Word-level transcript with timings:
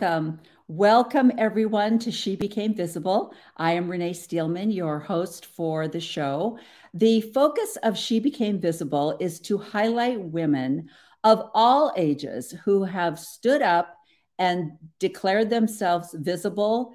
welcome. 0.00 0.38
Welcome, 0.68 1.32
everyone, 1.38 1.98
to 2.00 2.12
She 2.12 2.36
Became 2.36 2.72
Visible. 2.72 3.34
I 3.56 3.72
am 3.72 3.90
Renee 3.90 4.12
Steelman, 4.12 4.70
your 4.70 5.00
host 5.00 5.46
for 5.46 5.88
the 5.88 5.98
show. 5.98 6.56
The 6.94 7.20
focus 7.20 7.76
of 7.82 7.98
She 7.98 8.20
Became 8.20 8.60
Visible 8.60 9.16
is 9.18 9.40
to 9.40 9.58
highlight 9.58 10.20
women 10.20 10.88
of 11.24 11.50
all 11.52 11.92
ages 11.96 12.52
who 12.64 12.84
have 12.84 13.18
stood 13.18 13.60
up 13.60 13.96
and 14.38 14.70
declared 15.00 15.50
themselves 15.50 16.14
visible, 16.16 16.94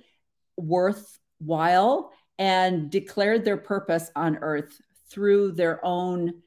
worthwhile, 0.55 2.13
and 2.39 2.89
declared 2.89 3.43
their 3.43 3.57
purpose 3.57 4.11
on 4.15 4.37
earth 4.37 4.79
through 5.09 5.51
their 5.51 5.85
own 5.85 6.41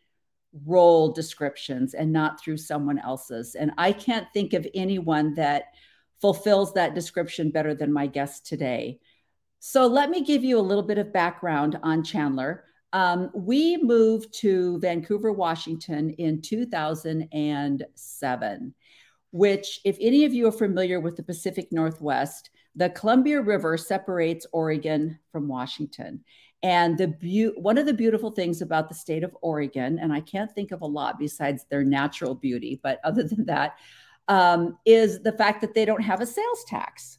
role 0.64 1.12
descriptions 1.12 1.92
and 1.92 2.10
not 2.10 2.40
through 2.40 2.56
someone 2.56 2.98
else's. 2.98 3.56
And 3.56 3.72
I 3.76 3.92
can't 3.92 4.26
think 4.32 4.54
of 4.54 4.66
anyone 4.74 5.34
that 5.34 5.64
fulfills 6.20 6.74
that 6.74 6.94
description 6.94 7.50
better 7.50 7.74
than 7.74 7.92
my 7.92 8.06
guest 8.06 8.46
today. 8.46 9.00
So 9.58 9.86
let 9.86 10.10
me 10.10 10.22
give 10.22 10.44
you 10.44 10.58
a 10.58 10.60
little 10.60 10.82
bit 10.82 10.98
of 10.98 11.12
background 11.12 11.78
on 11.82 12.04
Chandler. 12.04 12.64
Um, 12.92 13.30
we 13.34 13.78
moved 13.78 14.32
to 14.40 14.78
Vancouver, 14.78 15.32
Washington 15.32 16.10
in 16.10 16.40
2007, 16.40 18.74
which, 19.32 19.80
if 19.84 19.96
any 20.00 20.24
of 20.24 20.32
you 20.32 20.46
are 20.46 20.52
familiar 20.52 21.00
with 21.00 21.16
the 21.16 21.22
Pacific 21.22 21.68
Northwest, 21.72 22.50
the 22.74 22.90
Columbia 22.90 23.40
River 23.40 23.76
separates 23.76 24.46
Oregon 24.52 25.18
from 25.32 25.48
Washington. 25.48 26.22
And 26.62 26.96
the 26.96 27.08
be- 27.08 27.52
one 27.56 27.78
of 27.78 27.86
the 27.86 27.94
beautiful 27.94 28.30
things 28.30 28.62
about 28.62 28.88
the 28.88 28.94
state 28.94 29.24
of 29.24 29.36
Oregon, 29.42 29.98
and 29.98 30.12
I 30.12 30.20
can't 30.20 30.52
think 30.52 30.72
of 30.72 30.82
a 30.82 30.86
lot 30.86 31.18
besides 31.18 31.64
their 31.70 31.84
natural 31.84 32.34
beauty, 32.34 32.80
but 32.82 33.00
other 33.04 33.24
than 33.24 33.46
that, 33.46 33.76
um, 34.28 34.78
is 34.84 35.22
the 35.22 35.32
fact 35.32 35.60
that 35.60 35.74
they 35.74 35.84
don't 35.84 36.02
have 36.02 36.20
a 36.20 36.26
sales 36.26 36.64
tax, 36.66 37.18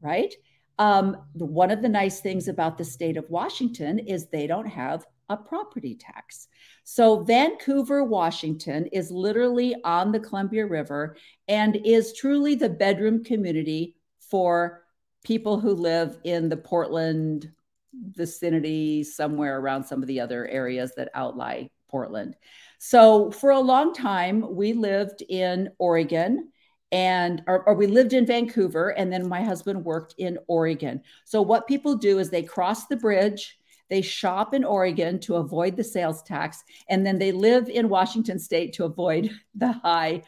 right? 0.00 0.34
Um, 0.78 1.16
one 1.34 1.70
of 1.70 1.82
the 1.82 1.88
nice 1.88 2.20
things 2.20 2.48
about 2.48 2.78
the 2.78 2.84
state 2.84 3.16
of 3.16 3.28
Washington 3.30 3.98
is 3.98 4.26
they 4.26 4.46
don't 4.46 4.66
have 4.66 5.04
a 5.28 5.36
property 5.36 5.94
tax. 5.94 6.48
So, 6.84 7.22
Vancouver, 7.22 8.02
Washington 8.04 8.86
is 8.86 9.10
literally 9.10 9.74
on 9.84 10.12
the 10.12 10.20
Columbia 10.20 10.66
River 10.66 11.16
and 11.48 11.76
is 11.84 12.14
truly 12.14 12.54
the 12.54 12.70
bedroom 12.70 13.22
community 13.22 13.96
for 14.18 14.84
people 15.24 15.60
who 15.60 15.74
live 15.74 16.18
in 16.24 16.48
the 16.48 16.56
Portland, 16.56 17.50
vicinity, 17.92 19.02
somewhere 19.04 19.58
around 19.58 19.84
some 19.84 20.00
of 20.00 20.08
the 20.08 20.20
other 20.20 20.46
areas 20.46 20.92
that 20.96 21.10
outlie 21.14 21.68
Portland. 21.90 22.36
So 22.78 23.30
for 23.30 23.50
a 23.50 23.60
long 23.60 23.92
time, 23.92 24.54
we 24.54 24.72
lived 24.72 25.22
in 25.28 25.70
Oregon 25.78 26.50
and 26.90 27.42
or, 27.46 27.64
or, 27.64 27.74
we 27.74 27.86
lived 27.86 28.14
in 28.14 28.24
Vancouver 28.24 28.90
and 28.90 29.12
then 29.12 29.28
my 29.28 29.42
husband 29.42 29.84
worked 29.84 30.14
in 30.16 30.38
Oregon. 30.46 31.02
So 31.26 31.42
what 31.42 31.66
people 31.66 31.96
do 31.96 32.18
is 32.18 32.30
they 32.30 32.42
cross 32.42 32.86
the 32.86 32.96
bridge, 32.96 33.58
they 33.90 34.00
shop 34.00 34.54
in 34.54 34.64
Oregon 34.64 35.18
to 35.20 35.36
avoid 35.36 35.76
the 35.76 35.84
sales 35.84 36.22
tax 36.22 36.64
and 36.88 37.04
then 37.04 37.18
they 37.18 37.30
live 37.30 37.68
in 37.68 37.90
Washington 37.90 38.38
state 38.38 38.72
to 38.74 38.84
avoid 38.84 39.30
the 39.54 39.72
high 39.72 40.22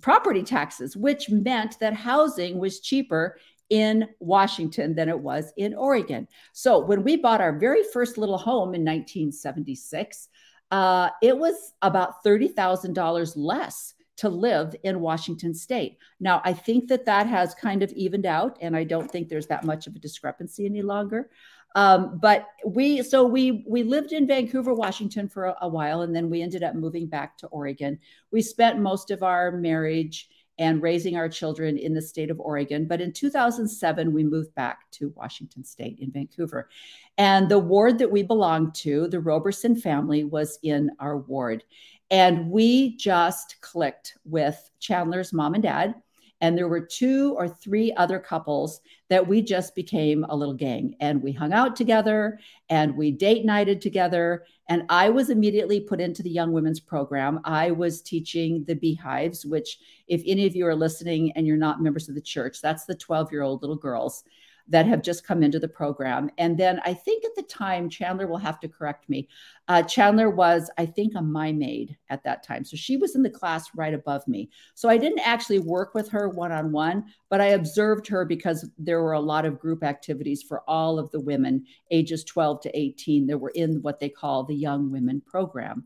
property 0.00 0.42
taxes, 0.42 0.96
which 0.96 1.30
meant 1.30 1.78
that 1.78 1.94
housing 1.94 2.58
was 2.58 2.80
cheaper 2.80 3.38
in 3.70 4.08
Washington 4.18 4.94
than 4.94 5.08
it 5.08 5.18
was 5.18 5.52
in 5.56 5.74
Oregon. 5.74 6.26
So 6.52 6.78
when 6.78 7.02
we 7.02 7.16
bought 7.16 7.40
our 7.40 7.58
very 7.58 7.82
first 7.92 8.16
little 8.16 8.38
home 8.38 8.74
in 8.74 8.84
1976, 8.84 10.28
uh, 10.70 11.10
it 11.22 11.36
was 11.36 11.72
about 11.82 12.24
$30,000 12.24 13.32
less 13.36 13.94
to 14.18 14.28
live 14.28 14.74
in 14.82 15.00
Washington 15.00 15.54
state. 15.54 15.96
Now, 16.20 16.42
I 16.44 16.52
think 16.52 16.88
that 16.88 17.06
that 17.06 17.26
has 17.26 17.54
kind 17.54 17.82
of 17.82 17.92
evened 17.92 18.26
out, 18.26 18.58
and 18.60 18.76
I 18.76 18.84
don't 18.84 19.10
think 19.10 19.28
there's 19.28 19.46
that 19.46 19.64
much 19.64 19.86
of 19.86 19.94
a 19.94 20.00
discrepancy 20.00 20.66
any 20.66 20.82
longer. 20.82 21.30
Um, 21.76 22.18
but 22.20 22.48
we, 22.66 23.02
so 23.02 23.24
we 23.24 23.64
we 23.68 23.82
lived 23.82 24.12
in 24.12 24.26
Vancouver, 24.26 24.74
Washington 24.74 25.28
for 25.28 25.44
a, 25.44 25.56
a 25.62 25.68
while, 25.68 26.02
and 26.02 26.16
then 26.16 26.30
we 26.30 26.42
ended 26.42 26.64
up 26.64 26.74
moving 26.74 27.06
back 27.06 27.36
to 27.38 27.46
Oregon. 27.48 27.98
We 28.32 28.42
spent 28.42 28.80
most 28.80 29.10
of 29.10 29.22
our 29.22 29.52
marriage 29.52 30.28
and 30.58 30.82
raising 30.82 31.16
our 31.16 31.28
children 31.28 31.78
in 31.78 31.94
the 31.94 32.02
state 32.02 32.30
of 32.30 32.40
Oregon. 32.40 32.86
But 32.86 33.00
in 33.00 33.12
2007, 33.12 34.12
we 34.12 34.24
moved 34.24 34.54
back 34.54 34.90
to 34.92 35.12
Washington 35.16 35.64
State 35.64 35.98
in 36.00 36.10
Vancouver. 36.10 36.68
And 37.16 37.48
the 37.48 37.58
ward 37.58 37.98
that 37.98 38.10
we 38.10 38.22
belonged 38.22 38.74
to, 38.76 39.08
the 39.08 39.20
Roberson 39.20 39.76
family, 39.76 40.24
was 40.24 40.58
in 40.62 40.90
our 40.98 41.18
ward. 41.18 41.64
And 42.10 42.50
we 42.50 42.96
just 42.96 43.56
clicked 43.60 44.14
with 44.24 44.70
Chandler's 44.80 45.32
mom 45.32 45.54
and 45.54 45.62
dad 45.62 45.94
and 46.40 46.56
there 46.56 46.68
were 46.68 46.80
two 46.80 47.34
or 47.36 47.48
three 47.48 47.92
other 47.94 48.18
couples 48.18 48.80
that 49.08 49.26
we 49.26 49.42
just 49.42 49.74
became 49.74 50.24
a 50.28 50.36
little 50.36 50.54
gang. 50.54 50.94
And 51.00 51.22
we 51.22 51.32
hung 51.32 51.52
out 51.52 51.74
together 51.74 52.38
and 52.68 52.96
we 52.96 53.10
date 53.10 53.44
nighted 53.44 53.80
together. 53.80 54.44
And 54.68 54.84
I 54.88 55.08
was 55.10 55.30
immediately 55.30 55.80
put 55.80 56.00
into 56.00 56.22
the 56.22 56.30
Young 56.30 56.52
Women's 56.52 56.80
Program. 56.80 57.40
I 57.44 57.70
was 57.70 58.02
teaching 58.02 58.64
the 58.64 58.74
Beehives, 58.74 59.44
which, 59.44 59.78
if 60.06 60.22
any 60.26 60.46
of 60.46 60.54
you 60.54 60.66
are 60.66 60.76
listening 60.76 61.32
and 61.32 61.46
you're 61.46 61.56
not 61.56 61.82
members 61.82 62.08
of 62.08 62.14
the 62.14 62.20
church, 62.20 62.60
that's 62.60 62.84
the 62.84 62.94
12 62.94 63.32
year 63.32 63.42
old 63.42 63.62
little 63.62 63.76
girls 63.76 64.22
that 64.68 64.86
have 64.86 65.02
just 65.02 65.26
come 65.26 65.42
into 65.42 65.58
the 65.58 65.68
program. 65.68 66.30
And 66.38 66.58
then 66.58 66.80
I 66.84 66.92
think 66.92 67.24
at 67.24 67.34
the 67.34 67.42
time, 67.42 67.88
Chandler 67.88 68.26
will 68.26 68.38
have 68.38 68.60
to 68.60 68.68
correct 68.68 69.08
me. 69.08 69.28
Uh, 69.66 69.82
Chandler 69.82 70.30
was, 70.30 70.70
I 70.76 70.86
think, 70.86 71.14
a 71.14 71.22
Mia 71.22 71.52
Maid 71.52 71.96
at 72.10 72.22
that 72.24 72.42
time. 72.42 72.64
So 72.64 72.76
she 72.76 72.96
was 72.96 73.14
in 73.14 73.22
the 73.22 73.30
class 73.30 73.70
right 73.74 73.94
above 73.94 74.26
me. 74.28 74.50
So 74.74 74.88
I 74.88 74.98
didn't 74.98 75.20
actually 75.20 75.58
work 75.58 75.94
with 75.94 76.08
her 76.10 76.28
one 76.28 76.52
on 76.52 76.70
one, 76.70 77.04
but 77.30 77.40
I 77.40 77.48
observed 77.48 78.06
her 78.08 78.24
because 78.24 78.68
there 78.78 79.02
were 79.02 79.12
a 79.12 79.20
lot 79.20 79.46
of 79.46 79.58
group 79.58 79.82
activities 79.82 80.42
for 80.42 80.62
all 80.68 80.98
of 80.98 81.10
the 81.10 81.20
women 81.20 81.64
ages 81.90 82.24
12 82.24 82.60
to 82.62 82.78
18 82.78 83.26
that 83.26 83.38
were 83.38 83.52
in 83.54 83.80
what 83.82 84.00
they 84.00 84.08
call 84.08 84.44
the 84.44 84.54
Young 84.54 84.90
Women 84.90 85.22
Program. 85.26 85.84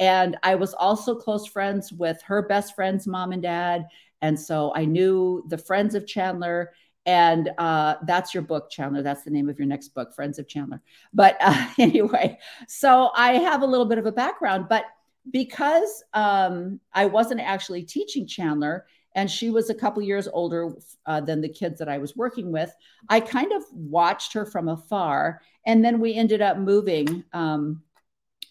And 0.00 0.36
I 0.42 0.54
was 0.54 0.74
also 0.74 1.14
close 1.14 1.46
friends 1.46 1.92
with 1.92 2.20
her 2.22 2.42
best 2.42 2.74
friend's 2.74 3.06
mom 3.06 3.32
and 3.32 3.42
dad. 3.42 3.86
And 4.22 4.38
so 4.38 4.72
I 4.74 4.84
knew 4.84 5.44
the 5.48 5.58
friends 5.58 5.94
of 5.94 6.06
Chandler 6.06 6.72
and 7.06 7.50
uh, 7.58 7.96
that's 8.06 8.32
your 8.32 8.42
book 8.42 8.70
chandler. 8.70 9.02
That's 9.02 9.24
the 9.24 9.30
name 9.30 9.48
of 9.48 9.58
your 9.58 9.66
next 9.66 9.88
book 9.88 10.14
friends 10.14 10.38
of 10.38 10.46
chandler. 10.48 10.80
But 11.12 11.36
uh, 11.40 11.68
anyway 11.78 12.38
so 12.66 13.10
i 13.14 13.34
have 13.34 13.62
a 13.62 13.66
little 13.66 13.86
bit 13.86 13.98
of 13.98 14.06
a 14.06 14.12
background 14.12 14.66
but 14.68 14.84
because 15.30 16.04
um, 16.14 16.80
i 16.92 17.06
wasn't 17.06 17.40
actually 17.40 17.82
teaching 17.82 18.26
chandler 18.26 18.86
and 19.14 19.30
she 19.30 19.50
was 19.50 19.68
a 19.68 19.74
couple 19.74 20.02
years 20.02 20.26
older 20.32 20.72
uh, 21.06 21.20
than 21.20 21.40
the 21.40 21.48
kids 21.48 21.78
that 21.78 21.88
i 21.88 21.98
was 21.98 22.16
working 22.16 22.52
with 22.52 22.74
i 23.08 23.20
kind 23.20 23.52
of 23.52 23.62
watched 23.72 24.32
her 24.32 24.46
from 24.46 24.68
afar. 24.68 25.40
And 25.64 25.84
then 25.84 26.00
we 26.00 26.14
ended 26.14 26.42
up 26.42 26.58
moving 26.58 27.22
um, 27.32 27.82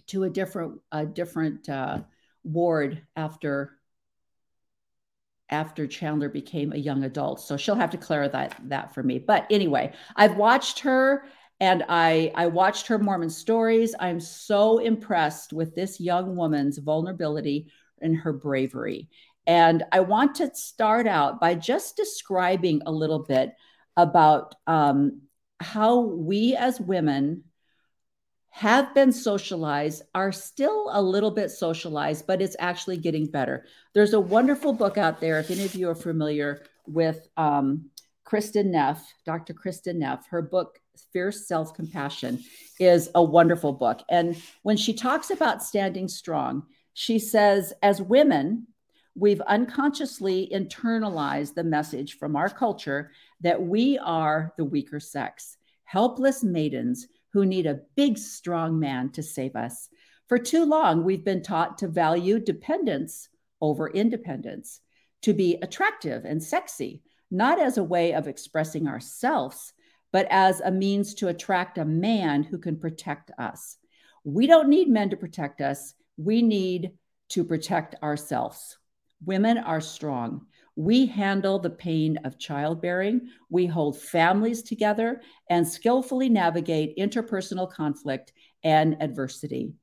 to 0.08 0.24
a 0.24 0.30
different 0.30 0.80
a 0.92 1.06
different 1.06 1.68
uh, 1.68 2.00
ward 2.44 3.02
after 3.16 3.78
after 5.52 5.86
Chandler 5.86 6.30
became 6.30 6.72
a 6.72 6.78
young 6.78 7.04
adult. 7.04 7.42
So 7.42 7.58
she'll 7.58 7.76
have 7.76 7.92
to 7.92 7.98
clarify 7.98 8.48
that, 8.48 8.70
that 8.70 8.94
for 8.94 9.04
me. 9.04 9.20
But 9.20 9.46
anyway, 9.52 9.94
I've 10.16 10.38
watched 10.38 10.80
her 10.80 11.26
and 11.60 11.84
I, 11.88 12.32
I 12.34 12.48
watched 12.48 12.88
her 12.88 12.98
Mormon 12.98 13.30
stories. 13.30 13.94
I'm 14.00 14.20
so 14.20 14.80
impressed 14.80 15.54
with 15.54 15.76
this 15.76 16.00
young 16.00 16.36
woman's 16.36 16.80
vulnerability 16.80 17.72
and 18.02 18.18
her 18.18 18.34
bravery. 18.34 19.10
And 19.46 19.84
I 19.92 20.00
want 20.00 20.36
to 20.36 20.54
start 20.56 21.08
out 21.08 21.40
by 21.40 21.56
just 21.56 21.98
describing 21.98 22.82
a 22.86 22.92
little 22.92 23.24
bit 23.24 23.54
about 23.98 24.56
um, 24.66 25.22
how 25.60 26.00
we 26.00 26.56
as 26.56 26.80
women 26.80 27.44
have 28.52 28.94
been 28.94 29.12
socialized, 29.12 30.04
are 30.14 30.32
still 30.32 30.90
a 30.92 31.02
little 31.02 31.32
bit 31.32 31.50
socialized, 31.50 32.28
but 32.28 32.42
it's 32.42 32.56
actually 32.60 32.98
getting 32.98 33.26
better. 33.26 33.66
There's 33.94 34.14
a 34.14 34.20
wonderful 34.20 34.74
book 34.74 34.98
out 34.98 35.22
there. 35.22 35.40
If 35.40 35.50
any 35.50 35.64
of 35.64 35.74
you 35.74 35.90
are 35.90 35.96
familiar 35.96 36.62
with 36.86 37.28
um, 37.38 37.90
Kristin 38.26 38.66
Neff, 38.66 39.14
Dr. 39.26 39.54
Kristin 39.54 39.96
Neff, 39.96 40.28
her 40.28 40.42
book, 40.42 40.80
Fierce 41.14 41.48
Self 41.48 41.74
Compassion, 41.74 42.44
is 42.78 43.10
a 43.16 43.24
wonderful 43.24 43.72
book. 43.72 44.02
And 44.10 44.36
when 44.64 44.76
she 44.76 44.94
talks 44.94 45.30
about 45.32 45.64
standing 45.64 46.10
strong, 46.10 46.64
she 46.94 47.20
says, 47.20 47.74
as 47.82 48.02
women, 48.02 48.68
we've 49.16 49.42
unconsciously 49.42 50.52
internalized 50.54 51.54
the 51.54 51.64
message 51.64 52.18
from 52.18 52.36
our 52.36 52.50
culture 52.50 53.12
that 53.40 53.62
we 53.62 53.98
are 53.98 54.54
the 54.58 54.66
weaker 54.66 55.00
sex, 55.00 55.58
helpless 55.86 56.44
maidens 56.44 57.08
who 57.34 57.46
need 57.46 57.66
a 57.66 57.82
big, 57.96 58.18
strong 58.18 58.80
man 58.80 59.12
to 59.12 59.24
save 59.24 59.56
us. 59.56 59.90
For 60.28 60.38
too 60.38 60.66
long, 60.66 61.04
we've 61.04 61.26
been 61.26 61.44
taught 61.44 61.78
to 61.80 61.88
value 61.88 62.40
dependence 62.40 63.30
over 63.60 63.90
independence, 63.90 64.82
to 65.22 65.34
be 65.34 65.58
attractive 65.62 66.26
and 66.26 66.42
sexy, 66.42 67.02
not 67.30 67.60
as 67.60 67.78
a 67.78 67.84
way 67.84 68.14
of 68.14 68.28
expressing 68.28 68.88
ourselves, 68.88 69.74
but 70.12 70.28
as 70.30 70.60
a 70.60 70.72
means 70.72 71.14
to 71.16 71.28
attract 71.28 71.78
a 71.78 71.86
man 71.86 72.44
who 72.44 72.58
can 72.58 72.78
protect 72.78 73.32
us. 73.38 73.78
We 74.24 74.48
don't 74.48 74.70
need 74.70 74.90
men 74.90 75.10
to 75.12 75.18
protect 75.18 75.62
us, 75.62 75.94
we 76.18 76.42
need 76.42 76.92
to 77.30 77.44
protect 77.44 77.96
ourselves. 78.04 78.78
Women 79.24 79.58
are 79.58 79.82
strong. 79.82 80.48
We 80.76 81.06
handle 81.06 81.60
the 81.60 81.70
pain 81.70 82.18
of 82.24 82.40
childbearing, 82.40 83.30
we 83.50 83.66
hold 83.66 84.00
families 84.00 84.64
together, 84.64 85.22
and 85.50 85.68
skillfully 85.68 86.30
navigate 86.30 86.98
interpersonal 86.98 87.70
conflict 87.70 88.32
and 88.64 89.02
adversity. 89.02 89.74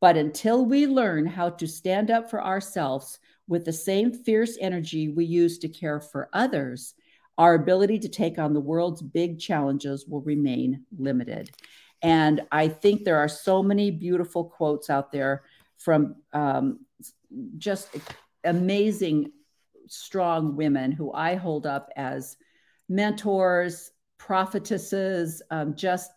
But 0.00 0.16
until 0.16 0.64
we 0.64 0.86
learn 0.86 1.26
how 1.26 1.50
to 1.50 1.66
stand 1.66 2.10
up 2.10 2.28
for 2.28 2.44
ourselves 2.44 3.18
with 3.46 3.64
the 3.64 3.72
same 3.72 4.12
fierce 4.12 4.58
energy 4.60 5.08
we 5.08 5.24
use 5.24 5.58
to 5.58 5.68
care 5.68 6.00
for 6.00 6.28
others, 6.32 6.94
our 7.38 7.54
ability 7.54 7.98
to 8.00 8.08
take 8.08 8.38
on 8.38 8.52
the 8.52 8.60
world's 8.60 9.02
big 9.02 9.38
challenges 9.38 10.06
will 10.06 10.20
remain 10.22 10.84
limited. 10.98 11.50
And 12.02 12.42
I 12.50 12.68
think 12.68 13.04
there 13.04 13.18
are 13.18 13.28
so 13.28 13.62
many 13.62 13.90
beautiful 13.90 14.44
quotes 14.44 14.90
out 14.90 15.12
there 15.12 15.44
from 15.78 16.16
um, 16.32 16.80
just 17.58 17.88
amazing, 18.44 19.32
strong 19.92 20.56
women 20.56 20.90
who 20.90 21.12
I 21.12 21.34
hold 21.34 21.66
up 21.66 21.90
as 21.96 22.36
mentors, 22.88 23.90
prophetesses, 24.18 25.42
um, 25.50 25.74
just 25.74 26.10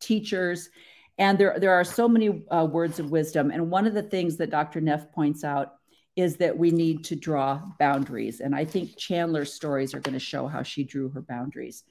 teachers. 0.00 0.70
And 1.18 1.38
there, 1.38 1.58
there 1.58 1.72
are 1.72 1.84
so 1.84 2.08
many 2.08 2.44
uh, 2.50 2.66
words 2.70 2.98
of 2.98 3.10
wisdom. 3.10 3.50
And 3.50 3.70
one 3.70 3.86
of 3.86 3.94
the 3.94 4.02
things 4.02 4.36
that 4.38 4.50
Dr. 4.50 4.80
Neff 4.80 5.12
points 5.12 5.44
out 5.44 5.74
is 6.16 6.36
that 6.36 6.56
we 6.56 6.70
need 6.70 7.04
to 7.04 7.16
draw 7.16 7.60
boundaries. 7.78 8.40
And 8.40 8.54
I 8.54 8.64
think 8.64 8.96
Chandler's 8.96 9.52
stories 9.52 9.94
are 9.94 10.00
going 10.00 10.14
to 10.14 10.20
show 10.20 10.46
how 10.46 10.62
she 10.62 10.84
drew 10.84 11.08
her 11.10 11.22
boundaries. 11.22 11.84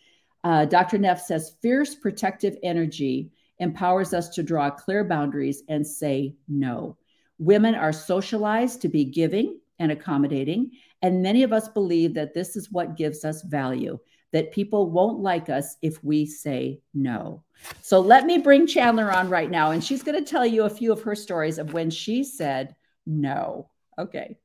Uh, 0.44 0.66
Dr. 0.66 0.98
Neff 0.98 1.22
says 1.22 1.56
fierce 1.62 1.96
protective 1.96 2.58
energy 2.64 3.32
empowers 3.60 4.14
us 4.14 4.30
to 4.30 4.44
draw 4.44 4.70
clear 4.70 5.04
boundaries 5.04 5.64
and 5.70 5.86
say 5.86 6.36
no. 6.48 6.98
Women 7.38 7.76
are 7.76 7.94
socialized 7.94 8.82
to 8.82 8.90
be 8.90 9.06
giving 9.06 9.60
and 9.84 9.92
accommodating, 9.92 10.72
and 11.02 11.22
many 11.22 11.44
of 11.44 11.52
us 11.52 11.68
believe 11.68 12.14
that 12.14 12.34
this 12.34 12.56
is 12.56 12.72
what 12.72 12.96
gives 12.96 13.26
us 13.26 13.44
value, 13.44 14.00
that 14.32 14.54
people 14.54 14.90
won't 14.90 15.20
like 15.20 15.50
us 15.50 15.76
if 15.82 16.02
we 16.04 16.26
say 16.26 16.80
no. 16.94 17.44
So 17.82 18.00
let 18.00 18.26
me 18.26 18.38
bring 18.38 18.66
Chandler 18.66 19.12
on 19.12 19.30
right 19.30 19.52
now, 19.52 19.72
and 19.72 19.84
she's 19.84 20.02
going 20.02 20.18
to 20.18 20.30
tell 20.30 20.46
you 20.46 20.64
a 20.64 20.70
few 20.70 20.94
of 20.94 21.04
her 21.04 21.16
stories 21.16 21.58
of 21.58 21.74
when 21.74 21.90
she 21.90 22.24
said 22.24 22.76
no. 23.06 23.70
Okay. 24.00 24.38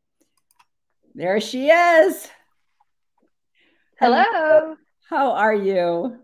There 1.15 1.41
she 1.41 1.71
is. 1.71 2.29
Hello. 4.01 4.77
How 5.09 5.33
are 5.33 5.55
you? 5.55 6.19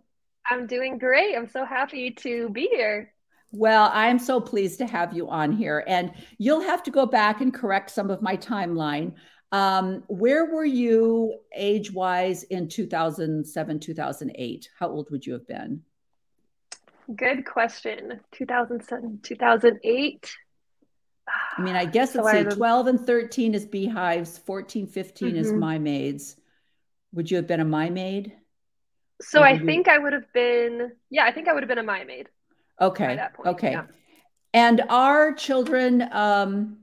I'm 0.51 0.67
doing 0.67 0.99
great. 0.99 1.37
I'm 1.37 1.49
so 1.49 1.65
happy 1.65 2.11
to 2.11 2.51
be 2.51 2.69
here. 2.71 3.14
Well, 3.55 3.89
I'm 3.93 4.19
so 4.19 4.41
pleased 4.41 4.79
to 4.79 4.87
have 4.87 5.13
you 5.13 5.31
on 5.31 5.53
here. 5.53 5.85
And 5.87 6.13
you'll 6.39 6.63
have 6.63 6.83
to 6.85 6.91
go 6.91 7.07
back 7.07 7.41
and 7.41 7.55
correct 7.55 7.91
some 7.91 8.11
of 8.11 8.21
my 8.21 8.37
timeline. 8.37 9.13
Um, 9.53 10.03
where 10.09 10.53
were 10.53 10.65
you 10.65 11.39
age 11.55 11.93
wise 11.93 12.43
in 12.43 12.69
2007, 12.69 13.79
2008? 13.79 14.69
How 14.77 14.89
old 14.89 15.09
would 15.13 15.25
you 15.25 15.35
have 15.35 15.47
been? 15.47 15.83
Good 17.15 17.47
question. 17.47 18.21
2007, 18.33 19.21
2008. 19.23 20.37
I 21.57 21.63
mean, 21.63 21.77
I 21.77 21.85
guess 21.85 22.13
so 22.15 22.27
it's 22.27 22.51
say 22.51 22.57
12 22.57 22.87
and 22.89 23.07
13 23.07 23.55
is 23.55 23.67
beehives, 23.67 24.37
14, 24.39 24.89
15 24.89 25.29
mm-hmm. 25.29 25.37
is 25.37 25.53
Mia 25.53 25.79
Maids. 25.79 26.37
Would 27.13 27.31
you 27.31 27.37
have 27.37 27.47
been 27.47 27.61
a 27.61 27.65
Mia 27.65 27.93
Maid? 27.93 28.33
So 29.23 29.43
I 29.43 29.53
you... 29.53 29.65
think 29.65 29.87
I 29.87 29.99
would 29.99 30.13
have 30.13 30.33
been, 30.33 30.91
yeah, 31.09 31.25
I 31.25 31.31
think 31.31 31.47
I 31.47 31.53
would 31.53 31.63
have 31.63 31.69
been 31.69 31.79
a 31.79 31.85
Mia 31.85 32.05
Maid. 32.05 32.29
Okay. 32.81 33.19
Okay. 33.47 33.73
Yeah. 33.73 33.87
And 34.53 34.83
our 34.89 35.33
children, 35.33 36.09
um, 36.13 36.79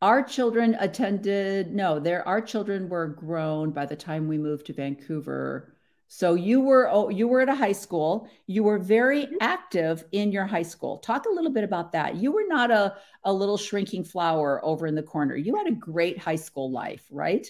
our 0.00 0.22
children 0.22 0.76
attended, 0.80 1.72
no, 1.74 2.00
there, 2.00 2.26
our 2.26 2.40
children 2.40 2.88
were 2.88 3.08
grown 3.08 3.70
by 3.70 3.86
the 3.86 3.96
time 3.96 4.26
we 4.26 4.38
moved 4.38 4.66
to 4.66 4.72
Vancouver. 4.72 5.74
So 6.08 6.34
you 6.34 6.60
were 6.60 6.90
oh, 6.90 7.08
you 7.08 7.26
were 7.26 7.40
at 7.40 7.48
a 7.48 7.54
high 7.54 7.72
school. 7.72 8.28
You 8.46 8.64
were 8.64 8.78
very 8.78 9.22
mm-hmm. 9.24 9.36
active 9.40 10.04
in 10.12 10.30
your 10.30 10.44
high 10.44 10.62
school. 10.62 10.98
Talk 10.98 11.24
a 11.24 11.32
little 11.32 11.50
bit 11.50 11.64
about 11.64 11.92
that. 11.92 12.16
You 12.16 12.32
were 12.32 12.44
not 12.46 12.70
a, 12.70 12.96
a 13.24 13.32
little 13.32 13.56
shrinking 13.56 14.04
flower 14.04 14.62
over 14.62 14.86
in 14.86 14.94
the 14.94 15.02
corner. 15.02 15.36
You 15.36 15.56
had 15.56 15.68
a 15.68 15.72
great 15.72 16.18
high 16.18 16.36
school 16.36 16.70
life, 16.70 17.06
right? 17.10 17.46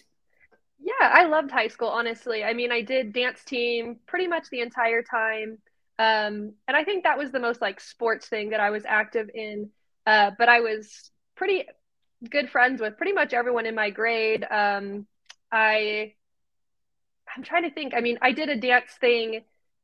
Yeah, 0.78 0.92
I 1.00 1.24
loved 1.24 1.50
high 1.50 1.68
school, 1.68 1.88
honestly. 1.88 2.44
I 2.44 2.52
mean, 2.52 2.70
I 2.70 2.82
did 2.82 3.12
dance 3.12 3.42
team 3.44 3.98
pretty 4.06 4.28
much 4.28 4.48
the 4.50 4.60
entire 4.60 5.02
time. 5.02 5.58
Um, 6.02 6.54
and 6.66 6.76
I 6.76 6.82
think 6.82 7.04
that 7.04 7.16
was 7.16 7.30
the 7.30 7.38
most 7.38 7.60
like 7.60 7.78
sports 7.78 8.26
thing 8.26 8.50
that 8.50 8.58
I 8.58 8.70
was 8.70 8.84
active 8.84 9.30
in. 9.32 9.70
Uh, 10.04 10.32
but 10.36 10.48
I 10.48 10.58
was 10.58 11.12
pretty 11.36 11.64
good 12.28 12.50
friends 12.50 12.80
with 12.80 12.96
pretty 12.96 13.12
much 13.12 13.32
everyone 13.32 13.66
in 13.66 13.76
my 13.76 13.90
grade. 13.90 14.44
Um, 14.50 15.06
I 15.52 16.14
I'm 17.36 17.44
trying 17.44 17.62
to 17.62 17.70
think. 17.70 17.94
I 17.94 18.00
mean, 18.00 18.18
I 18.20 18.32
did 18.32 18.48
a 18.48 18.56
dance 18.56 18.90
thing. 19.00 19.42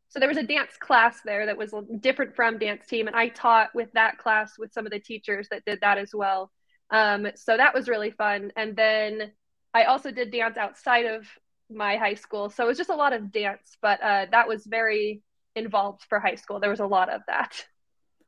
So 0.08 0.18
there 0.18 0.28
was 0.28 0.38
a 0.38 0.42
dance 0.42 0.72
class 0.76 1.20
there 1.24 1.46
that 1.46 1.56
was 1.56 1.72
different 2.00 2.34
from 2.34 2.58
dance 2.58 2.84
team, 2.86 3.06
and 3.06 3.14
I 3.14 3.28
taught 3.28 3.72
with 3.72 3.92
that 3.92 4.18
class 4.18 4.58
with 4.58 4.72
some 4.72 4.86
of 4.86 4.92
the 4.92 4.98
teachers 4.98 5.48
that 5.50 5.64
did 5.66 5.80
that 5.82 5.98
as 5.98 6.10
well. 6.12 6.50
Um, 6.90 7.28
so 7.36 7.56
that 7.56 7.74
was 7.74 7.88
really 7.88 8.10
fun. 8.10 8.50
And 8.56 8.74
then 8.74 9.30
I 9.72 9.84
also 9.84 10.10
did 10.10 10.32
dance 10.32 10.56
outside 10.56 11.06
of 11.06 11.28
my 11.70 11.96
high 11.96 12.14
school, 12.14 12.50
so 12.50 12.64
it 12.64 12.66
was 12.66 12.78
just 12.78 12.90
a 12.90 12.96
lot 12.96 13.12
of 13.12 13.30
dance. 13.30 13.76
But 13.80 14.02
uh, 14.02 14.26
that 14.32 14.48
was 14.48 14.66
very 14.66 15.22
involved 15.58 16.02
for 16.08 16.18
high 16.18 16.36
school. 16.36 16.60
There 16.60 16.70
was 16.70 16.80
a 16.80 16.86
lot 16.86 17.08
of 17.12 17.22
that. 17.26 17.64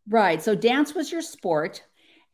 Right. 0.08 0.42
So 0.42 0.54
dance 0.54 0.94
was 0.94 1.10
your 1.10 1.22
sport 1.22 1.82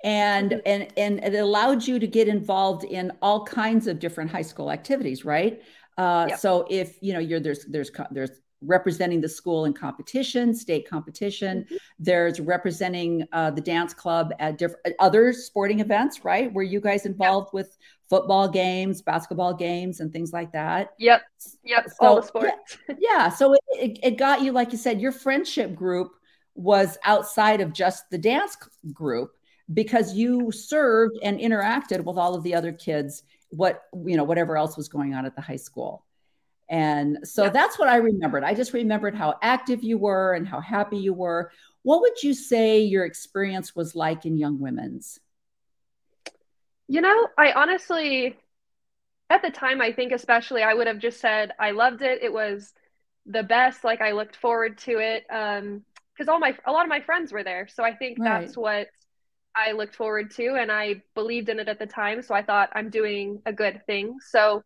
and 0.04 0.52
mm-hmm. 0.52 0.60
and 0.66 0.92
and 0.96 1.34
it 1.34 1.38
allowed 1.38 1.86
you 1.86 1.98
to 1.98 2.06
get 2.06 2.28
involved 2.28 2.84
in 2.84 3.12
all 3.22 3.44
kinds 3.44 3.86
of 3.86 3.98
different 3.98 4.30
high 4.30 4.42
school 4.42 4.70
activities, 4.70 5.24
right? 5.24 5.62
Uh, 5.96 6.26
yep. 6.30 6.38
So 6.38 6.66
if 6.68 6.98
you 7.00 7.12
know 7.12 7.18
you're 7.18 7.40
there's 7.40 7.64
there's 7.66 7.90
there's 8.10 8.30
representing 8.62 9.20
the 9.20 9.28
school 9.28 9.64
in 9.64 9.72
competition, 9.72 10.54
state 10.54 10.88
competition. 10.88 11.64
Mm-hmm. 11.64 11.76
There's 11.98 12.40
representing 12.40 13.26
uh, 13.32 13.50
the 13.50 13.60
dance 13.60 13.92
club 13.92 14.32
at 14.38 14.58
different 14.58 14.96
other 14.98 15.32
sporting 15.32 15.80
events, 15.80 16.24
right? 16.24 16.52
Were 16.52 16.62
you 16.62 16.80
guys 16.80 17.06
involved 17.06 17.48
yep. 17.48 17.54
with 17.54 17.78
football 18.08 18.48
games, 18.48 19.02
basketball 19.02 19.54
games, 19.54 20.00
and 20.00 20.12
things 20.12 20.32
like 20.32 20.52
that? 20.52 20.90
Yep, 20.98 21.22
yep, 21.64 21.86
so, 21.88 22.06
all 22.06 22.20
the 22.20 22.26
sports. 22.26 22.78
yeah, 22.88 22.94
yeah. 22.98 23.28
so 23.28 23.54
it, 23.54 23.60
it, 23.72 23.98
it 24.02 24.18
got 24.18 24.42
you, 24.42 24.52
like 24.52 24.72
you 24.72 24.78
said, 24.78 25.00
your 25.00 25.12
friendship 25.12 25.74
group 25.74 26.12
was 26.54 26.96
outside 27.04 27.60
of 27.60 27.72
just 27.72 28.08
the 28.10 28.18
dance 28.18 28.56
group 28.92 29.32
because 29.74 30.14
you 30.14 30.50
served 30.50 31.18
and 31.22 31.38
interacted 31.38 32.04
with 32.04 32.16
all 32.16 32.34
of 32.34 32.42
the 32.42 32.54
other 32.54 32.72
kids 32.72 33.24
what 33.50 33.82
you 34.04 34.16
know 34.16 34.24
whatever 34.24 34.56
else 34.56 34.76
was 34.76 34.88
going 34.88 35.14
on 35.14 35.24
at 35.24 35.34
the 35.34 35.40
high 35.40 35.56
school 35.56 36.05
and 36.68 37.18
so 37.24 37.44
yeah. 37.44 37.50
that's 37.50 37.78
what 37.78 37.88
i 37.88 37.96
remembered 37.96 38.42
i 38.42 38.54
just 38.54 38.72
remembered 38.72 39.14
how 39.14 39.34
active 39.42 39.82
you 39.82 39.98
were 39.98 40.34
and 40.34 40.46
how 40.48 40.60
happy 40.60 40.96
you 40.96 41.12
were 41.12 41.50
what 41.82 42.00
would 42.00 42.22
you 42.22 42.34
say 42.34 42.80
your 42.80 43.04
experience 43.04 43.76
was 43.76 43.94
like 43.94 44.26
in 44.26 44.36
young 44.36 44.58
women's 44.58 45.20
you 46.88 47.00
know 47.00 47.28
i 47.38 47.52
honestly 47.52 48.36
at 49.30 49.42
the 49.42 49.50
time 49.50 49.80
i 49.80 49.92
think 49.92 50.12
especially 50.12 50.62
i 50.62 50.74
would 50.74 50.86
have 50.86 50.98
just 50.98 51.20
said 51.20 51.52
i 51.58 51.70
loved 51.70 52.02
it 52.02 52.22
it 52.22 52.32
was 52.32 52.72
the 53.26 53.42
best 53.42 53.84
like 53.84 54.00
i 54.00 54.12
looked 54.12 54.36
forward 54.36 54.76
to 54.78 54.98
it 54.98 55.24
um 55.30 55.82
because 56.14 56.28
all 56.28 56.38
my 56.38 56.56
a 56.64 56.72
lot 56.72 56.84
of 56.84 56.88
my 56.88 57.00
friends 57.00 57.32
were 57.32 57.44
there 57.44 57.68
so 57.68 57.84
i 57.84 57.94
think 57.94 58.18
right. 58.18 58.40
that's 58.40 58.56
what 58.56 58.88
I 59.56 59.72
looked 59.72 59.96
forward 59.96 60.30
to 60.32 60.56
and 60.56 60.70
I 60.70 61.02
believed 61.14 61.48
in 61.48 61.58
it 61.58 61.68
at 61.68 61.78
the 61.78 61.86
time. 61.86 62.20
So 62.20 62.34
I 62.34 62.42
thought 62.42 62.68
I'm 62.74 62.90
doing 62.90 63.40
a 63.46 63.52
good 63.54 63.80
thing. 63.86 64.18
So 64.20 64.62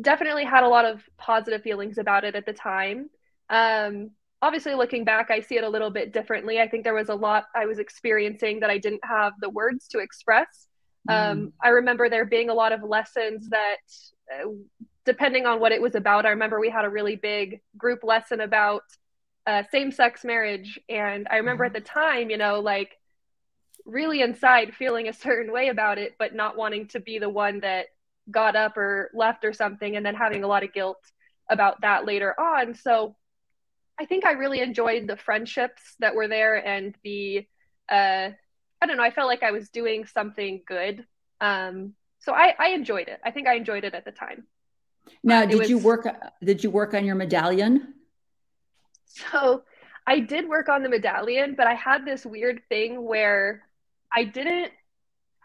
definitely 0.00 0.44
had 0.44 0.62
a 0.62 0.68
lot 0.68 0.84
of 0.84 1.02
positive 1.16 1.62
feelings 1.62 1.98
about 1.98 2.24
it 2.24 2.34
at 2.34 2.46
the 2.46 2.52
time. 2.52 3.10
Um, 3.50 4.10
obviously, 4.40 4.74
looking 4.74 5.04
back, 5.04 5.30
I 5.30 5.40
see 5.40 5.56
it 5.56 5.64
a 5.64 5.68
little 5.68 5.90
bit 5.90 6.12
differently. 6.12 6.60
I 6.60 6.68
think 6.68 6.84
there 6.84 6.94
was 6.94 7.08
a 7.08 7.14
lot 7.14 7.46
I 7.54 7.66
was 7.66 7.78
experiencing 7.78 8.60
that 8.60 8.70
I 8.70 8.78
didn't 8.78 9.04
have 9.04 9.32
the 9.40 9.50
words 9.50 9.88
to 9.88 9.98
express. 9.98 10.66
Mm. 11.08 11.30
Um, 11.30 11.52
I 11.62 11.68
remember 11.70 12.08
there 12.08 12.24
being 12.24 12.50
a 12.50 12.54
lot 12.54 12.72
of 12.72 12.82
lessons 12.82 13.48
that, 13.50 13.76
uh, 14.32 14.48
depending 15.04 15.46
on 15.46 15.60
what 15.60 15.72
it 15.72 15.82
was 15.82 15.94
about, 15.94 16.26
I 16.26 16.30
remember 16.30 16.60
we 16.60 16.70
had 16.70 16.84
a 16.84 16.90
really 16.90 17.16
big 17.16 17.60
group 17.76 18.04
lesson 18.04 18.40
about 18.40 18.82
uh, 19.46 19.62
same 19.72 19.90
sex 19.90 20.24
marriage. 20.24 20.78
And 20.88 21.26
I 21.30 21.36
remember 21.36 21.64
mm. 21.64 21.68
at 21.68 21.74
the 21.74 21.80
time, 21.80 22.30
you 22.30 22.36
know, 22.36 22.60
like, 22.60 22.94
really 23.86 24.20
inside 24.20 24.74
feeling 24.74 25.08
a 25.08 25.14
certain 25.14 25.50
way 25.50 25.68
about 25.68 25.96
it, 25.96 26.14
but 26.18 26.34
not 26.34 26.58
wanting 26.58 26.88
to 26.88 27.00
be 27.00 27.18
the 27.18 27.28
one 27.30 27.60
that 27.60 27.86
got 28.30 28.56
up 28.56 28.76
or 28.76 29.10
left 29.14 29.44
or 29.44 29.52
something, 29.52 29.96
and 29.96 30.04
then 30.04 30.14
having 30.14 30.44
a 30.44 30.48
lot 30.48 30.64
of 30.64 30.72
guilt 30.72 30.98
about 31.50 31.80
that 31.80 32.04
later 32.04 32.38
on. 32.38 32.74
So 32.74 33.16
I 33.98 34.04
think 34.04 34.24
I 34.24 34.32
really 34.32 34.60
enjoyed 34.60 35.06
the 35.08 35.16
friendships 35.16 35.82
that 35.98 36.14
were 36.14 36.28
there 36.28 36.54
and 36.54 36.94
the, 37.02 37.46
uh, 37.90 38.30
I 38.80 38.86
don't 38.86 38.96
know, 38.96 39.02
I 39.02 39.10
felt 39.10 39.28
like 39.28 39.42
I 39.42 39.50
was 39.50 39.70
doing 39.70 40.06
something 40.06 40.62
good. 40.66 41.04
Um, 41.40 41.94
so 42.20 42.32
I, 42.32 42.54
I 42.58 42.68
enjoyed 42.70 43.08
it. 43.08 43.20
I 43.24 43.30
think 43.30 43.48
I 43.48 43.54
enjoyed 43.54 43.84
it 43.84 43.94
at 43.94 44.04
the 44.04 44.12
time. 44.12 44.44
Now, 45.22 45.46
did 45.46 45.58
was, 45.58 45.70
you 45.70 45.78
work? 45.78 46.06
Did 46.44 46.62
you 46.62 46.70
work 46.70 46.94
on 46.94 47.04
your 47.04 47.14
medallion? 47.14 47.94
So 49.06 49.62
I 50.06 50.20
did 50.20 50.48
work 50.48 50.68
on 50.68 50.82
the 50.82 50.88
medallion, 50.88 51.54
but 51.56 51.66
I 51.66 51.74
had 51.74 52.04
this 52.04 52.26
weird 52.26 52.60
thing 52.68 53.02
where 53.02 53.62
I 54.12 54.24
didn't 54.24 54.72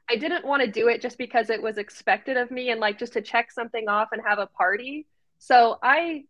I 0.09 0.15
didn't 0.15 0.45
want 0.45 0.61
to 0.61 0.67
do 0.67 0.89
it 0.89 1.01
just 1.01 1.17
because 1.17 1.49
it 1.49 1.61
was 1.61 1.77
expected 1.77 2.37
of 2.37 2.51
me 2.51 2.71
and 2.71 2.79
like 2.79 2.99
just 2.99 3.13
to 3.13 3.21
check 3.21 3.51
something 3.51 3.87
off 3.87 4.09
and 4.11 4.21
have 4.25 4.39
a 4.39 4.47
party. 4.47 5.05
So 5.39 5.77
I 5.81 6.25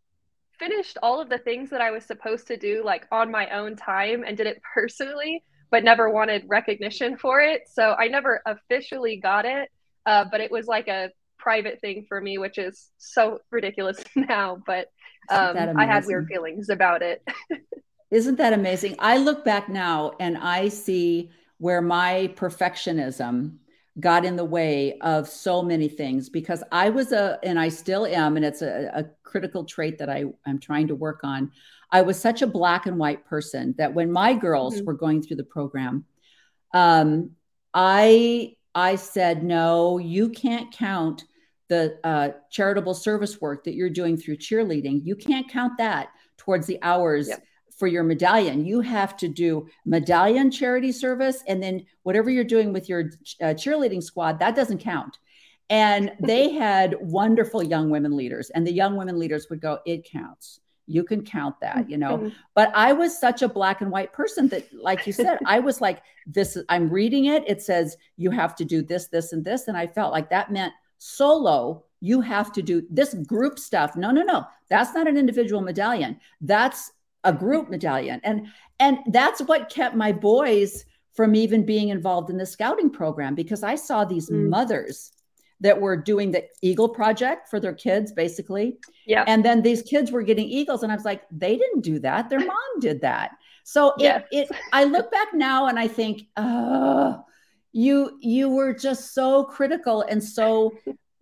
finished 0.59 0.97
all 1.01 1.19
of 1.19 1.29
the 1.29 1.37
things 1.37 1.69
that 1.71 1.81
I 1.81 1.91
was 1.91 2.05
supposed 2.05 2.47
to 2.47 2.57
do 2.57 2.83
like 2.85 3.07
on 3.11 3.31
my 3.31 3.49
own 3.49 3.75
time 3.75 4.23
and 4.25 4.37
did 4.37 4.47
it 4.47 4.61
personally, 4.73 5.43
but 5.71 5.83
never 5.83 6.09
wanted 6.09 6.43
recognition 6.47 7.17
for 7.17 7.41
it. 7.41 7.63
So 7.71 7.95
I 7.97 8.07
never 8.07 8.41
officially 8.45 9.17
got 9.17 9.45
it, 9.45 9.69
uh, 10.05 10.25
but 10.31 10.39
it 10.39 10.51
was 10.51 10.67
like 10.67 10.87
a 10.87 11.09
private 11.37 11.81
thing 11.81 12.05
for 12.07 12.21
me, 12.21 12.37
which 12.37 12.57
is 12.57 12.89
so 12.97 13.39
ridiculous 13.51 14.01
now. 14.15 14.61
But 14.65 14.89
um, 15.29 15.57
I 15.77 15.85
had 15.85 16.05
weird 16.05 16.27
feelings 16.27 16.69
about 16.69 17.01
it. 17.01 17.23
Isn't 18.11 18.35
that 18.35 18.53
amazing? 18.53 18.95
I 18.99 19.17
look 19.17 19.43
back 19.43 19.69
now 19.69 20.11
and 20.19 20.37
I 20.37 20.67
see 20.67 21.31
where 21.57 21.81
my 21.81 22.31
perfectionism 22.35 23.57
got 23.99 24.25
in 24.25 24.35
the 24.35 24.45
way 24.45 24.97
of 25.01 25.27
so 25.27 25.61
many 25.61 25.87
things 25.87 26.29
because 26.29 26.63
I 26.71 26.89
was 26.89 27.11
a, 27.11 27.37
and 27.43 27.59
I 27.59 27.69
still 27.69 28.05
am, 28.05 28.35
and 28.35 28.45
it's 28.45 28.61
a, 28.61 28.91
a 28.93 29.05
critical 29.23 29.65
trait 29.65 29.99
that 29.99 30.09
I, 30.09 30.25
I'm 30.45 30.59
trying 30.59 30.87
to 30.87 30.95
work 30.95 31.21
on. 31.23 31.51
I 31.91 32.01
was 32.01 32.19
such 32.19 32.41
a 32.41 32.47
black 32.47 32.87
and 32.87 32.97
white 32.97 33.23
person 33.25 33.75
that 33.77 33.93
when 33.93 34.11
my 34.11 34.33
girls 34.33 34.75
mm-hmm. 34.75 34.85
were 34.85 34.93
going 34.93 35.21
through 35.21 35.37
the 35.37 35.43
program, 35.43 36.05
um, 36.73 37.31
I 37.73 38.55
I 38.75 38.95
said, 38.95 39.43
no, 39.43 39.99
you 39.99 40.29
can't 40.29 40.71
count 40.71 41.25
the 41.67 41.99
uh, 42.03 42.29
charitable 42.49 42.95
service 42.95 43.39
work 43.39 43.63
that 43.65 43.75
you're 43.75 43.89
doing 43.89 44.17
through 44.17 44.37
cheerleading. 44.37 45.05
You 45.05 45.15
can't 45.15 45.47
count 45.47 45.77
that 45.77 46.09
towards 46.37 46.65
the 46.65 46.79
hours 46.81 47.29
yep 47.29 47.43
for 47.77 47.87
your 47.87 48.03
medallion. 48.03 48.65
You 48.65 48.81
have 48.81 49.17
to 49.17 49.27
do 49.27 49.67
medallion 49.85 50.51
charity 50.51 50.91
service, 50.91 51.43
and 51.47 51.61
then 51.61 51.85
whatever 52.03 52.29
you're 52.29 52.43
doing 52.43 52.73
with 52.73 52.89
your 52.89 53.11
uh, 53.41 53.53
cheerleading 53.53 54.03
squad, 54.03 54.39
that 54.39 54.55
doesn't 54.55 54.79
count. 54.79 55.17
And 55.69 56.11
they 56.19 56.51
had 56.51 56.95
wonderful 56.99 57.63
young 57.63 57.89
women 57.89 58.15
leaders, 58.15 58.49
and 58.51 58.65
the 58.65 58.73
young 58.73 58.95
women 58.95 59.17
leaders 59.17 59.47
would 59.49 59.61
go, 59.61 59.79
It 59.85 60.09
counts. 60.09 60.59
You 60.85 61.05
can 61.05 61.23
count 61.23 61.55
that, 61.61 61.89
you 61.89 61.97
know. 61.97 62.17
Mm-hmm. 62.17 62.29
But 62.55 62.71
I 62.75 62.91
was 62.91 63.17
such 63.17 63.41
a 63.41 63.47
black 63.47 63.79
and 63.79 63.89
white 63.89 64.11
person 64.11 64.49
that, 64.49 64.67
like 64.73 65.07
you 65.07 65.13
said, 65.13 65.39
I 65.45 65.59
was 65.59 65.81
like, 65.81 66.01
This, 66.27 66.57
I'm 66.69 66.89
reading 66.89 67.25
it. 67.25 67.43
It 67.47 67.61
says 67.61 67.97
you 68.17 68.31
have 68.31 68.55
to 68.57 68.65
do 68.65 68.81
this, 68.81 69.07
this, 69.07 69.33
and 69.33 69.43
this. 69.43 69.67
And 69.67 69.77
I 69.77 69.87
felt 69.87 70.11
like 70.11 70.29
that 70.29 70.51
meant 70.51 70.73
solo 70.97 71.83
you 72.03 72.19
have 72.19 72.51
to 72.51 72.61
do 72.61 72.85
this 72.89 73.13
group 73.13 73.57
stuff. 73.57 73.95
No, 73.95 74.11
no, 74.11 74.23
no. 74.23 74.45
That's 74.69 74.93
not 74.93 75.07
an 75.07 75.17
individual 75.17 75.61
medallion. 75.61 76.19
That's 76.41 76.91
a 77.23 77.33
group 77.33 77.69
medallion. 77.69 78.19
And 78.23 78.47
and 78.79 78.99
that's 79.07 79.41
what 79.41 79.69
kept 79.69 79.95
my 79.95 80.11
boys 80.11 80.85
from 81.13 81.35
even 81.35 81.65
being 81.65 81.89
involved 81.89 82.29
in 82.29 82.37
the 82.37 82.45
scouting 82.45 82.89
program 82.89 83.35
because 83.35 83.61
i 83.63 83.75
saw 83.75 84.03
these 84.03 84.29
mm. 84.29 84.49
mothers 84.49 85.11
that 85.61 85.79
were 85.79 85.95
doing 85.95 86.31
the 86.31 86.43
eagle 86.61 86.89
project 86.89 87.47
for 87.47 87.59
their 87.59 87.73
kids 87.73 88.11
basically. 88.11 88.77
Yeah 89.05 89.23
and 89.27 89.45
then 89.45 89.61
these 89.61 89.81
kids 89.81 90.11
were 90.11 90.23
getting 90.23 90.47
eagles 90.47 90.83
and 90.83 90.91
i 90.91 90.95
was 90.95 91.05
like 91.05 91.23
they 91.31 91.55
didn't 91.57 91.81
do 91.81 91.99
that. 91.99 92.29
Their 92.29 92.39
mom 92.39 92.79
did 92.79 93.01
that. 93.01 93.31
So 93.63 93.93
it, 93.97 94.25
it 94.31 94.49
i 94.73 94.83
look 94.83 95.11
back 95.11 95.33
now 95.33 95.67
and 95.67 95.79
i 95.79 95.87
think 95.87 96.23
oh 96.35 97.23
you 97.71 98.17
you 98.21 98.49
were 98.49 98.73
just 98.73 99.13
so 99.13 99.45
critical 99.45 100.01
and 100.01 100.23
so 100.23 100.73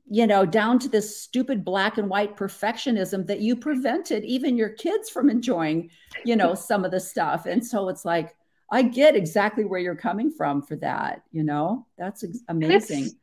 you 0.09 0.27
know, 0.27 0.45
down 0.45 0.79
to 0.79 0.89
this 0.89 1.21
stupid 1.21 1.63
black 1.63 1.97
and 1.97 2.09
white 2.09 2.35
perfectionism 2.35 3.25
that 3.27 3.39
you 3.39 3.55
prevented 3.55 4.23
even 4.25 4.57
your 4.57 4.69
kids 4.69 5.09
from 5.09 5.29
enjoying, 5.29 5.89
you 6.25 6.35
know, 6.35 6.53
some 6.55 6.83
of 6.83 6.91
the 6.91 6.99
stuff. 6.99 7.45
And 7.45 7.65
so 7.65 7.89
it's 7.89 8.05
like, 8.05 8.35
I 8.71 8.83
get 8.83 9.15
exactly 9.15 9.65
where 9.65 9.79
you're 9.79 9.95
coming 9.95 10.31
from 10.31 10.61
for 10.61 10.77
that, 10.77 11.23
you 11.31 11.43
know, 11.43 11.85
that's 11.97 12.23
amazing. 12.47 13.05
It's, 13.05 13.15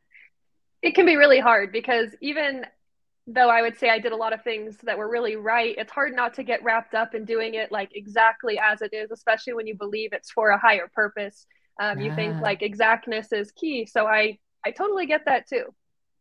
it 0.81 0.95
can 0.95 1.05
be 1.05 1.15
really 1.15 1.39
hard 1.39 1.71
because 1.71 2.09
even 2.21 2.65
though 3.25 3.49
I 3.49 3.61
would 3.61 3.77
say 3.77 3.89
I 3.89 3.99
did 3.99 4.11
a 4.11 4.15
lot 4.15 4.33
of 4.33 4.43
things 4.43 4.77
that 4.83 4.97
were 4.97 5.09
really 5.09 5.35
right, 5.35 5.75
it's 5.77 5.91
hard 5.91 6.15
not 6.15 6.33
to 6.35 6.43
get 6.43 6.63
wrapped 6.63 6.93
up 6.93 7.15
in 7.15 7.25
doing 7.25 7.55
it 7.55 7.71
like 7.71 7.89
exactly 7.95 8.59
as 8.59 8.81
it 8.81 8.93
is, 8.93 9.11
especially 9.11 9.53
when 9.53 9.67
you 9.67 9.75
believe 9.75 10.13
it's 10.13 10.31
for 10.31 10.49
a 10.49 10.57
higher 10.57 10.89
purpose. 10.93 11.45
Um, 11.79 11.99
yeah. 11.99 12.05
You 12.05 12.15
think 12.15 12.41
like 12.41 12.61
exactness 12.61 13.31
is 13.31 13.51
key. 13.51 13.85
So 13.85 14.05
I, 14.05 14.37
I 14.65 14.71
totally 14.71 15.05
get 15.05 15.25
that 15.25 15.47
too. 15.47 15.65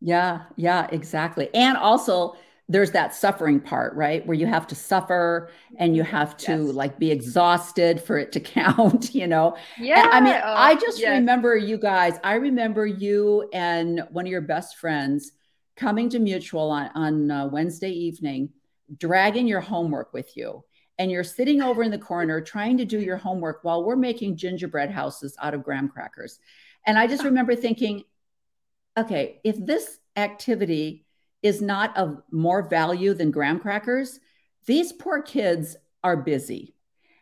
Yeah, 0.01 0.43
yeah, 0.57 0.87
exactly. 0.91 1.49
And 1.55 1.77
also 1.77 2.37
there's 2.69 2.91
that 2.91 3.15
suffering 3.15 3.61
part, 3.61 3.95
right? 3.95 4.25
Where 4.27 4.37
you 4.37 4.47
have 4.47 4.67
to 4.67 4.75
suffer 4.75 5.51
and 5.79 5.97
you 5.97 6.03
have 6.03 6.37
to 6.39 6.67
yes. 6.67 6.75
like 6.75 6.99
be 6.99 7.11
exhausted 7.11 8.01
for 8.01 8.19
it 8.19 8.31
to 8.33 8.41
count, 8.41 9.15
you 9.15 9.27
know? 9.27 9.57
Yeah. 9.79 10.03
And, 10.03 10.11
I 10.11 10.21
mean, 10.21 10.41
oh, 10.45 10.55
I 10.55 10.75
just 10.75 11.01
yes. 11.01 11.19
remember 11.19 11.57
you 11.57 11.79
guys, 11.79 12.19
I 12.23 12.35
remember 12.35 12.87
you 12.87 13.49
and 13.53 14.03
one 14.11 14.27
of 14.27 14.31
your 14.31 14.43
best 14.43 14.77
friends 14.77 15.33
coming 15.77 16.11
to 16.11 16.19
Mutual 16.19 16.71
on, 16.71 16.91
on 16.95 17.31
uh, 17.31 17.47
Wednesday 17.47 17.91
evening, 17.91 18.51
dragging 18.99 19.47
your 19.47 19.61
homework 19.61 20.13
with 20.13 20.37
you. 20.37 20.63
And 20.99 21.11
you're 21.11 21.25
sitting 21.25 21.63
over 21.63 21.83
in 21.83 21.93
the 21.93 21.99
corner 21.99 22.41
trying 22.41 22.77
to 22.79 22.85
do 22.85 23.01
your 23.01 23.17
homework 23.17 23.61
while 23.63 23.85
we're 23.85 23.97
making 23.97 24.37
gingerbread 24.37 24.91
houses 24.91 25.37
out 25.41 25.55
of 25.55 25.63
graham 25.63 25.89
crackers. 25.89 26.39
And 26.87 26.99
I 26.99 27.07
just 27.07 27.25
remember 27.31 27.57
thinking, 27.57 28.05
okay, 28.99 29.41
if 29.45 29.57
this 29.65 29.99
activity 30.17 31.07
is 31.43 31.63
not 31.63 31.97
of 31.97 32.23
more 32.31 32.69
value 32.69 33.15
than 33.15 33.31
graham 33.31 33.61
crackers, 33.61 34.19
these 34.67 34.93
poor 34.93 35.23
kids 35.23 35.77
are 36.03 36.17
busy. 36.17 36.75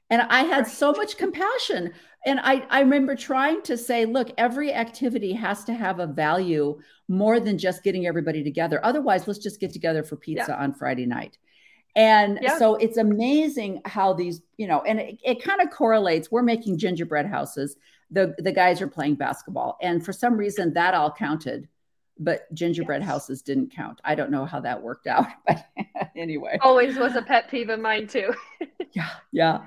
And 0.09 0.23
I 0.23 0.43
had 0.45 0.67
so 0.67 0.93
much 0.93 1.17
compassion. 1.17 1.93
And 2.25 2.41
I, 2.41 2.67
I 2.71 2.81
remember 2.81 3.15
trying 3.15 3.63
to 3.63 3.77
say, 3.77 4.05
look, 4.05 4.31
every 4.39 4.73
activity 4.73 5.33
has 5.33 5.65
to 5.65 5.75
have 5.75 6.01
a 6.01 6.07
value 6.07 6.79
more 7.09 7.41
than 7.41 7.59
just 7.59 7.83
getting 7.83 8.07
everybody 8.07 8.43
together. 8.43 8.85
Otherwise, 8.85 9.27
let's 9.27 9.39
just 9.39 9.61
get 9.61 9.73
together 9.73 10.03
for 10.03 10.17
pizza 10.17 10.47
yeah. 10.53 10.63
on 10.63 10.75
Friday 10.75 11.07
night. 11.07 11.39
And 11.95 12.39
yeah. 12.43 12.59
so 12.59 12.75
it's 12.77 12.99
amazing 12.99 13.81
how 13.85 14.13
these, 14.13 14.43
you 14.57 14.67
know, 14.67 14.83
and 14.83 15.01
it, 15.01 15.19
it 15.25 15.43
kind 15.43 15.61
of 15.61 15.71
correlates. 15.71 16.31
We're 16.31 16.43
making 16.43 16.79
gingerbread 16.79 17.27
houses 17.27 17.77
the 18.11 18.35
the 18.39 18.53
guys 18.53 18.81
are 18.81 18.89
playing 18.89 19.17
basketball. 19.17 19.79
And 19.83 20.05
for 20.05 20.13
some 20.13 20.37
reason 20.37 20.73
that 20.75 20.95
all 20.95 21.11
counted 21.11 21.69
but 22.19 22.53
gingerbread 22.55 23.03
yes. 23.03 23.11
houses 23.11 23.43
didn't 23.43 23.71
count. 23.75 24.01
I 24.03 24.15
don't 24.15 24.31
know 24.31 24.47
how 24.47 24.61
that 24.61 24.81
worked 24.83 25.07
out 25.07 25.27
but 25.47 25.67
anyway. 26.17 26.59
Always 26.63 26.97
was 26.97 27.15
a 27.15 27.23
pet 27.23 27.51
peeve 27.51 27.69
of 27.69 27.81
mine 27.81 28.07
too. 28.07 28.33
Yeah 28.93 29.11
yeah. 29.33 29.67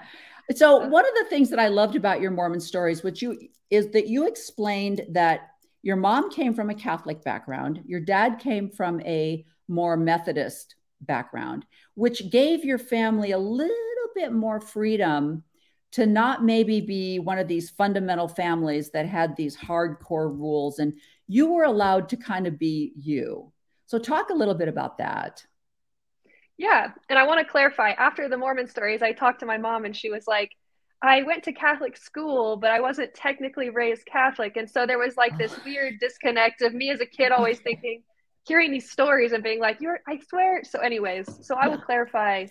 So 0.55 0.87
one 0.87 1.05
of 1.05 1.13
the 1.13 1.29
things 1.29 1.49
that 1.51 1.59
i 1.59 1.67
loved 1.67 1.95
about 1.95 2.21
your 2.21 2.31
mormon 2.31 2.59
stories 2.59 3.03
which 3.03 3.21
you 3.21 3.37
is 3.69 3.91
that 3.91 4.07
you 4.07 4.27
explained 4.27 5.05
that 5.09 5.51
your 5.83 5.95
mom 5.95 6.31
came 6.31 6.53
from 6.55 6.71
a 6.71 6.75
catholic 6.75 7.23
background 7.23 7.81
your 7.85 7.99
dad 7.99 8.39
came 8.39 8.69
from 8.69 8.99
a 9.01 9.45
more 9.67 9.95
methodist 9.95 10.75
background 11.01 11.65
which 11.93 12.31
gave 12.31 12.65
your 12.65 12.79
family 12.79 13.31
a 13.31 13.37
little 13.37 13.75
bit 14.15 14.31
more 14.31 14.59
freedom 14.59 15.43
to 15.91 16.05
not 16.05 16.43
maybe 16.43 16.81
be 16.81 17.19
one 17.19 17.39
of 17.39 17.47
these 17.47 17.69
fundamental 17.69 18.27
families 18.27 18.91
that 18.91 19.05
had 19.05 19.35
these 19.35 19.57
hardcore 19.57 20.29
rules 20.29 20.79
and 20.79 20.93
you 21.27 21.51
were 21.51 21.63
allowed 21.63 22.09
to 22.09 22.17
kind 22.17 22.47
of 22.47 22.59
be 22.59 22.93
you. 22.95 23.51
So 23.85 23.97
talk 23.97 24.29
a 24.29 24.35
little 24.35 24.53
bit 24.53 24.67
about 24.67 24.97
that. 24.99 25.45
Yeah, 26.57 26.91
and 27.09 27.17
I 27.17 27.25
want 27.25 27.39
to 27.39 27.51
clarify 27.51 27.91
after 27.91 28.27
the 28.27 28.37
Mormon 28.37 28.67
stories 28.67 29.01
I 29.01 29.13
talked 29.13 29.39
to 29.39 29.45
my 29.45 29.57
mom 29.57 29.85
and 29.85 29.95
she 29.95 30.09
was 30.09 30.27
like 30.27 30.51
I 31.01 31.23
went 31.23 31.43
to 31.43 31.53
Catholic 31.53 31.95
school, 31.95 32.57
but 32.57 32.71
I 32.71 32.81
wasn't 32.81 33.13
technically 33.13 33.69
raised 33.69 34.05
Catholic. 34.05 34.57
And 34.57 34.69
so 34.69 34.85
there 34.85 34.99
was 34.99 35.15
like 35.15 35.37
this 35.37 35.57
weird 35.65 35.95
disconnect 35.99 36.61
of 36.61 36.73
me 36.73 36.91
as 36.91 36.99
a 36.99 37.05
kid 37.05 37.31
always 37.31 37.59
thinking, 37.63 38.03
hearing 38.47 38.71
these 38.71 38.91
stories 38.91 39.31
and 39.31 39.43
being 39.43 39.59
like, 39.59 39.77
You're, 39.79 40.01
I 40.07 40.19
swear. 40.27 40.63
So, 40.63 40.79
anyways, 40.79 41.45
so 41.45 41.55
I 41.55 41.67
will 41.67 41.79
clarify 41.79 42.47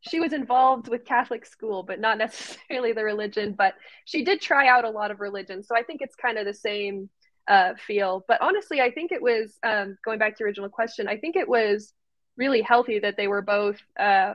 she 0.00 0.20
was 0.20 0.32
involved 0.32 0.88
with 0.88 1.04
Catholic 1.04 1.46
school, 1.46 1.82
but 1.82 2.00
not 2.00 2.18
necessarily 2.26 2.92
the 2.92 3.04
religion. 3.04 3.54
But 3.56 3.74
she 4.04 4.24
did 4.24 4.40
try 4.40 4.68
out 4.68 4.84
a 4.84 4.90
lot 4.90 5.10
of 5.10 5.20
religion, 5.20 5.62
so 5.62 5.76
I 5.76 5.82
think 5.82 6.02
it's 6.02 6.16
kind 6.16 6.38
of 6.38 6.46
the 6.46 6.54
same 6.54 7.10
uh, 7.48 7.74
feel. 7.86 8.24
But 8.26 8.40
honestly, 8.42 8.80
I 8.80 8.90
think 8.90 9.12
it 9.12 9.22
was 9.22 9.58
um, 9.64 9.96
going 10.04 10.18
back 10.18 10.36
to 10.36 10.40
your 10.40 10.48
original 10.48 10.68
question. 10.68 11.08
I 11.08 11.16
think 11.16 11.36
it 11.36 11.48
was 11.48 11.92
really 12.36 12.60
healthy 12.60 12.98
that 12.98 13.16
they 13.16 13.28
were 13.28 13.42
both 13.42 13.78
uh, 13.98 14.34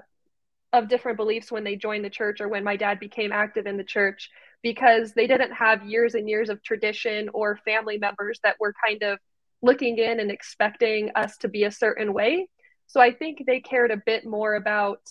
of 0.73 0.87
different 0.87 1.17
beliefs 1.17 1.51
when 1.51 1.63
they 1.63 1.75
joined 1.75 2.05
the 2.05 2.09
church 2.09 2.39
or 2.41 2.47
when 2.47 2.63
my 2.63 2.75
dad 2.75 2.99
became 2.99 3.31
active 3.31 3.67
in 3.67 3.77
the 3.77 3.83
church 3.83 4.29
because 4.63 5.13
they 5.13 5.27
didn't 5.27 5.51
have 5.51 5.85
years 5.85 6.15
and 6.15 6.29
years 6.29 6.49
of 6.49 6.63
tradition 6.63 7.29
or 7.33 7.59
family 7.65 7.97
members 7.97 8.39
that 8.43 8.55
were 8.59 8.73
kind 8.83 9.03
of 9.03 9.19
looking 9.61 9.97
in 9.97 10.19
and 10.19 10.31
expecting 10.31 11.11
us 11.15 11.37
to 11.37 11.47
be 11.47 11.65
a 11.65 11.71
certain 11.71 12.13
way. 12.13 12.47
So 12.87 12.99
I 12.99 13.11
think 13.11 13.43
they 13.45 13.59
cared 13.59 13.91
a 13.91 14.01
bit 14.05 14.25
more 14.25 14.55
about 14.55 15.01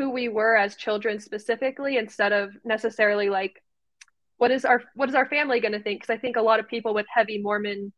who 0.00 0.08
we 0.08 0.28
were 0.28 0.56
as 0.56 0.76
children 0.76 1.20
specifically 1.20 1.98
instead 1.98 2.32
of 2.32 2.56
necessarily 2.64 3.28
like 3.28 3.62
what 4.38 4.50
is 4.50 4.64
our 4.64 4.82
what 4.94 5.10
is 5.10 5.14
our 5.14 5.28
family 5.28 5.60
going 5.60 5.72
to 5.72 5.82
think 5.82 6.00
because 6.00 6.14
i 6.14 6.18
think 6.18 6.36
a 6.36 6.40
lot 6.40 6.58
of 6.58 6.66
people 6.66 6.94
with 6.94 7.04
heavy 7.14 7.36
mormon 7.36 7.92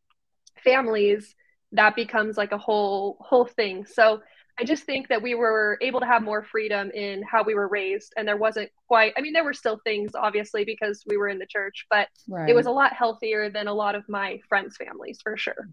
families 0.65 1.37
that 1.71 1.95
becomes 1.95 2.37
like 2.37 2.51
a 2.51 2.59
whole 2.59 3.17
whole 3.21 3.45
thing 3.45 3.87
so 3.87 4.21
I 4.61 4.65
just 4.65 4.85
think 4.85 5.09
that 5.09 5.23
we 5.23 5.35
were 5.35 5.79
able 5.81 6.01
to 6.01 6.07
have 6.07 6.23
more 6.23 6.43
freedom 6.43 6.91
in 6.91 7.23
how 7.23 7.43
we 7.43 7.55
were 7.55 7.69
raised. 7.69 8.13
And 8.19 8.29
there 8.29 8.37
wasn't 8.37 8.71
quite, 8.87 9.15
I 9.17 9.23
mean, 9.23 9.33
there 9.33 9.45
were 9.45 9.55
still 9.55 9.81
things, 9.83 10.13
obviously, 10.15 10.67
because 10.67 11.03
we 11.07 11.17
were 11.17 11.29
in 11.29 11.39
the 11.39 11.47
church, 11.47 11.87
but 11.89 12.09
right. 12.29 12.51
it 12.51 12.55
was 12.55 12.67
a 12.67 12.71
lot 12.71 12.93
healthier 12.93 13.49
than 13.49 13.67
a 13.67 13.73
lot 13.73 13.95
of 13.95 14.07
my 14.11 14.41
friends' 14.51 14.77
families 14.77 15.21
for 15.23 15.39
sure. 15.39 15.71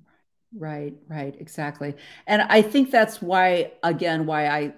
Right, 0.58 0.96
right, 1.10 1.36
exactly. 1.38 1.94
And 2.26 2.42
I 2.44 2.62
think 2.62 2.90
that's 2.90 3.22
why, 3.22 3.74
again, 3.84 4.26
why 4.26 4.48
I 4.48 4.74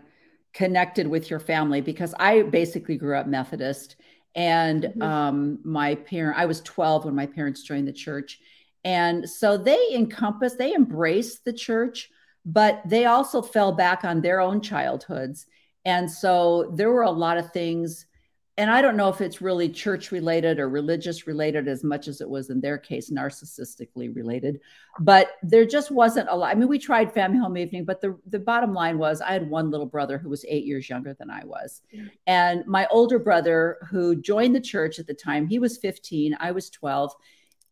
connected 0.53 1.07
with 1.07 1.29
your 1.29 1.39
family 1.39 1.81
because 1.81 2.13
I 2.19 2.41
basically 2.43 2.97
grew 2.97 3.17
up 3.17 3.27
Methodist. 3.27 3.95
And 4.35 4.83
mm-hmm. 4.83 5.01
um, 5.01 5.59
my 5.63 5.95
parent, 5.95 6.37
I 6.37 6.45
was 6.45 6.61
12 6.61 7.05
when 7.05 7.15
my 7.15 7.25
parents 7.25 7.63
joined 7.63 7.87
the 7.87 7.93
church. 7.93 8.39
And 8.83 9.29
so 9.29 9.57
they 9.57 9.79
encompass, 9.93 10.55
they 10.55 10.73
embraced 10.73 11.45
the 11.45 11.53
church 11.53 12.09
but 12.45 12.81
they 12.85 13.05
also 13.05 13.41
fell 13.41 13.71
back 13.71 14.03
on 14.03 14.21
their 14.21 14.39
own 14.39 14.61
childhoods. 14.61 15.45
And 15.85 16.09
so 16.09 16.71
there 16.75 16.91
were 16.91 17.03
a 17.03 17.11
lot 17.11 17.37
of 17.37 17.51
things. 17.51 18.05
And 18.61 18.69
I 18.69 18.79
don't 18.79 18.95
know 18.95 19.09
if 19.09 19.21
it's 19.21 19.41
really 19.41 19.67
church 19.67 20.11
related 20.11 20.59
or 20.59 20.69
religious 20.69 21.25
related 21.25 21.67
as 21.67 21.83
much 21.83 22.07
as 22.07 22.21
it 22.21 22.29
was 22.29 22.51
in 22.51 22.61
their 22.61 22.77
case, 22.77 23.09
narcissistically 23.09 24.15
related. 24.15 24.59
But 24.99 25.31
there 25.41 25.65
just 25.65 25.89
wasn't 25.89 26.29
a 26.29 26.35
lot. 26.37 26.51
I 26.51 26.53
mean, 26.53 26.67
we 26.67 26.77
tried 26.77 27.11
family 27.11 27.39
home 27.39 27.57
evening, 27.57 27.85
but 27.85 28.01
the, 28.01 28.15
the 28.27 28.37
bottom 28.37 28.71
line 28.71 28.99
was 28.99 29.19
I 29.19 29.33
had 29.33 29.49
one 29.49 29.71
little 29.71 29.87
brother 29.87 30.19
who 30.19 30.29
was 30.29 30.45
eight 30.47 30.63
years 30.63 30.87
younger 30.87 31.15
than 31.15 31.31
I 31.31 31.43
was. 31.43 31.81
Mm. 31.91 32.11
And 32.27 32.67
my 32.67 32.85
older 32.91 33.17
brother, 33.17 33.79
who 33.89 34.15
joined 34.15 34.55
the 34.55 34.61
church 34.61 34.99
at 34.99 35.07
the 35.07 35.15
time, 35.15 35.47
he 35.47 35.57
was 35.57 35.79
15, 35.79 36.37
I 36.39 36.51
was 36.51 36.69
12 36.69 37.15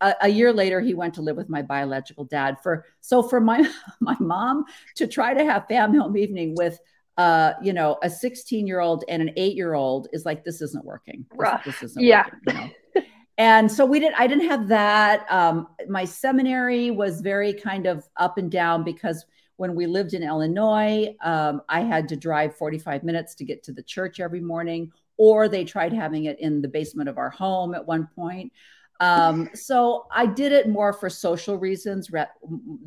a, 0.02 0.16
a, 0.22 0.30
year 0.30 0.52
later 0.52 0.82
he 0.82 0.96
went 0.96 1.14
to 1.14 1.22
live 1.22 1.36
with 1.36 1.50
my 1.50 1.62
biological 1.62 2.24
dad 2.24 2.56
for 2.64 2.86
so 3.02 3.22
for 3.22 3.42
my 3.42 3.70
my 4.00 4.16
mom 4.22 4.64
to 4.96 5.06
try 5.08 5.34
to 5.34 5.44
have 5.44 5.68
family 5.68 6.00
home 6.00 6.16
evening 6.16 6.56
with 6.56 6.80
uh 7.20 7.54
you 7.62 7.74
know 7.74 7.98
a 8.02 8.10
16 8.10 8.66
year 8.66 8.80
old 8.80 9.04
and 9.08 9.22
an 9.22 9.32
eight 9.38 9.56
year 9.56 9.76
old 9.76 10.08
is 10.12 10.26
like 10.26 10.44
this 10.44 10.62
isn't 10.62 10.84
working. 10.84 11.26
This, 11.66 11.76
this 11.80 11.92
isn't 11.92 12.04
yeah. 12.04 12.26
working, 12.26 12.40
you 12.48 12.54
know? 12.96 13.08
and 13.38 13.72
so 13.72 13.86
we 13.86 14.00
didn't 14.00 14.20
i 14.20 14.26
didn't 14.26 14.48
have 14.50 14.68
that 14.68 15.26
um 15.32 15.68
my 15.88 16.04
seminary 16.04 16.92
was 16.92 17.22
very 17.22 17.54
kind 17.54 17.86
of 17.86 18.10
up 18.18 18.38
and 18.38 18.52
down 18.52 18.84
because 18.84 19.26
when 19.58 19.76
we 19.76 19.86
lived 19.86 20.14
in 20.14 20.24
illinois 20.24 21.16
um, 21.24 21.62
i 21.70 21.82
had 21.82 22.10
to 22.10 22.16
drive 22.16 22.56
45 22.56 23.04
minutes 23.04 23.36
to 23.36 23.46
get 23.46 23.64
to 23.64 23.72
the 23.72 23.84
church 23.84 24.20
every 24.20 24.42
morning 24.42 24.92
or 25.20 25.50
they 25.50 25.66
tried 25.66 25.92
having 25.92 26.26
it 26.26 26.40
in 26.40 26.62
the 26.62 26.68
basement 26.68 27.10
of 27.10 27.18
our 27.18 27.30
home 27.30 27.76
at 27.76 27.86
one 27.86 28.08
point. 28.16 28.54
Um, 29.02 29.50
so 29.54 30.08
I 30.12 30.26
did 30.26 30.54
it 30.54 30.70
more 30.70 30.94
for 30.94 31.10
social 31.10 31.58
reasons 31.58 32.10
re- 32.10 32.26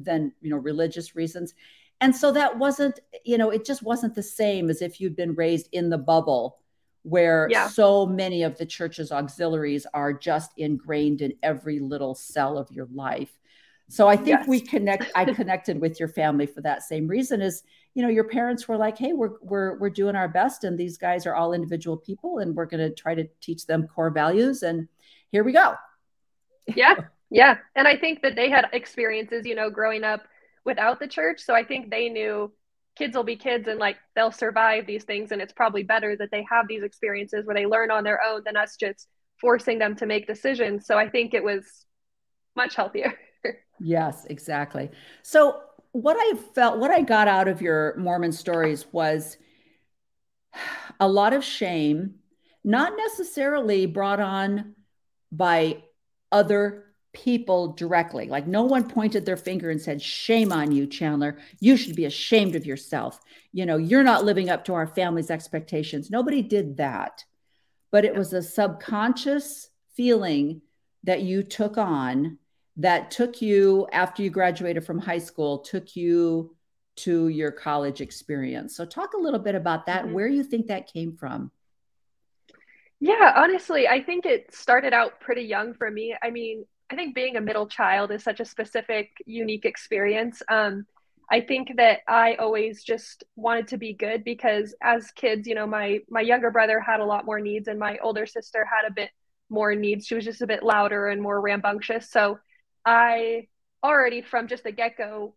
than 0.01 0.33
you 0.41 0.49
know 0.49 0.57
religious 0.57 1.15
reasons, 1.15 1.55
and 2.02 2.14
so 2.14 2.32
that 2.32 2.59
wasn't 2.59 3.00
you 3.25 3.38
know 3.38 3.50
it 3.50 3.64
just 3.64 3.82
wasn't 3.82 4.14
the 4.14 4.23
same 4.23 4.68
as 4.68 4.82
if 4.82 5.00
you'd 5.00 5.16
been 5.16 5.35
raised 5.35 5.68
in 5.73 5.88
the 5.88 5.99
bubble 5.99 6.59
where 7.04 7.49
yeah. 7.50 7.68
so 7.68 8.06
many 8.06 8.42
of 8.42 8.56
the 8.59 8.66
church's 8.66 9.11
auxiliaries 9.11 9.87
are 9.92 10.12
just 10.12 10.52
ingrained 10.56 11.21
in 11.21 11.32
every 11.43 11.80
little 11.80 12.15
cell 12.15 12.56
of 12.56 12.71
your 12.71 12.86
life. 12.95 13.41
So 13.88 14.06
I 14.06 14.15
think 14.15 14.38
yes. 14.38 14.47
we 14.47 14.60
connect. 14.60 15.10
I 15.17 15.25
connected 15.34 15.80
with 15.80 15.99
your 15.99 16.08
family 16.08 16.47
for 16.47 16.60
that 16.60 16.84
same 16.84 17.08
reason. 17.08 17.43
Is 17.43 17.65
you 17.95 18.02
know 18.02 18.08
your 18.08 18.25
parents 18.25 18.69
were 18.69 18.76
like, 18.76 18.99
hey, 18.99 19.12
we're 19.12 19.32
we're 19.41 19.78
we're 19.78 19.91
doing 19.91 20.15
our 20.15 20.28
best, 20.28 20.65
and 20.65 20.78
these 20.78 20.97
guys 20.97 21.26
are 21.26 21.34
all 21.34 21.52
individual 21.52 21.97
people, 21.97 22.38
and 22.38 22.54
we're 22.54 22.67
going 22.67 22.88
to 22.88 22.95
try 22.95 23.15
to 23.15 23.26
teach 23.41 23.67
them 23.67 23.88
core 23.88 24.10
values, 24.10 24.62
and 24.62 24.86
here 25.32 25.43
we 25.43 25.52
go 25.52 25.75
yeah 26.76 26.95
yeah 27.30 27.56
and 27.75 27.88
i 27.88 27.97
think 27.97 28.23
that 28.23 28.36
they 28.36 28.49
had 28.49 28.67
experiences 28.73 29.45
you 29.47 29.54
know 29.54 29.71
growing 29.71 30.04
up 30.04 30.23
without 30.65 31.01
the 31.01 31.07
church. 31.07 31.41
So 31.41 31.55
i 31.55 31.65
think 31.65 31.91
they 31.91 32.09
knew 32.09 32.53
kids 32.97 33.17
will 33.17 33.25
be 33.25 33.37
kids 33.37 33.69
and 33.69 33.79
like 33.79 33.97
they'll 34.15 34.33
survive 34.33 34.87
these 34.87 35.05
things. 35.05 35.33
And 35.33 35.41
it's 35.41 35.53
probably 35.53 35.83
better 35.83 36.17
that 36.17 36.31
they 36.31 36.47
have 36.51 36.69
these 36.69 36.83
experiences 36.83 37.47
where 37.47 37.55
they 37.55 37.67
learn 37.67 37.91
on 37.91 38.05
their 38.05 38.23
own 38.23 38.43
than 38.45 38.57
us 38.57 38.77
just 38.77 39.09
forcing 39.41 39.79
them 39.79 39.97
to 39.97 40.07
make 40.07 40.27
decisions. 40.27 40.87
So 40.87 40.99
i 40.99 41.09
think 41.09 41.35
it 41.35 41.45
was 41.45 41.87
much 42.57 42.75
healthier. 42.77 43.13
Yes 43.85 44.27
exactly. 44.27 44.93
So 45.23 45.61
what 45.91 46.17
i 46.19 46.37
felt 46.55 46.79
what 46.79 46.91
i 46.91 47.03
got 47.03 47.29
out 47.29 47.49
of 47.49 47.61
your 47.61 47.97
mormon 47.97 48.33
stories 48.33 48.87
was 48.93 49.37
a 51.01 51.09
lot 51.09 51.33
of 51.33 51.45
shame 51.45 52.15
not 52.65 52.93
necessarily 52.97 53.87
brought 53.87 54.21
on 54.21 54.75
by 55.31 55.83
other 56.31 56.92
people 57.13 57.69
directly. 57.69 58.27
Like 58.27 58.47
no 58.47 58.63
one 58.63 58.89
pointed 58.89 59.27
their 59.27 59.37
finger 59.37 59.71
and 59.71 59.81
said, 59.81 60.01
Shame 60.01 60.53
on 60.53 60.73
you, 60.73 60.87
Chandler. 60.87 61.39
You 61.61 61.77
should 61.77 61.97
be 61.97 62.07
ashamed 62.07 62.57
of 62.57 62.67
yourself. 62.67 63.21
You 63.53 63.67
know, 63.67 63.77
you're 63.77 64.03
not 64.03 64.25
living 64.25 64.49
up 64.49 64.65
to 64.67 64.75
our 64.75 64.87
family's 64.87 65.31
expectations. 65.31 66.11
Nobody 66.11 66.43
did 66.43 66.79
that. 66.79 67.25
But 67.91 68.05
it 68.05 68.15
was 68.15 68.33
a 68.33 68.43
subconscious 68.43 69.69
feeling 69.95 70.63
that 71.05 71.23
you 71.23 71.43
took 71.43 71.77
on 71.77 72.39
that 72.77 73.11
took 73.11 73.43
you 73.43 73.87
after 73.93 74.23
you 74.23 74.31
graduated 74.31 74.85
from 74.85 74.99
high 74.99 75.19
school, 75.19 75.59
took 75.59 75.95
you 75.95 76.57
to 76.95 77.29
your 77.29 77.51
college 77.51 78.01
experience. 78.01 78.75
So, 78.75 78.87
talk 78.87 79.13
a 79.13 79.21
little 79.21 79.41
bit 79.41 79.55
about 79.55 79.87
that, 79.87 80.05
mm-hmm. 80.05 80.15
where 80.15 80.27
you 80.27 80.43
think 80.43 80.69
that 80.69 80.91
came 80.91 81.15
from. 81.17 81.51
Yeah, 83.01 83.33
honestly, 83.37 83.89
I 83.89 84.01
think 84.01 84.27
it 84.27 84.55
started 84.55 84.93
out 84.93 85.21
pretty 85.21 85.43
young 85.43 85.75
for 85.75 85.91
me. 85.91 86.15
I 86.23 86.31
mean, 86.31 86.65
I 86.93 86.95
think 86.95 87.15
being 87.15 87.37
a 87.37 87.41
middle 87.41 87.67
child 87.67 88.13
is 88.13 88.23
such 88.23 88.41
a 88.41 88.45
specific, 88.45 89.13
unique 89.25 89.65
experience. 89.65 90.43
Um, 90.50 90.85
I 91.31 91.41
think 91.41 91.76
that 91.78 92.00
I 92.07 92.35
always 92.35 92.85
just 92.85 93.25
wanted 93.35 93.69
to 93.69 93.78
be 93.78 93.95
good 93.95 94.25
because 94.25 94.75
as 94.83 95.11
kids, 95.13 95.49
you 95.49 95.55
know, 95.55 95.67
my 95.67 96.00
my 96.11 96.21
younger 96.21 96.50
brother 96.50 96.81
had 96.81 97.00
a 97.00 97.07
lot 97.07 97.25
more 97.25 97.41
needs 97.41 97.69
and 97.69 97.78
my 97.78 97.97
older 98.02 98.26
sister 98.26 98.67
had 98.71 98.87
a 98.87 98.93
bit 98.93 99.09
more 99.49 99.75
needs. 99.75 100.07
She 100.07 100.15
was 100.15 100.26
just 100.26 100.43
a 100.43 100.47
bit 100.47 100.63
louder 100.63 101.09
and 101.09 101.23
more 101.23 101.41
rambunctious. 101.41 102.11
So 102.11 102.39
I 102.85 103.49
already 103.83 104.21
from 104.21 104.47
just 104.47 104.63
the 104.63 104.73
get-go 104.73 105.35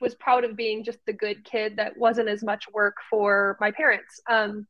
was 0.00 0.16
proud 0.16 0.42
of 0.42 0.56
being 0.56 0.82
just 0.82 0.98
the 1.06 1.12
good 1.12 1.44
kid 1.44 1.76
that 1.76 1.96
wasn't 1.96 2.28
as 2.28 2.42
much 2.42 2.64
work 2.72 2.96
for 3.08 3.56
my 3.60 3.70
parents. 3.70 4.20
Um, 4.28 4.66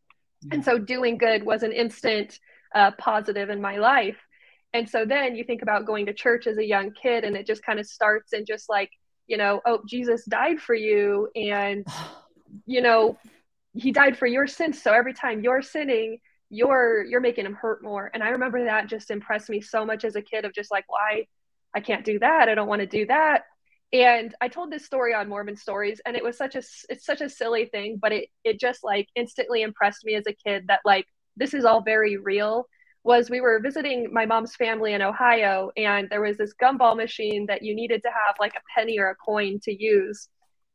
and 0.53 0.63
so 0.63 0.77
doing 0.77 1.17
good 1.17 1.47
was 1.47 1.63
an 1.63 1.73
instant 1.73 2.39
uh, 2.75 2.91
positive 2.99 3.49
in 3.49 3.63
my 3.63 3.79
life. 3.79 4.19
And 4.77 4.89
so 4.89 5.07
then 5.07 5.35
you 5.35 5.43
think 5.43 5.63
about 5.63 5.87
going 5.87 6.05
to 6.05 6.13
church 6.13 6.47
as 6.47 6.59
a 6.59 6.65
young 6.65 6.93
kid, 6.93 7.25
and 7.25 7.35
it 7.35 7.47
just 7.47 7.63
kind 7.63 7.81
of 7.81 7.87
starts 7.87 8.35
and 8.35 8.47
just 8.47 8.69
like, 8.69 8.91
you 9.27 9.39
know, 9.39 9.63
oh, 9.65 9.81
Jesus 9.89 10.25
died 10.27 10.61
for 10.61 10.75
you. 10.75 11.29
And, 11.35 11.87
you 12.67 12.83
know, 12.83 13.17
he 13.73 13.91
died 13.91 14.19
for 14.19 14.27
your 14.27 14.47
sins. 14.47 14.83
So 14.83 14.93
every 14.93 15.15
time 15.15 15.43
you're 15.43 15.63
sinning, 15.63 16.19
you're 16.51 17.05
you're 17.05 17.21
making 17.21 17.45
him 17.45 17.55
hurt 17.55 17.83
more 17.83 18.09
and 18.15 18.23
i 18.23 18.29
remember 18.29 18.63
that 18.65 18.87
just 18.87 19.11
impressed 19.11 19.51
me 19.51 19.61
so 19.61 19.85
much 19.85 20.05
as 20.05 20.15
a 20.15 20.23
kid 20.23 20.45
of 20.45 20.55
just 20.55 20.71
like 20.71 20.85
why 20.87 21.27
i 21.75 21.81
can't 21.81 22.05
do 22.05 22.21
that 22.21 22.49
i 22.49 22.55
don't 22.55 22.69
want 22.69 22.79
to 22.79 22.87
do 22.87 23.05
that 23.05 23.43
and 23.93 24.33
i 24.41 24.47
told 24.47 24.71
this 24.71 24.85
story 24.85 25.13
on 25.13 25.29
mormon 25.29 25.57
stories 25.57 26.01
and 26.07 26.15
it 26.15 26.23
was 26.23 26.39
such 26.39 26.55
a 26.55 26.63
it's 26.89 27.05
such 27.05 27.21
a 27.21 27.29
silly 27.29 27.65
thing 27.67 27.99
but 28.01 28.13
it 28.13 28.29
it 28.45 28.61
just 28.61 28.85
like 28.85 29.09
instantly 29.17 29.63
impressed 29.63 30.05
me 30.05 30.15
as 30.15 30.25
a 30.29 30.33
kid 30.33 30.65
that 30.69 30.79
like 30.85 31.07
this 31.37 31.53
is 31.53 31.65
all 31.65 31.83
very 31.83 32.17
real 32.17 32.69
was 33.07 33.31
we 33.31 33.41
were 33.41 33.61
visiting 33.61 34.13
my 34.13 34.27
mom's 34.27 34.55
family 34.57 34.93
in 34.93 35.03
ohio 35.03 35.71
and 35.77 36.09
there 36.11 36.21
was 36.21 36.37
this 36.37 36.55
gumball 36.61 36.97
machine 36.97 37.47
that 37.47 37.63
you 37.63 37.75
needed 37.75 38.03
to 38.03 38.09
have 38.09 38.37
like 38.39 38.55
a 38.55 38.79
penny 38.79 38.99
or 38.99 39.11
a 39.11 39.15
coin 39.15 39.59
to 39.63 39.73
use 39.73 40.29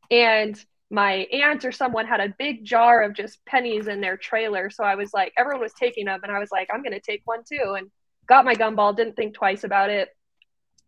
and 0.10 0.64
my 0.90 1.26
aunt 1.32 1.64
or 1.64 1.72
someone 1.72 2.06
had 2.06 2.20
a 2.20 2.34
big 2.38 2.66
jar 2.66 3.02
of 3.02 3.14
just 3.14 3.46
pennies 3.46 3.88
in 3.88 4.02
their 4.02 4.18
trailer 4.18 4.70
so 4.70 4.84
i 4.84 4.96
was 4.96 5.12
like 5.14 5.32
everyone 5.38 5.62
was 5.62 5.74
taking 5.74 6.06
them 6.06 6.20
and 6.24 6.32
i 6.32 6.40
was 6.40 6.52
like 6.52 6.68
i'm 6.74 6.84
going 6.84 6.94
to 6.94 7.00
take 7.00 7.22
one 7.26 7.44
too 7.48 7.76
and 7.78 7.90
got 8.28 8.46
my 8.46 8.56
gumball 8.56 8.96
didn't 8.96 9.16
think 9.16 9.34
twice 9.34 9.64
about 9.64 9.90
it 9.90 10.10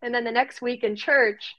and 0.01 0.13
then 0.13 0.23
the 0.23 0.31
next 0.31 0.61
week 0.61 0.83
in 0.83 0.95
church 0.95 1.53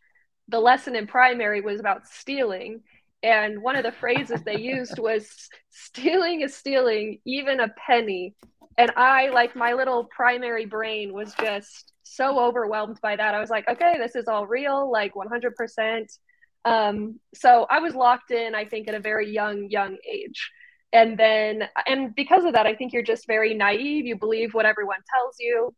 the 0.49 0.61
lesson 0.61 0.97
in 0.97 1.07
primary 1.07 1.61
was 1.61 1.81
about 1.81 2.07
stealing. 2.07 2.83
And 3.23 3.63
one 3.63 3.77
of 3.77 3.85
the 3.85 3.93
phrases 3.93 4.43
they 4.43 4.59
used 4.59 4.99
was 4.99 5.49
stealing 5.71 6.43
is 6.43 6.55
stealing, 6.55 7.21
even 7.25 7.61
a 7.61 7.69
penny. 7.69 8.35
And 8.77 8.91
I, 8.97 9.29
like 9.29 9.55
my 9.55 9.73
little 9.73 10.05
primary 10.05 10.67
brain, 10.67 11.13
was 11.13 11.35
just 11.41 11.93
so 12.03 12.41
overwhelmed 12.41 12.99
by 13.03 13.17
that. 13.17 13.35
I 13.35 13.41
was 13.41 13.51
like, 13.51 13.69
okay, 13.69 13.95
this 13.99 14.17
is 14.17 14.27
all 14.27 14.47
real, 14.47 14.91
like 14.91 15.13
100%. 15.15 16.19
Um, 16.65 17.21
so 17.35 17.67
I 17.71 17.79
was 17.81 17.95
locked 17.95 18.31
in, 18.31 18.55
I 18.55 18.65
think, 18.65 18.89
at 18.89 18.95
a 18.95 19.01
very 19.01 19.31
young, 19.31 19.69
young 19.71 19.97
age. 20.11 20.51
And 20.93 21.19
then, 21.19 21.69
and 21.87 22.15
because 22.15 22.45
of 22.45 22.55
that, 22.55 22.67
I 22.67 22.75
think 22.75 22.93
you're 22.93 23.03
just 23.03 23.27
very 23.27 23.55
naive. 23.55 24.07
You 24.07 24.17
believe 24.17 24.55
what 24.55 24.67
everyone 24.67 25.01
tells 25.13 25.37
you 25.39 25.75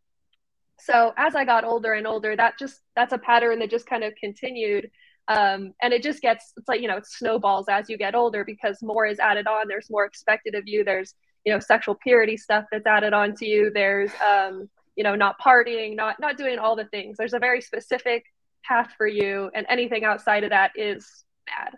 so 0.79 1.13
as 1.17 1.35
i 1.35 1.45
got 1.45 1.65
older 1.65 1.95
and 1.95 2.07
older 2.07 2.37
that 2.37 2.59
just 2.59 2.81
that's 2.95 3.13
a 3.13 3.19
pattern 3.19 3.59
that 3.59 3.71
just 3.71 3.87
kind 3.87 4.05
of 4.05 4.13
continued 4.21 4.91
um, 5.29 5.73
and 5.83 5.93
it 5.93 6.05
just 6.05 6.23
gets 6.23 6.53
it's 6.57 6.69
like 6.69 6.81
you 6.81 6.89
know 6.89 6.99
it 6.99 7.07
snowballs 7.07 7.67
as 7.69 7.89
you 7.89 7.99
get 7.99 8.15
older 8.15 8.45
because 8.45 8.79
more 8.83 9.07
is 9.07 9.19
added 9.19 9.47
on 9.47 9.67
there's 9.69 9.91
more 9.91 10.05
expected 10.05 10.55
of 10.55 10.65
you 10.67 10.85
there's 10.85 11.15
you 11.47 11.53
know 11.53 11.59
sexual 11.59 11.95
purity 11.95 12.37
stuff 12.37 12.65
that's 12.71 12.87
added 12.87 13.15
on 13.15 13.35
to 13.35 13.47
you 13.47 13.71
there's 13.73 14.11
um, 14.21 14.69
you 14.97 15.05
know 15.05 15.15
not 15.15 15.37
partying 15.41 15.97
not 15.97 16.21
not 16.21 16.37
doing 16.37 16.59
all 16.59 16.77
the 16.77 16.85
things 16.87 17.17
there's 17.17 17.33
a 17.33 17.39
very 17.39 17.63
specific 17.63 18.25
path 18.65 18.93
for 18.99 19.07
you 19.07 19.51
and 19.55 19.65
anything 19.71 20.05
outside 20.05 20.45
of 20.45 20.51
that 20.51 20.73
is 20.77 21.25
bad 21.47 21.73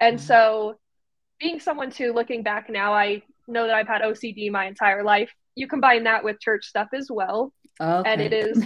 and 0.00 0.18
mm-hmm. 0.18 0.26
so 0.26 0.78
being 1.38 1.60
someone 1.60 1.90
too, 1.90 2.12
looking 2.12 2.42
back 2.42 2.68
now, 2.68 2.92
I 2.92 3.22
know 3.46 3.66
that 3.66 3.74
I've 3.74 3.88
had 3.88 4.02
OCD 4.02 4.50
my 4.50 4.66
entire 4.66 5.02
life. 5.04 5.32
You 5.54 5.68
combine 5.68 6.04
that 6.04 6.24
with 6.24 6.40
church 6.40 6.66
stuff 6.66 6.88
as 6.92 7.08
well. 7.10 7.52
Okay. 7.80 8.10
And 8.10 8.20
it 8.20 8.32
is 8.32 8.64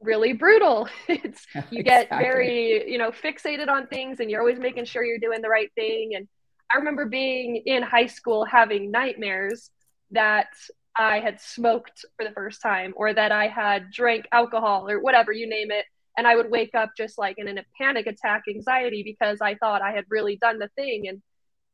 really 0.00 0.32
brutal. 0.32 0.88
It's 1.08 1.46
you 1.70 1.82
get 1.82 2.04
exactly. 2.04 2.18
very, 2.18 2.90
you 2.90 2.98
know, 2.98 3.10
fixated 3.10 3.68
on 3.68 3.86
things 3.86 4.20
and 4.20 4.30
you're 4.30 4.40
always 4.40 4.58
making 4.58 4.86
sure 4.86 5.04
you're 5.04 5.18
doing 5.18 5.42
the 5.42 5.48
right 5.48 5.70
thing. 5.74 6.14
And 6.14 6.28
I 6.72 6.76
remember 6.76 7.06
being 7.06 7.56
in 7.66 7.82
high 7.82 8.06
school 8.06 8.44
having 8.44 8.90
nightmares 8.90 9.70
that 10.14 10.48
I 10.96 11.20
had 11.20 11.40
smoked 11.40 12.04
for 12.16 12.24
the 12.24 12.32
first 12.32 12.62
time 12.62 12.94
or 12.96 13.12
that 13.12 13.32
I 13.32 13.48
had 13.48 13.90
drank 13.90 14.26
alcohol 14.32 14.88
or 14.88 15.00
whatever, 15.00 15.32
you 15.32 15.48
name 15.48 15.70
it. 15.70 15.84
And 16.16 16.26
I 16.26 16.36
would 16.36 16.50
wake 16.50 16.74
up 16.74 16.90
just 16.96 17.18
like 17.18 17.38
in 17.38 17.58
a 17.58 17.64
panic 17.80 18.06
attack 18.06 18.44
anxiety 18.48 19.02
because 19.02 19.40
I 19.40 19.56
thought 19.56 19.82
I 19.82 19.92
had 19.92 20.04
really 20.08 20.36
done 20.36 20.58
the 20.58 20.68
thing. 20.76 21.08
And 21.08 21.20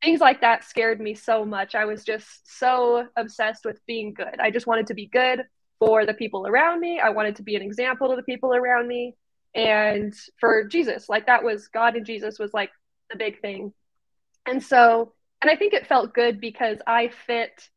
things 0.01 0.19
like 0.19 0.41
that 0.41 0.63
scared 0.63 0.99
me 0.99 1.13
so 1.13 1.45
much. 1.45 1.75
I 1.75 1.85
was 1.85 2.03
just 2.03 2.57
so 2.59 3.07
obsessed 3.15 3.65
with 3.65 3.79
being 3.85 4.13
good. 4.13 4.39
I 4.39 4.49
just 4.49 4.65
wanted 4.65 4.87
to 4.87 4.95
be 4.95 5.05
good 5.05 5.43
for 5.79 6.05
the 6.05 6.13
people 6.13 6.47
around 6.47 6.79
me. 6.79 6.99
I 6.99 7.09
wanted 7.09 7.35
to 7.35 7.43
be 7.43 7.55
an 7.55 7.61
example 7.61 8.09
to 8.09 8.15
the 8.15 8.23
people 8.23 8.55
around 8.55 8.87
me. 8.87 9.15
And 9.53 10.13
for 10.39 10.63
Jesus, 10.63 11.07
like 11.07 11.27
that 11.27 11.43
was 11.43 11.67
God 11.67 11.95
and 11.95 12.05
Jesus 12.05 12.39
was 12.39 12.53
like 12.53 12.71
the 13.11 13.17
big 13.17 13.41
thing. 13.41 13.73
And 14.47 14.63
so, 14.63 15.13
and 15.41 15.51
I 15.51 15.55
think 15.55 15.73
it 15.73 15.87
felt 15.87 16.13
good 16.13 16.41
because 16.41 16.79
I 16.87 17.11
fit 17.27 17.69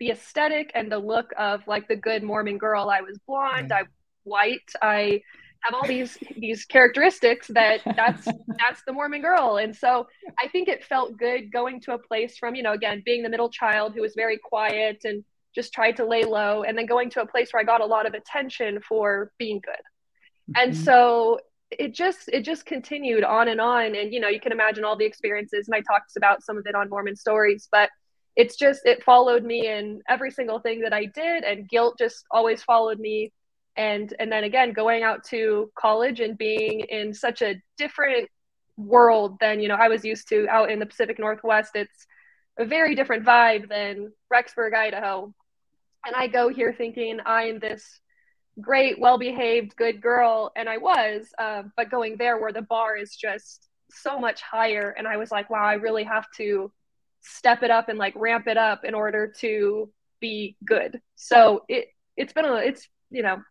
the 0.00 0.10
aesthetic 0.10 0.72
and 0.74 0.90
the 0.90 0.98
look 0.98 1.32
of 1.38 1.66
like 1.66 1.86
the 1.86 1.96
good 1.96 2.22
Mormon 2.22 2.58
girl. 2.58 2.90
I 2.90 3.02
was 3.02 3.18
blonde, 3.26 3.72
I'm 3.72 3.88
white, 4.24 4.72
I 4.82 5.22
have 5.60 5.74
all 5.74 5.86
these 5.86 6.16
these 6.36 6.64
characteristics 6.64 7.48
that 7.48 7.80
that's 7.96 8.26
that's 8.58 8.82
the 8.86 8.92
Mormon 8.92 9.20
girl. 9.20 9.58
And 9.58 9.76
so 9.76 10.08
I 10.42 10.48
think 10.48 10.68
it 10.68 10.82
felt 10.82 11.16
good 11.18 11.52
going 11.52 11.80
to 11.82 11.92
a 11.92 11.98
place 11.98 12.38
from, 12.38 12.54
you 12.54 12.62
know, 12.62 12.72
again, 12.72 13.02
being 13.04 13.22
the 13.22 13.28
middle 13.28 13.50
child 13.50 13.94
who 13.94 14.00
was 14.00 14.14
very 14.16 14.38
quiet 14.38 15.02
and 15.04 15.22
just 15.54 15.72
tried 15.72 15.96
to 15.96 16.06
lay 16.06 16.24
low 16.24 16.62
and 16.62 16.76
then 16.78 16.86
going 16.86 17.10
to 17.10 17.20
a 17.20 17.26
place 17.26 17.52
where 17.52 17.60
I 17.60 17.64
got 17.64 17.80
a 17.80 17.86
lot 17.86 18.06
of 18.06 18.14
attention 18.14 18.80
for 18.80 19.32
being 19.38 19.60
good. 19.60 20.56
Mm-hmm. 20.56 20.62
And 20.62 20.76
so 20.76 21.40
it 21.70 21.94
just 21.94 22.28
it 22.32 22.42
just 22.42 22.66
continued 22.66 23.22
on 23.22 23.48
and 23.48 23.60
on 23.60 23.94
and 23.94 24.12
you 24.12 24.18
know 24.18 24.28
you 24.28 24.40
can 24.40 24.52
imagine 24.52 24.84
all 24.84 24.96
the 24.96 25.04
experiences 25.04 25.68
and 25.68 25.74
I 25.74 25.80
talked 25.80 26.16
about 26.16 26.42
some 26.42 26.56
of 26.56 26.66
it 26.66 26.74
on 26.74 26.88
Mormon 26.88 27.14
stories 27.14 27.68
but 27.70 27.90
it's 28.36 28.56
just 28.56 28.82
it 28.84 29.02
followed 29.02 29.44
me 29.44 29.68
in 29.68 30.00
every 30.08 30.30
single 30.30 30.60
thing 30.60 30.80
that 30.80 30.92
I 30.92 31.06
did 31.06 31.44
and 31.44 31.68
guilt 31.68 31.96
just 31.98 32.24
always 32.30 32.62
followed 32.62 32.98
me. 32.98 33.32
And 33.76 34.12
and 34.18 34.30
then 34.30 34.44
again 34.44 34.72
going 34.72 35.02
out 35.02 35.24
to 35.26 35.70
college 35.78 36.20
and 36.20 36.36
being 36.36 36.80
in 36.80 37.14
such 37.14 37.40
a 37.42 37.60
different 37.78 38.28
world 38.76 39.36
than 39.40 39.60
you 39.60 39.68
know 39.68 39.76
I 39.76 39.88
was 39.88 40.04
used 40.04 40.28
to 40.28 40.48
out 40.48 40.70
in 40.70 40.78
the 40.78 40.86
Pacific 40.86 41.18
Northwest 41.18 41.72
it's 41.74 42.06
a 42.58 42.64
very 42.64 42.94
different 42.94 43.24
vibe 43.24 43.68
than 43.68 44.12
Rexburg 44.32 44.74
Idaho. 44.74 45.32
And 46.04 46.16
I 46.16 46.26
go 46.26 46.48
here 46.48 46.74
thinking 46.76 47.18
I'm 47.24 47.58
this 47.58 48.00
great 48.60 48.98
well-behaved 48.98 49.76
good 49.76 50.02
girl 50.02 50.52
and 50.56 50.68
I 50.68 50.76
was 50.78 51.28
uh, 51.38 51.62
but 51.76 51.90
going 51.90 52.16
there 52.18 52.38
where 52.38 52.52
the 52.52 52.62
bar 52.62 52.96
is 52.96 53.16
just 53.16 53.68
so 53.90 54.18
much 54.18 54.42
higher 54.42 54.94
and 54.98 55.06
I 55.06 55.16
was 55.16 55.30
like 55.30 55.48
wow 55.48 55.64
I 55.64 55.74
really 55.74 56.04
have 56.04 56.26
to 56.36 56.70
step 57.20 57.62
it 57.62 57.70
up 57.70 57.88
and 57.88 57.98
like 57.98 58.14
ramp 58.16 58.46
it 58.46 58.56
up 58.56 58.84
in 58.84 58.94
order 58.94 59.26
to 59.26 59.90
be 60.20 60.56
good 60.64 61.00
so 61.16 61.64
it 61.68 61.88
it's 62.16 62.32
been 62.32 62.44
a 62.44 62.54
it's 62.56 62.88
you 63.10 63.22
know 63.22 63.42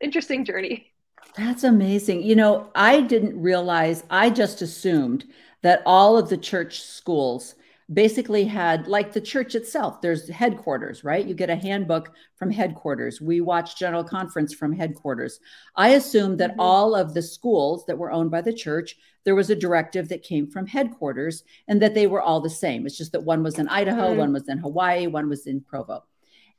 interesting 0.00 0.44
journey. 0.44 0.92
That's 1.36 1.64
amazing. 1.64 2.22
You 2.22 2.36
know, 2.36 2.70
I 2.74 3.00
didn't 3.00 3.40
realize, 3.40 4.04
I 4.10 4.30
just 4.30 4.62
assumed 4.62 5.24
that 5.62 5.82
all 5.86 6.18
of 6.18 6.28
the 6.28 6.36
church 6.36 6.80
schools 6.82 7.54
basically 7.92 8.44
had, 8.44 8.88
like 8.88 9.12
the 9.12 9.20
church 9.20 9.54
itself, 9.54 10.00
there's 10.00 10.28
headquarters, 10.28 11.04
right? 11.04 11.26
You 11.26 11.34
get 11.34 11.50
a 11.50 11.56
handbook 11.56 12.12
from 12.36 12.50
headquarters. 12.50 13.20
We 13.20 13.40
watch 13.40 13.78
General 13.78 14.04
Conference 14.04 14.54
from 14.54 14.72
headquarters. 14.72 15.38
I 15.76 15.90
assumed 15.90 16.40
that 16.40 16.52
mm-hmm. 16.52 16.60
all 16.60 16.94
of 16.94 17.12
the 17.12 17.22
schools 17.22 17.84
that 17.86 17.98
were 17.98 18.10
owned 18.10 18.30
by 18.30 18.40
the 18.40 18.54
church, 18.54 18.96
there 19.24 19.34
was 19.34 19.50
a 19.50 19.56
directive 19.56 20.08
that 20.08 20.22
came 20.22 20.50
from 20.50 20.66
headquarters 20.66 21.44
and 21.68 21.80
that 21.82 21.94
they 21.94 22.06
were 22.06 22.22
all 22.22 22.40
the 22.40 22.48
same. 22.48 22.86
It's 22.86 22.96
just 22.96 23.12
that 23.12 23.24
one 23.24 23.42
was 23.42 23.58
in 23.58 23.68
Idaho, 23.68 24.10
mm-hmm. 24.10 24.18
one 24.18 24.32
was 24.32 24.48
in 24.48 24.58
Hawaii, 24.58 25.06
one 25.06 25.28
was 25.28 25.46
in 25.46 25.60
Provo. 25.60 26.04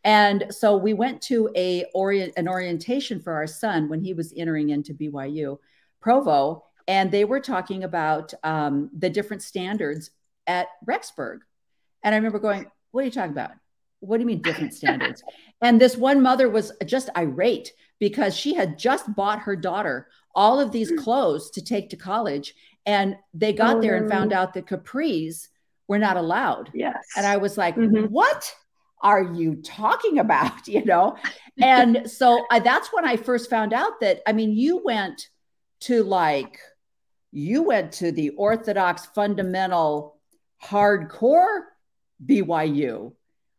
And 0.03 0.45
so 0.51 0.77
we 0.77 0.93
went 0.93 1.19
to 1.23 1.49
a 1.55 1.85
orient, 1.95 2.33
an 2.37 2.47
orientation 2.47 3.19
for 3.19 3.33
our 3.33 3.47
son 3.47 3.89
when 3.89 4.01
he 4.01 4.13
was 4.13 4.33
entering 4.37 4.69
into 4.69 4.93
BYU 4.93 5.57
Provo, 5.99 6.65
and 6.87 7.09
they 7.09 7.25
were 7.25 7.39
talking 7.39 7.83
about 7.83 8.31
um, 8.43 8.91
the 8.95 9.09
different 9.09 9.41
standards 9.41 10.11
at 10.47 10.67
Rexburg. 10.87 11.39
And 12.03 12.13
I 12.13 12.17
remember 12.17 12.39
going, 12.39 12.65
"What 12.91 13.01
are 13.01 13.05
you 13.05 13.11
talking 13.11 13.31
about? 13.31 13.51
What 13.99 14.17
do 14.17 14.21
you 14.21 14.27
mean 14.27 14.41
different 14.41 14.73
standards?" 14.81 15.23
and 15.61 15.79
this 15.79 15.97
one 15.97 16.21
mother 16.21 16.49
was 16.49 16.71
just 16.85 17.09
irate 17.17 17.71
because 17.99 18.35
she 18.35 18.53
had 18.53 18.77
just 18.77 19.13
bought 19.15 19.39
her 19.39 19.55
daughter 19.55 20.07
all 20.33 20.59
of 20.59 20.71
these 20.71 20.91
clothes 20.91 21.49
to 21.51 21.63
take 21.63 21.89
to 21.89 21.95
college, 21.95 22.53
and 22.85 23.15
they 23.33 23.53
got 23.53 23.77
oh, 23.77 23.81
there 23.81 23.95
and 23.95 24.09
found 24.09 24.33
out 24.33 24.53
that 24.53 24.65
capris 24.65 25.47
were 25.87 25.99
not 25.99 26.17
allowed. 26.17 26.71
Yes. 26.73 27.05
And 27.15 27.25
I 27.25 27.37
was 27.37 27.57
like, 27.57 27.75
mm-hmm. 27.75 28.05
"What?" 28.05 28.53
are 29.05 29.21
you 29.21 29.55
talking 29.57 30.19
about? 30.19 30.51
You 30.67 30.83
know? 30.83 31.15
And 31.61 32.09
so 32.09 32.45
I, 32.51 32.59
that's 32.59 32.91
when 32.91 33.05
I 33.05 33.15
first 33.15 33.49
found 33.49 33.71
out 33.71 33.99
that, 34.01 34.21
I 34.27 34.33
mean, 34.33 34.51
you 34.51 34.81
went 34.83 35.29
to 35.81 36.03
like, 36.03 36.59
you 37.31 37.61
went 37.61 37.93
to 37.93 38.11
the 38.11 38.31
Orthodox 38.31 39.05
fundamental 39.05 40.14
hardcore 40.69 41.61
BYU. 42.25 43.13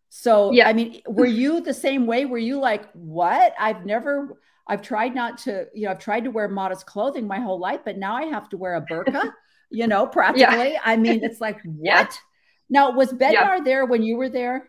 So, 0.08 0.52
yeah. 0.52 0.68
I 0.68 0.72
mean, 0.72 1.02
were 1.06 1.26
you 1.26 1.60
the 1.60 1.74
same 1.74 2.06
way? 2.06 2.24
Were 2.24 2.38
you 2.38 2.58
like, 2.58 2.90
what? 2.92 3.54
I've 3.58 3.84
never, 3.84 4.40
I've 4.66 4.82
tried 4.82 5.14
not 5.14 5.38
to, 5.38 5.66
you 5.74 5.84
know, 5.84 5.90
I've 5.90 5.98
tried 5.98 6.24
to 6.24 6.30
wear 6.30 6.48
modest 6.48 6.86
clothing 6.86 7.26
my 7.26 7.40
whole 7.40 7.58
life, 7.58 7.80
but 7.84 7.98
now 7.98 8.16
I 8.16 8.24
have 8.26 8.48
to 8.50 8.56
wear 8.56 8.74
a 8.76 8.80
burqa, 8.80 9.30
you 9.70 9.86
know, 9.86 10.06
practically. 10.06 10.72
Yeah. 10.72 10.80
I 10.84 10.96
mean, 10.96 11.22
it's 11.22 11.40
like, 11.40 11.60
what? 11.64 11.78
Yeah. 11.80 12.06
Now, 12.68 12.90
was 12.92 13.12
Bednar 13.12 13.64
there 13.64 13.84
when 13.84 14.02
you 14.02 14.16
were 14.16 14.28
there? 14.28 14.68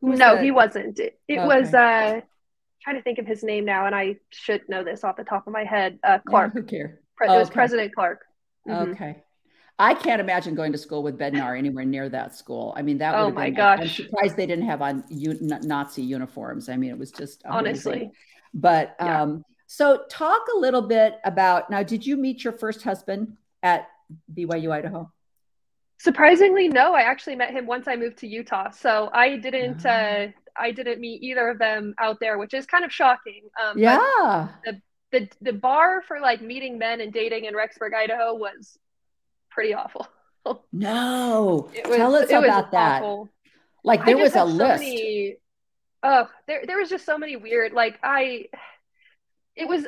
no, 0.00 0.36
he 0.36 0.50
wasn't. 0.50 0.98
It, 0.98 1.18
it 1.26 1.38
okay. 1.38 1.46
was 1.46 1.74
uh 1.74 2.20
trying 2.82 2.96
to 2.96 3.02
think 3.02 3.18
of 3.18 3.26
his 3.26 3.42
name 3.42 3.64
now, 3.64 3.86
and 3.86 3.94
I 3.94 4.16
should 4.30 4.68
know 4.68 4.84
this 4.84 5.02
off 5.02 5.16
the 5.16 5.24
top 5.24 5.46
of 5.46 5.52
my 5.52 5.64
head. 5.64 5.98
Uh, 6.04 6.18
Clark. 6.26 6.52
Who 6.52 6.62
care? 6.62 7.00
Pre- 7.16 7.26
it 7.26 7.38
was 7.38 7.50
President 7.50 7.94
Clark. 7.94 8.24
Mm-hmm. 8.68 8.92
Okay. 8.92 9.24
I 9.78 9.94
can't 9.94 10.20
imagine 10.20 10.54
going 10.54 10.72
to 10.72 10.78
school 10.78 11.02
with 11.02 11.18
Bednar 11.18 11.56
anywhere 11.56 11.84
near 11.84 12.08
that 12.08 12.34
school. 12.34 12.72
I 12.76 12.82
mean, 12.82 12.98
that. 12.98 13.14
Oh 13.14 13.30
my 13.30 13.46
been, 13.46 13.54
gosh! 13.54 13.80
I'm 13.80 13.88
surprised 13.88 14.36
they 14.36 14.46
didn't 14.46 14.66
have 14.66 14.80
on 14.80 15.04
u- 15.10 15.38
Nazi 15.40 16.02
uniforms. 16.02 16.68
I 16.68 16.76
mean, 16.76 16.90
it 16.90 16.98
was 16.98 17.10
just 17.10 17.42
amazing. 17.44 17.58
honestly. 17.58 18.10
But 18.54 18.96
yeah. 18.98 19.22
um, 19.22 19.44
so 19.66 20.04
talk 20.10 20.42
a 20.54 20.58
little 20.58 20.82
bit 20.82 21.18
about 21.24 21.68
now. 21.68 21.82
Did 21.82 22.06
you 22.06 22.16
meet 22.16 22.42
your 22.42 22.54
first 22.54 22.82
husband 22.82 23.36
at 23.62 23.88
BYU 24.34 24.72
Idaho? 24.72 25.12
Surprisingly, 25.98 26.68
no. 26.68 26.94
I 26.94 27.02
actually 27.02 27.36
met 27.36 27.50
him 27.50 27.66
once 27.66 27.86
I 27.86 27.96
moved 27.96 28.18
to 28.18 28.26
Utah. 28.26 28.70
So 28.70 29.10
I 29.12 29.36
didn't. 29.36 29.84
Oh. 29.84 29.90
Uh, 29.90 30.28
I 30.58 30.70
didn't 30.70 31.00
meet 31.00 31.22
either 31.22 31.50
of 31.50 31.58
them 31.58 31.94
out 32.00 32.18
there, 32.18 32.38
which 32.38 32.54
is 32.54 32.64
kind 32.64 32.82
of 32.82 32.90
shocking. 32.90 33.42
Um, 33.62 33.76
yeah. 33.76 34.48
The, 34.64 34.80
the 35.12 35.28
the 35.42 35.52
bar 35.52 36.00
for 36.00 36.18
like 36.18 36.40
meeting 36.40 36.78
men 36.78 37.02
and 37.02 37.12
dating 37.12 37.44
in 37.44 37.52
Rexburg, 37.52 37.94
Idaho, 37.94 38.34
was 38.34 38.78
pretty 39.56 39.74
awful. 39.74 40.06
no, 40.72 41.70
was, 41.84 41.96
tell 41.96 42.14
us 42.14 42.30
about 42.30 42.70
that. 42.70 43.02
Like 43.82 44.04
there 44.04 44.16
was 44.16 44.36
a 44.36 44.44
list. 44.44 44.82
So 44.82 44.88
many, 44.88 45.36
oh, 46.02 46.28
there 46.46 46.62
there 46.66 46.78
was 46.78 46.88
just 46.88 47.04
so 47.04 47.18
many 47.18 47.36
weird. 47.36 47.72
Like 47.72 47.98
I, 48.02 48.46
it 49.56 49.66
was 49.68 49.86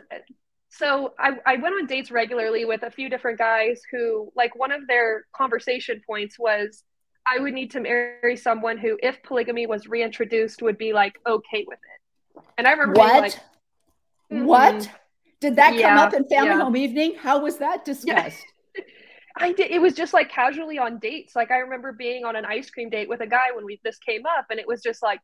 so 0.70 1.14
I, 1.18 1.32
I 1.46 1.56
went 1.56 1.74
on 1.74 1.86
dates 1.86 2.10
regularly 2.10 2.64
with 2.64 2.82
a 2.82 2.90
few 2.90 3.08
different 3.08 3.38
guys 3.38 3.80
who 3.90 4.30
like 4.36 4.54
one 4.56 4.72
of 4.72 4.86
their 4.86 5.26
conversation 5.34 6.00
points 6.06 6.38
was 6.38 6.84
i 7.26 7.40
would 7.40 7.54
need 7.54 7.70
to 7.70 7.80
marry 7.80 8.36
someone 8.36 8.76
who 8.76 8.98
if 9.02 9.22
polygamy 9.22 9.66
was 9.66 9.86
reintroduced 9.86 10.62
would 10.62 10.78
be 10.78 10.92
like 10.92 11.18
okay 11.26 11.64
with 11.66 11.78
it 11.78 12.42
and 12.58 12.66
i 12.66 12.72
remember 12.72 12.98
what 12.98 13.22
like, 13.22 13.32
mm-hmm. 13.32 14.44
what 14.44 14.90
did 15.40 15.56
that 15.56 15.74
yeah, 15.74 15.88
come 15.88 15.98
up 15.98 16.14
in 16.14 16.28
family 16.28 16.50
yeah. 16.50 16.60
home 16.60 16.76
evening 16.76 17.14
how 17.14 17.40
was 17.40 17.56
that 17.58 17.84
discussed 17.84 18.44
yeah. 18.46 18.52
I 19.38 19.52
did. 19.52 19.70
It 19.70 19.80
was 19.80 19.94
just 19.94 20.12
like 20.12 20.30
casually 20.30 20.78
on 20.78 20.98
dates. 20.98 21.34
Like 21.36 21.50
I 21.50 21.58
remember 21.58 21.92
being 21.92 22.24
on 22.24 22.36
an 22.36 22.44
ice 22.44 22.70
cream 22.70 22.90
date 22.90 23.08
with 23.08 23.20
a 23.20 23.26
guy 23.26 23.52
when 23.54 23.64
we 23.64 23.80
this 23.84 23.98
came 23.98 24.22
up, 24.26 24.46
and 24.50 24.58
it 24.60 24.66
was 24.66 24.82
just 24.82 25.02
like, 25.02 25.20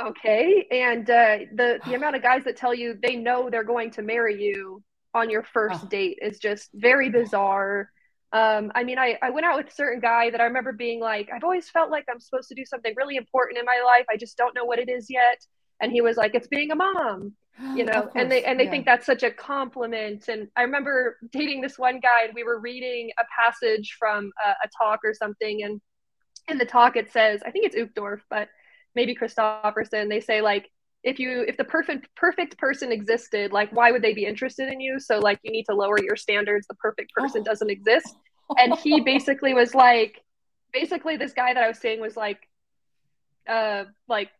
Okay, 0.00 0.66
and 0.70 1.08
uh, 1.08 1.38
the 1.54 1.78
the 1.86 1.94
amount 1.94 2.16
of 2.16 2.22
guys 2.22 2.44
that 2.44 2.56
tell 2.56 2.74
you 2.74 2.98
they 3.00 3.16
know 3.16 3.48
they're 3.50 3.64
going 3.64 3.90
to 3.92 4.02
marry 4.02 4.42
you 4.42 4.82
on 5.14 5.30
your 5.30 5.44
first 5.44 5.82
oh. 5.84 5.88
date 5.88 6.18
is 6.20 6.38
just 6.38 6.70
very 6.74 7.08
bizarre. 7.08 7.90
Um, 8.32 8.72
I 8.74 8.82
mean, 8.82 8.98
I, 8.98 9.16
I 9.22 9.30
went 9.30 9.46
out 9.46 9.56
with 9.56 9.68
a 9.68 9.74
certain 9.74 10.00
guy 10.00 10.30
that 10.30 10.40
I 10.40 10.44
remember 10.44 10.72
being 10.72 10.98
like, 10.98 11.28
I've 11.32 11.44
always 11.44 11.70
felt 11.70 11.88
like 11.88 12.04
I'm 12.10 12.18
supposed 12.18 12.48
to 12.48 12.56
do 12.56 12.64
something 12.64 12.92
really 12.96 13.16
important 13.16 13.58
in 13.58 13.64
my 13.64 13.80
life. 13.86 14.06
I 14.10 14.16
just 14.16 14.36
don't 14.36 14.56
know 14.56 14.64
what 14.64 14.80
it 14.80 14.88
is 14.88 15.06
yet. 15.08 15.38
And 15.80 15.92
he 15.92 16.00
was 16.00 16.16
like, 16.16 16.34
it's 16.34 16.48
being 16.48 16.72
a 16.72 16.74
mom, 16.74 17.34
you 17.74 17.84
know, 17.84 18.10
and 18.14 18.30
they 18.30 18.44
and 18.44 18.58
they 18.58 18.64
yeah. 18.64 18.70
think 18.70 18.84
that's 18.84 19.06
such 19.06 19.22
a 19.22 19.30
compliment. 19.30 20.28
And 20.28 20.48
I 20.56 20.62
remember 20.62 21.18
dating 21.30 21.60
this 21.60 21.78
one 21.78 22.00
guy, 22.00 22.24
and 22.24 22.34
we 22.34 22.42
were 22.42 22.58
reading 22.58 23.10
a 23.18 23.24
passage 23.42 23.96
from 23.98 24.32
a, 24.44 24.50
a 24.50 24.68
talk 24.76 25.00
or 25.04 25.14
something, 25.14 25.62
and 25.62 25.80
in 26.48 26.58
the 26.58 26.64
talk 26.64 26.96
it 26.96 27.12
says, 27.12 27.42
I 27.44 27.50
think 27.50 27.66
it's 27.66 27.76
Uchtdorf, 27.76 28.20
but 28.28 28.48
maybe 28.94 29.14
Christofferson, 29.14 30.08
they 30.08 30.20
say 30.20 30.40
like 30.40 30.70
if 31.04 31.18
you 31.18 31.44
if 31.46 31.56
the 31.56 31.64
perfect 31.64 32.08
perfect 32.16 32.58
person 32.58 32.90
existed, 32.90 33.52
like 33.52 33.70
why 33.70 33.92
would 33.92 34.02
they 34.02 34.14
be 34.14 34.26
interested 34.26 34.72
in 34.72 34.80
you? 34.80 34.98
So 34.98 35.18
like 35.18 35.38
you 35.42 35.52
need 35.52 35.64
to 35.64 35.74
lower 35.74 36.02
your 36.02 36.16
standards. 36.16 36.66
The 36.66 36.74
perfect 36.74 37.12
person 37.12 37.42
oh. 37.42 37.44
doesn't 37.44 37.70
exist. 37.70 38.16
And 38.58 38.74
he 38.78 39.00
basically 39.04 39.54
was 39.54 39.74
like 39.74 40.22
basically 40.72 41.16
this 41.16 41.32
guy 41.32 41.54
that 41.54 41.62
I 41.62 41.68
was 41.68 41.78
saying 41.78 42.00
was 42.00 42.16
like 42.16 42.48
uh 43.48 43.84
like 44.08 44.30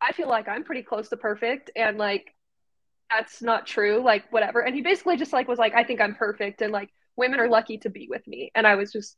I 0.00 0.12
feel 0.12 0.28
like 0.28 0.48
I'm 0.48 0.64
pretty 0.64 0.82
close 0.82 1.08
to 1.10 1.16
perfect 1.16 1.70
and 1.76 1.98
like 1.98 2.34
that's 3.10 3.42
not 3.42 3.66
true, 3.66 4.02
like 4.02 4.30
whatever. 4.32 4.60
And 4.60 4.74
he 4.74 4.82
basically 4.82 5.16
just 5.16 5.32
like 5.32 5.48
was 5.48 5.58
like, 5.58 5.74
I 5.74 5.84
think 5.84 6.00
I'm 6.00 6.14
perfect 6.14 6.62
and 6.62 6.72
like 6.72 6.90
women 7.16 7.40
are 7.40 7.48
lucky 7.48 7.78
to 7.78 7.90
be 7.90 8.08
with 8.10 8.26
me. 8.26 8.50
And 8.54 8.66
I 8.66 8.74
was 8.76 8.92
just 8.92 9.16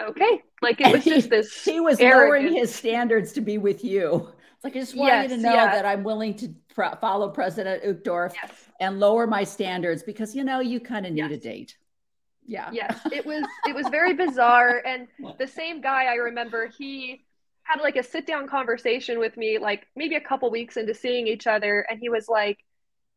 okay. 0.00 0.42
Like 0.62 0.80
it 0.80 0.92
was 0.92 1.04
he, 1.04 1.10
just 1.10 1.30
this 1.30 1.64
he 1.64 1.80
was 1.80 2.00
lowering 2.00 2.52
his 2.52 2.74
standards 2.74 3.32
to 3.32 3.40
be 3.40 3.58
with 3.58 3.84
you. 3.84 4.32
It's 4.54 4.64
like 4.64 4.76
I 4.76 4.80
just 4.80 4.96
want 4.96 5.12
yes, 5.12 5.30
you 5.30 5.36
to 5.36 5.42
know 5.42 5.54
yeah. 5.54 5.72
that 5.72 5.86
I'm 5.86 6.02
willing 6.02 6.34
to 6.36 6.54
pr- 6.74 6.96
follow 7.00 7.28
President 7.28 7.84
Uchtdorf 7.84 8.32
yes. 8.34 8.52
and 8.80 8.98
lower 8.98 9.26
my 9.26 9.44
standards 9.44 10.02
because 10.02 10.34
you 10.34 10.44
know 10.44 10.60
you 10.60 10.80
kind 10.80 11.06
of 11.06 11.12
need 11.12 11.30
yes. 11.30 11.32
a 11.32 11.36
date. 11.36 11.76
Yeah. 12.46 12.70
Yes, 12.72 13.00
it 13.12 13.26
was 13.26 13.44
it 13.66 13.74
was 13.74 13.86
very 13.90 14.14
bizarre 14.14 14.82
and 14.86 15.08
the 15.38 15.46
same 15.46 15.80
guy 15.80 16.04
I 16.06 16.14
remember 16.14 16.68
he 16.68 17.25
had 17.66 17.80
like 17.80 17.96
a 17.96 18.02
sit 18.02 18.26
down 18.26 18.48
conversation 18.48 19.18
with 19.18 19.36
me 19.36 19.58
like 19.58 19.86
maybe 19.96 20.14
a 20.14 20.20
couple 20.20 20.50
weeks 20.50 20.76
into 20.76 20.94
seeing 20.94 21.26
each 21.26 21.46
other 21.46 21.86
and 21.90 21.98
he 22.00 22.08
was 22.08 22.28
like 22.28 22.58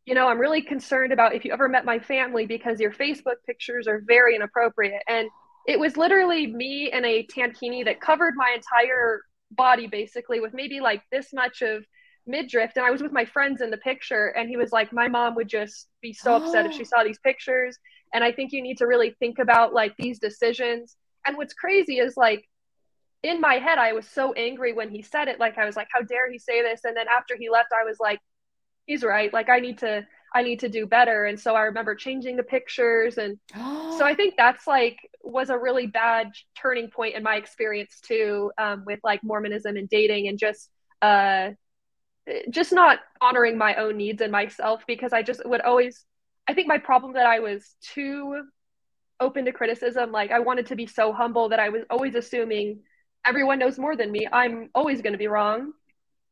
you 0.05 0.13
know 0.13 0.27
i'm 0.27 0.39
really 0.39 0.61
concerned 0.61 1.13
about 1.13 1.35
if 1.35 1.45
you 1.45 1.53
ever 1.53 1.67
met 1.67 1.85
my 1.85 1.99
family 1.99 2.45
because 2.45 2.79
your 2.79 2.91
facebook 2.91 3.35
pictures 3.45 3.87
are 3.87 4.01
very 4.05 4.35
inappropriate. 4.35 5.01
And 5.07 5.29
it 5.67 5.79
was 5.79 5.97
literally 5.97 6.47
me 6.47 6.91
in 6.91 7.05
a 7.05 7.27
tankini 7.27 7.85
that 7.85 8.01
covered 8.01 8.33
my 8.35 8.55
entire 8.55 9.21
body 9.51 9.87
basically 9.87 10.39
with 10.39 10.53
maybe 10.53 10.79
like 10.79 11.03
this 11.11 11.33
much 11.33 11.61
of 11.61 11.83
midriff 12.27 12.71
and 12.75 12.85
i 12.85 12.91
was 12.91 13.01
with 13.01 13.11
my 13.11 13.25
friends 13.25 13.61
in 13.61 13.71
the 13.71 13.77
picture 13.77 14.27
and 14.37 14.49
he 14.49 14.57
was 14.57 14.71
like 14.71 14.93
my 14.93 15.07
mom 15.07 15.33
would 15.35 15.47
just 15.47 15.87
be 16.01 16.13
so 16.13 16.35
upset 16.35 16.65
if 16.65 16.73
she 16.73 16.81
oh. 16.81 16.83
saw 16.83 17.03
these 17.03 17.17
pictures 17.19 17.77
and 18.13 18.23
i 18.23 18.31
think 18.31 18.51
you 18.51 18.61
need 18.61 18.77
to 18.77 18.85
really 18.85 19.15
think 19.19 19.39
about 19.39 19.73
like 19.73 19.95
these 19.97 20.19
decisions. 20.19 20.95
And 21.25 21.37
what's 21.37 21.53
crazy 21.53 21.99
is 21.99 22.15
like 22.17 22.45
in 23.23 23.41
my 23.41 23.55
head, 23.55 23.77
I 23.77 23.93
was 23.93 24.07
so 24.07 24.33
angry 24.33 24.73
when 24.73 24.89
he 24.89 25.01
said 25.01 25.27
it. 25.27 25.39
Like 25.39 25.57
I 25.57 25.65
was 25.65 25.75
like, 25.75 25.87
how 25.91 26.01
dare 26.01 26.31
he 26.31 26.39
say 26.39 26.61
this? 26.61 26.81
And 26.85 26.95
then 26.95 27.07
after 27.07 27.35
he 27.37 27.49
left, 27.49 27.69
I 27.73 27.83
was 27.83 27.97
like, 27.99 28.19
he's 28.85 29.03
right. 29.03 29.31
Like 29.33 29.49
I 29.49 29.59
need 29.59 29.79
to, 29.79 30.05
I 30.33 30.41
need 30.41 30.61
to 30.61 30.69
do 30.69 30.85
better. 30.85 31.25
And 31.25 31.39
so 31.39 31.53
I 31.53 31.63
remember 31.63 31.95
changing 31.95 32.37
the 32.37 32.43
pictures. 32.43 33.17
And 33.17 33.37
so 33.53 34.03
I 34.03 34.15
think 34.15 34.35
that's 34.37 34.67
like 34.67 34.97
was 35.21 35.49
a 35.49 35.57
really 35.57 35.87
bad 35.87 36.31
turning 36.57 36.89
point 36.89 37.15
in 37.15 37.23
my 37.23 37.35
experience 37.35 37.99
too, 38.01 38.51
um, 38.57 38.83
with 38.85 38.99
like 39.03 39.23
Mormonism 39.23 39.75
and 39.75 39.89
dating 39.89 40.27
and 40.27 40.39
just, 40.39 40.69
uh, 41.01 41.51
just 42.49 42.71
not 42.71 42.99
honoring 43.21 43.57
my 43.57 43.75
own 43.75 43.97
needs 43.97 44.21
and 44.21 44.31
myself 44.31 44.83
because 44.87 45.13
I 45.13 45.23
just 45.23 45.45
would 45.45 45.61
always, 45.61 46.05
I 46.47 46.53
think 46.53 46.67
my 46.67 46.77
problem 46.77 47.13
that 47.13 47.25
I 47.25 47.39
was 47.39 47.75
too 47.81 48.43
open 49.19 49.45
to 49.45 49.51
criticism. 49.51 50.11
Like 50.11 50.31
I 50.31 50.39
wanted 50.39 50.67
to 50.67 50.75
be 50.75 50.87
so 50.87 51.11
humble 51.11 51.49
that 51.49 51.59
I 51.59 51.69
was 51.69 51.83
always 51.89 52.15
assuming 52.15 52.79
everyone 53.25 53.59
knows 53.59 53.77
more 53.77 53.95
than 53.95 54.11
me. 54.11 54.27
I'm 54.31 54.69
always 54.73 55.01
going 55.01 55.13
to 55.13 55.19
be 55.19 55.27
wrong. 55.27 55.73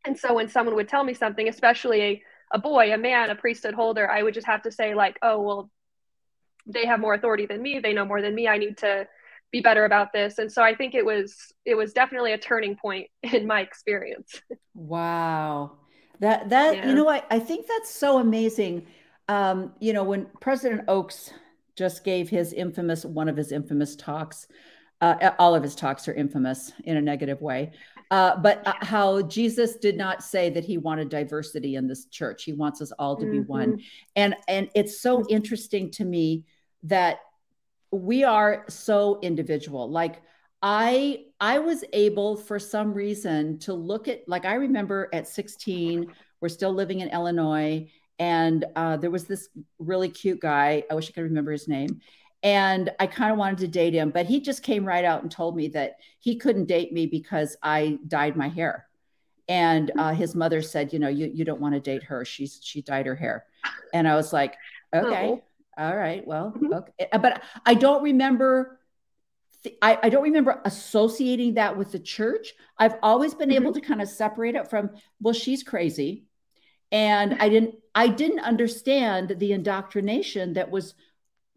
And 0.05 0.17
so 0.17 0.33
when 0.33 0.47
someone 0.47 0.75
would 0.75 0.87
tell 0.87 1.03
me 1.03 1.13
something, 1.13 1.47
especially 1.47 2.01
a, 2.01 2.23
a 2.53 2.59
boy, 2.59 2.93
a 2.93 2.97
man, 2.97 3.29
a 3.29 3.35
priesthood 3.35 3.73
holder, 3.73 4.09
I 4.09 4.23
would 4.23 4.33
just 4.33 4.47
have 4.47 4.61
to 4.63 4.71
say, 4.71 4.95
like, 4.95 5.17
oh, 5.21 5.41
well, 5.41 5.71
they 6.65 6.85
have 6.85 6.99
more 6.99 7.13
authority 7.13 7.45
than 7.45 7.61
me. 7.61 7.79
They 7.79 7.93
know 7.93 8.05
more 8.05 8.21
than 8.21 8.35
me. 8.35 8.47
I 8.47 8.57
need 8.57 8.77
to 8.77 9.07
be 9.51 9.61
better 9.61 9.85
about 9.85 10.11
this. 10.13 10.37
And 10.37 10.51
so 10.51 10.61
I 10.61 10.75
think 10.75 10.93
it 10.93 11.05
was 11.05 11.53
it 11.65 11.75
was 11.75 11.93
definitely 11.93 12.33
a 12.33 12.37
turning 12.37 12.75
point 12.75 13.07
in 13.23 13.47
my 13.47 13.61
experience. 13.61 14.41
Wow. 14.73 15.77
That 16.19 16.49
that 16.49 16.77
yeah. 16.77 16.87
you 16.87 16.95
know 16.95 17.09
I, 17.09 17.23
I 17.29 17.39
think 17.39 17.67
that's 17.67 17.93
so 17.93 18.19
amazing. 18.19 18.87
Um, 19.29 19.73
you 19.79 19.93
know, 19.93 20.03
when 20.03 20.27
President 20.39 20.83
Oaks 20.87 21.31
just 21.75 22.03
gave 22.03 22.29
his 22.29 22.53
infamous 22.53 23.05
one 23.05 23.29
of 23.29 23.37
his 23.37 23.51
infamous 23.51 23.95
talks 23.95 24.47
uh, 25.01 25.31
all 25.37 25.55
of 25.55 25.63
his 25.63 25.75
talks 25.75 26.07
are 26.07 26.13
infamous 26.13 26.71
in 26.83 26.97
a 26.97 27.01
negative 27.01 27.41
way. 27.41 27.71
Uh, 28.09 28.37
but 28.37 28.65
uh, 28.65 28.73
how 28.81 29.21
Jesus 29.23 29.75
did 29.75 29.97
not 29.97 30.23
say 30.23 30.49
that 30.49 30.63
he 30.63 30.77
wanted 30.77 31.09
diversity 31.09 31.75
in 31.75 31.87
this 31.87 32.05
church. 32.05 32.43
He 32.43 32.53
wants 32.53 32.81
us 32.81 32.91
all 32.93 33.17
to 33.17 33.25
mm-hmm. 33.25 33.31
be 33.31 33.39
one. 33.41 33.81
And 34.15 34.35
and 34.47 34.69
it's 34.75 35.01
so 35.01 35.25
interesting 35.27 35.91
to 35.91 36.05
me 36.05 36.45
that 36.83 37.19
we 37.91 38.23
are 38.23 38.65
so 38.69 39.19
individual. 39.21 39.89
Like 39.89 40.21
I 40.61 41.25
I 41.39 41.59
was 41.59 41.83
able 41.93 42.37
for 42.37 42.59
some 42.59 42.93
reason 42.93 43.59
to 43.59 43.73
look 43.73 44.07
at 44.07 44.27
like 44.27 44.45
I 44.45 44.55
remember 44.55 45.09
at 45.13 45.27
16, 45.27 46.11
we're 46.39 46.49
still 46.49 46.73
living 46.73 47.01
in 47.01 47.09
Illinois, 47.09 47.89
and 48.19 48.65
uh, 48.75 48.97
there 48.97 49.11
was 49.11 49.25
this 49.25 49.49
really 49.79 50.09
cute 50.09 50.39
guy. 50.39 50.83
I 50.89 50.95
wish 50.95 51.09
I 51.09 51.11
could 51.11 51.23
remember 51.23 51.51
his 51.51 51.67
name 51.67 51.99
and 52.43 52.91
I 52.99 53.07
kind 53.07 53.31
of 53.31 53.37
wanted 53.37 53.59
to 53.59 53.67
date 53.67 53.93
him, 53.93 54.11
but 54.11 54.25
he 54.25 54.39
just 54.39 54.63
came 54.63 54.85
right 54.85 55.03
out 55.03 55.23
and 55.23 55.31
told 55.31 55.55
me 55.55 55.69
that 55.69 55.97
he 56.19 56.35
couldn't 56.35 56.65
date 56.65 56.93
me 56.93 57.05
because 57.05 57.57
I 57.63 57.97
dyed 58.07 58.35
my 58.35 58.47
hair. 58.47 58.87
And 59.49 59.91
uh, 59.97 60.13
his 60.13 60.35
mother 60.35 60.61
said, 60.61 60.93
you 60.93 60.99
know, 60.99 61.07
you, 61.07 61.31
you 61.33 61.45
don't 61.45 61.61
want 61.61 61.73
to 61.73 61.79
date 61.79 62.03
her. 62.03 62.25
She's 62.25 62.59
she 62.61 62.81
dyed 62.81 63.05
her 63.05 63.15
hair. 63.15 63.45
And 63.93 64.07
I 64.07 64.15
was 64.15 64.33
like, 64.33 64.55
okay, 64.93 65.29
oh. 65.29 65.43
all 65.77 65.95
right, 65.95 66.25
well, 66.27 66.53
mm-hmm. 66.55 66.73
okay. 66.73 67.07
But 67.13 67.41
I 67.65 67.73
don't 67.73 68.03
remember 68.03 68.79
I, 69.81 69.99
I, 70.03 70.09
don't 70.09 70.23
remember 70.23 70.61
associating 70.65 71.55
that 71.55 71.75
with 71.75 71.91
the 71.91 71.99
church. 71.99 72.53
I've 72.77 72.95
always 73.01 73.33
been 73.33 73.49
mm-hmm. 73.49 73.63
able 73.63 73.73
to 73.73 73.81
kind 73.81 74.01
of 74.01 74.07
separate 74.07 74.55
it 74.55 74.69
from, 74.69 74.91
well, 75.19 75.33
she's 75.33 75.63
crazy. 75.63 76.25
And 76.91 77.35
I 77.41 77.49
didn't 77.49 77.75
I 77.93 78.07
didn't 78.07 78.39
understand 78.39 79.35
the 79.39 79.51
indoctrination 79.51 80.53
that 80.53 80.71
was 80.71 80.93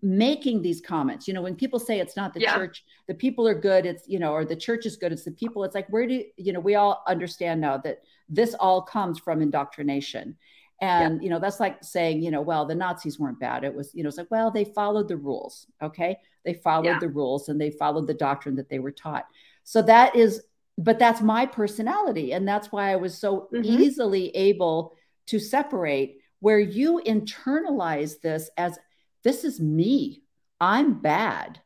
making 0.03 0.63
these 0.63 0.81
comments 0.81 1.29
you 1.29 1.35
know 1.35 1.43
when 1.43 1.55
people 1.55 1.79
say 1.79 2.01
it's 2.01 2.17
not 2.17 2.33
the 2.33 2.41
yeah. 2.41 2.55
church 2.55 2.85
the 3.07 3.15
people 3.15 3.47
are 3.47 3.55
good 3.55 3.85
it's 3.85 4.09
you 4.09 4.19
know 4.19 4.33
or 4.33 4.45
the 4.45 4.57
church 4.57 4.87
is 4.87 4.97
good 4.97 5.13
it's 5.13 5.25
the 5.25 5.31
people 5.31 5.63
it's 5.63 5.75
like 5.75 5.89
where 5.89 6.07
do 6.07 6.25
you 6.37 6.53
know 6.53 6.61
we 6.61 6.75
all 6.75 7.03
understand 7.07 7.61
now 7.61 7.77
that 7.77 8.01
this 8.29 8.55
all 8.55 8.81
comes 8.81 9.19
from 9.19 9.43
indoctrination 9.43 10.37
and 10.81 11.17
yeah. 11.17 11.25
you 11.25 11.31
know 11.31 11.39
that's 11.39 11.61
like 11.61 11.83
saying 11.85 12.23
you 12.23 12.31
know 12.31 12.41
well 12.41 12.65
the 12.65 12.75
nazis 12.75 13.19
weren't 13.19 13.39
bad 13.39 13.63
it 13.63 13.75
was 13.75 13.95
you 13.95 14.03
know 14.03 14.09
it's 14.09 14.17
like 14.17 14.31
well 14.31 14.51
they 14.51 14.65
followed 14.65 15.09
the 15.09 15.17
rules 15.17 15.67
okay 15.83 16.17
they 16.45 16.55
followed 16.55 16.87
yeah. 16.87 16.99
the 16.99 17.09
rules 17.09 17.49
and 17.49 17.61
they 17.61 17.71
followed 17.71 18.07
the 18.07 18.15
doctrine 18.15 18.57
that 18.57 18.69
they 18.69 18.79
were 18.79 18.91
taught 18.91 19.27
so 19.65 19.83
that 19.83 20.17
is 20.17 20.43
but 20.79 20.99
that's 20.99 21.21
my 21.21 21.45
personality 21.45 22.33
and 22.33 22.49
that's 22.49 22.73
why 22.73 22.91
i 22.91 22.97
was 22.97 23.17
so 23.17 23.49
mm-hmm. 23.53 23.65
easily 23.65 24.31
able 24.31 24.95
to 25.27 25.39
separate 25.39 26.17
where 26.41 26.59
you 26.59 27.03
internalize 27.07 28.21
this 28.21 28.49
as 28.57 28.79
this 29.23 29.45
is 29.45 29.61
me. 29.61 30.23
I'm 30.61 31.01
bad. 31.01 31.61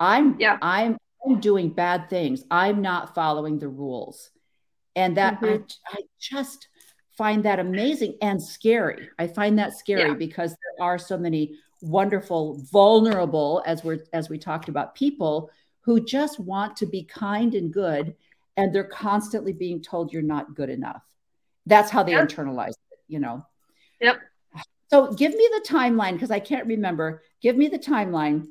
I'm 0.00 0.38
yeah. 0.38 0.58
I'm, 0.62 0.96
I'm 1.26 1.40
doing 1.40 1.70
bad 1.70 2.08
things. 2.08 2.44
I'm 2.50 2.82
not 2.82 3.14
following 3.14 3.58
the 3.58 3.68
rules. 3.68 4.30
And 4.94 5.16
that 5.16 5.40
mm-hmm. 5.40 5.62
I, 5.86 5.98
I 5.98 6.00
just 6.20 6.68
find 7.16 7.44
that 7.44 7.58
amazing 7.58 8.16
and 8.22 8.42
scary. 8.42 9.08
I 9.18 9.26
find 9.26 9.58
that 9.58 9.76
scary 9.76 10.10
yeah. 10.10 10.14
because 10.14 10.50
there 10.50 10.86
are 10.86 10.98
so 10.98 11.18
many 11.18 11.56
wonderful, 11.82 12.60
vulnerable, 12.70 13.62
as 13.66 13.84
we're 13.84 14.04
as 14.12 14.28
we 14.28 14.38
talked 14.38 14.68
about, 14.68 14.94
people 14.94 15.50
who 15.80 16.04
just 16.04 16.38
want 16.38 16.76
to 16.76 16.86
be 16.86 17.02
kind 17.04 17.54
and 17.54 17.72
good, 17.72 18.14
and 18.56 18.74
they're 18.74 18.84
constantly 18.84 19.52
being 19.52 19.80
told 19.80 20.12
you're 20.12 20.22
not 20.22 20.54
good 20.54 20.70
enough. 20.70 21.02
That's 21.66 21.90
how 21.90 22.02
they 22.02 22.12
yep. 22.12 22.28
internalize 22.28 22.70
it, 22.70 22.98
you 23.08 23.18
know. 23.18 23.44
Yep. 24.00 24.20
So 24.90 25.12
give 25.12 25.32
me 25.32 25.48
the 25.52 25.68
timeline 25.68 26.14
because 26.14 26.30
I 26.30 26.40
can't 26.40 26.66
remember. 26.66 27.22
Give 27.42 27.56
me 27.56 27.68
the 27.68 27.78
timeline. 27.78 28.46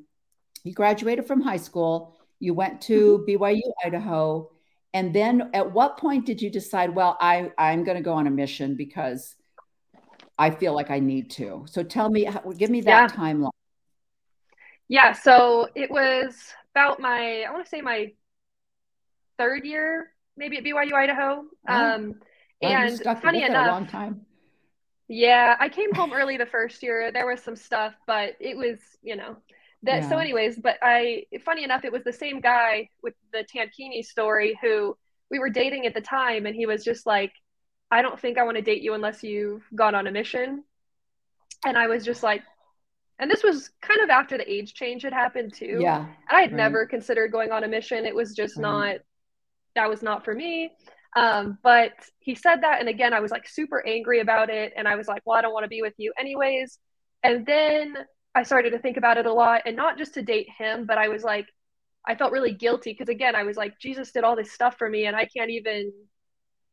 You 0.64 0.74
graduated 0.74 1.26
from 1.26 1.42
high 1.42 1.58
school, 1.58 2.18
you 2.40 2.54
went 2.54 2.82
to 2.82 3.26
mm-hmm. 3.28 3.44
BYU, 3.44 3.62
Idaho. 3.84 4.52
And 4.94 5.14
then 5.14 5.50
at 5.54 5.72
what 5.72 5.98
point 5.98 6.26
did 6.26 6.42
you 6.42 6.50
decide, 6.50 6.94
well, 6.96 7.18
I, 7.20 7.52
I'm 7.58 7.84
going 7.84 7.98
to 7.98 8.04
go 8.04 8.14
on 8.14 8.28
a 8.28 8.32
mission 8.32 8.76
because 8.76 9.36
I 10.38 10.52
feel 10.52 10.74
like 10.74 10.90
I 10.90 11.00
need 11.00 11.30
to? 11.32 11.66
So 11.68 11.84
tell 11.84 12.10
me, 12.10 12.30
give 12.58 12.70
me 12.70 12.82
that 12.82 13.12
yeah. 13.12 13.18
timeline. 13.18 13.52
Yeah. 14.88 15.12
So 15.14 15.70
it 15.76 15.92
was 15.92 16.36
about 16.74 17.00
my, 17.00 17.44
I 17.48 17.52
want 17.52 17.66
to 17.66 17.70
say 17.70 17.82
my 17.82 18.14
third 19.38 19.66
year, 19.66 20.12
maybe 20.36 20.58
at 20.58 20.64
BYU, 20.64 20.94
Idaho. 20.94 21.46
Um, 21.68 22.16
well, 22.62 22.72
and 22.72 23.00
funny 23.22 23.44
enough, 23.44 23.68
a 23.68 23.72
long 23.72 23.88
time. 23.88 24.22
Yeah, 25.08 25.56
I 25.60 25.70
came 25.70 25.94
home 25.94 26.14
early 26.14 26.38
the 26.38 26.46
first 26.46 26.84
year. 26.84 27.12
There 27.12 27.26
was 27.26 27.42
some 27.42 27.56
stuff, 27.56 27.94
but 28.06 28.36
it 28.40 28.58
was, 28.58 28.80
you 29.02 29.16
know, 29.16 29.38
that. 29.84 30.04
Yeah. 30.04 30.10
So, 30.10 30.18
anyways, 30.18 30.60
but 30.60 30.78
I, 30.82 31.24
funny 31.46 31.64
enough, 31.64 31.86
it 31.86 31.92
was 31.92 32.04
the 32.04 32.14
same 32.14 32.42
guy 32.42 32.90
with 33.02 33.14
the 33.32 33.46
Tankini 33.46 34.04
story 34.04 34.60
who 34.62 34.98
we 35.32 35.40
were 35.40 35.50
dating 35.50 35.86
at 35.86 35.94
the 35.94 36.02
time, 36.02 36.46
and 36.46 36.56
he 36.56 36.66
was 36.66 36.84
just 36.84 37.06
like, 37.06 37.32
"I 37.90 38.02
don't 38.02 38.20
think 38.20 38.38
I 38.38 38.44
want 38.44 38.58
to 38.58 38.62
date 38.62 38.82
you 38.82 38.96
unless 38.96 39.24
you've 39.24 39.64
gone 39.74 39.96
on 39.96 40.08
a 40.08 40.12
mission," 40.12 40.64
and 41.66 41.78
I 41.78 41.88
was 41.88 42.04
just 42.04 42.22
like, 42.22 42.44
and 43.20 43.32
this 43.32 43.44
was 43.44 43.70
kind 43.82 44.02
of 44.02 44.10
after 44.10 44.38
the 44.38 44.52
age 44.52 44.74
change 44.74 45.04
had 45.04 45.14
happened 45.14 45.54
too. 45.54 45.80
Yeah. 45.82 46.00
And 46.00 46.08
I 46.30 46.42
had 46.42 46.52
right. 46.52 46.58
never 46.58 46.86
considered 46.86 47.32
going 47.32 47.52
on 47.52 47.64
a 47.64 47.68
mission. 47.68 48.06
It 48.06 48.16
was 48.16 48.36
just 48.36 48.58
right. 48.58 48.62
not, 48.62 48.96
that 49.76 49.90
was 49.90 50.04
not 50.04 50.24
for 50.24 50.34
me. 50.34 50.72
Um, 51.18 51.58
but 51.64 51.94
he 52.20 52.36
said 52.36 52.62
that. 52.62 52.80
And 52.80 52.88
again, 52.88 53.12
I 53.12 53.22
was 53.22 53.32
like 53.32 53.48
super 53.48 53.84
angry 53.88 54.20
about 54.20 54.52
it. 54.52 54.72
And 54.78 54.88
I 54.88 54.96
was 54.96 55.08
like, 55.08 55.24
well, 55.26 55.36
I 55.36 55.42
don't 55.42 55.54
want 55.54 55.64
to 55.64 55.70
be 55.70 55.82
with 55.82 55.96
you 55.98 56.14
anyways. 56.20 56.78
And 57.24 57.44
then 57.44 57.96
I 58.36 58.44
started 58.44 58.70
to 58.72 58.80
think 58.80 58.98
about 58.98 59.18
it 59.18 59.26
a 59.26 59.34
lot 59.34 59.64
and 59.66 59.76
not 59.76 59.98
just 59.98 60.14
to 60.14 60.22
date 60.22 60.48
him, 60.56 60.86
but 60.86 61.00
I 61.00 61.08
was 61.08 61.24
like, 61.24 61.48
I 62.06 62.14
felt 62.14 62.32
really 62.32 62.54
guilty 62.54 62.92
because 62.92 63.10
again, 63.10 63.36
I 63.36 63.44
was 63.44 63.58
like, 63.58 63.80
Jesus 63.80 64.12
did 64.12 64.24
all 64.24 64.36
this 64.36 64.52
stuff 64.52 64.78
for 64.78 64.88
me 64.88 65.08
and 65.08 65.16
I 65.16 65.26
can't 65.26 65.50
even 65.50 65.92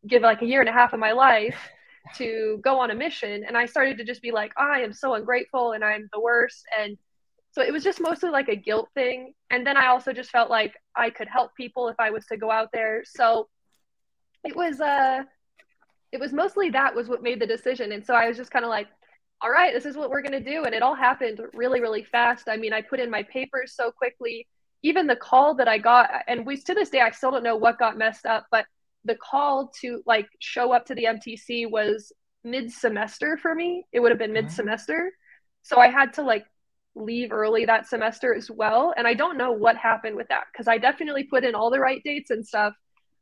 give 0.06 0.20
like 0.20 0.42
a 0.42 0.46
year 0.46 0.60
and 0.60 0.68
a 0.68 0.72
half 0.72 0.92
of 0.92 1.00
my 1.00 1.12
life 1.12 1.56
to 2.16 2.60
go 2.62 2.78
on 2.80 2.90
a 2.90 2.94
mission. 2.94 3.44
And 3.48 3.56
I 3.56 3.64
started 3.64 3.96
to 3.96 4.04
just 4.04 4.20
be 4.20 4.30
like, 4.30 4.52
I 4.58 4.80
am 4.80 4.92
so 4.92 5.14
ungrateful 5.14 5.72
and 5.72 5.82
I'm 5.82 6.10
the 6.12 6.20
worst. 6.20 6.66
And 6.78 6.98
so 7.52 7.62
it 7.62 7.72
was 7.72 7.82
just 7.82 7.98
mostly 7.98 8.28
like 8.28 8.48
a 8.50 8.56
guilt 8.56 8.90
thing. 8.92 9.32
And 9.50 9.66
then 9.66 9.78
I 9.78 9.86
also 9.86 10.12
just 10.12 10.28
felt 10.28 10.50
like 10.50 10.74
I 10.94 11.08
could 11.08 11.28
help 11.28 11.54
people 11.56 11.88
if 11.88 11.96
I 11.98 12.10
was 12.10 12.26
to 12.26 12.36
go 12.36 12.50
out 12.50 12.68
there. 12.74 13.04
So 13.06 13.48
it 14.44 14.54
was 14.54 14.80
uh 14.80 15.22
it 16.12 16.20
was 16.20 16.32
mostly 16.32 16.70
that 16.70 16.94
was 16.94 17.08
what 17.08 17.22
made 17.22 17.40
the 17.40 17.46
decision. 17.46 17.90
And 17.90 18.06
so 18.06 18.14
I 18.14 18.28
was 18.28 18.36
just 18.36 18.52
kind 18.52 18.64
of 18.64 18.68
like, 18.68 18.86
all 19.40 19.50
right, 19.50 19.74
this 19.74 19.84
is 19.84 19.96
what 19.96 20.10
we're 20.10 20.22
going 20.22 20.32
to 20.32 20.52
do. 20.52 20.62
And 20.62 20.72
it 20.72 20.80
all 20.80 20.94
happened 20.94 21.40
really, 21.52 21.80
really 21.80 22.04
fast. 22.04 22.48
I 22.48 22.56
mean, 22.56 22.72
I 22.72 22.82
put 22.82 23.00
in 23.00 23.10
my 23.10 23.24
papers 23.24 23.74
so 23.74 23.90
quickly. 23.90 24.46
Even 24.84 25.08
the 25.08 25.16
call 25.16 25.56
that 25.56 25.66
I 25.66 25.78
got, 25.78 26.08
and 26.28 26.46
we 26.46 26.56
to 26.56 26.74
this 26.74 26.90
day, 26.90 27.00
I 27.00 27.10
still 27.10 27.32
don't 27.32 27.42
know 27.42 27.56
what 27.56 27.80
got 27.80 27.98
messed 27.98 28.26
up, 28.26 28.46
but 28.52 28.66
the 29.04 29.16
call 29.16 29.72
to 29.80 30.02
like 30.06 30.28
show 30.38 30.72
up 30.72 30.86
to 30.86 30.94
the 30.94 31.04
MTC 31.04 31.68
was 31.68 32.12
mid 32.44 32.70
semester 32.70 33.36
for 33.36 33.52
me. 33.52 33.84
It 33.92 34.00
would 34.00 34.12
have 34.12 34.18
been 34.18 34.32
mid 34.32 34.52
semester. 34.52 35.10
So 35.62 35.78
I 35.78 35.88
had 35.88 36.12
to 36.14 36.22
like 36.22 36.44
leave 36.94 37.32
early 37.32 37.64
that 37.64 37.88
semester 37.88 38.34
as 38.34 38.50
well. 38.50 38.94
And 38.96 39.06
I 39.06 39.14
don't 39.14 39.36
know 39.36 39.52
what 39.52 39.76
happened 39.76 40.16
with 40.16 40.28
that 40.28 40.44
because 40.52 40.68
I 40.68 40.78
definitely 40.78 41.24
put 41.24 41.44
in 41.44 41.54
all 41.54 41.70
the 41.70 41.80
right 41.80 42.02
dates 42.04 42.30
and 42.30 42.46
stuff. 42.46 42.74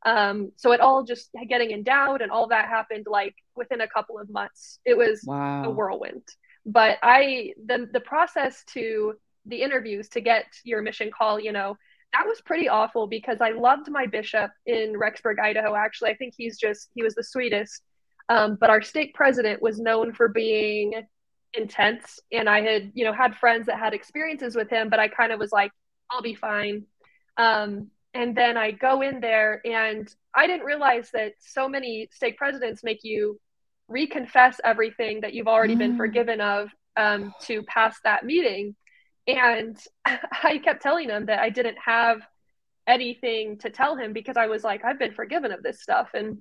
Um, 0.05 0.51
so 0.57 0.71
it 0.71 0.81
all 0.81 1.03
just 1.03 1.29
getting 1.47 1.71
endowed 1.71 2.21
and 2.21 2.31
all 2.31 2.47
that 2.47 2.67
happened 2.67 3.05
like 3.09 3.35
within 3.55 3.81
a 3.81 3.87
couple 3.87 4.19
of 4.19 4.29
months. 4.29 4.79
It 4.85 4.97
was 4.97 5.21
wow. 5.25 5.63
a 5.65 5.69
whirlwind. 5.69 6.23
But 6.65 6.97
I 7.01 7.53
the 7.65 7.89
the 7.91 7.99
process 7.99 8.63
to 8.73 9.15
the 9.45 9.61
interviews 9.61 10.09
to 10.09 10.21
get 10.21 10.45
your 10.63 10.81
mission 10.81 11.11
call, 11.11 11.39
you 11.39 11.51
know, 11.51 11.77
that 12.13 12.25
was 12.27 12.41
pretty 12.41 12.69
awful 12.69 13.07
because 13.07 13.39
I 13.41 13.51
loved 13.51 13.89
my 13.89 14.05
bishop 14.05 14.51
in 14.65 14.93
Rexburg, 14.93 15.39
Idaho. 15.39 15.75
Actually, 15.75 16.11
I 16.11 16.15
think 16.15 16.33
he's 16.37 16.57
just 16.57 16.89
he 16.93 17.03
was 17.03 17.15
the 17.15 17.23
sweetest. 17.23 17.81
Um, 18.29 18.57
but 18.59 18.69
our 18.69 18.81
stake 18.81 19.13
president 19.13 19.61
was 19.61 19.79
known 19.79 20.13
for 20.13 20.29
being 20.29 20.93
intense, 21.53 22.19
and 22.31 22.49
I 22.49 22.61
had 22.61 22.91
you 22.93 23.03
know 23.03 23.13
had 23.13 23.35
friends 23.35 23.65
that 23.65 23.79
had 23.79 23.93
experiences 23.93 24.55
with 24.55 24.69
him, 24.69 24.89
but 24.89 24.99
I 24.99 25.07
kind 25.07 25.31
of 25.31 25.39
was 25.39 25.51
like, 25.51 25.71
I'll 26.11 26.21
be 26.21 26.35
fine. 26.35 26.85
Um, 27.37 27.89
and 28.13 28.35
then 28.35 28.57
I 28.57 28.71
go 28.71 29.01
in 29.01 29.19
there, 29.19 29.61
and 29.65 30.13
I 30.35 30.47
didn't 30.47 30.65
realize 30.65 31.09
that 31.13 31.33
so 31.39 31.67
many 31.67 32.09
stake 32.11 32.37
presidents 32.37 32.83
make 32.83 33.03
you 33.03 33.39
reconfess 33.89 34.57
everything 34.63 35.21
that 35.21 35.33
you've 35.33 35.47
already 35.47 35.75
mm. 35.75 35.79
been 35.79 35.97
forgiven 35.97 36.41
of 36.41 36.69
um, 36.95 37.33
to 37.41 37.63
pass 37.63 37.97
that 38.03 38.25
meeting. 38.25 38.75
And 39.27 39.77
I 40.05 40.59
kept 40.63 40.81
telling 40.81 41.09
him 41.09 41.25
that 41.25 41.39
I 41.39 41.49
didn't 41.49 41.77
have 41.83 42.21
anything 42.85 43.57
to 43.59 43.69
tell 43.69 43.95
him 43.95 44.13
because 44.13 44.37
I 44.37 44.47
was 44.47 44.63
like, 44.63 44.83
I've 44.83 44.99
been 44.99 45.13
forgiven 45.13 45.51
of 45.51 45.63
this 45.63 45.81
stuff. 45.81 46.09
And 46.13 46.39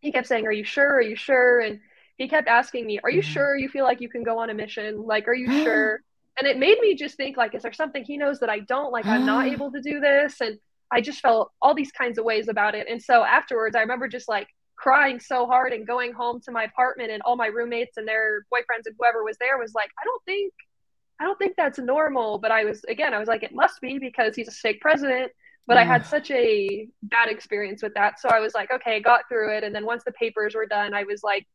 he 0.00 0.12
kept 0.12 0.26
saying, 0.26 0.46
Are 0.46 0.52
you 0.52 0.64
sure? 0.64 0.96
Are 0.96 1.02
you 1.02 1.16
sure? 1.16 1.60
And 1.60 1.80
he 2.16 2.28
kept 2.28 2.48
asking 2.48 2.86
me, 2.86 3.00
Are 3.02 3.10
you 3.10 3.22
mm-hmm. 3.22 3.32
sure 3.32 3.56
you 3.56 3.68
feel 3.68 3.84
like 3.84 4.00
you 4.00 4.08
can 4.08 4.22
go 4.22 4.38
on 4.38 4.50
a 4.50 4.54
mission? 4.54 5.02
Like, 5.06 5.28
are 5.28 5.34
you 5.34 5.50
sure? 5.64 6.00
And 6.38 6.48
it 6.48 6.58
made 6.58 6.78
me 6.80 6.94
just 6.94 7.16
think, 7.16 7.36
like, 7.36 7.54
is 7.54 7.62
there 7.62 7.72
something 7.72 8.02
he 8.02 8.16
knows 8.16 8.40
that 8.40 8.48
I 8.48 8.60
don't? 8.60 8.92
Like, 8.92 9.06
I'm 9.06 9.26
not 9.26 9.46
able 9.52 9.70
to 9.72 9.80
do 9.80 10.00
this. 10.00 10.40
And 10.40 10.58
I 10.92 11.00
just 11.00 11.20
felt 11.20 11.52
all 11.62 11.74
these 11.74 11.92
kinds 11.92 12.18
of 12.18 12.24
ways 12.24 12.48
about 12.48 12.74
it. 12.74 12.86
And 12.88 13.02
so 13.02 13.24
afterwards, 13.24 13.76
I 13.76 13.80
remember 13.80 14.08
just 14.08 14.28
like 14.28 14.48
crying 14.76 15.20
so 15.20 15.46
hard 15.46 15.72
and 15.72 15.86
going 15.86 16.12
home 16.12 16.40
to 16.42 16.50
my 16.50 16.64
apartment, 16.64 17.10
and 17.10 17.22
all 17.22 17.36
my 17.36 17.46
roommates 17.46 17.96
and 17.96 18.08
their 18.08 18.46
boyfriends 18.52 18.86
and 18.86 18.96
whoever 18.98 19.22
was 19.22 19.36
there 19.38 19.58
was 19.58 19.74
like, 19.74 19.90
I 20.00 20.04
don't 20.04 20.24
think 20.24 20.52
I 21.20 21.24
don't 21.24 21.38
think 21.38 21.54
that's 21.56 21.78
normal. 21.78 22.38
But 22.38 22.50
I 22.50 22.64
was, 22.64 22.82
again, 22.84 23.12
I 23.12 23.18
was 23.18 23.28
like, 23.28 23.42
it 23.42 23.54
must 23.54 23.80
be 23.80 23.98
because 23.98 24.34
he's 24.34 24.48
a 24.48 24.52
stake 24.52 24.80
president. 24.80 25.32
But 25.66 25.74
yeah. 25.74 25.82
I 25.82 25.84
had 25.84 26.06
such 26.06 26.30
a 26.30 26.88
bad 27.02 27.28
experience 27.28 27.82
with 27.82 27.94
that. 27.94 28.18
So 28.18 28.30
I 28.30 28.40
was 28.40 28.54
like, 28.54 28.70
okay, 28.72 29.00
got 29.00 29.28
through 29.28 29.54
it. 29.56 29.62
And 29.62 29.74
then 29.74 29.84
once 29.84 30.02
the 30.02 30.12
papers 30.12 30.54
were 30.54 30.66
done, 30.66 30.94
I 30.94 31.04
was 31.04 31.22
like, 31.22 31.46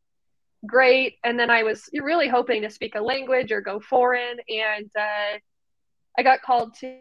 great. 0.66 1.16
And 1.24 1.38
then 1.40 1.50
I 1.50 1.64
was 1.64 1.90
really 1.94 2.28
hoping 2.28 2.62
to 2.62 2.70
speak 2.70 2.94
a 2.96 3.02
language 3.02 3.52
or 3.52 3.60
go 3.60 3.80
foreign. 3.80 4.38
And 4.48 4.90
uh, 4.98 5.40
I 6.18 6.24
got 6.24 6.44
called 6.44 6.76
to 6.82 7.00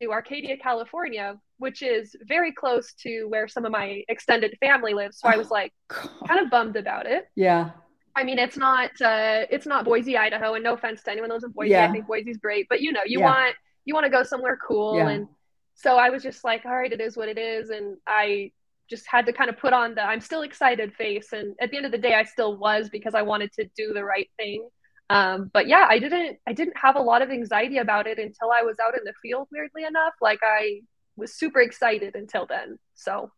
to 0.00 0.12
Arcadia, 0.12 0.56
California, 0.56 1.38
which 1.58 1.82
is 1.82 2.16
very 2.26 2.52
close 2.52 2.94
to 2.94 3.26
where 3.26 3.46
some 3.48 3.64
of 3.64 3.72
my 3.72 4.02
extended 4.08 4.56
family 4.60 4.94
lives. 4.94 5.18
So 5.18 5.28
I 5.28 5.36
was 5.36 5.50
like 5.50 5.72
kind 5.88 6.40
of 6.40 6.50
bummed 6.50 6.76
about 6.76 7.06
it. 7.06 7.28
Yeah. 7.36 7.70
I 8.16 8.24
mean, 8.24 8.38
it's 8.38 8.56
not 8.56 8.90
uh, 9.00 9.46
it's 9.50 9.66
not 9.66 9.84
Boise, 9.84 10.16
Idaho, 10.16 10.54
and 10.54 10.64
no 10.64 10.74
offense 10.74 11.02
to 11.04 11.10
anyone 11.10 11.28
that 11.28 11.34
lives 11.34 11.44
in 11.44 11.52
Boise. 11.52 11.70
Yeah. 11.70 11.88
I 11.88 11.92
think 11.92 12.06
Boise's 12.06 12.38
great, 12.38 12.66
but 12.68 12.80
you 12.80 12.92
know, 12.92 13.00
you 13.06 13.20
yeah. 13.20 13.26
want 13.26 13.56
you 13.84 13.94
want 13.94 14.04
to 14.04 14.10
go 14.10 14.22
somewhere 14.22 14.58
cool, 14.66 14.96
yeah. 14.96 15.08
and 15.08 15.28
so 15.74 15.96
I 15.96 16.10
was 16.10 16.22
just 16.22 16.44
like, 16.44 16.66
all 16.66 16.76
right, 16.76 16.92
it 16.92 17.00
is 17.00 17.16
what 17.16 17.28
it 17.28 17.38
is, 17.38 17.70
and 17.70 17.96
I 18.06 18.52
just 18.88 19.06
had 19.06 19.26
to 19.26 19.32
kind 19.32 19.48
of 19.48 19.58
put 19.58 19.72
on 19.72 19.94
the 19.94 20.02
I'm 20.02 20.20
still 20.20 20.42
excited 20.42 20.92
face, 20.94 21.32
and 21.32 21.54
at 21.60 21.70
the 21.70 21.76
end 21.76 21.86
of 21.86 21.92
the 21.92 21.98
day, 21.98 22.14
I 22.14 22.24
still 22.24 22.56
was 22.56 22.88
because 22.90 23.14
I 23.14 23.22
wanted 23.22 23.52
to 23.54 23.68
do 23.76 23.92
the 23.92 24.04
right 24.04 24.28
thing. 24.36 24.68
Um, 25.10 25.50
but 25.52 25.66
yeah, 25.66 25.86
I 25.88 25.98
didn't 25.98 26.38
I 26.46 26.52
didn't 26.52 26.76
have 26.76 26.96
a 26.96 27.00
lot 27.00 27.20
of 27.20 27.30
anxiety 27.30 27.78
about 27.78 28.06
it 28.06 28.18
until 28.18 28.52
I 28.52 28.62
was 28.62 28.76
out 28.78 28.96
in 28.96 29.04
the 29.04 29.12
field. 29.20 29.48
Weirdly 29.50 29.84
enough, 29.84 30.14
like 30.22 30.38
I 30.42 30.80
was 31.16 31.34
super 31.34 31.60
excited 31.60 32.14
until 32.14 32.46
then. 32.46 32.78
So 32.94 33.30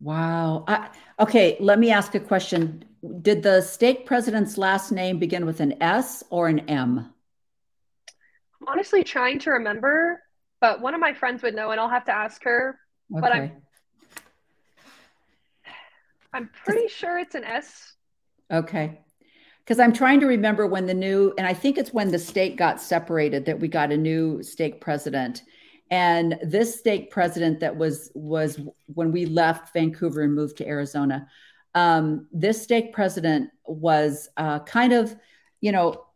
Wow. 0.00 0.64
I, 0.68 0.90
okay, 1.18 1.56
let 1.60 1.78
me 1.78 1.90
ask 1.90 2.14
a 2.14 2.20
question. 2.20 2.84
Did 3.22 3.42
the 3.42 3.60
stake 3.60 4.06
president's 4.06 4.56
last 4.58 4.92
name 4.92 5.18
begin 5.18 5.46
with 5.46 5.60
an 5.60 5.80
S 5.82 6.22
or 6.30 6.48
an 6.48 6.60
M? 6.68 7.12
I'm 8.60 8.68
honestly 8.68 9.02
trying 9.02 9.38
to 9.40 9.50
remember, 9.50 10.22
but 10.60 10.80
one 10.80 10.94
of 10.94 11.00
my 11.00 11.14
friends 11.14 11.42
would 11.42 11.54
know, 11.54 11.70
and 11.70 11.80
I'll 11.80 11.88
have 11.88 12.04
to 12.06 12.14
ask 12.14 12.42
her. 12.44 12.78
Okay. 13.12 13.20
But 13.20 13.32
I'm, 13.32 13.62
I'm 16.32 16.50
pretty 16.64 16.88
sure 16.88 17.18
it's 17.18 17.34
an 17.34 17.44
S. 17.44 17.94
Okay. 18.52 19.00
Because 19.68 19.80
I'm 19.80 19.92
trying 19.92 20.18
to 20.20 20.26
remember 20.26 20.66
when 20.66 20.86
the 20.86 20.94
new, 20.94 21.34
and 21.36 21.46
I 21.46 21.52
think 21.52 21.76
it's 21.76 21.92
when 21.92 22.10
the 22.10 22.18
stake 22.18 22.56
got 22.56 22.80
separated 22.80 23.44
that 23.44 23.60
we 23.60 23.68
got 23.68 23.92
a 23.92 23.98
new 23.98 24.42
stake 24.42 24.80
president. 24.80 25.42
And 25.90 26.38
this 26.42 26.78
stake 26.78 27.10
president 27.10 27.60
that 27.60 27.76
was 27.76 28.10
was 28.14 28.58
when 28.86 29.12
we 29.12 29.26
left 29.26 29.74
vancouver 29.74 30.22
and 30.22 30.34
moved 30.34 30.56
to 30.58 30.66
arizona 30.66 31.26
um, 31.74 32.26
this 32.32 32.62
stake 32.62 32.92
president 32.92 33.50
was 33.66 34.28
uh, 34.38 34.60
kind 34.60 34.92
of 34.92 35.14
you 35.60 35.70
know 35.70 36.06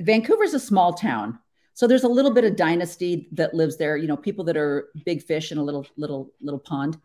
vancouver's 0.00 0.54
a 0.54 0.60
small 0.60 0.92
town. 0.92 1.38
So 1.74 1.86
there's 1.86 2.04
a 2.04 2.08
little 2.08 2.32
bit 2.32 2.44
of 2.44 2.56
dynasty 2.56 3.28
that 3.32 3.54
lives 3.54 3.76
there 3.76 3.96
you 3.96 4.08
know 4.08 4.16
people 4.16 4.44
that 4.46 4.56
are 4.56 4.88
big 5.04 5.22
fish 5.22 5.52
in 5.52 5.58
a 5.58 5.62
little 5.62 5.86
little 5.96 6.32
little 6.40 6.60
pond. 6.60 6.98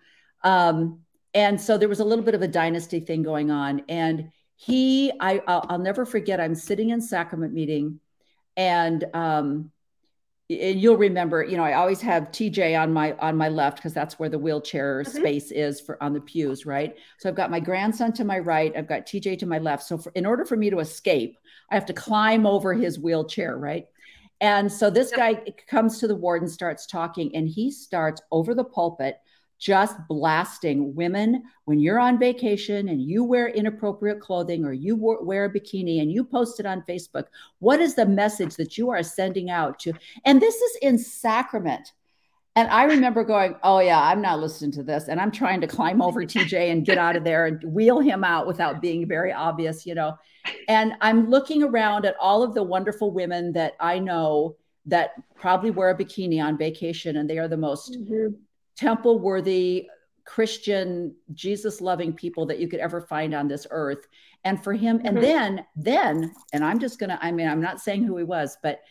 Um, 0.44 1.02
and 1.34 1.62
so 1.62 1.78
there 1.78 1.90
was 1.90 2.00
a 2.00 2.06
little 2.06 2.26
bit 2.26 2.36
of 2.36 2.42
a 2.42 2.48
dynasty 2.48 3.00
thing 3.00 3.24
going 3.24 3.52
on. 3.52 3.84
And 3.88 4.32
he 4.64 5.12
I, 5.20 5.42
I'll, 5.48 5.80
never 5.80 6.06
forget 6.06 6.40
i'm 6.40 6.54
sitting 6.54 6.92
in 6.92 7.02
sacrament 7.02 7.54
meeting 7.54 8.00
and 8.56 9.04
um, 9.14 9.72
and 10.50 10.80
you'll 10.80 10.98
remember 10.98 11.44
you 11.44 11.58
know 11.58 11.64
i 11.64 11.74
always 11.74 12.00
have 12.02 12.32
tj 12.32 12.80
on 12.80 12.94
my 12.94 13.14
on 13.14 13.36
my 13.36 13.50
left 13.50 13.78
because 13.78 13.94
that's 13.94 14.20
where 14.20 14.30
the 14.30 14.38
wheelchair 14.38 15.02
mm-hmm. 15.02 15.18
space 15.18 15.50
is 15.52 15.82
for 15.82 16.02
on 16.04 16.14
the 16.14 16.22
pews 16.22 16.66
right? 16.66 16.96
So 17.18 17.28
i've 17.28 17.36
got 17.36 17.50
my 17.50 17.60
grandson 17.60 18.14
to 18.14 18.24
my 18.24 18.38
right 18.38 18.72
i've 18.78 18.88
got 18.88 19.08
tj 19.08 19.40
to 19.40 19.46
my 19.46 19.58
left. 19.58 19.84
So 19.84 19.98
for, 19.98 20.12
in 20.14 20.26
order 20.26 20.46
for 20.46 20.58
me 20.58 20.70
to 20.70 20.80
escape 20.80 21.40
i 21.72 21.76
have 21.76 21.88
to 21.88 21.94
climb 21.94 22.46
over 22.46 22.74
his 22.74 23.00
wheelchair 23.00 23.58
right? 23.58 23.88
And 24.42 24.72
so 24.72 24.90
this 24.90 25.12
guy 25.12 25.36
comes 25.68 26.00
to 26.00 26.08
the 26.08 26.16
ward 26.16 26.42
and 26.42 26.50
starts 26.50 26.88
talking 26.88 27.36
and 27.36 27.48
he 27.48 27.70
starts 27.70 28.24
over 28.32 28.56
the 28.56 28.64
pulpit 28.64 29.18
just 29.62 29.96
blasting 30.08 30.96
women 30.96 31.44
when 31.66 31.80
you're 31.80 32.00
on 32.00 32.18
vacation 32.18 32.90
and 32.90 33.00
you 33.00 33.24
wear 33.24 33.48
inappropriate 33.48 34.20
clothing 34.20 34.66
or 34.66 34.74
you 34.74 34.96
wear 34.98 35.46
a 35.46 35.54
bikini 35.54 36.02
and 36.02 36.12
you 36.12 36.24
post 36.24 36.60
it 36.60 36.66
on 36.66 36.84
Facebook. 36.90 37.26
What 37.60 37.80
is 37.80 37.94
the 37.94 38.08
message 38.08 38.56
that 38.56 38.76
you 38.76 38.90
are 38.90 39.04
sending 39.04 39.52
out 39.52 39.78
to? 39.82 39.94
And 40.26 40.42
this 40.42 40.56
is 40.56 40.78
in 40.82 40.98
Sacrament. 40.98 41.94
And 42.56 42.70
I 42.70 42.86
remember 42.86 43.24
going, 43.24 43.56
Oh, 43.64 43.80
yeah, 43.80 44.02
I'm 44.02 44.20
not 44.20 44.40
listening 44.40 44.72
to 44.72 44.84
this. 44.84 45.08
And 45.08 45.22
I'm 45.22 45.32
trying 45.32 45.62
to 45.62 45.68
climb 45.68 46.02
over 46.02 46.22
TJ 46.26 46.72
and 46.72 46.84
get 46.84 46.98
out 46.98 47.16
of 47.16 47.24
there 47.24 47.46
and 47.46 47.64
wheel 47.64 48.00
him 48.00 48.24
out 48.24 48.48
without 48.48 48.82
being 48.82 49.08
very 49.08 49.32
obvious, 49.32 49.86
you 49.86 49.94
know. 49.94 50.18
And 50.68 50.94
I'm 51.02 51.30
looking 51.30 51.62
around 51.62 52.06
at 52.06 52.16
all 52.20 52.42
of 52.42 52.56
the 52.56 52.64
wonderful 52.64 53.12
women 53.12 53.54
that 53.54 53.74
I 53.80 54.00
know 54.00 54.56
that 54.88 55.12
probably 55.36 55.70
wear 55.70 55.92
a 55.92 55.96
bikini 55.96 56.44
on 56.44 56.58
vacation 56.58 57.18
and 57.18 57.30
they 57.30 57.38
are 57.38 57.48
the 57.48 57.56
most 57.56 57.94
mm-hmm 57.94 58.34
temple 58.82 59.20
worthy 59.20 59.88
Christian, 60.26 61.16
Jesus 61.34 61.82
loving 61.82 62.14
people 62.14 62.46
that 62.48 62.60
you 62.60 62.68
could 62.68 62.80
ever 62.80 63.02
find 63.02 63.34
on 63.34 63.48
this 63.48 63.68
earth. 63.70 64.08
And 64.44 64.64
for 64.64 64.74
him, 64.74 64.98
mm-hmm. 64.98 65.08
and 65.08 65.18
then, 65.18 65.66
then, 65.76 66.34
and 66.52 66.64
I'm 66.64 66.80
just 66.80 67.00
gonna, 67.00 67.20
I 67.22 67.32
mean, 67.32 67.48
I'm 67.48 67.62
not 67.62 67.80
saying 67.80 68.04
who 68.04 68.18
he 68.18 68.24
was, 68.24 68.58
but 68.64 68.82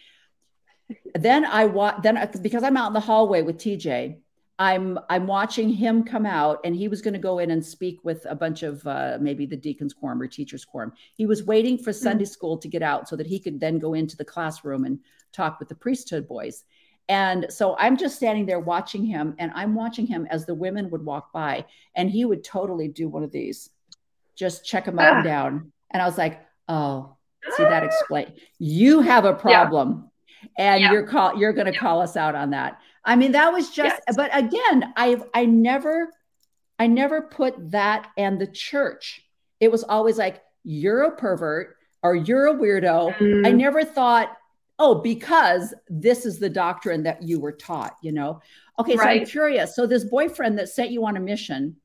then 1.15 1.45
I 1.45 1.67
watch, 1.67 1.97
then 2.03 2.31
because 2.41 2.63
I'm 2.63 2.77
out 2.77 2.89
in 2.89 2.93
the 2.93 3.01
hallway 3.01 3.43
with 3.43 3.59
TJ, 3.59 4.19
I'm 4.59 4.99
I'm 5.09 5.27
watching 5.27 5.71
him 5.71 6.05
come 6.05 6.27
out, 6.27 6.59
and 6.65 6.77
he 6.77 6.89
was 6.89 7.01
going 7.01 7.15
to 7.15 7.21
go 7.21 7.39
in 7.39 7.51
and 7.51 7.65
speak 7.65 8.01
with 8.05 8.27
a 8.29 8.35
bunch 8.35 8.63
of 8.63 8.87
uh, 8.87 9.17
maybe 9.19 9.47
the 9.47 9.57
deacons 9.57 9.95
quorum 9.95 10.21
or 10.21 10.27
teachers 10.27 10.67
quorum. 10.67 10.93
He 11.15 11.25
was 11.25 11.45
waiting 11.45 11.79
for 11.79 11.93
mm-hmm. 11.93 12.03
Sunday 12.03 12.25
mm-hmm. 12.25 12.33
school 12.33 12.59
to 12.59 12.69
get 12.69 12.83
out 12.83 13.09
so 13.09 13.17
that 13.17 13.27
he 13.27 13.39
could 13.41 13.59
then 13.59 13.79
go 13.79 13.95
into 13.95 14.17
the 14.17 14.25
classroom 14.25 14.85
and 14.85 14.99
talk 15.33 15.59
with 15.59 15.69
the 15.71 15.75
priesthood 15.75 16.29
boys. 16.29 16.65
And 17.11 17.47
so 17.51 17.77
I'm 17.77 17.99
just 17.99 18.17
standing 18.17 18.47
there 18.47 18.61
watching 18.61 19.05
him, 19.05 19.35
and 19.39 19.53
I'm 19.55 19.75
watching 19.75 20.07
him 20.07 20.27
as 20.31 20.47
the 20.47 20.55
women 20.55 20.89
would 20.91 21.05
walk 21.05 21.33
by, 21.33 21.67
and 21.95 22.09
he 22.09 22.25
would 22.25 22.43
totally 22.43 22.89
do 22.89 23.09
one 23.09 23.23
of 23.23 23.33
these, 23.33 23.69
just 24.37 24.65
check 24.65 24.87
him 24.87 24.99
up 24.99 25.13
ah. 25.13 25.17
and 25.17 25.25
down. 25.25 25.73
And 25.91 26.01
I 26.01 26.07
was 26.07 26.17
like, 26.17 26.41
oh, 26.69 27.17
see 27.57 27.65
that 27.65 27.83
explain. 27.83 28.33
You 28.59 29.01
have 29.01 29.27
a 29.27 29.35
problem. 29.35 29.91
Yeah 29.91 30.07
and 30.57 30.81
yeah. 30.81 30.93
you're 30.93 31.03
call 31.07 31.37
you're 31.37 31.53
going 31.53 31.67
to 31.67 31.73
yeah. 31.73 31.81
call 31.81 32.01
us 32.01 32.17
out 32.17 32.35
on 32.35 32.49
that. 32.49 32.81
I 33.05 33.15
mean, 33.15 33.33
that 33.33 33.53
was 33.53 33.69
just. 33.69 34.01
Yes. 34.07 34.17
But 34.17 34.31
again, 34.33 34.93
I 34.97 35.21
I 35.35 35.45
never 35.45 36.09
I 36.79 36.87
never 36.87 37.21
put 37.21 37.73
that 37.73 38.09
and 38.17 38.41
the 38.41 38.47
church. 38.47 39.23
It 39.61 39.71
was 39.71 39.85
always 39.85 40.17
like 40.17 40.43
you're 40.65 41.03
a 41.03 41.17
pervert 41.17 41.77
or 42.03 42.15
you're 42.15 42.47
a 42.47 42.55
weirdo. 42.55 43.15
Mm. 43.17 43.47
I 43.47 43.51
never 43.51 43.85
thought, 43.85 44.35
oh, 44.81 44.97
because 44.97 45.73
this 45.89 46.27
is 46.27 46.41
the 46.41 46.51
doctrine 46.51 47.05
that 47.05 47.23
you 47.23 47.39
were 47.39 47.53
taught. 47.53 47.97
You 48.03 48.13
know. 48.13 48.41
Okay, 48.79 48.97
right. 48.97 49.19
so 49.19 49.21
I'm 49.21 49.27
curious. 49.27 49.77
So 49.77 49.87
this 49.87 50.05
boyfriend 50.05 50.59
that 50.59 50.69
sent 50.69 50.91
you 50.91 51.07
on 51.07 51.17
a 51.17 51.21
mission. 51.21 51.77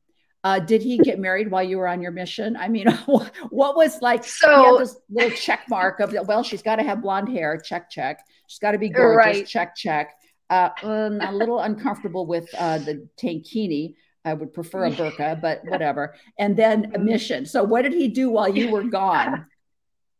Uh, 0.43 0.59
did 0.59 0.83
he 0.83 0.99
get 0.99 1.17
married 1.17 1.49
while 1.49 1.63
you 1.63 1.75
were 1.75 1.87
on 1.87 2.03
your 2.03 2.11
mission? 2.11 2.55
I 2.55 2.67
mean, 2.67 2.87
what 3.07 3.75
was 3.75 3.99
like? 4.01 4.23
So 4.23 4.77
this 4.77 4.95
little 5.09 5.35
check 5.35 5.61
mark 5.67 5.99
of 5.99 6.11
that? 6.11 6.27
well, 6.27 6.43
she's 6.43 6.61
got 6.61 6.75
to 6.75 6.83
have 6.83 7.01
blonde 7.01 7.29
hair. 7.29 7.57
Check, 7.57 7.89
check. 7.89 8.23
She's 8.47 8.59
got 8.59 8.71
to 8.71 8.77
be 8.77 8.89
gorgeous. 8.89 9.17
Right. 9.17 9.47
Check, 9.47 9.75
check. 9.75 10.13
Uh, 10.51 10.69
um, 10.83 11.19
a 11.21 11.31
little 11.31 11.59
uncomfortable 11.59 12.27
with 12.27 12.47
uh, 12.59 12.77
the 12.77 13.07
tankini. 13.17 13.95
I 14.23 14.33
would 14.33 14.53
prefer 14.53 14.85
a 14.85 14.91
burqa, 14.91 15.41
but 15.41 15.61
whatever. 15.67 16.15
And 16.37 16.55
then 16.55 16.91
a 16.93 16.99
mission. 16.99 17.45
So, 17.45 17.63
what 17.63 17.81
did 17.81 17.93
he 17.93 18.07
do 18.07 18.29
while 18.29 18.49
you 18.49 18.69
were 18.69 18.83
gone? 18.83 19.47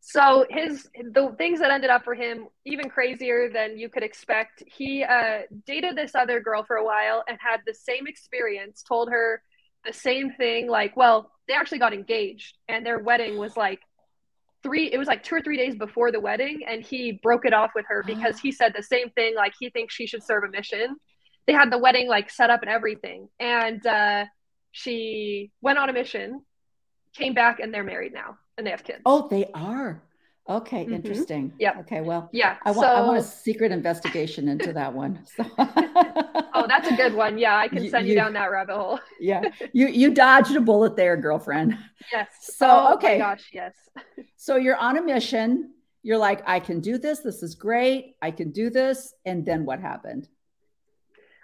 So 0.07 0.45
his 0.51 0.87
the 1.13 1.33
things 1.35 1.59
that 1.61 1.71
ended 1.71 1.89
up 1.89 2.03
for 2.03 2.13
him 2.13 2.47
even 2.63 2.91
crazier 2.91 3.49
than 3.51 3.75
you 3.75 3.89
could 3.89 4.03
expect. 4.03 4.61
He 4.67 5.03
uh, 5.03 5.39
dated 5.65 5.97
this 5.97 6.13
other 6.13 6.39
girl 6.39 6.63
for 6.63 6.75
a 6.75 6.85
while 6.85 7.23
and 7.27 7.39
had 7.41 7.61
the 7.65 7.73
same 7.73 8.05
experience. 8.05 8.83
Told 8.83 9.09
her 9.09 9.41
the 9.83 9.91
same 9.91 10.31
thing. 10.33 10.69
Like, 10.69 10.95
well, 10.95 11.31
they 11.47 11.55
actually 11.55 11.79
got 11.79 11.91
engaged, 11.91 12.55
and 12.69 12.85
their 12.85 12.99
wedding 12.99 13.39
was 13.39 13.57
like 13.57 13.79
three 14.61 14.91
it 14.93 14.99
was 14.99 15.07
like 15.07 15.23
two 15.23 15.33
or 15.33 15.41
three 15.41 15.57
days 15.57 15.75
before 15.75 16.11
the 16.11 16.19
wedding 16.19 16.61
and 16.67 16.83
he 16.83 17.19
broke 17.23 17.45
it 17.45 17.53
off 17.53 17.71
with 17.75 17.85
her 17.87 18.03
because 18.05 18.39
he 18.39 18.51
said 18.51 18.73
the 18.75 18.83
same 18.83 19.09
thing 19.11 19.35
like 19.35 19.53
he 19.59 19.69
thinks 19.69 19.93
she 19.93 20.07
should 20.07 20.23
serve 20.23 20.43
a 20.43 20.49
mission 20.49 20.95
they 21.45 21.53
had 21.53 21.71
the 21.71 21.77
wedding 21.77 22.07
like 22.07 22.31
set 22.31 22.49
up 22.49 22.63
and 22.63 22.69
everything 22.71 23.29
and 23.39 23.85
uh, 23.85 24.25
she 24.71 25.51
went 25.61 25.77
on 25.77 25.87
a 25.89 25.93
mission 25.93 26.41
came 27.13 27.35
back 27.35 27.59
and 27.59 27.71
they're 27.71 27.83
married 27.83 28.11
now 28.11 28.39
and 28.57 28.65
they 28.65 28.71
have 28.71 28.83
kids 28.83 29.01
oh 29.05 29.27
they 29.29 29.45
are 29.53 30.01
Okay, 30.47 30.83
mm-hmm. 30.83 30.93
interesting. 30.93 31.53
Yeah. 31.59 31.79
Okay, 31.79 32.01
well, 32.01 32.29
yeah. 32.31 32.57
I 32.63 32.69
want 32.69 32.85
so, 32.85 32.93
I 32.93 33.01
want 33.01 33.17
a 33.17 33.23
secret 33.23 33.71
investigation 33.71 34.47
into 34.47 34.73
that 34.73 34.93
one. 34.93 35.25
So. 35.35 35.43
oh, 35.57 36.65
that's 36.67 36.87
a 36.89 36.95
good 36.95 37.13
one. 37.13 37.37
Yeah, 37.37 37.57
I 37.57 37.67
can 37.67 37.89
send 37.89 38.05
you, 38.05 38.13
you, 38.13 38.19
down 38.19 38.33
that 38.33 38.51
rabbit 38.51 38.75
hole. 38.75 38.99
yeah, 39.19 39.41
you 39.73 39.87
you 39.87 40.13
dodged 40.13 40.55
a 40.55 40.61
bullet 40.61 40.95
there, 40.95 41.17
girlfriend. 41.17 41.77
Yes. 42.11 42.27
So 42.39 42.67
oh, 42.69 42.93
okay, 42.93 43.17
gosh, 43.17 43.49
yes. 43.51 43.73
so 44.37 44.55
you're 44.55 44.77
on 44.77 44.97
a 44.97 45.01
mission. 45.01 45.71
You're 46.03 46.19
like, 46.19 46.43
I 46.47 46.59
can 46.59 46.79
do 46.79 46.97
this. 46.97 47.19
This 47.19 47.41
is 47.41 47.55
great. 47.55 48.15
I 48.21 48.29
can 48.29 48.51
do 48.51 48.69
this. 48.69 49.13
And 49.25 49.43
then 49.43 49.65
what 49.65 49.79
happened? 49.79 50.27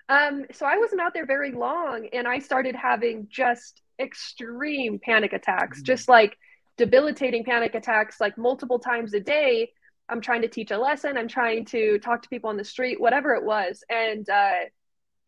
Um, 0.08 0.46
so 0.52 0.66
I 0.66 0.78
wasn't 0.78 1.02
out 1.02 1.14
there 1.14 1.26
very 1.26 1.52
long, 1.52 2.08
and 2.14 2.28
I 2.28 2.40
started 2.40 2.76
having 2.76 3.28
just 3.30 3.82
extreme 4.00 5.00
panic 5.04 5.34
attacks, 5.34 5.80
mm-hmm. 5.80 5.86
just 5.86 6.08
like 6.08 6.38
debilitating 6.78 7.44
panic 7.44 7.76
attacks 7.76 8.20
like 8.20 8.38
multiple 8.38 8.80
times 8.80 9.14
a 9.14 9.20
day 9.20 9.70
i'm 10.10 10.22
trying 10.22 10.42
to 10.42 10.48
teach 10.48 10.72
a 10.72 10.78
lesson 10.78 11.18
i'm 11.18 11.28
trying 11.28 11.66
to 11.66 12.00
talk 12.00 12.22
to 12.22 12.30
people 12.30 12.50
on 12.50 12.58
the 12.58 12.64
street 12.64 13.00
whatever 13.00 13.34
it 13.36 13.44
was 13.44 13.84
and 13.90 14.30
uh, 14.30 14.60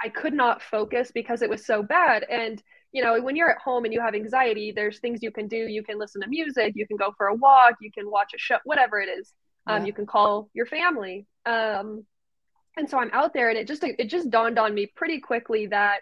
i 0.02 0.10
could 0.10 0.34
not 0.34 0.62
focus 0.62 1.12
because 1.14 1.42
it 1.42 1.50
was 1.50 1.66
so 1.66 1.84
bad 1.84 2.26
and 2.30 2.62
you 2.92 3.04
know 3.04 3.22
when 3.22 3.36
you're 3.36 3.50
at 3.50 3.58
home 3.58 3.86
and 3.86 3.94
you 3.94 4.00
have 4.00 4.16
anxiety 4.16 4.72
there's 4.72 5.00
things 5.00 5.20
you 5.22 5.32
can 5.32 5.48
do 5.48 5.58
you 5.58 5.84
can 5.84 6.00
listen 6.00 6.22
to 6.22 6.28
music 6.28 6.74
you 6.76 6.88
can 6.88 6.98
go 6.98 7.14
for 7.18 7.28
a 7.28 7.36
walk 7.36 7.74
you 7.82 7.92
can 7.92 8.10
watch 8.10 8.32
a 8.34 8.38
show 8.38 8.58
whatever 8.64 9.00
it 9.00 9.10
is 9.10 9.34
um, 9.68 9.82
yeah. 9.82 9.88
you 9.88 9.94
can 9.94 10.06
call 10.06 10.50
your 10.54 10.66
family 10.66 11.26
um, 11.46 12.06
and 12.78 12.90
so 12.90 12.98
i'm 12.98 13.10
out 13.12 13.34
there 13.34 13.50
and 13.50 13.58
it 13.58 13.68
just 13.68 13.84
it 13.84 14.10
just 14.10 14.30
dawned 14.30 14.58
on 14.58 14.74
me 14.74 14.86
pretty 14.96 15.20
quickly 15.20 15.68
that 15.68 16.02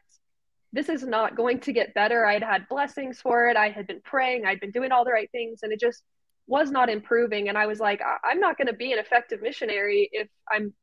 this 0.74 0.90
is 0.90 1.04
not 1.04 1.36
going 1.36 1.60
to 1.62 1.74
get 1.74 1.94
better. 1.94 2.26
I'd 2.26 2.44
had 2.44 2.68
blessings 2.70 3.20
for 3.20 3.48
it. 3.48 3.58
I 3.58 3.70
had 3.70 3.88
been 3.88 4.02
praying. 4.04 4.46
I'd 4.46 4.60
been 4.60 4.72
doing 4.72 4.92
all 4.92 5.04
the 5.04 5.12
right 5.12 5.30
things, 5.32 5.60
and 5.64 5.72
it 5.72 5.80
just 5.80 6.04
was 6.48 6.72
not 6.72 6.90
improving. 6.90 7.50
And 7.50 7.58
I 7.58 7.66
was 7.66 7.80
like, 7.80 8.02
I'm 8.24 8.40
not 8.40 8.58
going 8.58 8.68
to 8.68 8.74
be 8.74 8.94
an 8.94 9.00
effective 9.00 9.42
missionary 9.42 10.10
if 10.12 10.28
I'm 10.50 10.74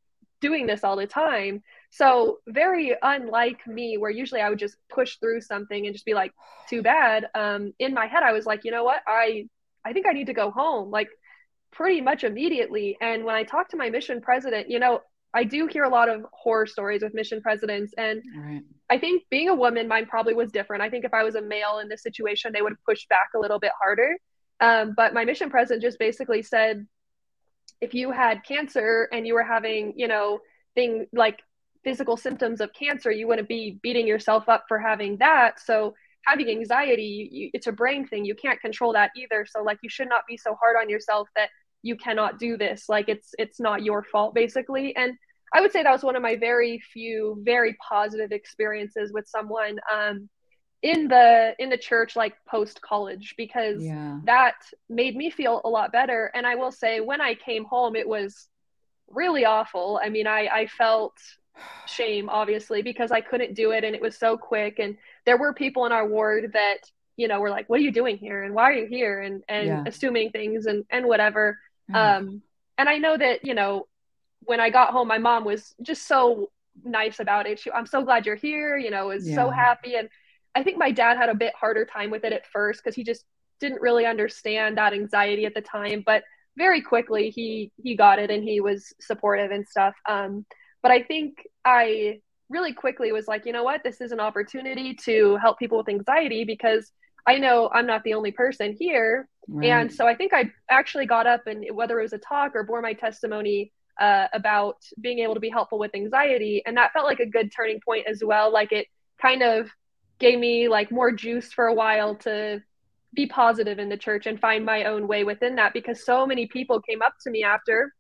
doing 0.41 0.67
this 0.67 0.85
all 0.85 0.97
the 0.97 1.07
time. 1.07 1.63
So, 1.91 2.39
very 2.47 2.95
unlike 3.01 3.67
me, 3.67 3.97
where 3.97 4.11
usually 4.11 4.41
I 4.41 4.51
would 4.51 4.59
just 4.59 4.77
push 4.93 5.17
through 5.17 5.41
something 5.41 5.87
and 5.87 5.95
just 5.95 6.05
be 6.05 6.15
like, 6.15 6.33
too 6.69 6.83
bad. 6.83 7.27
Um, 7.35 7.73
in 7.79 7.95
my 7.95 8.07
head, 8.07 8.23
I 8.23 8.33
was 8.33 8.47
like, 8.47 8.65
you 8.65 8.71
know 8.71 8.85
what? 8.85 9.01
I, 9.07 9.49
I 9.85 9.93
think 9.93 10.07
I 10.07 10.13
need 10.13 10.27
to 10.27 10.35
go 10.35 10.51
home, 10.51 10.91
like 10.91 11.09
pretty 11.73 12.01
much 12.01 12.25
immediately. 12.25 12.97
And 13.01 13.25
when 13.25 13.35
I 13.35 13.45
talked 13.45 13.71
to 13.71 13.77
my 13.77 13.91
mission 13.91 14.21
president, 14.21 14.71
you 14.71 14.79
know, 14.79 15.01
I 15.35 15.45
do 15.45 15.67
hear 15.67 15.85
a 15.85 15.89
lot 15.89 16.09
of 16.09 16.25
horror 16.33 16.67
stories 16.67 17.03
with 17.03 17.15
mission 17.15 17.41
presidents. 17.41 17.93
And 17.99 18.23
right. 18.37 18.63
I 18.91 18.99
think 18.99 19.25
being 19.31 19.49
a 19.49 19.55
woman, 19.55 19.87
mine 19.87 20.07
probably 20.07 20.35
was 20.35 20.51
different. 20.51 20.83
I 20.83 20.91
think 20.91 21.05
if 21.05 21.13
I 21.13 21.23
was 21.23 21.35
a 21.35 21.43
male 21.43 21.81
in 21.81 21.89
this 21.89 22.03
situation, 22.03 22.53
they 22.53 22.63
would 22.63 22.73
have 22.73 22.85
pushed 22.85 23.09
back 23.09 23.29
a 23.35 23.39
little 23.39 23.59
bit 23.59 23.73
harder. 23.81 24.17
Um, 24.61 24.95
but 24.97 25.15
my 25.15 25.25
mission 25.25 25.51
president 25.51 25.83
just 25.83 25.99
basically 25.99 26.43
said, 26.43 26.87
if 27.81 27.95
you 27.95 28.11
had 28.11 28.43
cancer 28.45 29.09
and 29.13 29.27
you 29.27 29.35
were 29.35 29.45
having, 29.45 29.93
you 29.97 30.09
know, 30.09 30.41
thing 30.75 31.07
like 31.13 31.41
physical 31.85 32.17
symptoms 32.17 32.61
of 32.61 32.73
cancer, 32.73 33.11
you 33.11 33.29
wouldn't 33.29 33.49
be 33.49 33.79
beating 33.83 34.07
yourself 34.07 34.49
up 34.49 34.65
for 34.67 34.79
having 34.79 35.19
that. 35.19 35.61
So 35.61 35.95
having 36.25 36.49
anxiety, 36.49 37.29
you, 37.31 37.51
it's 37.53 37.69
a 37.69 37.73
brain 37.73 38.07
thing. 38.07 38.25
You 38.25 38.35
can't 38.35 38.61
control 38.61 38.95
that 38.95 39.11
either. 39.15 39.47
So 39.49 39.63
like, 39.63 39.79
you 39.83 39.89
should 39.89 40.09
not 40.09 40.23
be 40.27 40.37
so 40.37 40.57
hard 40.61 40.77
on 40.81 40.89
yourself 40.89 41.29
that 41.37 41.51
you 41.83 41.97
cannot 41.97 42.39
do 42.39 42.57
this. 42.57 42.89
Like 42.89 43.09
it's 43.09 43.35
it's 43.39 43.61
not 43.61 43.83
your 43.83 44.03
fault 44.03 44.35
basically. 44.35 44.95
And 44.97 45.15
i 45.53 45.61
would 45.61 45.73
say 45.73 45.83
that 45.83 45.93
was 45.93 46.03
one 46.03 46.17
of 46.17 46.23
my 46.23 46.37
very 46.37 46.79
few 46.79 47.41
very 47.43 47.77
positive 47.87 48.33
experiences 48.33 49.13
with 49.13 49.27
someone 49.27 49.79
um 49.91 50.29
in 50.83 51.09
the 51.09 51.55
in 51.59 51.71
the 51.71 51.77
church 51.77 52.15
like 52.15 52.35
post 52.49 52.81
college 52.81 53.35
because 53.37 53.83
yeah. 53.83 54.21
that 54.25 54.55
made 54.89 55.17
me 55.17 55.31
feel 55.31 55.61
a 55.65 55.69
lot 55.69 55.91
better. 55.91 56.31
And 56.35 56.47
i 56.47 56.55
will 56.55 56.73
say 56.73 57.01
when 57.01 57.21
i 57.21 57.35
came 57.35 57.65
home 57.65 57.97
it 57.97 58.09
was 58.09 58.49
really 59.09 59.45
awful. 59.45 60.01
I 60.03 60.09
mean 60.09 60.27
i 60.27 60.49
i 60.53 60.67
felt 60.67 61.15
shame 61.87 62.29
obviously 62.29 62.83
because 62.83 63.11
i 63.11 63.21
couldn't 63.21 63.55
do 63.55 63.73
it 63.73 63.83
and 63.83 63.97
it 63.97 64.03
was 64.03 64.17
so 64.17 64.37
quick. 64.37 64.79
And 64.79 64.97
there 65.27 65.37
were 65.39 65.53
people 65.53 65.87
in 65.87 65.93
our 65.93 66.07
ward 66.07 66.53
that 66.53 66.79
you 67.17 67.27
know 67.27 67.41
were 67.41 67.51
like 67.51 67.69
what 67.69 67.81
are 67.81 67.83
you 67.83 67.91
doing 67.91 68.17
here? 68.17 68.45
And 68.45 68.55
why 68.55 68.71
are 68.71 68.75
you 68.75 68.87
here? 68.87 69.21
And 69.21 69.43
and 69.49 69.67
yeah. 69.67 69.85
assuming 69.85 70.31
things 70.31 70.67
and 70.67 70.85
and 70.91 71.07
whatever 71.07 71.59
Mm-hmm. 71.91 72.27
Um, 72.29 72.43
and 72.77 72.89
I 72.89 72.99
know 72.99 73.17
that, 73.17 73.45
you 73.45 73.55
know, 73.55 73.87
when 74.41 74.61
I 74.61 74.71
got 74.71 74.91
home, 74.91 75.09
my 75.09 75.19
mom 75.19 75.45
was 75.45 75.75
just 75.83 76.07
so 76.07 76.51
nice 76.85 77.21
about 77.21 77.47
it. 77.47 77.59
She, 77.59 77.71
I'm 77.71 77.87
so 77.87 78.03
glad 78.03 78.27
you're 78.27 78.37
here, 78.37 78.77
you 78.77 78.91
know, 78.91 79.11
is 79.11 79.29
yeah. 79.29 79.35
so 79.35 79.51
happy. 79.51 79.95
And 79.95 80.09
I 80.55 80.63
think 80.63 80.79
my 80.79 80.91
dad 80.91 81.17
had 81.17 81.29
a 81.29 81.35
bit 81.35 81.53
harder 81.59 81.85
time 81.85 82.11
with 82.11 82.25
it 82.25 82.33
at 82.33 82.47
first 82.47 82.83
because 82.83 82.95
he 82.95 83.05
just 83.05 83.25
didn't 83.61 83.81
really 83.81 84.07
understand 84.07 84.79
that 84.79 84.93
anxiety 84.93 85.45
at 85.45 85.55
the 85.55 85.61
time. 85.61 86.03
But 86.07 86.23
very 86.57 86.83
quickly 86.83 87.31
he 87.31 87.71
he 87.83 87.95
got 87.95 88.19
it 88.19 88.31
and 88.31 88.43
he 88.43 88.61
was 88.61 88.93
supportive 89.01 89.51
and 89.51 89.67
stuff. 89.67 89.95
Um, 90.09 90.45
but 90.83 90.91
I 90.93 91.03
think 91.03 91.47
I 91.65 92.21
really 92.51 92.73
quickly 92.73 93.13
was 93.13 93.29
like, 93.29 93.47
you 93.47 93.53
know 93.53 93.65
what, 93.65 93.83
this 93.85 94.01
is 94.01 94.13
an 94.13 94.21
opportunity 94.21 94.95
to 95.05 95.37
help 95.37 95.59
people 95.59 95.79
with 95.79 95.89
anxiety 95.89 96.45
because 96.45 96.91
I 97.29 97.37
know 97.37 97.69
I'm 97.75 97.87
not 97.87 98.05
the 98.05 98.15
only 98.15 98.33
person 98.33 98.75
here. 98.79 99.29
Right. 99.49 99.69
And 99.69 99.93
so 99.93 100.07
I 100.07 100.15
think 100.15 100.33
I 100.33 100.51
actually 100.71 101.05
got 101.05 101.27
up 101.27 101.47
and 101.47 101.65
whether 101.73 101.99
it 101.99 102.03
was 102.03 102.15
a 102.15 102.19
talk 102.19 102.53
or 102.55 102.63
bore 102.63 102.81
my 102.81 102.95
testimony 102.95 103.71
uh, 104.01 104.29
about 104.33 104.77
being 105.01 105.19
able 105.19 105.35
to 105.35 105.41
be 105.41 105.51
helpful 105.51 105.79
with 105.79 105.95
anxiety. 105.95 106.63
And 106.65 106.75
that 106.79 106.93
felt 106.93 107.05
like 107.05 107.21
a 107.21 107.27
good 107.27 107.53
turning 107.55 107.81
point 107.85 108.07
as 108.09 108.23
well. 108.25 108.51
Like 108.51 108.73
it 108.73 108.87
kind 109.21 109.43
of 109.43 109.69
gave 110.19 110.39
me 110.39 110.69
like 110.69 110.91
more 110.91 111.13
juice 111.13 111.53
for 111.53 111.67
a 111.67 111.75
while 111.75 112.15
to 112.17 112.63
be 113.13 113.27
positive 113.27 113.79
in 113.79 113.91
the 113.91 113.97
church 113.97 114.27
and 114.27 114.41
find 114.41 114.65
my 114.65 114.85
own 114.85 115.07
way 115.07 115.25
within 115.25 115.57
that 115.57 115.75
because 115.75 116.05
so 116.07 116.27
many 116.27 116.47
people 116.47 116.81
came 116.81 117.03
up 117.03 117.15
to 117.25 117.31
me 117.31 117.45
after 117.45 117.95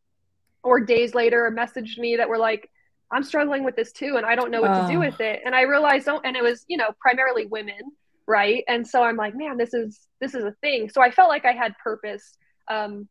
or 0.62 0.80
days 0.80 1.14
later 1.14 1.44
or 1.44 1.52
messaged 1.52 1.98
me 1.98 2.16
that 2.16 2.28
were 2.28 2.38
like, 2.38 2.70
I'm 3.10 3.22
struggling 3.22 3.64
with 3.64 3.76
this 3.76 3.92
too, 3.92 4.16
and 4.16 4.26
I 4.26 4.34
don't 4.34 4.50
know 4.50 4.60
what 4.60 4.70
oh. 4.70 4.86
to 4.86 4.92
do 4.92 4.98
with 4.98 5.20
it. 5.20 5.40
And 5.44 5.54
I 5.54 5.62
realized, 5.62 6.08
oh, 6.08 6.20
and 6.24 6.36
it 6.36 6.42
was, 6.42 6.64
you 6.68 6.76
know, 6.76 6.90
primarily 7.00 7.46
women, 7.46 7.80
right? 8.28 8.62
And 8.68 8.86
so 8.86 9.02
I'm 9.02 9.16
like, 9.16 9.34
man, 9.34 9.56
this 9.56 9.74
is 9.74 9.98
this 10.20 10.34
is 10.34 10.44
a 10.44 10.52
thing. 10.60 10.90
So 10.90 11.02
I 11.02 11.10
felt 11.10 11.30
like 11.30 11.44
I 11.44 11.52
had 11.52 11.74
purpose 11.82 12.36
um, 12.68 13.08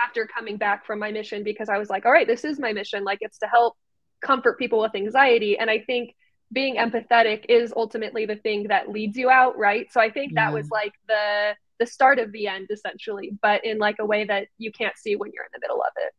after 0.00 0.26
coming 0.26 0.56
back 0.56 0.86
from 0.86 0.98
my 0.98 1.12
mission 1.12 1.44
because 1.44 1.68
I 1.68 1.78
was 1.78 1.90
like, 1.90 2.06
all 2.06 2.12
right, 2.12 2.26
this 2.26 2.44
is 2.44 2.58
my 2.58 2.72
mission. 2.72 3.04
Like 3.04 3.18
it's 3.20 3.38
to 3.38 3.46
help 3.46 3.74
comfort 4.22 4.58
people 4.58 4.80
with 4.80 4.94
anxiety. 4.96 5.58
And 5.58 5.68
I 5.70 5.80
think 5.80 6.16
being 6.50 6.76
empathetic 6.76 7.44
is 7.48 7.72
ultimately 7.76 8.24
the 8.26 8.36
thing 8.36 8.68
that 8.68 8.88
leads 8.88 9.16
you 9.16 9.28
out, 9.28 9.58
right? 9.58 9.86
So 9.92 10.00
I 10.00 10.10
think 10.10 10.32
yeah. 10.32 10.46
that 10.46 10.54
was 10.54 10.70
like 10.70 10.94
the 11.06 11.54
the 11.78 11.86
start 11.86 12.18
of 12.18 12.32
the 12.32 12.46
end 12.46 12.68
essentially, 12.70 13.36
but 13.42 13.64
in 13.64 13.78
like 13.78 13.96
a 13.98 14.06
way 14.06 14.24
that 14.24 14.46
you 14.58 14.72
can't 14.72 14.96
see 14.96 15.14
when 15.14 15.30
you're 15.34 15.44
in 15.44 15.50
the 15.52 15.60
middle 15.60 15.82
of 15.82 15.92
it. 15.96 16.12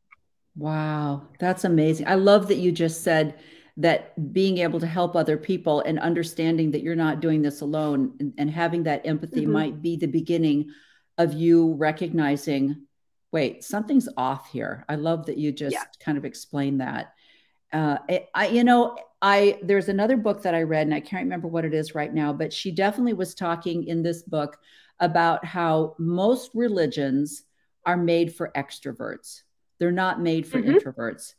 Wow, 0.55 1.23
that's 1.39 1.63
amazing. 1.63 2.07
I 2.07 2.15
love 2.15 2.47
that 2.49 2.57
you 2.57 2.71
just 2.71 3.03
said 3.03 3.39
that 3.77 4.33
being 4.33 4.59
able 4.59 4.79
to 4.79 4.87
help 4.87 5.15
other 5.15 5.37
people 5.37 5.81
and 5.81 5.99
understanding 5.99 6.71
that 6.71 6.81
you're 6.81 6.95
not 6.95 7.19
doing 7.19 7.41
this 7.41 7.61
alone 7.61 8.13
and, 8.19 8.33
and 8.37 8.49
having 8.49 8.83
that 8.83 9.05
empathy 9.05 9.41
mm-hmm. 9.41 9.51
might 9.51 9.81
be 9.81 9.97
the 9.97 10.07
beginning 10.07 10.69
of 11.17 11.33
you 11.33 11.73
recognizing 11.73 12.85
wait 13.31 13.63
something's 13.63 14.07
off 14.15 14.49
here 14.49 14.85
i 14.87 14.95
love 14.95 15.25
that 15.25 15.37
you 15.37 15.51
just 15.51 15.73
yeah. 15.73 15.83
kind 15.99 16.17
of 16.17 16.23
explained 16.23 16.79
that 16.79 17.13
uh, 17.75 17.97
I, 18.33 18.47
you 18.47 18.63
know, 18.63 18.97
I 19.21 19.59
there's 19.61 19.89
another 19.89 20.15
book 20.15 20.43
that 20.43 20.55
I 20.55 20.63
read, 20.63 20.87
and 20.87 20.93
I 20.93 21.01
can't 21.01 21.23
remember 21.23 21.49
what 21.49 21.65
it 21.65 21.73
is 21.73 21.93
right 21.93 22.13
now, 22.13 22.31
but 22.31 22.53
she 22.53 22.71
definitely 22.71 23.13
was 23.13 23.35
talking 23.35 23.85
in 23.87 24.01
this 24.01 24.23
book 24.23 24.57
about 25.01 25.43
how 25.43 25.95
most 25.99 26.51
religions 26.53 27.43
are 27.85 27.97
made 27.97 28.33
for 28.33 28.51
extroverts. 28.55 29.41
They're 29.77 29.91
not 29.91 30.21
made 30.21 30.47
for 30.47 30.61
mm-hmm. 30.61 30.71
introverts. 30.71 31.33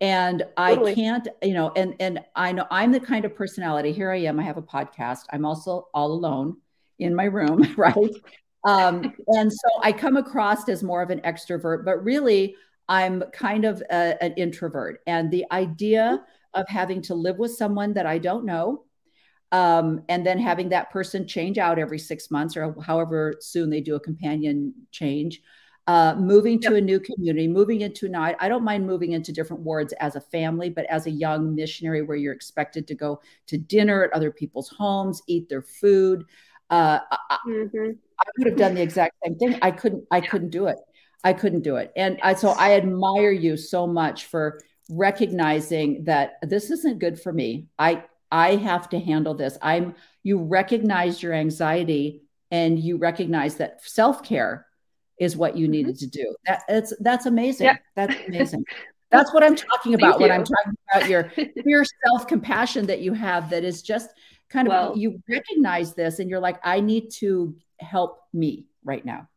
And 0.00 0.44
totally. 0.56 0.92
I 0.92 0.94
can't, 0.94 1.28
you 1.42 1.54
know, 1.54 1.72
and 1.74 1.94
and 1.98 2.20
I 2.36 2.52
know 2.52 2.66
I'm 2.70 2.92
the 2.92 3.00
kind 3.00 3.24
of 3.24 3.34
personality. 3.34 3.92
Here 3.92 4.12
I 4.12 4.18
am. 4.18 4.38
I 4.38 4.44
have 4.44 4.56
a 4.56 4.62
podcast. 4.62 5.22
I'm 5.32 5.44
also 5.44 5.88
all 5.92 6.12
alone 6.12 6.56
in 6.98 7.14
my 7.14 7.24
room, 7.24 7.74
right? 7.76 8.14
Um, 8.64 9.12
and 9.28 9.52
so 9.52 9.68
I 9.82 9.92
come 9.92 10.16
across 10.16 10.68
as 10.68 10.82
more 10.82 11.02
of 11.02 11.10
an 11.10 11.20
extrovert, 11.20 11.84
but 11.84 12.02
really 12.04 12.54
I'm 12.88 13.22
kind 13.32 13.64
of 13.64 13.82
a, 13.90 14.22
an 14.22 14.34
introvert. 14.36 15.00
And 15.06 15.30
the 15.30 15.46
idea 15.52 16.24
of 16.54 16.68
having 16.68 17.02
to 17.02 17.14
live 17.14 17.38
with 17.38 17.54
someone 17.54 17.92
that 17.94 18.06
I 18.06 18.18
don't 18.18 18.44
know, 18.44 18.84
um, 19.52 20.02
and 20.08 20.26
then 20.26 20.38
having 20.38 20.70
that 20.70 20.90
person 20.90 21.26
change 21.26 21.58
out 21.58 21.78
every 21.78 21.98
six 21.98 22.30
months 22.30 22.56
or 22.56 22.74
however 22.82 23.34
soon 23.40 23.70
they 23.70 23.80
do 23.80 23.94
a 23.94 24.00
companion 24.00 24.74
change, 24.90 25.40
uh, 25.88 26.14
moving 26.16 26.60
to 26.60 26.74
yep. 26.74 26.78
a 26.78 26.80
new 26.82 27.00
community, 27.00 27.48
moving 27.48 27.80
into 27.80 28.08
now, 28.08 28.34
I 28.38 28.48
don't 28.48 28.62
mind 28.62 28.86
moving 28.86 29.12
into 29.12 29.32
different 29.32 29.62
wards 29.62 29.92
as 29.94 30.14
a 30.16 30.20
family, 30.20 30.68
but 30.68 30.84
as 30.86 31.06
a 31.06 31.10
young 31.10 31.54
missionary 31.54 32.02
where 32.02 32.16
you're 32.16 32.34
expected 32.34 32.86
to 32.88 32.94
go 32.94 33.20
to 33.46 33.56
dinner 33.56 34.04
at 34.04 34.12
other 34.12 34.30
people's 34.30 34.68
homes, 34.68 35.22
eat 35.26 35.48
their 35.48 35.62
food. 35.62 36.26
Uh, 36.68 37.00
mm-hmm. 37.48 37.76
I, 38.20 38.22
I 38.22 38.30
would 38.38 38.48
have 38.48 38.58
done 38.58 38.74
the 38.74 38.82
exact 38.82 39.16
same 39.24 39.36
thing. 39.36 39.58
I 39.62 39.70
couldn't, 39.70 40.04
I 40.10 40.20
couldn't 40.20 40.50
do 40.50 40.66
it. 40.66 40.76
I 41.24 41.32
couldn't 41.32 41.62
do 41.62 41.76
it. 41.76 41.90
And 41.96 42.20
I, 42.22 42.34
so 42.34 42.50
I 42.50 42.74
admire 42.74 43.32
you 43.32 43.56
so 43.56 43.86
much 43.86 44.26
for 44.26 44.60
recognizing 44.90 46.04
that 46.04 46.34
this 46.42 46.70
isn't 46.70 46.98
good 46.98 47.20
for 47.20 47.32
me. 47.32 47.66
I 47.78 48.04
I 48.30 48.56
have 48.56 48.90
to 48.90 49.00
handle 49.00 49.34
this. 49.34 49.56
I'm 49.62 49.94
you 50.22 50.38
recognize 50.38 51.22
your 51.22 51.32
anxiety 51.32 52.22
and 52.50 52.78
you 52.78 52.98
recognize 52.98 53.56
that 53.56 53.82
self-care 53.82 54.66
is 55.20 55.36
what 55.36 55.56
you 55.56 55.66
mm-hmm. 55.66 55.72
needed 55.72 55.98
to 55.98 56.06
do. 56.06 56.34
That 56.46 56.62
it's 56.68 56.92
that's 57.00 57.26
amazing. 57.26 57.66
Yeah. 57.66 57.76
That's 57.94 58.14
amazing. 58.26 58.64
That's 59.10 59.32
what 59.32 59.42
I'm 59.42 59.56
talking 59.56 59.94
about 59.94 60.20
when 60.20 60.30
I'm 60.30 60.44
talking 60.44 60.74
about 60.92 61.08
your 61.08 61.32
your 61.64 61.82
self-compassion 62.04 62.84
that 62.88 63.00
you 63.00 63.14
have 63.14 63.48
that 63.48 63.64
is 63.64 63.80
just 63.80 64.10
kind 64.50 64.68
of 64.68 64.72
well, 64.72 64.98
you 64.98 65.22
recognize 65.26 65.94
this 65.94 66.18
and 66.18 66.28
you're 66.28 66.40
like 66.40 66.58
I 66.62 66.80
need 66.80 67.10
to 67.20 67.56
help 67.80 68.20
me 68.34 68.66
right 68.84 69.04
now 69.04 69.28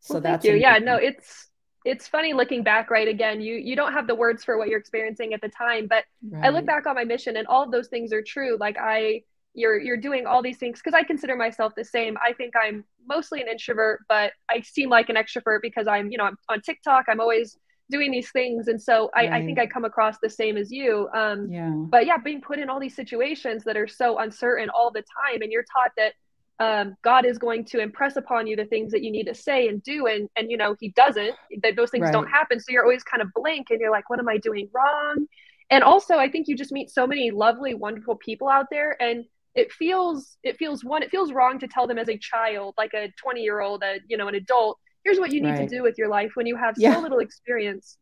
so 0.00 0.14
well, 0.14 0.20
that's 0.20 0.44
you. 0.44 0.54
yeah 0.54 0.78
no 0.78 0.96
it's 0.96 1.48
it's 1.84 2.08
funny 2.08 2.32
looking 2.32 2.62
back 2.62 2.90
right 2.90 3.08
again 3.08 3.40
you 3.40 3.54
you 3.54 3.76
don't 3.76 3.92
have 3.92 4.06
the 4.06 4.14
words 4.14 4.44
for 4.44 4.58
what 4.58 4.68
you're 4.68 4.78
experiencing 4.78 5.32
at 5.34 5.40
the 5.40 5.48
time 5.48 5.86
but 5.86 6.04
right. 6.30 6.44
i 6.44 6.48
look 6.48 6.66
back 6.66 6.86
on 6.86 6.94
my 6.94 7.04
mission 7.04 7.36
and 7.36 7.46
all 7.46 7.62
of 7.62 7.70
those 7.70 7.88
things 7.88 8.12
are 8.12 8.22
true 8.22 8.56
like 8.58 8.76
i 8.78 9.22
you're 9.56 9.80
you're 9.80 9.96
doing 9.96 10.26
all 10.26 10.42
these 10.42 10.58
things 10.58 10.78
because 10.78 10.94
i 10.94 11.02
consider 11.02 11.34
myself 11.34 11.72
the 11.76 11.84
same 11.84 12.16
i 12.24 12.32
think 12.32 12.54
i'm 12.62 12.84
mostly 13.08 13.40
an 13.40 13.48
introvert 13.48 14.00
but 14.08 14.32
i 14.50 14.60
seem 14.60 14.88
like 14.88 15.08
an 15.08 15.16
extrovert 15.16 15.60
because 15.62 15.88
i'm 15.88 16.10
you 16.10 16.18
know 16.18 16.24
i'm 16.24 16.36
on 16.48 16.60
tiktok 16.60 17.06
i'm 17.08 17.20
always 17.20 17.58
doing 17.90 18.10
these 18.10 18.30
things 18.32 18.68
and 18.68 18.80
so 18.80 19.10
I, 19.14 19.28
right. 19.28 19.32
I 19.32 19.44
think 19.44 19.58
i 19.58 19.66
come 19.66 19.84
across 19.84 20.16
the 20.22 20.30
same 20.30 20.56
as 20.56 20.70
you 20.70 21.08
um 21.14 21.50
yeah. 21.50 21.70
but 21.70 22.06
yeah 22.06 22.18
being 22.18 22.40
put 22.40 22.58
in 22.58 22.68
all 22.68 22.80
these 22.80 22.96
situations 22.96 23.64
that 23.64 23.76
are 23.76 23.88
so 23.88 24.18
uncertain 24.18 24.68
all 24.70 24.90
the 24.90 25.02
time 25.02 25.42
and 25.42 25.50
you're 25.50 25.64
taught 25.72 25.92
that 25.96 26.12
um, 26.58 26.96
God 27.02 27.26
is 27.26 27.36
going 27.36 27.66
to 27.66 27.80
impress 27.80 28.16
upon 28.16 28.46
you 28.46 28.56
the 28.56 28.64
things 28.64 28.90
that 28.92 29.02
you 29.02 29.10
need 29.10 29.24
to 29.24 29.34
say 29.34 29.68
and 29.68 29.82
do, 29.82 30.06
and 30.06 30.28
and 30.36 30.50
you 30.50 30.56
know 30.56 30.74
He 30.80 30.88
doesn't. 30.88 31.34
That 31.62 31.76
those 31.76 31.90
things 31.90 32.04
right. 32.04 32.12
don't 32.12 32.28
happen, 32.28 32.60
so 32.60 32.66
you're 32.70 32.82
always 32.82 33.02
kind 33.02 33.22
of 33.22 33.28
blank, 33.34 33.66
and 33.70 33.78
you're 33.78 33.90
like, 33.90 34.08
what 34.08 34.18
am 34.18 34.28
I 34.28 34.38
doing 34.38 34.68
wrong? 34.72 35.26
And 35.68 35.84
also, 35.84 36.16
I 36.16 36.30
think 36.30 36.48
you 36.48 36.56
just 36.56 36.72
meet 36.72 36.90
so 36.90 37.06
many 37.06 37.30
lovely, 37.30 37.74
wonderful 37.74 38.16
people 38.16 38.48
out 38.48 38.66
there, 38.70 39.00
and 39.02 39.26
it 39.56 39.72
feels 39.72 40.36
it 40.42 40.56
feels 40.58 40.84
one 40.84 41.02
it 41.02 41.10
feels 41.10 41.32
wrong 41.32 41.58
to 41.58 41.66
tell 41.66 41.86
them 41.86 41.98
as 41.98 42.08
a 42.08 42.18
child, 42.18 42.74
like 42.76 42.92
a 42.94 43.12
20 43.20 43.42
year 43.42 43.60
old, 43.60 43.82
a 43.82 43.98
you 44.06 44.16
know 44.16 44.28
an 44.28 44.34
adult. 44.34 44.78
Here's 45.02 45.18
what 45.18 45.32
you 45.32 45.40
need 45.40 45.50
right. 45.50 45.68
to 45.68 45.76
do 45.76 45.82
with 45.82 45.96
your 45.98 46.08
life 46.08 46.32
when 46.34 46.46
you 46.46 46.56
have 46.56 46.74
yeah. 46.76 46.94
so 46.94 47.00
little 47.00 47.20
experience. 47.20 47.96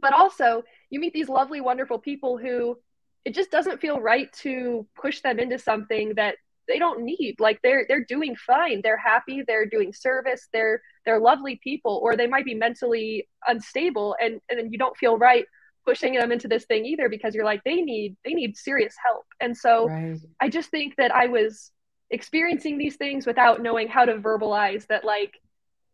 But 0.00 0.12
also, 0.12 0.62
you 0.90 0.98
meet 0.98 1.12
these 1.12 1.28
lovely, 1.28 1.60
wonderful 1.60 1.98
people 1.98 2.38
who 2.38 2.76
it 3.24 3.34
just 3.34 3.50
doesn't 3.50 3.80
feel 3.80 4.00
right 4.00 4.32
to 4.32 4.86
push 5.00 5.20
them 5.20 5.38
into 5.38 5.58
something 5.58 6.14
that 6.16 6.36
they 6.68 6.78
don't 6.78 7.02
need 7.02 7.36
like 7.40 7.60
they're 7.62 7.84
they're 7.88 8.04
doing 8.04 8.36
fine 8.36 8.80
they're 8.82 8.96
happy 8.96 9.42
they're 9.46 9.66
doing 9.66 9.92
service 9.92 10.48
they're 10.52 10.80
they're 11.04 11.18
lovely 11.18 11.60
people 11.64 12.00
or 12.02 12.16
they 12.16 12.28
might 12.28 12.44
be 12.44 12.54
mentally 12.54 13.28
unstable 13.48 14.14
and 14.22 14.40
and 14.48 14.58
then 14.58 14.70
you 14.70 14.78
don't 14.78 14.96
feel 14.96 15.18
right 15.18 15.46
pushing 15.84 16.14
them 16.14 16.32
into 16.32 16.48
this 16.48 16.64
thing 16.66 16.84
either 16.84 17.08
because 17.08 17.34
you're 17.34 17.44
like 17.44 17.62
they 17.64 17.80
need 17.82 18.16
they 18.24 18.34
need 18.34 18.56
serious 18.56 18.94
help 19.04 19.24
and 19.40 19.56
so 19.56 19.88
right. 19.88 20.18
i 20.40 20.48
just 20.48 20.70
think 20.70 20.94
that 20.96 21.14
i 21.14 21.26
was 21.26 21.70
experiencing 22.10 22.76
these 22.76 22.96
things 22.96 23.26
without 23.26 23.62
knowing 23.62 23.88
how 23.88 24.04
to 24.04 24.14
verbalize 24.14 24.86
that 24.88 25.04
like 25.04 25.34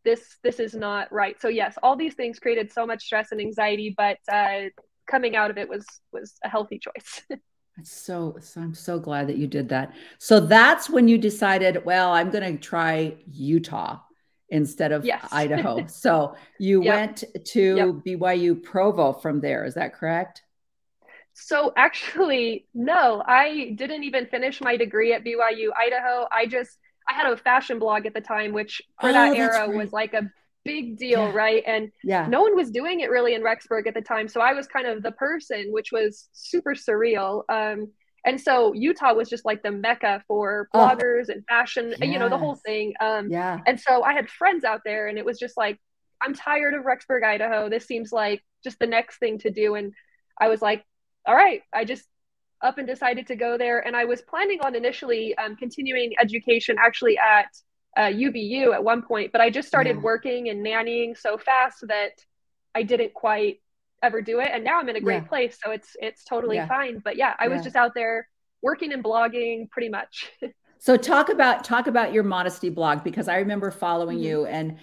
this 0.05 0.37
this 0.43 0.61
is 0.61 0.75
not 0.75 1.11
right 1.13 1.41
so 1.41 1.49
yes 1.49 1.77
all 1.83 1.97
these 1.97 2.15
things 2.15 2.39
created 2.39 2.73
so 2.73 2.87
much 2.87 3.05
stress 3.05 3.33
and 3.33 3.41
anxiety 3.41 3.95
but 3.97 4.19
uh, 4.33 4.63
coming 5.09 5.37
out 5.37 5.51
of 5.51 5.59
it 5.59 5.69
was 5.69 5.85
was 6.13 6.35
a 6.45 6.49
healthy 6.49 6.79
choice 6.79 7.23
So, 7.83 8.39
so 8.41 8.63
I'm 8.63 8.75
so 8.75 8.99
glad 8.99 9.27
that 9.29 9.37
you 9.37 9.47
did 9.47 9.69
that. 9.69 9.93
So 10.19 10.41
that's 10.41 10.89
when 10.89 11.09
you 11.09 11.19
decided, 11.19 11.85
well, 11.85 12.13
I'm 12.13 12.31
going 12.31 12.57
to 12.57 12.59
try 12.59 13.17
Utah 13.31 14.01
instead 14.49 14.93
of 14.93 15.05
yes. 15.05 15.27
Idaho. 15.33 15.87
So 15.89 16.37
you 16.59 16.83
yep. 16.83 16.95
went 16.95 17.25
to 17.47 17.77
yep. 17.77 18.19
BYU 18.19 18.63
Provo 18.63 19.13
from 19.13 19.41
there. 19.41 19.65
Is 19.65 19.75
that 19.75 19.95
correct? 19.95 20.43
So 21.35 21.73
actually, 21.77 22.67
no, 22.75 23.23
I 23.27 23.75
didn't 23.77 24.05
even 24.05 24.27
finish 24.27 24.61
my 24.61 24.77
degree 24.77 25.13
at 25.13 25.25
BYU 25.25 25.69
Idaho. 25.77 26.27
I 26.33 26.47
just 26.47 26.79
I 27.09 27.13
had 27.13 27.31
a 27.31 27.37
fashion 27.37 27.79
blog 27.79 28.07
at 28.07 28.15
the 28.15 28.21
time, 28.21 28.53
which 28.53 28.83
for 29.01 29.11
oh, 29.11 29.13
that 29.13 29.37
era 29.37 29.69
right. 29.69 29.77
was 29.77 29.93
like 29.93 30.15
a 30.15 30.31
big 30.65 30.99
deal, 30.99 31.21
yeah. 31.21 31.33
right? 31.33 31.63
And 31.67 31.93
yeah. 32.03 32.27
no 32.27 32.43
one 32.43 32.57
was 32.57 32.71
doing 32.71 33.01
it 33.01 33.11
really 33.11 33.35
in 33.35 33.43
Rexburg 33.43 33.87
at 33.87 33.95
the 33.95 34.01
time. 34.01 34.29
So 34.29 34.41
I 34.41 34.53
was 34.53 34.67
kind 34.67 34.87
of 34.87 35.03
the 35.03 35.13
person, 35.13 35.67
which 35.71 35.93
was 35.93 36.29
super 36.33 36.75
surreal. 36.75 37.43
Um, 37.49 37.89
and 38.27 38.41
so 38.41 38.73
Utah 38.75 39.15
was 39.15 39.29
just 39.29 39.45
like 39.45 39.63
the 39.63 39.71
mecca 39.71 40.23
for 40.27 40.69
bloggers 40.75 41.27
oh, 41.29 41.35
and 41.35 41.45
fashion, 41.47 41.95
yes. 41.97 42.11
you 42.11 42.19
know, 42.19 42.29
the 42.29 42.37
whole 42.37 42.57
thing. 42.57 42.93
Um, 43.01 43.31
yeah. 43.31 43.61
And 43.67 43.81
so 43.81 44.03
I 44.03 44.15
had 44.15 44.29
friends 44.29 44.65
out 44.65 44.81
there, 44.85 45.07
and 45.07 45.17
it 45.17 45.25
was 45.25 45.39
just 45.39 45.57
like, 45.57 45.79
I'm 46.21 46.35
tired 46.35 46.75
of 46.75 46.85
Rexburg, 46.85 47.23
Idaho. 47.25 47.69
This 47.71 47.87
seems 47.87 48.11
like 48.11 48.43
just 48.65 48.81
the 48.81 48.87
next 48.87 49.19
thing 49.19 49.39
to 49.39 49.51
do. 49.51 49.77
And 49.77 49.93
I 50.41 50.49
was 50.49 50.61
like, 50.61 50.85
all 51.25 51.37
right, 51.37 51.63
I 51.73 51.85
just 51.85 52.05
up 52.63 52.79
and 52.79 52.87
decided 52.87 53.29
to 53.29 53.37
go 53.37 53.57
there. 53.59 53.87
And 53.87 53.95
I 53.95 54.07
was 54.07 54.23
planning 54.23 54.59
on 54.61 54.75
initially 54.75 55.37
um, 55.39 55.55
continuing 55.55 56.15
education 56.21 56.77
actually 56.85 57.19
at 57.19 57.47
uh, 57.97 58.13
UVU 58.13 58.75
at 58.75 58.83
one 58.83 59.03
point, 59.03 59.31
but 59.31 59.41
I 59.41 59.51
just 59.51 59.69
started 59.69 59.97
yeah. 59.97 60.03
working 60.03 60.49
and 60.49 60.67
nannying 60.67 61.17
so 61.17 61.39
fast 61.39 61.85
that 61.89 62.13
I 62.75 62.83
didn't 62.83 63.15
quite 63.15 63.61
ever 64.07 64.23
do 64.23 64.41
it. 64.41 64.49
And 64.53 64.65
now 64.65 64.79
I'm 64.79 64.89
in 64.89 64.97
a 64.97 65.01
great 65.01 65.23
yeah. 65.23 65.29
place, 65.29 65.59
so 65.63 65.71
it's 65.71 65.97
it's 66.01 66.25
totally 66.25 66.57
yeah. 66.57 66.69
fine. 66.69 67.01
But 67.01 67.17
yeah, 67.17 67.35
I 67.39 67.49
was 67.49 67.63
just 67.63 67.77
out 67.77 67.93
there 67.95 68.29
working 68.63 68.93
and 68.93 69.05
blogging 69.05 69.71
pretty 69.71 69.89
much. 69.89 70.31
so 70.79 70.97
talk 70.97 71.29
about 71.29 71.65
talk 71.65 71.87
about 71.87 72.13
your 72.13 72.23
modesty 72.23 72.71
blog 72.71 73.05
because 73.05 73.29
I 73.29 73.39
remember 73.39 73.71
following 73.71 74.19
mm-hmm. 74.19 74.27
you 74.27 74.47
and 74.47 74.79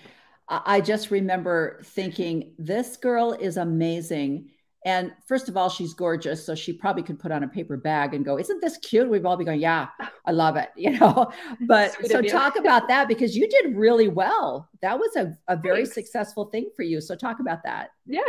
I 0.49 0.82
just 0.82 1.09
remember 1.09 1.80
thinking 1.84 2.53
this 2.59 2.97
girl 2.97 3.32
is 3.34 3.55
amazing 3.57 4.49
and 4.86 5.13
first 5.26 5.47
of 5.47 5.55
all, 5.55 5.69
she's 5.69 5.93
gorgeous. 5.93 6.45
So 6.45 6.55
she 6.55 6.74
probably 6.74 7.03
could 7.03 7.19
put 7.19 7.32
on 7.32 7.43
a 7.43 7.47
paper 7.47 7.78
bag 7.78 8.13
and 8.13 8.26
go, 8.26 8.38
Isn't 8.38 8.61
this 8.61 8.78
cute? 8.78 9.09
We've 9.09 9.26
all 9.26 9.38
be 9.38 9.45
going, 9.45 9.61
Yeah, 9.61 9.88
I 10.26 10.32
love 10.32 10.55
it. 10.55 10.69
You 10.84 10.99
know, 10.99 11.32
but 11.61 11.93
Sweet 11.93 12.11
so 12.11 12.21
talk 12.21 12.57
about 12.57 12.89
that 12.89 13.07
because 13.07 13.38
you 13.38 13.47
did 13.47 13.76
really 13.76 14.09
well. 14.09 14.69
That 14.82 14.99
was 14.99 15.15
a, 15.15 15.38
a 15.47 15.55
very 15.55 15.84
Thanks. 15.84 15.93
successful 15.93 16.45
thing 16.45 16.69
for 16.76 16.84
you. 16.84 16.99
So 16.99 17.15
talk 17.15 17.39
about 17.39 17.63
that. 17.63 17.91
Yeah. 18.05 18.21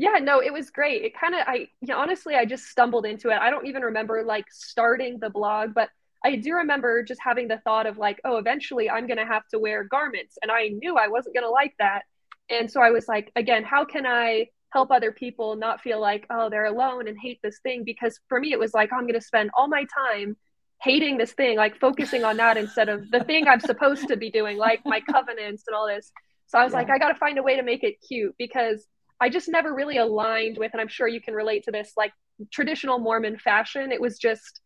Yeah, 0.00 0.18
no, 0.22 0.40
it 0.40 0.52
was 0.52 0.70
great. 0.70 1.02
It 1.02 1.18
kind 1.18 1.34
of, 1.34 1.40
I 1.46 1.68
you 1.80 1.88
know, 1.88 1.98
honestly, 1.98 2.36
I 2.36 2.44
just 2.44 2.66
stumbled 2.66 3.04
into 3.04 3.30
it. 3.30 3.38
I 3.40 3.50
don't 3.50 3.66
even 3.66 3.82
remember 3.82 4.22
like 4.22 4.44
starting 4.48 5.18
the 5.18 5.28
blog, 5.28 5.74
but 5.74 5.88
I 6.24 6.36
do 6.36 6.54
remember 6.54 7.02
just 7.02 7.20
having 7.20 7.48
the 7.48 7.58
thought 7.58 7.86
of 7.86 7.98
like, 7.98 8.20
oh, 8.24 8.36
eventually 8.36 8.88
I'm 8.88 9.08
going 9.08 9.18
to 9.18 9.26
have 9.26 9.46
to 9.48 9.58
wear 9.58 9.82
garments. 9.82 10.38
And 10.40 10.52
I 10.52 10.68
knew 10.68 10.96
I 10.96 11.08
wasn't 11.08 11.34
going 11.34 11.44
to 11.44 11.50
like 11.50 11.74
that. 11.80 12.02
And 12.48 12.70
so 12.70 12.80
I 12.80 12.90
was 12.90 13.08
like, 13.08 13.32
again, 13.34 13.64
how 13.64 13.84
can 13.84 14.06
I 14.06 14.46
help 14.70 14.92
other 14.92 15.10
people 15.10 15.56
not 15.56 15.80
feel 15.80 16.00
like, 16.00 16.26
oh, 16.30 16.48
they're 16.48 16.66
alone 16.66 17.08
and 17.08 17.16
hate 17.20 17.40
this 17.42 17.58
thing? 17.64 17.82
Because 17.84 18.20
for 18.28 18.38
me, 18.38 18.52
it 18.52 18.58
was 18.58 18.74
like, 18.74 18.90
oh, 18.92 18.96
I'm 18.96 19.02
going 19.02 19.14
to 19.14 19.20
spend 19.20 19.50
all 19.56 19.66
my 19.66 19.84
time 20.06 20.36
hating 20.80 21.18
this 21.18 21.32
thing, 21.32 21.56
like 21.56 21.78
focusing 21.80 22.22
on 22.22 22.36
that 22.36 22.56
instead 22.56 22.88
of 22.88 23.10
the 23.10 23.24
thing 23.24 23.48
I'm 23.48 23.60
supposed 23.60 24.06
to 24.06 24.16
be 24.16 24.30
doing, 24.30 24.58
like 24.58 24.80
my 24.84 25.00
covenants 25.10 25.64
and 25.66 25.74
all 25.74 25.88
this. 25.88 26.12
So 26.46 26.58
I 26.58 26.62
was 26.62 26.72
yeah. 26.72 26.78
like, 26.78 26.90
I 26.90 26.98
got 26.98 27.08
to 27.08 27.18
find 27.18 27.36
a 27.38 27.42
way 27.42 27.56
to 27.56 27.62
make 27.62 27.82
it 27.82 27.96
cute 28.06 28.34
because 28.38 28.86
I 29.20 29.28
just 29.28 29.48
never 29.48 29.74
really 29.74 29.98
aligned 29.98 30.58
with, 30.58 30.72
and 30.72 30.80
I'm 30.80 30.88
sure 30.88 31.08
you 31.08 31.20
can 31.20 31.34
relate 31.34 31.64
to 31.64 31.70
this, 31.70 31.92
like 31.96 32.12
traditional 32.52 32.98
Mormon 32.98 33.38
fashion. 33.38 33.90
It 33.92 34.00
was 34.00 34.18
just 34.18 34.60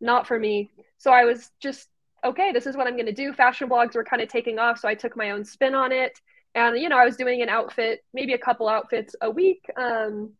not 0.00 0.26
for 0.26 0.38
me. 0.38 0.70
So 0.98 1.12
I 1.12 1.24
was 1.24 1.50
just, 1.60 1.88
okay, 2.24 2.52
this 2.52 2.66
is 2.66 2.76
what 2.76 2.86
I'm 2.86 2.94
going 2.94 3.06
to 3.06 3.12
do. 3.12 3.32
Fashion 3.32 3.68
blogs 3.68 3.94
were 3.94 4.04
kind 4.04 4.22
of 4.22 4.28
taking 4.28 4.58
off. 4.58 4.78
So 4.78 4.88
I 4.88 4.94
took 4.94 5.16
my 5.16 5.30
own 5.30 5.44
spin 5.44 5.74
on 5.74 5.92
it. 5.92 6.18
And, 6.54 6.78
you 6.78 6.88
know, 6.88 6.98
I 6.98 7.04
was 7.04 7.16
doing 7.16 7.42
an 7.42 7.48
outfit, 7.48 8.00
maybe 8.14 8.32
a 8.32 8.38
couple 8.38 8.68
outfits 8.68 9.14
a 9.20 9.30
week. 9.30 9.64
Um, 9.76 10.32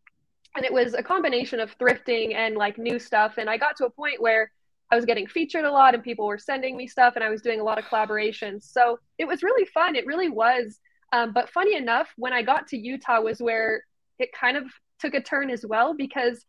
and 0.55 0.65
it 0.65 0.73
was 0.73 0.93
a 0.93 1.03
combination 1.03 1.59
of 1.59 1.77
thrifting 1.77 2.33
and 2.35 2.55
like 2.55 2.77
new 2.77 2.99
stuff. 2.99 3.37
And 3.37 3.49
I 3.49 3.57
got 3.57 3.77
to 3.77 3.85
a 3.85 3.89
point 3.89 4.21
where 4.21 4.51
I 4.91 4.95
was 4.95 5.05
getting 5.05 5.27
featured 5.27 5.65
a 5.65 5.71
lot 5.71 5.93
and 5.93 6.03
people 6.03 6.25
were 6.25 6.39
sending 6.39 6.75
me 6.75 6.87
stuff 6.87 7.13
and 7.15 7.23
I 7.23 7.29
was 7.29 7.41
doing 7.41 7.59
a 7.59 7.63
lot 7.63 7.77
of 7.77 7.85
collaborations. 7.85 8.63
So 8.63 8.99
it 9.19 9.27
was 9.27 9.43
really 9.43 9.65
fun. 9.65 9.95
It 9.95 10.07
really 10.07 10.29
was. 10.29 10.79
Um, 11.11 11.33
but 11.33 11.49
funny 11.49 11.75
enough, 11.75 12.13
when 12.17 12.33
I 12.33 12.41
got 12.41 12.67
to 12.67 12.77
Utah 12.77 13.21
was 13.21 13.41
where 13.41 13.83
it 14.19 14.31
kind 14.31 14.57
of 14.57 14.65
took 14.99 15.13
a 15.13 15.21
turn 15.21 15.49
as 15.49 15.65
well 15.65 15.95
because 15.95 16.45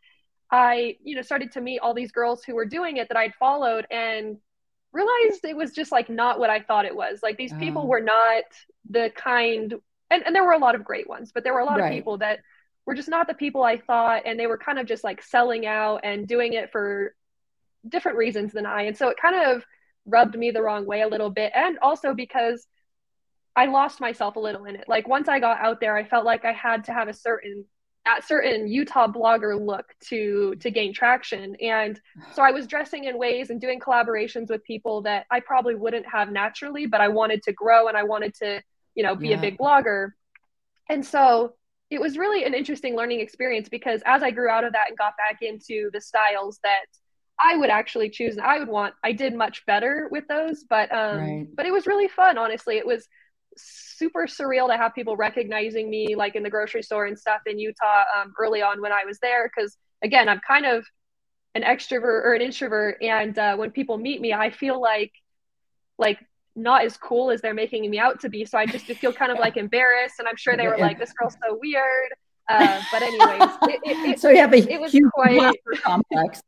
I, 0.51 0.97
you 1.03 1.15
know, 1.17 1.23
started 1.23 1.53
to 1.53 1.61
meet 1.61 1.79
all 1.79 1.95
these 1.95 2.13
girls 2.13 2.43
who 2.45 2.55
were 2.55 2.67
doing 2.67 2.97
it 2.97 3.09
that 3.09 3.17
I'd 3.17 3.35
followed 3.35 3.87
and 3.91 4.37
realized 4.93 5.45
it 5.45 5.57
was 5.57 5.73
just 5.73 5.93
like 5.93 6.11
not 6.11 6.39
what 6.39 6.51
I 6.51 6.61
thought 6.61 6.85
it 6.85 6.95
was. 6.95 7.21
Like 7.23 7.37
these 7.37 7.53
people 7.55 7.83
oh. 7.83 7.87
were 7.87 8.01
not 8.01 8.43
the 8.89 9.13
kind 9.15 9.75
and, 10.11 10.27
and 10.27 10.35
there 10.35 10.45
were 10.45 10.53
a 10.53 10.59
lot 10.59 10.75
of 10.75 10.85
great 10.85 11.09
ones, 11.09 11.31
but 11.33 11.45
there 11.45 11.55
were 11.55 11.61
a 11.61 11.65
lot 11.65 11.79
right. 11.79 11.87
of 11.87 11.93
people 11.93 12.19
that 12.19 12.41
were 12.85 12.95
just 12.95 13.09
not 13.09 13.29
the 13.29 13.35
people 13.35 13.63
I 13.63 13.79
thought 13.79 14.23
and 14.27 14.39
they 14.39 14.49
were 14.49 14.59
kind 14.59 14.79
of 14.79 14.87
just 14.87 15.05
like 15.05 15.23
selling 15.23 15.67
out 15.67 16.01
and 16.03 16.27
doing 16.27 16.55
it 16.55 16.73
for 16.73 17.15
different 17.89 18.19
reasons 18.19 18.53
than 18.53 18.67
I. 18.67 18.83
And 18.83 18.97
so 18.97 19.09
it 19.09 19.17
kind 19.21 19.47
of 19.47 19.65
rubbed 20.07 20.37
me 20.37 20.51
the 20.51 20.63
wrong 20.63 20.87
way 20.87 21.03
a 21.03 21.09
little 21.09 21.31
bit. 21.31 21.53
And 21.55 21.79
also 21.81 22.15
because 22.15 22.67
I 23.57 23.67
lost 23.67 24.01
myself 24.01 24.37
a 24.37 24.41
little 24.41 24.65
in 24.65 24.77
it. 24.77 24.85
Like 24.89 25.09
once 25.09 25.29
I 25.29 25.41
got 25.41 25.61
out 25.61 25.81
there, 25.81 25.97
I 25.97 26.05
felt 26.05 26.25
like 26.25 26.45
I 26.45 26.53
had 26.53 26.85
to 26.85 26.93
have 26.93 27.09
a 27.09 27.13
certain 27.13 27.65
at 28.07 28.27
certain 28.27 28.67
Utah 28.67 29.09
blogger 29.09 29.61
look 29.61 29.95
to 30.09 30.55
to 30.61 30.71
gain 30.71 30.95
traction. 30.95 31.55
And 31.57 32.01
so 32.33 32.43
I 32.43 32.51
was 32.51 32.67
dressing 32.67 33.05
in 33.05 33.19
ways 33.19 33.51
and 33.51 33.61
doing 33.61 33.79
collaborations 33.79 34.49
with 34.49 34.65
people 34.65 35.03
that 35.03 35.27
I 35.31 35.41
probably 35.41 35.75
wouldn't 35.75 36.07
have 36.07 36.31
naturally, 36.31 36.87
but 36.87 37.01
I 37.01 37.09
wanted 37.09 37.43
to 37.45 37.53
grow 37.53 37.89
and 37.89 37.97
I 37.97 38.05
wanted 38.05 38.35
to, 38.37 38.63
you 38.95 39.03
know, 39.03 39.15
be 39.15 39.29
yeah. 39.29 39.37
a 39.37 39.41
big 39.41 39.59
blogger. 39.59 40.11
And 40.89 41.05
so 41.05 41.55
it 41.91 42.01
was 42.01 42.17
really 42.17 42.45
an 42.45 42.55
interesting 42.55 42.97
learning 42.97 43.21
experience 43.21 43.69
because 43.69 44.01
as 44.07 44.23
I 44.23 44.31
grew 44.31 44.49
out 44.49 44.65
of 44.65 44.73
that 44.73 44.89
and 44.89 44.97
got 44.97 45.15
back 45.17 45.43
into 45.43 45.91
the 45.93 46.01
styles 46.01 46.59
that 46.63 46.87
I 47.43 47.57
would 47.57 47.71
actually 47.71 48.11
choose 48.11 48.37
and 48.37 48.47
I 48.47 48.59
would 48.59 48.69
want, 48.69 48.95
I 49.03 49.13
did 49.13 49.35
much 49.35 49.67
better 49.67 50.09
with 50.11 50.27
those, 50.29 50.65
but 50.65 50.91
um 50.93 51.19
right. 51.19 51.47
but 51.55 51.67
it 51.67 51.73
was 51.73 51.87
really 51.87 52.09
fun, 52.09 52.39
honestly. 52.39 52.79
It 52.79 52.87
was 52.87 53.07
super 53.61 54.27
surreal 54.27 54.69
to 54.69 54.77
have 54.77 54.95
people 54.95 55.17
recognizing 55.17 55.91
me 55.91 56.15
like 56.17 56.35
in 56.35 56.43
the 56.43 56.51
grocery 56.51 56.83
store 56.83 57.07
and 57.07 57.19
stuff 57.19 57.41
in 57.47 57.59
Utah 57.59 58.05
um, 58.17 58.33
early 58.39 58.63
on 58.63 58.81
when 58.81 58.93
I 58.93 59.05
was 59.05 59.19
there. 59.21 59.51
Cause 59.57 59.77
again, 60.03 60.29
I'm 60.29 60.41
kind 60.47 60.67
of 60.67 60.85
an 61.55 61.63
extrovert 61.63 62.25
or 62.25 62.35
an 62.35 62.43
introvert. 62.43 63.03
And 63.03 63.39
uh, 63.39 63.57
when 63.57 63.71
people 63.71 63.99
meet 63.99 64.21
me, 64.21 64.33
I 64.33 64.51
feel 64.51 64.81
like, 64.81 65.13
like 65.99 66.19
not 66.57 66.85
as 66.85 66.97
cool 66.97 67.31
as 67.31 67.41
they're 67.41 67.55
making 67.55 67.89
me 67.91 67.99
out 67.99 68.21
to 68.21 68.29
be. 68.29 68.45
So 68.45 68.59
I 68.59 68.67
just 68.67 68.87
feel 68.87 69.13
kind 69.13 69.33
of 69.33 69.39
like 69.39 69.57
embarrassed. 69.57 70.19
And 70.19 70.29
I'm 70.29 70.37
sure 70.37 70.57
they 70.57 70.69
were 70.69 70.79
like, 70.79 70.99
this 70.99 71.13
girl's 71.13 71.37
so 71.47 71.59
weird. 71.61 72.13
Uh, 72.49 72.83
but 72.91 73.03
anyways, 73.03 73.51
it, 73.63 73.81
it, 73.85 74.11
it, 74.11 74.21
so 74.21 74.31
you 74.31 74.39
have 74.39 74.53
a 74.53 74.57
it 74.57 74.81
was 74.81 74.97
quite 75.15 75.57
complex. 75.83 76.43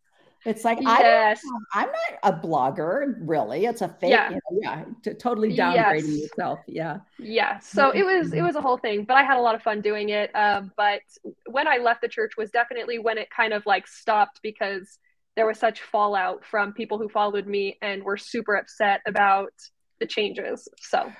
It's 0.45 0.65
like 0.65 0.79
yes. 0.81 1.41
I 1.73 1.85
am 1.85 1.89
not 1.89 2.19
a 2.25 2.47
blogger, 2.47 3.15
really. 3.21 3.67
It's 3.67 3.81
a 3.81 3.89
fake, 3.89 4.11
yeah, 4.11 4.31
you 4.31 4.37
know, 4.37 4.59
yeah 4.61 4.85
t- 5.03 5.15
totally 5.15 5.55
downgrading 5.55 6.09
yes. 6.09 6.23
yourself. 6.23 6.59
Yeah, 6.67 6.99
yeah. 7.19 7.61
So 7.61 7.91
it 7.91 8.05
was 8.05 8.33
it 8.33 8.43
was 8.43 8.57
a 8.57 8.61
whole 8.61 8.77
thing, 8.77 9.05
but 9.05 9.17
I 9.17 9.23
had 9.23 9.37
a 9.37 9.41
lot 9.41 9.55
of 9.55 9.63
fun 9.63 9.81
doing 9.81 10.09
it. 10.09 10.35
Um, 10.35 10.73
but 10.77 11.03
when 11.47 11.69
I 11.69 11.77
left 11.77 12.01
the 12.01 12.09
church 12.09 12.33
was 12.37 12.51
definitely 12.51 12.99
when 12.99 13.19
it 13.19 13.29
kind 13.31 13.53
of 13.53 13.65
like 13.67 13.87
stopped 13.87 14.41
because 14.43 14.99
there 15.37 15.47
was 15.47 15.59
such 15.59 15.81
fallout 15.81 16.45
from 16.45 16.73
people 16.73 16.99
who 16.99 17.09
followed 17.09 17.47
me 17.47 17.79
and 17.81 18.03
were 18.03 18.17
super 18.17 18.57
upset 18.57 19.01
about 19.07 19.53
the 20.01 20.07
changes. 20.07 20.69
So 20.81 21.13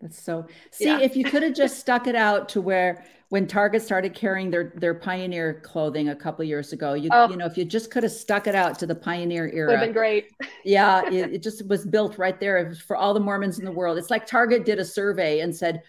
that's 0.00 0.22
so. 0.22 0.46
See, 0.70 0.84
yeah. 0.84 1.00
if 1.00 1.16
you 1.16 1.24
could 1.24 1.42
have 1.42 1.54
just 1.54 1.78
stuck 1.80 2.06
it 2.06 2.14
out 2.14 2.50
to 2.50 2.60
where 2.60 3.04
when 3.30 3.46
Target 3.46 3.82
started 3.82 4.14
carrying 4.14 4.50
their 4.50 4.72
their 4.76 4.94
Pioneer 4.94 5.60
clothing 5.60 6.08
a 6.08 6.16
couple 6.16 6.44
years 6.44 6.72
ago, 6.72 6.94
you 6.94 7.10
oh. 7.12 7.28
you 7.28 7.36
know, 7.36 7.46
if 7.46 7.58
you 7.58 7.64
just 7.64 7.90
could 7.90 8.02
have 8.02 8.12
stuck 8.12 8.46
it 8.46 8.54
out 8.54 8.78
to 8.78 8.86
the 8.86 8.94
Pioneer 8.94 9.48
era, 9.48 9.68
it 9.68 9.72
would 9.72 9.78
have 9.78 9.86
been 9.88 9.92
great. 9.92 10.32
yeah, 10.64 11.06
it, 11.06 11.34
it, 11.34 11.42
just 11.42 11.66
was 11.68 11.84
built 11.84 12.16
right 12.16 12.40
there 12.40 12.74
for 12.74 12.96
all 12.96 13.12
the 13.12 13.20
Mormons 13.20 13.58
in 13.58 13.64
the 13.64 13.72
world. 13.72 13.98
It's 13.98 14.10
like 14.10 14.26
Target 14.26 14.64
did 14.64 14.78
a 14.78 14.84
survey 14.84 15.40
and 15.40 15.54
said, 15.54 15.82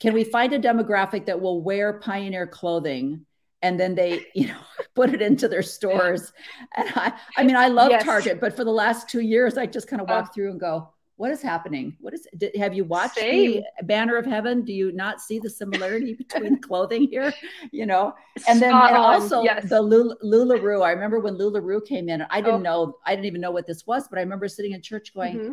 "Can 0.00 0.12
we 0.12 0.24
find 0.24 0.52
a 0.52 0.58
demographic 0.58 1.26
that 1.26 1.40
will 1.40 1.62
wear 1.62 2.00
Pioneer 2.00 2.48
clothing?" 2.48 3.26
And 3.62 3.78
then 3.78 3.94
they, 3.94 4.26
you 4.34 4.48
know, 4.48 4.60
put 4.96 5.14
it 5.14 5.22
into 5.22 5.46
their 5.46 5.62
stores. 5.62 6.32
And 6.76 6.88
I, 6.96 7.12
I 7.36 7.44
mean, 7.44 7.56
I 7.56 7.68
love 7.68 7.92
yes. 7.92 8.02
Target, 8.04 8.40
but 8.40 8.56
for 8.56 8.64
the 8.64 8.72
last 8.72 9.08
two 9.08 9.20
years, 9.20 9.56
I 9.56 9.66
just 9.66 9.86
kind 9.86 10.02
of 10.02 10.08
walk 10.08 10.24
uh, 10.24 10.32
through 10.32 10.50
and 10.50 10.58
go, 10.58 10.92
what 11.22 11.30
is 11.30 11.40
happening? 11.40 11.96
What 12.00 12.14
is? 12.14 12.26
Did, 12.36 12.56
have 12.56 12.74
you 12.74 12.82
watched 12.82 13.14
Same. 13.14 13.62
the 13.78 13.84
Banner 13.84 14.16
of 14.16 14.26
Heaven? 14.26 14.64
Do 14.64 14.72
you 14.72 14.90
not 14.90 15.20
see 15.20 15.38
the 15.38 15.48
similarity 15.48 16.14
between 16.22 16.60
clothing 16.60 17.06
here? 17.06 17.32
You 17.70 17.86
know, 17.86 18.14
and 18.48 18.60
then 18.60 18.74
and 18.74 18.96
also 18.96 19.44
yes. 19.44 19.68
the 19.68 19.80
Lul- 19.80 20.16
Lularoe. 20.24 20.84
I 20.84 20.90
remember 20.90 21.20
when 21.20 21.38
Lularoe 21.38 21.86
came 21.86 22.08
in. 22.08 22.22
I 22.22 22.40
didn't 22.40 22.66
oh. 22.66 22.86
know. 22.86 22.98
I 23.06 23.14
didn't 23.14 23.26
even 23.26 23.40
know 23.40 23.52
what 23.52 23.68
this 23.68 23.86
was, 23.86 24.08
but 24.08 24.18
I 24.18 24.22
remember 24.22 24.48
sitting 24.48 24.72
in 24.72 24.82
church 24.82 25.14
going, 25.14 25.38
mm-hmm. 25.38 25.52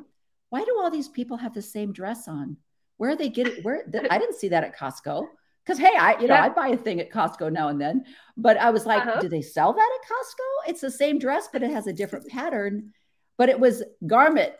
"Why 0.49 0.63
do 0.63 0.76
all 0.82 0.89
these 0.89 1.07
people 1.07 1.38
have 1.38 1.53
the 1.53 1.61
same 1.61 1.93
dress 1.93 2.28
on? 2.28 2.57
Where 2.97 3.11
are 3.11 3.15
they 3.15 3.30
getting? 3.30 3.61
Where? 3.61 3.86
I 4.09 4.17
didn't 4.17 4.38
see 4.38 4.47
that 4.47 4.63
at 4.63 4.76
Costco." 4.76 5.28
Because 5.63 5.78
hey, 5.78 5.95
I 5.99 6.20
you 6.20 6.28
know 6.28 6.34
yeah. 6.34 6.45
I 6.45 6.49
buy 6.49 6.70
a 6.70 6.78
thing 6.78 6.99
at 6.99 7.11
Costco 7.11 7.51
now 7.51 7.67
and 7.67 7.80
then, 7.80 8.05
but 8.38 8.57
I 8.57 8.72
was 8.72 8.88
like, 8.88 9.05
uh-huh. 9.05 9.22
do 9.22 9.30
they 9.30 9.43
sell 9.43 9.72
that 9.74 9.99
at 10.01 10.09
Costco? 10.09 10.72
It's 10.72 10.82
the 10.82 10.89
same 10.89 11.20
dress, 11.20 11.47
but 11.53 11.61
it 11.61 11.70
has 11.70 11.86
a 11.86 11.93
different 11.93 12.28
pattern. 12.28 12.91
But 13.38 13.49
it 13.49 13.59
was 13.59 13.84
garment 14.07 14.53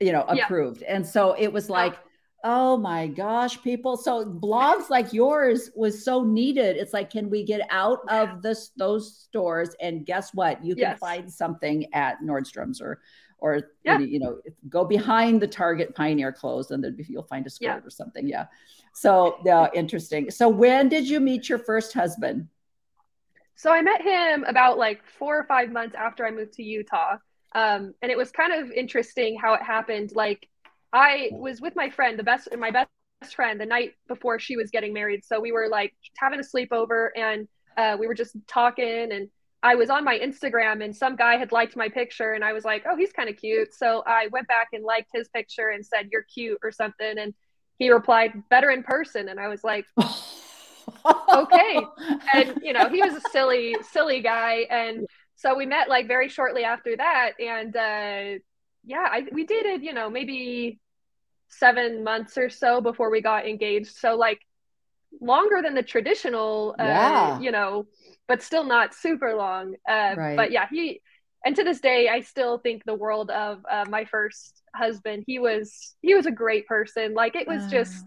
you 0.00 0.12
know, 0.12 0.22
approved. 0.22 0.82
Yeah. 0.82 0.96
And 0.96 1.06
so 1.06 1.34
it 1.38 1.52
was 1.52 1.68
like, 1.68 1.96
oh 2.44 2.76
my 2.76 3.08
gosh, 3.08 3.60
people. 3.62 3.96
So 3.96 4.24
blogs 4.24 4.90
like 4.90 5.12
yours 5.12 5.70
was 5.74 6.04
so 6.04 6.22
needed. 6.22 6.76
It's 6.76 6.92
like, 6.92 7.10
can 7.10 7.30
we 7.30 7.44
get 7.44 7.62
out 7.70 8.00
of 8.08 8.42
this 8.42 8.70
those 8.76 9.16
stores? 9.16 9.74
And 9.80 10.06
guess 10.06 10.32
what? 10.34 10.64
You 10.64 10.74
can 10.74 10.82
yes. 10.82 10.98
find 10.98 11.32
something 11.32 11.92
at 11.94 12.20
Nordstrom's 12.22 12.80
or 12.80 13.00
or 13.40 13.70
yeah. 13.84 13.98
you 13.98 14.18
know, 14.18 14.40
go 14.68 14.84
behind 14.84 15.40
the 15.40 15.46
Target 15.46 15.94
Pioneer 15.94 16.32
clothes 16.32 16.70
and 16.70 16.82
then 16.82 16.96
you'll 17.08 17.22
find 17.22 17.46
a 17.46 17.50
skirt 17.50 17.66
yeah. 17.66 17.80
or 17.84 17.90
something. 17.90 18.28
Yeah. 18.28 18.46
So 18.94 19.38
yeah, 19.44 19.68
interesting. 19.74 20.30
So 20.30 20.48
when 20.48 20.88
did 20.88 21.08
you 21.08 21.20
meet 21.20 21.48
your 21.48 21.58
first 21.58 21.92
husband? 21.92 22.48
So 23.54 23.72
I 23.72 23.82
met 23.82 24.02
him 24.02 24.44
about 24.44 24.78
like 24.78 25.02
four 25.18 25.38
or 25.38 25.44
five 25.44 25.70
months 25.70 25.94
after 25.96 26.24
I 26.24 26.30
moved 26.30 26.52
to 26.54 26.62
Utah. 26.62 27.16
Um, 27.54 27.94
and 28.02 28.10
it 28.10 28.16
was 28.16 28.30
kind 28.30 28.52
of 28.52 28.70
interesting 28.70 29.38
how 29.38 29.54
it 29.54 29.62
happened. 29.62 30.12
Like 30.14 30.48
I 30.92 31.30
was 31.32 31.60
with 31.60 31.76
my 31.76 31.90
friend, 31.90 32.18
the 32.18 32.22
best, 32.22 32.48
my 32.56 32.70
best 32.70 32.88
friend, 33.34 33.60
the 33.60 33.66
night 33.66 33.94
before 34.06 34.38
she 34.38 34.56
was 34.56 34.70
getting 34.70 34.92
married. 34.92 35.24
So 35.24 35.40
we 35.40 35.52
were 35.52 35.68
like 35.68 35.94
having 36.16 36.40
a 36.40 36.42
sleepover, 36.42 37.08
and 37.16 37.48
uh, 37.76 37.96
we 37.98 38.06
were 38.06 38.14
just 38.14 38.36
talking. 38.46 39.12
And 39.12 39.28
I 39.62 39.74
was 39.74 39.90
on 39.90 40.04
my 40.04 40.18
Instagram, 40.18 40.84
and 40.84 40.94
some 40.94 41.16
guy 41.16 41.36
had 41.36 41.52
liked 41.52 41.76
my 41.76 41.88
picture, 41.88 42.32
and 42.32 42.44
I 42.44 42.52
was 42.52 42.64
like, 42.64 42.84
"Oh, 42.88 42.96
he's 42.96 43.12
kind 43.12 43.28
of 43.28 43.36
cute." 43.36 43.74
So 43.74 44.02
I 44.06 44.28
went 44.28 44.46
back 44.48 44.68
and 44.72 44.84
liked 44.84 45.10
his 45.12 45.28
picture 45.28 45.70
and 45.70 45.84
said, 45.84 46.08
"You're 46.12 46.22
cute" 46.22 46.58
or 46.62 46.70
something, 46.72 47.18
and 47.18 47.34
he 47.78 47.90
replied, 47.90 48.48
"Better 48.50 48.70
in 48.70 48.82
person." 48.82 49.28
And 49.28 49.40
I 49.40 49.48
was 49.48 49.64
like. 49.64 49.86
okay 51.34 51.80
and 52.32 52.58
you 52.62 52.72
know 52.72 52.88
he 52.88 53.02
was 53.02 53.14
a 53.14 53.20
silly 53.30 53.76
silly 53.90 54.20
guy 54.20 54.66
and 54.70 55.06
so 55.38 55.56
we 55.56 55.64
met 55.64 55.88
like 55.88 56.06
very 56.06 56.28
shortly 56.28 56.64
after 56.64 56.96
that 56.96 57.32
and 57.40 57.74
uh 57.76 58.38
yeah 58.84 59.06
I, 59.10 59.24
we 59.32 59.44
dated 59.44 59.82
you 59.82 59.94
know 59.94 60.10
maybe 60.10 60.78
seven 61.48 62.04
months 62.04 62.36
or 62.36 62.50
so 62.50 62.80
before 62.80 63.10
we 63.10 63.20
got 63.20 63.46
engaged. 63.46 63.96
So 63.96 64.16
like 64.16 64.40
longer 65.20 65.62
than 65.62 65.74
the 65.74 65.82
traditional 65.82 66.76
uh 66.78 66.84
yeah. 66.84 67.40
you 67.40 67.50
know 67.50 67.86
but 68.26 68.42
still 68.42 68.64
not 68.64 68.94
super 68.94 69.34
long. 69.34 69.74
Uh 69.88 70.14
right. 70.16 70.36
but 70.36 70.50
yeah 70.50 70.66
he 70.70 71.00
and 71.44 71.56
to 71.56 71.62
this 71.64 71.80
day 71.80 72.08
i 72.08 72.20
still 72.20 72.58
think 72.58 72.84
the 72.84 72.94
world 72.94 73.30
of 73.30 73.64
uh, 73.70 73.84
my 73.88 74.04
first 74.04 74.60
husband 74.74 75.24
he 75.26 75.38
was 75.38 75.94
he 76.02 76.14
was 76.14 76.26
a 76.26 76.30
great 76.30 76.66
person. 76.66 77.14
Like 77.14 77.36
it 77.36 77.46
was 77.46 77.70
just 77.70 78.04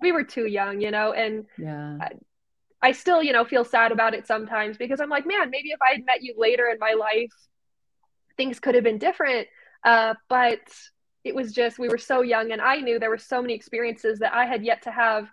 we 0.00 0.12
were 0.12 0.24
too 0.24 0.46
young 0.46 0.80
you 0.80 0.90
know 0.90 1.12
and 1.12 1.46
yeah 1.58 1.98
I 2.84 2.92
still, 2.92 3.22
you 3.22 3.32
know, 3.32 3.46
feel 3.46 3.64
sad 3.64 3.92
about 3.92 4.12
it 4.12 4.26
sometimes 4.26 4.76
because 4.76 5.00
I'm 5.00 5.08
like, 5.08 5.26
man, 5.26 5.48
maybe 5.48 5.70
if 5.70 5.80
I 5.80 5.92
had 5.92 6.04
met 6.04 6.22
you 6.22 6.34
later 6.36 6.68
in 6.70 6.78
my 6.78 6.92
life, 6.92 7.32
things 8.36 8.60
could 8.60 8.74
have 8.74 8.84
been 8.84 8.98
different. 8.98 9.48
Uh, 9.84 10.12
but 10.28 10.60
it 11.24 11.34
was 11.34 11.52
just 11.52 11.78
we 11.78 11.88
were 11.88 11.96
so 11.96 12.20
young, 12.20 12.52
and 12.52 12.60
I 12.60 12.76
knew 12.76 12.98
there 12.98 13.08
were 13.08 13.16
so 13.16 13.40
many 13.40 13.54
experiences 13.54 14.18
that 14.18 14.34
I 14.34 14.44
had 14.44 14.62
yet 14.62 14.82
to 14.82 14.90
have 14.90 15.30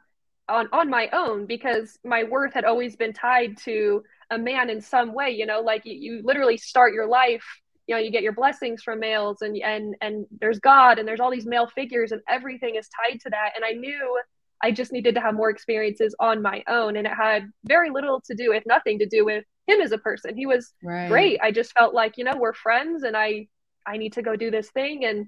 on 0.47 0.69
on 0.71 0.89
my 0.89 1.09
own 1.11 1.45
because 1.45 1.99
my 2.05 2.23
worth 2.23 2.53
had 2.53 2.63
always 2.63 2.95
been 2.95 3.11
tied 3.11 3.57
to 3.65 4.01
a 4.29 4.37
man 4.37 4.69
in 4.69 4.79
some 4.79 5.13
way. 5.13 5.31
You 5.31 5.45
know, 5.45 5.59
like 5.59 5.81
you, 5.83 5.93
you 5.93 6.21
literally 6.23 6.55
start 6.55 6.93
your 6.93 7.07
life 7.07 7.43
you 7.87 7.95
know 7.95 7.99
you 7.99 8.11
get 8.11 8.23
your 8.23 8.31
blessings 8.31 8.81
from 8.83 8.99
males 8.99 9.41
and 9.41 9.57
and 9.57 9.95
and 10.01 10.25
there's 10.39 10.59
god 10.59 10.99
and 10.99 11.07
there's 11.07 11.19
all 11.19 11.31
these 11.31 11.47
male 11.47 11.67
figures 11.67 12.11
and 12.11 12.21
everything 12.29 12.75
is 12.75 12.87
tied 12.87 13.19
to 13.19 13.29
that 13.31 13.49
and 13.55 13.65
i 13.65 13.71
knew 13.71 14.19
I 14.63 14.71
just 14.71 14.91
needed 14.91 15.15
to 15.15 15.21
have 15.21 15.33
more 15.33 15.49
experiences 15.49 16.15
on 16.19 16.41
my 16.41 16.63
own. 16.67 16.95
And 16.95 17.07
it 17.07 17.13
had 17.13 17.49
very 17.65 17.89
little 17.89 18.21
to 18.21 18.35
do, 18.35 18.51
if 18.53 18.63
nothing 18.65 18.99
to 18.99 19.05
do 19.05 19.25
with 19.25 19.43
him 19.67 19.81
as 19.81 19.91
a 19.91 19.97
person. 19.97 20.35
He 20.35 20.45
was 20.45 20.73
right. 20.83 21.09
great. 21.09 21.39
I 21.41 21.51
just 21.51 21.73
felt 21.73 21.93
like, 21.93 22.17
you 22.17 22.23
know, 22.23 22.37
we're 22.37 22.53
friends 22.53 23.03
and 23.03 23.15
I 23.17 23.47
I 23.85 23.97
need 23.97 24.13
to 24.13 24.21
go 24.21 24.35
do 24.35 24.51
this 24.51 24.69
thing. 24.69 25.05
And 25.05 25.27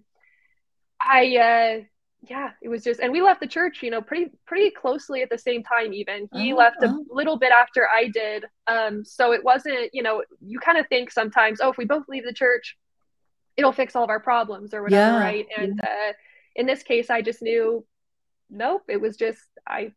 I 1.01 1.37
uh 1.37 1.83
yeah, 2.29 2.51
it 2.61 2.69
was 2.69 2.83
just 2.83 2.99
and 2.99 3.11
we 3.11 3.21
left 3.21 3.41
the 3.41 3.47
church, 3.47 3.83
you 3.83 3.89
know, 3.91 4.01
pretty 4.01 4.31
pretty 4.45 4.69
closely 4.71 5.21
at 5.21 5.29
the 5.29 5.37
same 5.37 5.63
time 5.63 5.93
even. 5.93 6.29
He 6.33 6.53
oh, 6.53 6.57
left 6.57 6.83
a 6.83 6.87
oh. 6.87 7.05
little 7.09 7.37
bit 7.37 7.51
after 7.51 7.87
I 7.89 8.07
did. 8.07 8.45
Um 8.67 9.03
so 9.03 9.33
it 9.33 9.43
wasn't, 9.43 9.89
you 9.93 10.03
know, 10.03 10.23
you 10.41 10.59
kind 10.59 10.77
of 10.77 10.87
think 10.87 11.11
sometimes, 11.11 11.59
oh, 11.61 11.69
if 11.69 11.77
we 11.77 11.85
both 11.85 12.07
leave 12.07 12.25
the 12.25 12.33
church, 12.33 12.77
it'll 13.57 13.73
fix 13.73 13.95
all 13.95 14.03
of 14.03 14.09
our 14.09 14.19
problems 14.19 14.73
or 14.73 14.83
whatever, 14.83 15.17
yeah. 15.17 15.23
right? 15.23 15.47
And 15.57 15.79
yeah. 15.83 15.89
uh 15.89 16.13
in 16.55 16.67
this 16.67 16.83
case, 16.83 17.09
I 17.09 17.23
just 17.23 17.41
knew 17.41 17.83
nope, 18.53 18.83
it 18.87 19.01
was 19.01 19.17
just 19.17 19.41
I 19.67 19.91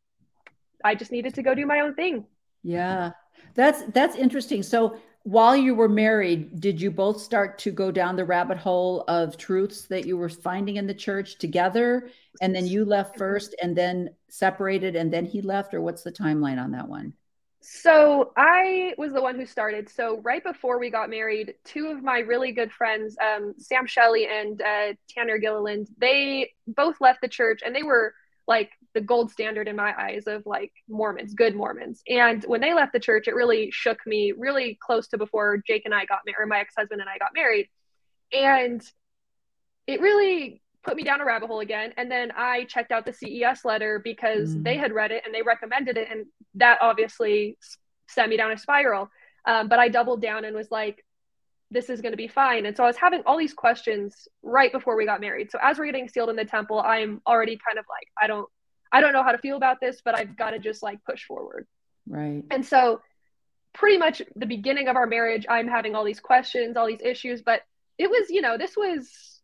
I 0.85 0.95
just 0.95 1.13
needed 1.13 1.35
to 1.35 1.43
go 1.43 1.55
do 1.55 1.67
my 1.67 1.81
own 1.81 1.95
thing. 1.95 2.25
Yeah. 2.63 3.13
That's 3.55 3.83
that's 3.93 4.17
interesting. 4.17 4.63
So 4.63 4.99
while 5.23 5.57
you 5.57 5.75
were 5.75 5.89
married, 5.89 6.61
did 6.61 6.81
you 6.81 6.91
both 6.91 7.21
start 7.21 7.59
to 7.61 7.73
go 7.73 7.91
down 7.91 8.15
the 8.15 8.25
rabbit 8.25 8.59
hole 8.59 9.03
of 9.09 9.37
truths 9.37 9.83
that 9.89 10.07
you 10.07 10.17
were 10.17 10.29
finding 10.29 10.77
in 10.77 10.87
the 10.87 10.95
church 10.95 11.39
together? 11.39 12.09
And 12.41 12.55
then 12.55 12.67
you 12.67 12.85
left 12.85 13.17
first 13.17 13.55
and 13.61 13.77
then 13.77 14.11
separated 14.29 14.95
and 14.95 15.13
then 15.13 15.25
he 15.25 15.43
left? 15.43 15.75
Or 15.75 15.81
what's 15.81 16.03
the 16.03 16.13
timeline 16.13 16.63
on 16.63 16.71
that 16.73 16.89
one? 16.89 17.13
So 17.61 18.33
I 18.37 18.95
was 18.97 19.13
the 19.13 19.21
one 19.21 19.35
who 19.35 19.47
started. 19.47 19.89
So 19.89 20.21
right 20.21 20.45
before 20.45 20.79
we 20.79 20.91
got 20.91 21.11
married, 21.11 21.55
two 21.65 21.89
of 21.89 22.05
my 22.05 22.21
really 22.21 22.53
good 22.53 22.71
friends, 22.71 23.17
um, 23.21 23.55
Sam 23.59 23.87
Shelley 23.87 24.29
and 24.29 24.63
uh, 24.63 24.93
Tanner 25.09 25.39
Gilliland, 25.39 25.89
they 25.99 26.53
both 26.69 27.01
left 27.01 27.23
the 27.23 27.29
church 27.29 27.63
and 27.67 27.75
they 27.75 27.83
were 27.83 28.15
like 28.47 28.71
the 28.95 29.01
gold 29.01 29.31
standard 29.31 29.69
in 29.69 29.77
my 29.77 29.93
eyes 29.99 30.27
of 30.27 30.45
like 30.47 30.73
Mormons, 30.89 31.35
good 31.35 31.55
Mormons. 31.55 32.03
And 32.09 32.45
when 32.45 32.61
they 32.61 32.75
left 32.75 32.93
the 32.93 33.01
church, 33.01 33.29
it 33.29 33.35
really 33.35 33.71
shook 33.71 33.99
me 34.07 34.33
really 34.37 34.79
close 34.81 35.09
to 35.09 35.19
before 35.19 35.63
Jake 35.67 35.83
and 35.85 35.95
I 35.95 36.05
got 36.05 36.21
married, 36.25 36.43
or 36.43 36.47
my 36.47 36.61
ex 36.61 36.75
husband 36.77 37.01
and 37.01 37.11
I 37.11 37.19
got 37.19 37.31
married. 37.35 37.69
And 38.33 38.83
it 39.87 40.01
really 40.01 40.63
put 40.83 40.97
me 40.97 41.03
down 41.03 41.21
a 41.21 41.25
rabbit 41.25 41.49
hole 41.49 41.61
again. 41.61 41.93
And 41.97 42.11
then 42.11 42.33
I 42.37 42.65
checked 42.65 42.93
out 42.93 43.05
the 43.05 43.13
CES 43.13 43.65
letter 43.65 44.01
because 44.03 44.55
mm. 44.55 44.63
they 44.63 44.77
had 44.77 44.93
read 44.93 45.11
it 45.11 45.23
and 45.25 45.35
they 45.35 45.43
recommended 45.43 45.97
it. 45.97 46.09
And 46.11 46.27
that 46.55 46.79
obviously 46.81 47.59
sent 48.09 48.31
me 48.31 48.37
down 48.37 48.53
a 48.53 48.59
spiral. 48.59 49.11
Um, 49.45 49.69
but 49.69 49.79
I 49.79 49.89
doubled 49.89 50.23
down 50.23 50.45
and 50.45 50.57
was 50.57 50.71
like, 50.71 51.05
this 51.71 51.91
is 51.91 52.01
going 52.01 52.13
to 52.13 52.17
be 52.17 52.29
fine. 52.29 52.67
And 52.67 52.77
so 52.77 52.85
I 52.85 52.87
was 52.87 52.97
having 52.97 53.23
all 53.27 53.37
these 53.37 53.55
questions 53.55 54.29
right 54.43 54.71
before 54.71 54.97
we 54.97 55.05
got 55.05 55.21
married. 55.21 55.51
So 55.51 55.59
as 55.61 55.79
we're 55.79 55.87
getting 55.87 56.09
sealed 56.09 56.31
in 56.31 56.37
the 56.37 56.45
temple, 56.45 56.81
I'm 56.81 57.21
already 57.27 57.59
kind 57.67 57.79
of 57.79 57.85
like, 57.89 58.07
I 58.21 58.27
don't, 58.29 58.49
I 58.93 59.01
don't 59.01 59.13
know 59.13 59.25
how 59.25 59.33
to 59.33 59.39
feel 59.39 59.57
about 59.57 59.81
this, 59.81 60.01
but 60.05 60.17
I've 60.17 60.37
got 60.37 60.51
to 60.51 60.59
just 60.61 60.83
like 60.83 61.05
push 61.05 61.25
forward. 61.25 61.67
Right. 62.07 62.45
And 62.51 62.65
so 62.65 63.01
pretty 63.75 63.99
much 63.99 64.23
the 64.37 64.47
beginning 64.47 64.87
of 64.89 64.97
our 64.97 65.07
marriage, 65.07 65.45
I'm 65.49 65.67
having 65.67 65.97
all 65.97 66.05
these 66.05 66.21
questions, 66.21 66.77
all 66.77 66.87
these 66.87 67.03
issues, 67.03 67.43
but 67.43 67.63
it 67.99 68.09
was, 68.09 68.31
you 68.31 68.43
know, 68.43 68.57
this 68.57 68.77
was 68.77 69.41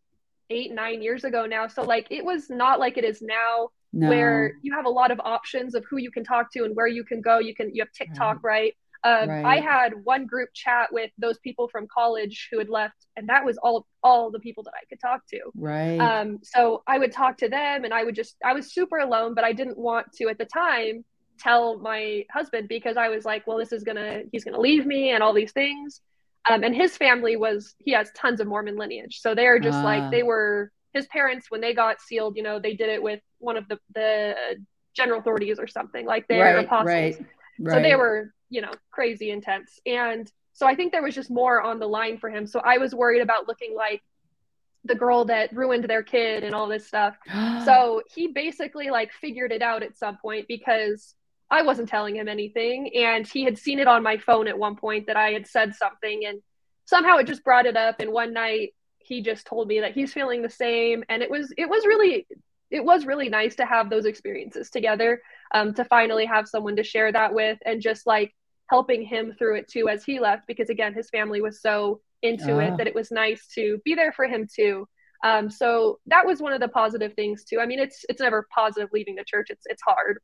eight, 0.48 0.72
nine 0.72 1.02
years 1.02 1.24
ago 1.24 1.46
now. 1.46 1.66
So 1.66 1.82
like, 1.82 2.06
it 2.10 2.24
was 2.24 2.48
not 2.48 2.78
like 2.78 2.98
it 2.98 3.04
is 3.04 3.20
now 3.20 3.70
no. 3.92 4.08
where 4.08 4.54
you 4.62 4.74
have 4.74 4.86
a 4.86 4.90
lot 4.90 5.10
of 5.10 5.20
options 5.20 5.74
of 5.74 5.84
who 5.90 5.96
you 5.96 6.12
can 6.12 6.22
talk 6.22 6.52
to 6.52 6.64
and 6.64 6.76
where 6.76 6.86
you 6.86 7.02
can 7.02 7.20
go. 7.20 7.40
You 7.40 7.54
can, 7.54 7.74
you 7.74 7.82
have 7.82 7.92
TikTok, 7.92 8.44
right? 8.44 8.60
right? 8.60 8.76
Um, 9.04 9.28
right. 9.28 9.44
I 9.44 9.60
had 9.60 9.94
one 10.04 10.26
group 10.26 10.50
chat 10.54 10.92
with 10.92 11.10
those 11.18 11.38
people 11.40 11.68
from 11.68 11.88
college 11.92 12.48
who 12.50 12.58
had 12.58 12.68
left, 12.68 13.06
and 13.16 13.28
that 13.28 13.44
was 13.44 13.58
all 13.58 13.86
all 14.02 14.30
the 14.30 14.38
people 14.38 14.62
that 14.64 14.74
I 14.80 14.84
could 14.88 15.00
talk 15.00 15.26
to. 15.30 15.40
Right. 15.54 15.98
Um, 15.98 16.38
so 16.42 16.82
I 16.86 16.98
would 16.98 17.12
talk 17.12 17.36
to 17.38 17.48
them, 17.48 17.84
and 17.84 17.92
I 17.92 18.04
would 18.04 18.14
just 18.14 18.36
I 18.44 18.52
was 18.52 18.72
super 18.72 18.98
alone, 18.98 19.34
but 19.34 19.44
I 19.44 19.52
didn't 19.52 19.76
want 19.76 20.12
to 20.18 20.28
at 20.28 20.38
the 20.38 20.44
time 20.44 21.04
tell 21.38 21.78
my 21.78 22.24
husband 22.30 22.68
because 22.68 22.96
I 22.96 23.08
was 23.08 23.24
like, 23.24 23.46
well, 23.46 23.58
this 23.58 23.72
is 23.72 23.82
gonna 23.82 24.22
he's 24.30 24.44
gonna 24.44 24.60
leave 24.60 24.86
me 24.86 25.10
and 25.10 25.22
all 25.22 25.32
these 25.32 25.52
things. 25.52 26.00
Um, 26.48 26.62
and 26.64 26.74
his 26.74 26.96
family 26.96 27.36
was 27.36 27.74
he 27.78 27.92
has 27.92 28.10
tons 28.16 28.40
of 28.40 28.46
Mormon 28.46 28.76
lineage, 28.76 29.18
so 29.20 29.34
they're 29.34 29.58
just 29.58 29.78
uh. 29.78 29.84
like 29.84 30.10
they 30.12 30.22
were 30.22 30.70
his 30.92 31.06
parents 31.06 31.46
when 31.50 31.60
they 31.60 31.74
got 31.74 32.00
sealed. 32.00 32.36
You 32.36 32.44
know, 32.44 32.60
they 32.60 32.74
did 32.74 32.88
it 32.88 33.02
with 33.02 33.20
one 33.38 33.56
of 33.56 33.66
the 33.68 33.78
the 33.94 34.34
general 34.94 35.20
authorities 35.20 35.58
or 35.58 35.66
something 35.66 36.06
like 36.06 36.28
they're 36.28 36.56
right, 36.56 36.64
apostles. 36.64 36.86
Right. 36.86 37.16
Right. 37.58 37.76
So 37.76 37.82
they 37.82 37.96
were 37.96 38.32
you 38.52 38.60
know, 38.60 38.72
crazy 38.90 39.30
intense. 39.30 39.80
And 39.86 40.30
so 40.52 40.66
I 40.66 40.76
think 40.76 40.92
there 40.92 41.02
was 41.02 41.14
just 41.14 41.30
more 41.30 41.62
on 41.62 41.78
the 41.78 41.88
line 41.88 42.18
for 42.18 42.28
him. 42.28 42.46
So 42.46 42.60
I 42.60 42.76
was 42.76 42.94
worried 42.94 43.22
about 43.22 43.48
looking 43.48 43.74
like 43.74 44.02
the 44.84 44.94
girl 44.94 45.24
that 45.24 45.56
ruined 45.56 45.84
their 45.84 46.02
kid 46.02 46.44
and 46.44 46.54
all 46.54 46.68
this 46.68 46.86
stuff. 46.86 47.16
so 47.64 48.02
he 48.14 48.28
basically 48.28 48.90
like 48.90 49.10
figured 49.12 49.52
it 49.52 49.62
out 49.62 49.82
at 49.82 49.96
some 49.96 50.18
point 50.18 50.46
because 50.48 51.14
I 51.50 51.62
wasn't 51.62 51.88
telling 51.88 52.14
him 52.14 52.28
anything 52.28 52.90
and 52.94 53.26
he 53.26 53.42
had 53.42 53.58
seen 53.58 53.78
it 53.78 53.88
on 53.88 54.02
my 54.02 54.18
phone 54.18 54.48
at 54.48 54.58
one 54.58 54.76
point 54.76 55.06
that 55.06 55.16
I 55.16 55.30
had 55.30 55.46
said 55.46 55.74
something 55.74 56.26
and 56.26 56.42
somehow 56.84 57.16
it 57.16 57.26
just 57.26 57.44
brought 57.44 57.66
it 57.66 57.76
up 57.76 58.00
and 58.00 58.12
one 58.12 58.34
night 58.34 58.74
he 58.98 59.22
just 59.22 59.46
told 59.46 59.66
me 59.66 59.80
that 59.80 59.92
he's 59.92 60.12
feeling 60.12 60.42
the 60.42 60.50
same 60.50 61.04
and 61.08 61.22
it 61.22 61.30
was 61.30 61.52
it 61.56 61.68
was 61.68 61.84
really 61.86 62.26
it 62.70 62.84
was 62.84 63.04
really 63.04 63.28
nice 63.28 63.54
to 63.56 63.66
have 63.66 63.90
those 63.90 64.06
experiences 64.06 64.70
together 64.70 65.20
um, 65.52 65.74
to 65.74 65.84
finally 65.84 66.26
have 66.26 66.48
someone 66.48 66.76
to 66.76 66.84
share 66.84 67.12
that 67.12 67.32
with 67.32 67.58
and 67.64 67.80
just 67.80 68.06
like 68.06 68.34
helping 68.70 69.02
him 69.04 69.34
through 69.38 69.56
it 69.56 69.68
too 69.68 69.88
as 69.88 70.04
he 70.04 70.18
left 70.18 70.46
because 70.46 70.70
again 70.70 70.94
his 70.94 71.10
family 71.10 71.40
was 71.40 71.60
so 71.60 72.00
into 72.22 72.56
uh. 72.56 72.60
it 72.60 72.70
ah. 72.72 72.76
that 72.76 72.86
it 72.86 72.94
was 72.94 73.10
nice 73.10 73.46
to 73.54 73.78
be 73.84 73.94
there 73.94 74.12
for 74.12 74.26
him 74.26 74.46
too. 74.52 74.86
Um, 75.24 75.50
so 75.50 76.00
that 76.06 76.26
was 76.26 76.40
one 76.40 76.52
of 76.52 76.60
the 76.60 76.68
positive 76.68 77.14
things 77.14 77.44
too. 77.44 77.60
I 77.60 77.66
mean 77.66 77.78
it's 77.78 78.04
it's 78.08 78.20
never 78.20 78.46
positive 78.54 78.90
leaving 78.92 79.14
the 79.14 79.24
church. 79.24 79.48
It's 79.50 79.64
it's 79.66 79.82
hard. 79.86 80.18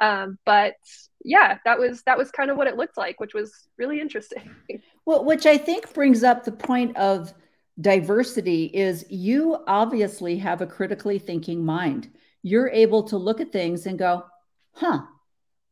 Um, 0.00 0.38
but 0.46 0.74
yeah 1.22 1.58
that 1.66 1.78
was 1.78 2.02
that 2.04 2.16
was 2.16 2.30
kind 2.30 2.50
of 2.50 2.56
what 2.56 2.66
it 2.66 2.76
looked 2.78 2.96
like 2.96 3.20
which 3.20 3.34
was 3.34 3.52
really 3.78 4.00
interesting. 4.00 4.50
Well 5.06 5.24
which 5.24 5.44
i 5.46 5.56
think 5.58 5.92
brings 5.92 6.22
up 6.22 6.44
the 6.44 6.52
point 6.52 6.96
of 6.96 7.34
diversity 7.80 8.64
is 8.66 9.04
you 9.08 9.62
obviously 9.66 10.38
have 10.38 10.60
a 10.60 10.66
critically 10.66 11.18
thinking 11.18 11.64
mind. 11.64 12.10
You're 12.42 12.68
able 12.70 13.02
to 13.04 13.16
look 13.16 13.40
at 13.40 13.52
things 13.52 13.86
and 13.86 13.98
go 13.98 14.24
huh 14.74 15.02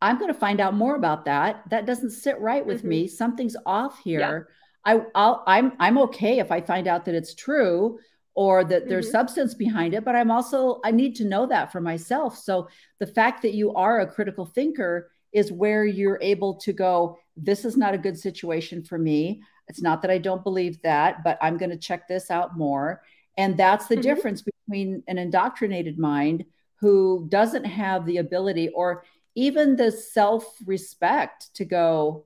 I'm 0.01 0.18
going 0.18 0.32
to 0.32 0.38
find 0.38 0.61
out 0.61 0.74
more 0.74 0.94
about 0.94 1.24
that. 1.24 1.62
That 1.70 1.86
doesn't 1.86 2.11
sit 2.11 2.38
right 2.40 2.64
with 2.64 2.80
mm-hmm. 2.80 2.88
me. 2.88 3.09
Something's 3.09 3.57
off 3.66 3.99
here. 4.03 4.49
Yeah. 4.86 4.94
I, 4.94 5.03
I'll, 5.14 5.42
I'm, 5.46 5.72
I'm 5.80 5.99
okay 5.99 6.38
if 6.38 6.53
I 6.53 6.61
find 6.61 6.86
out 6.86 7.05
that 7.07 7.14
it's 7.14 7.34
true 7.34 7.99
or 8.34 8.64
that 8.64 8.82
mm-hmm. 8.82 8.88
there's 8.88 9.11
substance 9.11 9.55
behind 9.55 9.94
it, 9.94 10.05
but 10.05 10.14
I'm 10.14 10.30
also, 10.30 10.80
I 10.84 10.92
need 10.92 11.16
to 11.16 11.24
know 11.24 11.46
that 11.46 11.72
for 11.72 11.80
myself. 11.80 12.38
So 12.38 12.68
the 13.01 13.07
fact 13.07 13.42
that 13.42 13.55
you 13.55 13.74
are 13.74 14.01
a 14.01 14.07
critical 14.07 14.46
thinker 14.46 15.11
is 15.32 15.53
where 15.53 15.84
you're 15.84 16.20
able 16.22 16.55
to 16.55 16.72
go, 16.72 17.18
this 17.36 17.64
is 17.64 17.76
not 17.76 17.94
a 17.94 17.99
good 17.99 18.18
situation 18.18 18.84
for 18.84 18.99
me. 18.99 19.42
It's 19.66 19.82
not 19.82 20.01
that 20.03 20.11
I 20.11 20.18
don't 20.18 20.44
believe 20.44 20.80
that, 20.82 21.24
but 21.24 21.38
I'm 21.42 21.59
going 21.59 21.70
to 21.70 21.76
check 21.76 22.07
this 22.07 22.30
out 22.30 22.57
more. 22.57 23.03
And 23.36 23.57
that's 23.57 23.88
the 23.88 23.96
mm-hmm. 23.96 24.03
difference 24.03 24.42
between 24.42 25.03
an 25.09 25.18
indoctrinated 25.18 25.99
mind 25.99 26.44
who 26.80 27.26
doesn't 27.28 27.64
have 27.64 28.06
the 28.06 28.18
ability 28.18 28.68
or 28.70 29.04
even 29.34 29.76
the 29.76 29.92
self 29.92 30.56
respect 30.66 31.54
to 31.54 31.64
go 31.64 32.24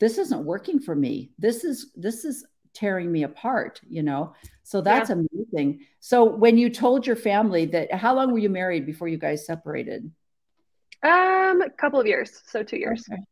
this 0.00 0.16
isn't 0.16 0.44
working 0.44 0.78
for 0.78 0.94
me. 0.94 1.32
This 1.38 1.64
is 1.64 1.92
this 1.96 2.24
is 2.24 2.46
tearing 2.74 3.10
me 3.10 3.24
apart 3.24 3.80
you 3.88 4.02
know? 4.02 4.34
So 4.62 4.80
that's 4.80 5.10
yeah. 5.10 5.16
amazing. 5.16 5.80
So 6.00 6.24
when 6.24 6.58
you 6.58 6.70
told 6.70 7.06
your 7.06 7.16
family 7.16 7.66
that 7.66 7.92
how 7.92 8.14
long 8.14 8.32
were 8.32 8.38
you 8.38 8.50
married 8.50 8.86
before 8.86 9.08
you 9.08 9.18
guys 9.18 9.46
separated? 9.46 10.10
Um 11.02 11.62
a 11.62 11.70
couple 11.76 12.00
of 12.00 12.06
years 12.06 12.42
so 12.46 12.62
two 12.62 12.78
years. 12.78 13.04
Okay. 13.10 13.22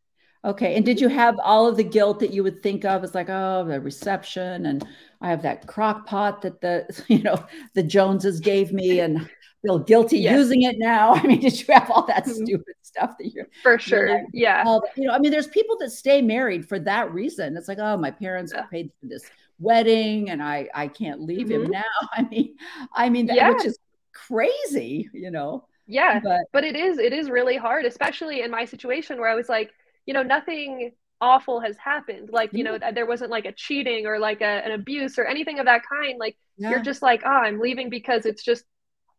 okay 0.44 0.76
and 0.76 0.84
did 0.84 1.00
you 1.00 1.08
have 1.08 1.36
all 1.42 1.66
of 1.66 1.76
the 1.76 1.84
guilt 1.84 2.20
that 2.20 2.32
you 2.32 2.42
would 2.42 2.62
think 2.62 2.84
of 2.84 3.04
as 3.04 3.14
like 3.14 3.28
oh 3.28 3.64
the 3.66 3.80
reception 3.80 4.66
and 4.66 4.86
i 5.20 5.28
have 5.28 5.42
that 5.42 5.66
crock 5.66 6.06
pot 6.06 6.42
that 6.42 6.60
the 6.60 7.04
you 7.08 7.22
know 7.22 7.44
the 7.74 7.82
joneses 7.82 8.40
gave 8.40 8.72
me 8.72 9.00
and 9.00 9.28
feel 9.62 9.78
guilty 9.78 10.18
yes. 10.18 10.36
using 10.36 10.62
it 10.62 10.76
now. 10.78 11.12
I 11.14 11.22
mean, 11.22 11.40
did 11.40 11.58
you 11.58 11.74
have 11.74 11.90
all 11.90 12.06
that 12.06 12.24
mm-hmm. 12.24 12.44
stupid 12.44 12.74
stuff 12.82 13.16
that 13.18 13.32
you're 13.32 13.48
for 13.62 13.78
sure? 13.78 14.08
You're 14.08 14.24
yeah. 14.32 14.64
All, 14.66 14.82
you 14.96 15.06
know, 15.06 15.12
I 15.12 15.18
mean, 15.18 15.30
there's 15.30 15.48
people 15.48 15.76
that 15.78 15.90
stay 15.90 16.22
married 16.22 16.68
for 16.68 16.78
that 16.80 17.12
reason. 17.12 17.56
It's 17.56 17.68
like, 17.68 17.78
oh, 17.78 17.96
my 17.96 18.10
parents 18.10 18.52
yeah. 18.54 18.62
paid 18.64 18.90
for 19.00 19.06
this 19.06 19.24
wedding 19.58 20.30
and 20.30 20.42
I 20.42 20.68
I 20.74 20.88
can't 20.88 21.22
leave 21.22 21.48
mm-hmm. 21.48 21.64
him 21.64 21.70
now. 21.70 21.82
I 22.12 22.22
mean, 22.22 22.56
I 22.94 23.08
mean, 23.08 23.26
that, 23.26 23.36
yeah. 23.36 23.50
which 23.50 23.64
is 23.64 23.78
crazy, 24.12 25.08
you 25.12 25.30
know. 25.30 25.66
Yeah, 25.86 26.18
but 26.18 26.42
but 26.52 26.64
it 26.64 26.74
is 26.74 26.98
it 26.98 27.12
is 27.12 27.30
really 27.30 27.56
hard, 27.56 27.84
especially 27.84 28.42
in 28.42 28.50
my 28.50 28.64
situation 28.64 29.18
where 29.18 29.28
I 29.28 29.34
was 29.34 29.48
like, 29.48 29.70
you 30.04 30.14
know, 30.14 30.22
nothing 30.22 30.92
awful 31.20 31.60
has 31.60 31.76
happened. 31.78 32.30
Like, 32.32 32.52
you 32.52 32.64
know, 32.64 32.78
there 32.92 33.06
wasn't 33.06 33.30
like 33.30 33.44
a 33.46 33.52
cheating 33.52 34.06
or 34.06 34.18
like 34.18 34.40
a, 34.40 34.44
an 34.44 34.72
abuse 34.72 35.18
or 35.18 35.24
anything 35.24 35.58
of 35.58 35.66
that 35.66 35.82
kind. 35.88 36.18
Like, 36.18 36.36
yeah. 36.56 36.70
you're 36.70 36.82
just 36.82 37.02
like, 37.02 37.22
oh, 37.24 37.30
I'm 37.30 37.58
leaving 37.58 37.88
because 37.88 38.26
it's 38.26 38.42
just 38.42 38.64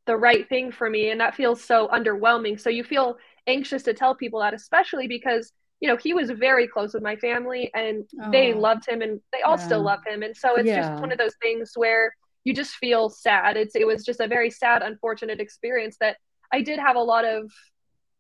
the 0.08 0.18
right 0.18 0.50
thing 0.50 0.72
for 0.72 0.90
me. 0.90 1.12
And 1.12 1.22
that 1.22 1.36
feels 1.36 1.64
so 1.64 1.88
underwhelming. 1.90 2.60
So 2.60 2.70
you 2.72 2.84
feel 2.84 3.18
anxious 3.46 3.84
to 3.84 3.94
tell 3.94 4.16
people 4.16 4.40
that, 4.40 4.54
especially 4.56 5.08
because, 5.08 5.52
you 5.80 5.88
know, 5.88 5.98
he 5.98 6.14
was 6.14 6.32
very 6.32 6.68
close 6.68 6.94
with 6.94 7.04
my 7.04 7.16
family 7.18 7.70
and 7.76 8.04
oh. 8.24 8.32
they 8.32 8.54
loved 8.54 8.88
him 8.88 9.02
and 9.02 9.22
they 9.32 9.42
all 9.42 9.58
yeah. 9.58 9.66
still 9.66 9.84
love 9.84 10.00
him. 10.08 10.24
And 10.24 10.36
so 10.36 10.56
it's 10.56 10.68
yeah. 10.68 10.90
just 10.90 11.02
one 11.02 11.12
of 11.12 11.20
those 11.20 11.36
things 11.42 11.74
where 11.76 12.16
you 12.44 12.54
just 12.54 12.76
feel 12.76 13.10
sad. 13.10 13.58
It's, 13.58 13.76
it 13.76 13.86
was 13.86 14.04
just 14.04 14.20
a 14.20 14.28
very 14.28 14.50
sad, 14.50 14.82
unfortunate 14.82 15.40
experience 15.40 15.98
that 16.00 16.18
I 16.52 16.62
did 16.62 16.80
have 16.80 16.96
a 16.96 17.02
lot 17.02 17.26
of 17.26 17.52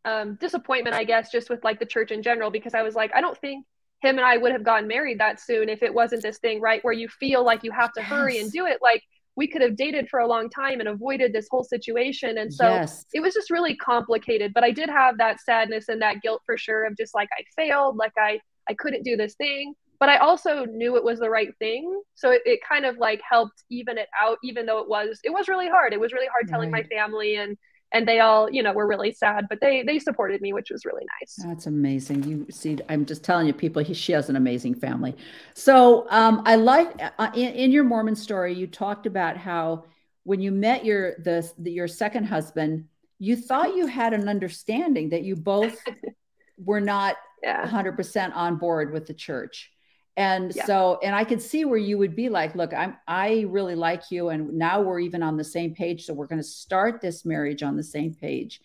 um, 0.06 0.36
disappointment, 0.40 0.96
I 0.96 1.04
guess, 1.04 1.32
just 1.32 1.50
with 1.50 1.64
like 1.64 1.80
the 1.80 1.86
church 1.86 2.12
in 2.12 2.22
general, 2.22 2.52
because 2.52 2.74
I 2.74 2.84
was 2.84 2.94
like, 2.94 3.12
I 3.16 3.22
don't 3.22 3.38
think 3.38 3.66
him 4.02 4.18
and 4.18 4.26
I 4.26 4.38
would 4.38 4.52
have 4.52 4.64
gotten 4.64 4.88
married 4.88 5.20
that 5.20 5.40
soon 5.40 5.70
if 5.70 5.82
it 5.82 5.94
wasn't 5.94 6.22
this 6.22 6.38
thing, 6.38 6.62
right? 6.62 6.84
Where 6.84 6.94
you 6.94 7.08
feel 7.08 7.44
like 7.44 7.64
you 7.64 7.72
have 7.72 7.92
to 7.94 8.02
yes. 8.02 8.10
hurry 8.10 8.40
and 8.40 8.52
do 8.52 8.66
it. 8.66 8.80
Like 8.82 9.04
we 9.38 9.48
could 9.48 9.62
have 9.62 9.78
dated 9.78 10.10
for 10.10 10.20
a 10.20 10.28
long 10.28 10.50
time 10.50 10.80
and 10.80 10.90
avoided 10.90 11.32
this 11.32 11.48
whole 11.50 11.64
situation. 11.64 12.40
And 12.40 12.52
so 12.52 12.68
yes. 12.68 13.06
it 13.14 13.22
was 13.22 13.36
just 13.36 13.52
really 13.52 13.76
complicated. 13.76 14.52
But 14.54 14.64
I 14.64 14.72
did 14.72 14.90
have 14.90 15.20
that 15.20 15.40
sadness 15.40 15.90
and 15.90 16.02
that 16.02 16.22
guilt 16.22 16.42
for 16.46 16.58
sure 16.58 16.86
of 16.86 16.98
just 16.98 17.14
like 17.14 17.30
I 17.38 17.44
failed, 17.56 17.98
like 17.98 18.14
I 18.18 18.42
I 18.68 18.74
couldn't 18.74 19.04
do 19.04 19.16
this 19.16 19.36
thing. 19.36 19.76
But 20.00 20.10
I 20.10 20.18
also 20.18 20.66
knew 20.66 20.98
it 20.98 21.04
was 21.04 21.20
the 21.20 21.30
right 21.30 21.50
thing. 21.60 22.02
So 22.16 22.32
it, 22.32 22.42
it 22.46 22.60
kind 22.68 22.86
of 22.86 22.98
like 22.98 23.22
helped 23.28 23.64
even 23.70 23.98
it 23.98 24.10
out, 24.20 24.40
even 24.44 24.66
though 24.66 24.80
it 24.80 24.90
was 24.90 25.20
it 25.24 25.32
was 25.32 25.48
really 25.48 25.70
hard. 25.70 25.94
It 25.94 26.00
was 26.00 26.14
really 26.14 26.28
hard 26.28 26.48
telling 26.48 26.72
right. 26.72 26.84
my 26.90 26.96
family 26.96 27.36
and 27.36 27.56
and 27.94 28.08
they 28.08 28.20
all 28.20 28.50
you 28.52 28.62
know 28.62 28.74
were 28.74 28.88
really 28.88 29.12
sad 29.12 29.46
but 29.50 29.60
they 29.62 29.84
they 29.84 30.00
supported 30.00 30.42
me 30.42 30.54
which 30.54 30.70
was 30.70 30.86
really 30.86 31.06
nice. 31.20 31.36
That's 31.36 31.68
amazing. 31.68 32.24
You 32.24 32.46
see 32.50 32.78
i'm 32.90 33.06
just 33.06 33.24
telling 33.24 33.48
you 33.48 33.54
people 33.54 33.84
he, 33.84 33.94
she 33.94 34.12
has 34.12 34.30
an 34.30 34.36
amazing 34.36 34.76
family. 34.76 35.16
So 35.54 36.08
um, 36.10 36.42
i 36.46 36.56
like 36.56 37.00
uh, 37.18 37.32
in, 37.34 37.54
in, 37.54 37.72
your 37.72 37.84
mormon 37.84 38.16
story 38.16 38.54
you 38.54 38.68
talked 38.68 39.06
about 39.06 39.38
how 39.38 39.86
when 40.24 40.42
you 40.42 40.52
met 40.52 40.84
your 40.84 41.16
the, 41.20 41.50
the 41.58 41.72
your 41.72 41.88
second 41.88 42.26
husband 42.26 42.86
you 43.20 43.36
thought 43.36 43.76
you 43.76 43.88
had 43.88 44.14
an 44.14 44.30
understanding 44.30 45.10
that 45.10 45.24
you 45.24 45.36
both 45.36 45.78
were 46.58 46.82
not 46.82 47.16
yeah. 47.44 47.68
100% 47.68 48.36
on 48.36 48.58
board 48.58 48.92
with 48.92 49.06
the 49.06 49.14
church 49.14 49.72
and 50.18 50.53
yeah. 50.55 50.65
so 50.65 50.99
and 51.03 51.15
i 51.15 51.24
could 51.24 51.41
see 51.41 51.63
where 51.63 51.78
you 51.78 51.97
would 51.97 52.15
be 52.15 52.28
like 52.28 52.55
look 52.55 52.74
i'm 52.74 52.97
i 53.07 53.45
really 53.47 53.76
like 53.76 54.09
you 54.09 54.30
and 54.30 54.51
now 54.53 54.82
we're 54.82 54.99
even 54.99 55.24
on 55.24 55.38
the 55.38 55.43
same 55.43 55.74
page 55.74 56.05
so 56.05 56.13
we're 56.13 56.28
going 56.28 56.41
to 56.41 56.47
start 56.47 57.01
this 57.01 57.26
marriage 57.26 57.63
on 57.63 57.76
the 57.76 57.84
same 57.84 58.13
page. 58.13 58.61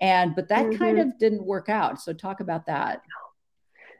And 0.00 0.34
but 0.34 0.48
that 0.48 0.66
mm-hmm. 0.66 0.78
kind 0.78 0.98
of 0.98 1.18
didn't 1.18 1.44
work 1.44 1.68
out 1.68 2.00
so 2.00 2.12
talk 2.12 2.40
about 2.40 2.66
that. 2.66 3.02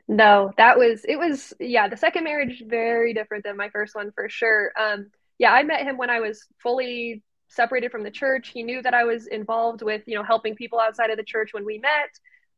No 0.07 0.53
that 0.57 0.77
was 0.77 1.05
it 1.05 1.17
was 1.17 1.53
yeah 1.59 1.87
the 1.87 1.97
second 1.97 2.23
marriage 2.23 2.63
very 2.65 3.13
different 3.13 3.43
than 3.43 3.57
my 3.57 3.69
first 3.69 3.95
one 3.95 4.11
for 4.11 4.29
sure. 4.29 4.71
Um 4.79 5.09
yeah 5.39 5.53
i 5.53 5.63
met 5.63 5.83
him 5.83 5.97
when 5.97 6.09
i 6.09 6.19
was 6.19 6.45
fully 6.61 7.23
separated 7.49 7.91
from 7.91 8.03
the 8.03 8.11
church. 8.11 8.49
He 8.49 8.63
knew 8.63 8.81
that 8.81 8.93
i 8.93 9.03
was 9.03 9.27
involved 9.27 9.81
with 9.81 10.03
you 10.05 10.15
know 10.15 10.23
helping 10.23 10.55
people 10.55 10.79
outside 10.79 11.09
of 11.09 11.17
the 11.17 11.23
church 11.23 11.53
when 11.53 11.65
we 11.65 11.77
met 11.77 12.09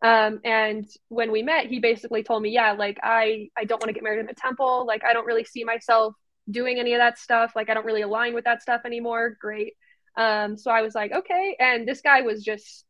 um, 0.02 0.40
and 0.46 0.88
when 1.10 1.32
we 1.32 1.44
met, 1.44 1.68
he 1.68 1.80
basically 1.80 2.24
told 2.24 2.42
me, 2.42 2.50
yeah, 2.50 2.72
like 2.72 3.00
I, 3.04 3.50
I 3.58 3.66
don't 3.66 3.82
want 3.82 3.90
to 3.90 3.94
get 3.94 4.04
married 4.04 4.20
in 4.20 4.28
the 4.28 4.34
temple. 4.34 4.86
Like 4.86 5.04
I 5.04 5.14
don't 5.14 5.26
really 5.26 5.44
see 5.44 5.64
myself 5.64 6.16
doing 6.50 6.80
any 6.80 6.94
of 6.94 7.00
that 7.00 7.20
stuff. 7.20 7.54
Like 7.56 7.70
I 7.70 7.74
don't 7.74 7.86
really 7.86 8.02
align 8.02 8.34
with 8.34 8.46
that 8.46 8.62
stuff 8.62 8.82
anymore. 8.86 9.38
Great. 9.42 9.74
Um, 10.16 10.58
so 10.58 10.72
I 10.72 10.82
was 10.82 10.96
like, 10.96 11.12
okay. 11.12 11.56
And 11.60 11.88
this 11.88 12.02
guy 12.02 12.22
was 12.22 12.44
just 12.44 12.86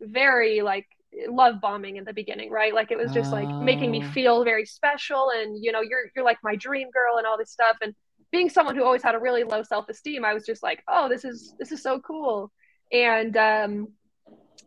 very 0.00 0.62
like 0.62 0.86
love 1.28 1.60
bombing 1.60 1.96
in 1.96 2.04
the 2.04 2.12
beginning, 2.12 2.50
right? 2.50 2.74
Like 2.74 2.92
it 2.92 2.98
was 2.98 3.12
just 3.12 3.32
like 3.32 3.48
making 3.48 3.90
me 3.90 4.02
oh. 4.04 4.10
feel 4.12 4.44
very 4.44 4.64
special 4.64 5.30
and 5.34 5.62
you 5.62 5.72
know, 5.72 5.80
you're 5.80 6.10
you're 6.14 6.24
like 6.24 6.38
my 6.44 6.54
dream 6.54 6.88
girl 6.92 7.18
and 7.18 7.26
all 7.26 7.36
this 7.36 7.50
stuff. 7.50 7.76
And 7.82 7.94
being 8.30 8.48
someone 8.48 8.76
who 8.76 8.84
always 8.84 9.02
had 9.02 9.14
a 9.14 9.20
really 9.20 9.44
low 9.44 9.62
self-esteem, 9.62 10.24
I 10.24 10.34
was 10.34 10.44
just 10.46 10.62
like, 10.62 10.82
oh, 10.88 11.08
this 11.08 11.24
is 11.24 11.54
this 11.58 11.72
is 11.72 11.82
so 11.82 12.00
cool. 12.00 12.52
And 12.92 13.36
um 13.36 13.88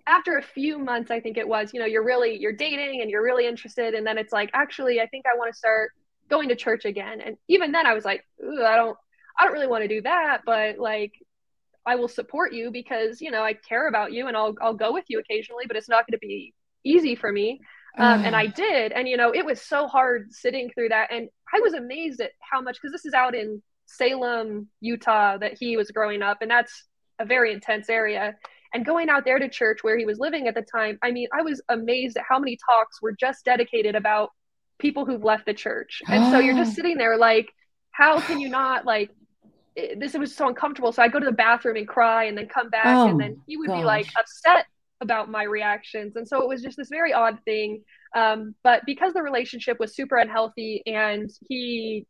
after 0.07 0.37
a 0.37 0.41
few 0.41 0.79
months 0.79 1.11
i 1.11 1.19
think 1.19 1.37
it 1.37 1.47
was 1.47 1.73
you 1.73 1.79
know 1.79 1.85
you're 1.85 2.03
really 2.03 2.37
you're 2.39 2.53
dating 2.53 3.01
and 3.01 3.09
you're 3.09 3.23
really 3.23 3.45
interested. 3.45 3.93
And 3.93 4.07
then 4.07 4.17
it's 4.17 4.33
like 4.33 4.49
actually 4.53 4.99
i 5.01 5.07
think 5.07 5.25
i 5.25 5.37
want 5.37 5.51
to 5.51 5.57
start 5.57 5.91
going 6.29 6.49
to 6.49 6.55
church 6.55 6.85
again. 6.85 7.21
And 7.21 7.37
even 7.47 7.71
then 7.71 7.85
i 7.85 7.93
was 7.93 8.05
like 8.05 8.23
i 8.41 8.75
don't 8.75 8.97
i 9.39 9.43
don't 9.43 9.53
really 9.53 9.67
want 9.67 9.83
to 9.83 9.87
do 9.87 10.01
that 10.01 10.41
but 10.45 10.79
like 10.79 11.13
i 11.85 11.95
will 11.95 12.07
support 12.07 12.53
you 12.53 12.71
because 12.71 13.21
you 13.21 13.31
know 13.31 13.43
i 13.43 13.53
care 13.53 13.87
about 13.87 14.11
you 14.11 14.27
and 14.27 14.35
i'll, 14.35 14.55
I'll 14.61 14.73
go 14.73 14.91
with 14.91 15.05
you 15.09 15.19
occasionally 15.19 15.65
but 15.67 15.77
it's 15.77 15.89
not 15.89 16.07
going 16.07 16.17
to 16.19 16.25
be 16.25 16.53
easy 16.83 17.15
for 17.15 17.31
me. 17.31 17.59
Um, 17.97 18.23
and 18.23 18.35
i 18.35 18.45
did. 18.45 18.91
And 18.91 19.07
you 19.07 19.17
know 19.17 19.33
it 19.33 19.45
was 19.45 19.61
so 19.61 19.87
hard 19.87 20.31
sitting 20.31 20.69
through 20.73 20.89
that. 20.89 21.11
And 21.11 21.29
i 21.53 21.59
was 21.59 21.73
amazed 21.73 22.21
at 22.21 22.31
how 22.39 22.61
much 22.61 22.77
because 22.81 22.93
this 22.93 23.05
is 23.05 23.13
out 23.13 23.35
in 23.35 23.61
salem 23.85 24.67
utah 24.81 25.37
that 25.37 25.57
he 25.59 25.77
was 25.77 25.91
growing 25.91 26.21
up. 26.21 26.41
And 26.41 26.51
that's 26.51 26.85
a 27.19 27.25
very 27.25 27.51
intense 27.51 27.89
area 27.89 28.35
and 28.73 28.85
going 28.85 29.09
out 29.09 29.25
there 29.25 29.39
to 29.39 29.49
church 29.49 29.79
where 29.81 29.97
he 29.97 30.05
was 30.05 30.19
living 30.19 30.47
at 30.47 30.55
the 30.55 30.61
time, 30.61 30.97
I 31.01 31.11
mean, 31.11 31.27
I 31.37 31.41
was 31.41 31.61
amazed 31.69 32.17
at 32.17 32.23
how 32.27 32.39
many 32.39 32.57
talks 32.69 33.01
were 33.01 33.13
just 33.13 33.45
dedicated 33.45 33.95
about 33.95 34.29
people 34.79 35.05
who've 35.05 35.23
left 35.23 35.45
the 35.45 35.53
church. 35.53 36.01
And 36.07 36.31
so 36.31 36.39
you're 36.39 36.55
just 36.55 36.75
sitting 36.75 36.97
there 36.97 37.17
like, 37.17 37.49
how 37.91 38.19
can 38.19 38.39
you 38.39 38.49
not 38.49 38.85
like 38.85 39.11
this 39.95 40.13
was 40.15 40.35
so 40.35 40.47
uncomfortable. 40.47 40.91
So 40.91 41.03
I 41.03 41.07
go 41.07 41.19
to 41.19 41.25
the 41.25 41.31
bathroom 41.31 41.77
and 41.77 41.87
cry 41.87 42.25
and 42.25 42.37
then 42.37 42.47
come 42.47 42.69
back 42.69 42.87
oh, 42.87 43.09
and 43.09 43.19
then 43.19 43.41
he 43.45 43.57
would 43.57 43.67
gosh. 43.67 43.79
be 43.79 43.83
like 43.83 44.07
upset 44.19 44.65
about 45.01 45.29
my 45.29 45.43
reactions. 45.43 46.15
And 46.15 46.27
so 46.27 46.41
it 46.41 46.47
was 46.47 46.63
just 46.63 46.77
this 46.77 46.89
very 46.89 47.13
odd 47.13 47.37
thing. 47.45 47.83
Um, 48.15 48.55
but 48.63 48.83
because 48.85 49.13
the 49.13 49.21
relationship 49.21 49.79
was 49.79 49.95
super 49.95 50.17
unhealthy 50.17 50.81
and 50.87 51.29
he 51.47 52.07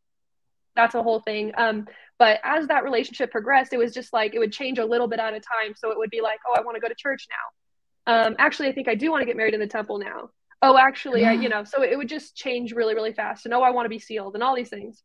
that's 0.74 0.94
a 0.94 1.02
whole 1.02 1.20
thing. 1.20 1.52
Um, 1.58 1.86
but 2.18 2.40
as 2.42 2.66
that 2.66 2.84
relationship 2.84 3.30
progressed, 3.30 3.72
it 3.72 3.78
was 3.78 3.94
just 3.94 4.12
like 4.12 4.34
it 4.34 4.38
would 4.38 4.52
change 4.52 4.78
a 4.78 4.84
little 4.84 5.06
bit 5.06 5.20
at 5.20 5.34
a 5.34 5.40
time. 5.40 5.74
So 5.76 5.90
it 5.90 5.98
would 5.98 6.10
be 6.10 6.20
like, 6.20 6.40
oh, 6.48 6.54
I 6.56 6.62
want 6.62 6.76
to 6.76 6.80
go 6.80 6.88
to 6.88 6.94
church 6.94 7.26
now. 7.30 8.12
Um, 8.12 8.36
actually, 8.38 8.68
I 8.68 8.72
think 8.72 8.88
I 8.88 8.94
do 8.94 9.10
want 9.10 9.22
to 9.22 9.26
get 9.26 9.36
married 9.36 9.54
in 9.54 9.60
the 9.60 9.66
temple 9.66 9.98
now. 9.98 10.30
Oh, 10.60 10.76
actually, 10.76 11.24
I, 11.24 11.32
you 11.34 11.48
know, 11.48 11.62
so 11.62 11.82
it 11.82 11.96
would 11.96 12.08
just 12.08 12.34
change 12.34 12.72
really, 12.72 12.94
really 12.94 13.12
fast. 13.12 13.44
And 13.44 13.54
oh, 13.54 13.62
I 13.62 13.70
want 13.70 13.84
to 13.84 13.90
be 13.90 14.00
sealed 14.00 14.34
and 14.34 14.42
all 14.42 14.56
these 14.56 14.70
things. 14.70 15.04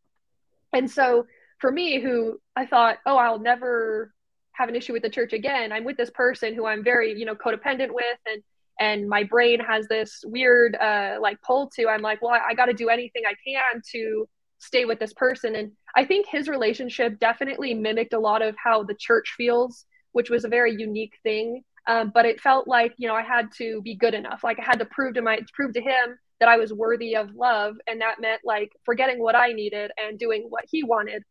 And 0.73 0.89
so 0.89 1.27
for 1.59 1.71
me, 1.71 2.01
who 2.01 2.39
I 2.55 2.65
thought, 2.65 2.97
oh, 3.05 3.17
I'll 3.17 3.39
never 3.39 4.11
have 4.53 4.69
an 4.69 4.75
issue 4.75 4.93
with 4.93 5.03
the 5.03 5.09
church 5.09 5.33
again. 5.33 5.71
I'm 5.71 5.83
with 5.83 5.97
this 5.97 6.09
person 6.09 6.55
who 6.55 6.65
I'm 6.65 6.83
very, 6.83 7.17
you 7.17 7.25
know, 7.25 7.35
codependent 7.35 7.91
with, 7.91 8.17
and 8.25 8.41
and 8.79 9.07
my 9.07 9.23
brain 9.23 9.59
has 9.59 9.87
this 9.87 10.23
weird 10.25 10.75
uh, 10.75 11.17
like 11.21 11.39
pull 11.41 11.69
to. 11.75 11.87
I'm 11.87 12.01
like, 12.01 12.21
well, 12.23 12.33
I, 12.33 12.49
I 12.49 12.53
got 12.55 12.65
to 12.65 12.73
do 12.73 12.89
anything 12.89 13.23
I 13.27 13.35
can 13.45 13.81
to 13.91 14.27
stay 14.57 14.85
with 14.85 14.99
this 14.99 15.13
person. 15.13 15.55
And 15.55 15.71
I 15.95 16.05
think 16.05 16.27
his 16.27 16.47
relationship 16.47 17.19
definitely 17.19 17.73
mimicked 17.73 18.13
a 18.13 18.19
lot 18.19 18.41
of 18.41 18.55
how 18.61 18.83
the 18.83 18.95
church 18.95 19.33
feels, 19.37 19.85
which 20.11 20.29
was 20.29 20.45
a 20.45 20.49
very 20.49 20.75
unique 20.75 21.13
thing. 21.23 21.63
Um, 21.87 22.11
but 22.13 22.25
it 22.25 22.39
felt 22.39 22.67
like 22.67 22.93
you 22.97 23.07
know 23.07 23.15
I 23.15 23.23
had 23.23 23.51
to 23.57 23.81
be 23.81 23.95
good 23.95 24.13
enough. 24.13 24.43
Like 24.43 24.59
I 24.59 24.63
had 24.63 24.79
to 24.79 24.85
prove 24.85 25.15
to 25.15 25.21
my 25.21 25.39
prove 25.53 25.73
to 25.73 25.81
him 25.81 26.17
that 26.39 26.49
I 26.49 26.57
was 26.57 26.73
worthy 26.73 27.15
of 27.15 27.35
love, 27.35 27.75
and 27.87 28.01
that 28.01 28.21
meant 28.21 28.41
like 28.43 28.71
forgetting 28.85 29.19
what 29.19 29.35
I 29.35 29.51
needed 29.51 29.91
and 29.97 30.17
doing 30.17 30.45
what 30.49 30.63
he 30.69 30.83
wanted. 30.83 31.23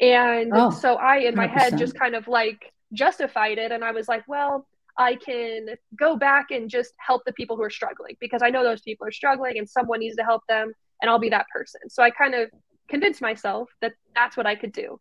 And 0.00 0.50
oh, 0.54 0.70
so 0.70 0.94
I, 0.94 1.18
in 1.18 1.34
my 1.34 1.46
100%. 1.46 1.50
head, 1.50 1.78
just 1.78 1.98
kind 1.98 2.14
of 2.14 2.26
like 2.26 2.72
justified 2.92 3.58
it, 3.58 3.70
and 3.70 3.84
I 3.84 3.92
was 3.92 4.08
like, 4.08 4.26
well, 4.26 4.66
I 4.98 5.14
can 5.14 5.66
go 5.96 6.16
back 6.16 6.50
and 6.50 6.68
just 6.68 6.92
help 6.98 7.22
the 7.24 7.32
people 7.32 7.56
who 7.56 7.62
are 7.62 7.70
struggling 7.70 8.16
because 8.20 8.42
I 8.42 8.50
know 8.50 8.64
those 8.64 8.82
people 8.82 9.06
are 9.06 9.12
struggling, 9.12 9.58
and 9.58 9.68
someone 9.68 10.00
needs 10.00 10.16
to 10.16 10.24
help 10.24 10.42
them, 10.48 10.72
and 11.00 11.10
I'll 11.10 11.18
be 11.18 11.30
that 11.30 11.46
person. 11.52 11.88
So 11.88 12.02
I 12.02 12.10
kind 12.10 12.34
of 12.34 12.50
convince 12.90 13.20
myself 13.20 13.70
that 13.80 13.92
that's 14.14 14.36
what 14.36 14.46
I 14.46 14.56
could 14.56 14.72
do. 14.72 15.00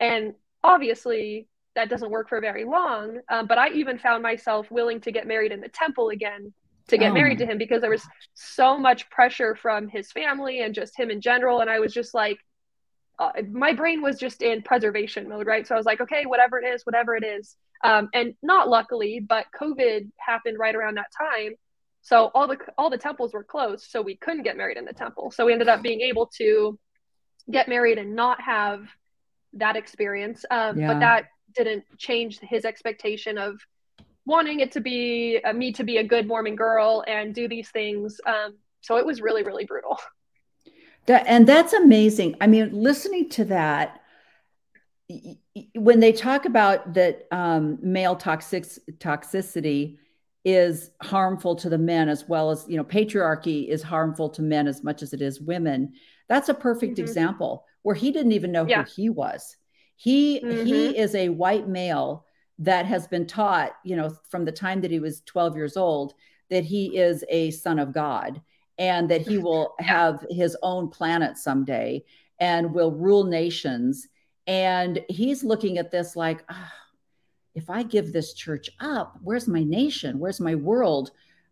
And 0.00 0.34
obviously, 0.62 1.48
that 1.74 1.88
doesn't 1.88 2.10
work 2.10 2.28
for 2.28 2.40
very 2.40 2.64
long. 2.64 3.20
Um, 3.30 3.46
but 3.46 3.56
I 3.56 3.70
even 3.70 3.98
found 3.98 4.22
myself 4.22 4.70
willing 4.70 5.00
to 5.02 5.12
get 5.12 5.26
married 5.26 5.52
in 5.52 5.60
the 5.60 5.68
temple 5.68 6.08
again 6.08 6.52
to 6.88 6.98
get 6.98 7.12
oh 7.12 7.14
married 7.14 7.38
to 7.38 7.46
him 7.46 7.58
because 7.58 7.80
there 7.80 7.90
was 7.90 8.06
so 8.34 8.78
much 8.78 9.08
pressure 9.10 9.54
from 9.54 9.88
his 9.88 10.10
family 10.10 10.62
and 10.62 10.74
just 10.74 10.98
him 10.98 11.10
in 11.10 11.20
general. 11.20 11.60
And 11.60 11.70
I 11.70 11.78
was 11.78 11.92
just 11.94 12.14
like, 12.14 12.38
uh, 13.18 13.30
my 13.50 13.72
brain 13.72 14.00
was 14.02 14.18
just 14.18 14.42
in 14.42 14.62
preservation 14.62 15.28
mode, 15.28 15.46
right? 15.46 15.66
So 15.66 15.74
I 15.74 15.78
was 15.78 15.86
like, 15.86 16.00
okay, 16.00 16.24
whatever 16.24 16.58
it 16.58 16.66
is, 16.66 16.82
whatever 16.84 17.14
it 17.14 17.24
is. 17.24 17.56
Um, 17.84 18.08
and 18.14 18.34
not 18.42 18.68
luckily, 18.68 19.20
but 19.20 19.46
COVID 19.58 20.10
happened 20.16 20.58
right 20.58 20.74
around 20.74 20.96
that 20.96 21.12
time. 21.16 21.54
So 22.02 22.30
all 22.34 22.48
the 22.48 22.56
all 22.78 22.90
the 22.90 22.98
temples 22.98 23.34
were 23.34 23.44
closed, 23.44 23.86
so 23.90 24.00
we 24.00 24.16
couldn't 24.16 24.44
get 24.44 24.56
married 24.56 24.78
in 24.78 24.84
the 24.84 24.92
temple. 24.92 25.30
So 25.30 25.46
we 25.46 25.52
ended 25.52 25.68
up 25.68 25.82
being 25.82 26.00
able 26.00 26.26
to 26.38 26.78
get 27.50 27.68
married 27.68 27.98
and 27.98 28.14
not 28.14 28.40
have 28.40 28.86
that 29.54 29.76
experience. 29.76 30.44
Um, 30.50 30.78
yeah. 30.78 30.92
But 30.92 31.00
that 31.00 31.24
didn't 31.56 31.84
change 31.98 32.38
his 32.40 32.64
expectation 32.64 33.38
of 33.38 33.60
wanting 34.26 34.60
it 34.60 34.72
to 34.72 34.80
be 34.80 35.40
uh, 35.44 35.52
me 35.52 35.72
to 35.72 35.84
be 35.84 35.98
a 35.98 36.04
good 36.04 36.26
Mormon 36.26 36.56
girl 36.56 37.02
and 37.06 37.34
do 37.34 37.48
these 37.48 37.70
things. 37.70 38.20
Um, 38.26 38.56
so 38.80 38.96
it 38.96 39.06
was 39.06 39.20
really, 39.20 39.42
really 39.42 39.64
brutal. 39.64 39.98
That, 41.06 41.24
and 41.26 41.46
that's 41.46 41.72
amazing. 41.72 42.36
I 42.40 42.46
mean, 42.46 42.70
listening 42.72 43.30
to 43.30 43.46
that, 43.46 44.00
when 45.74 46.00
they 46.00 46.12
talk 46.12 46.44
about 46.44 46.92
that 46.94 47.26
um, 47.30 47.78
male 47.80 48.14
toxic 48.14 48.64
toxicity, 48.98 49.96
is 50.44 50.92
harmful 51.02 51.56
to 51.56 51.68
the 51.68 51.76
men 51.76 52.08
as 52.08 52.26
well 52.28 52.50
as 52.50 52.64
you 52.68 52.76
know 52.76 52.84
patriarchy 52.84 53.68
is 53.68 53.82
harmful 53.82 54.30
to 54.30 54.40
men 54.40 54.66
as 54.66 54.82
much 54.82 55.02
as 55.02 55.12
it 55.12 55.20
is 55.20 55.40
women 55.40 55.92
that's 56.28 56.48
a 56.48 56.54
perfect 56.54 56.94
mm-hmm. 56.94 57.02
example 57.02 57.64
where 57.82 57.94
he 57.94 58.10
didn't 58.10 58.32
even 58.32 58.52
know 58.52 58.66
yeah. 58.66 58.82
who 58.82 58.90
he 58.94 59.08
was 59.08 59.56
he 59.96 60.40
mm-hmm. 60.40 60.66
he 60.66 60.96
is 60.96 61.14
a 61.14 61.28
white 61.28 61.68
male 61.68 62.24
that 62.58 62.86
has 62.86 63.06
been 63.06 63.26
taught 63.26 63.72
you 63.84 63.96
know 63.96 64.10
from 64.30 64.44
the 64.44 64.52
time 64.52 64.80
that 64.80 64.90
he 64.90 65.00
was 65.00 65.22
12 65.22 65.56
years 65.56 65.76
old 65.76 66.14
that 66.50 66.64
he 66.64 66.96
is 66.96 67.24
a 67.28 67.50
son 67.50 67.78
of 67.78 67.92
god 67.92 68.40
and 68.78 69.08
that 69.10 69.22
he 69.22 69.38
will 69.38 69.74
have 69.80 70.24
his 70.30 70.56
own 70.62 70.88
planet 70.88 71.36
someday 71.36 72.02
and 72.40 72.72
will 72.72 72.92
rule 72.92 73.24
nations 73.24 74.08
and 74.46 75.04
he's 75.08 75.44
looking 75.44 75.78
at 75.78 75.90
this 75.90 76.16
like 76.16 76.44
oh, 76.50 76.70
if 77.58 77.68
I 77.68 77.82
give 77.82 78.12
this 78.12 78.34
church 78.34 78.70
up, 78.78 79.18
where's 79.20 79.48
my 79.48 79.64
nation? 79.64 80.20
Where's 80.20 80.38
my 80.38 80.54
world? 80.54 81.10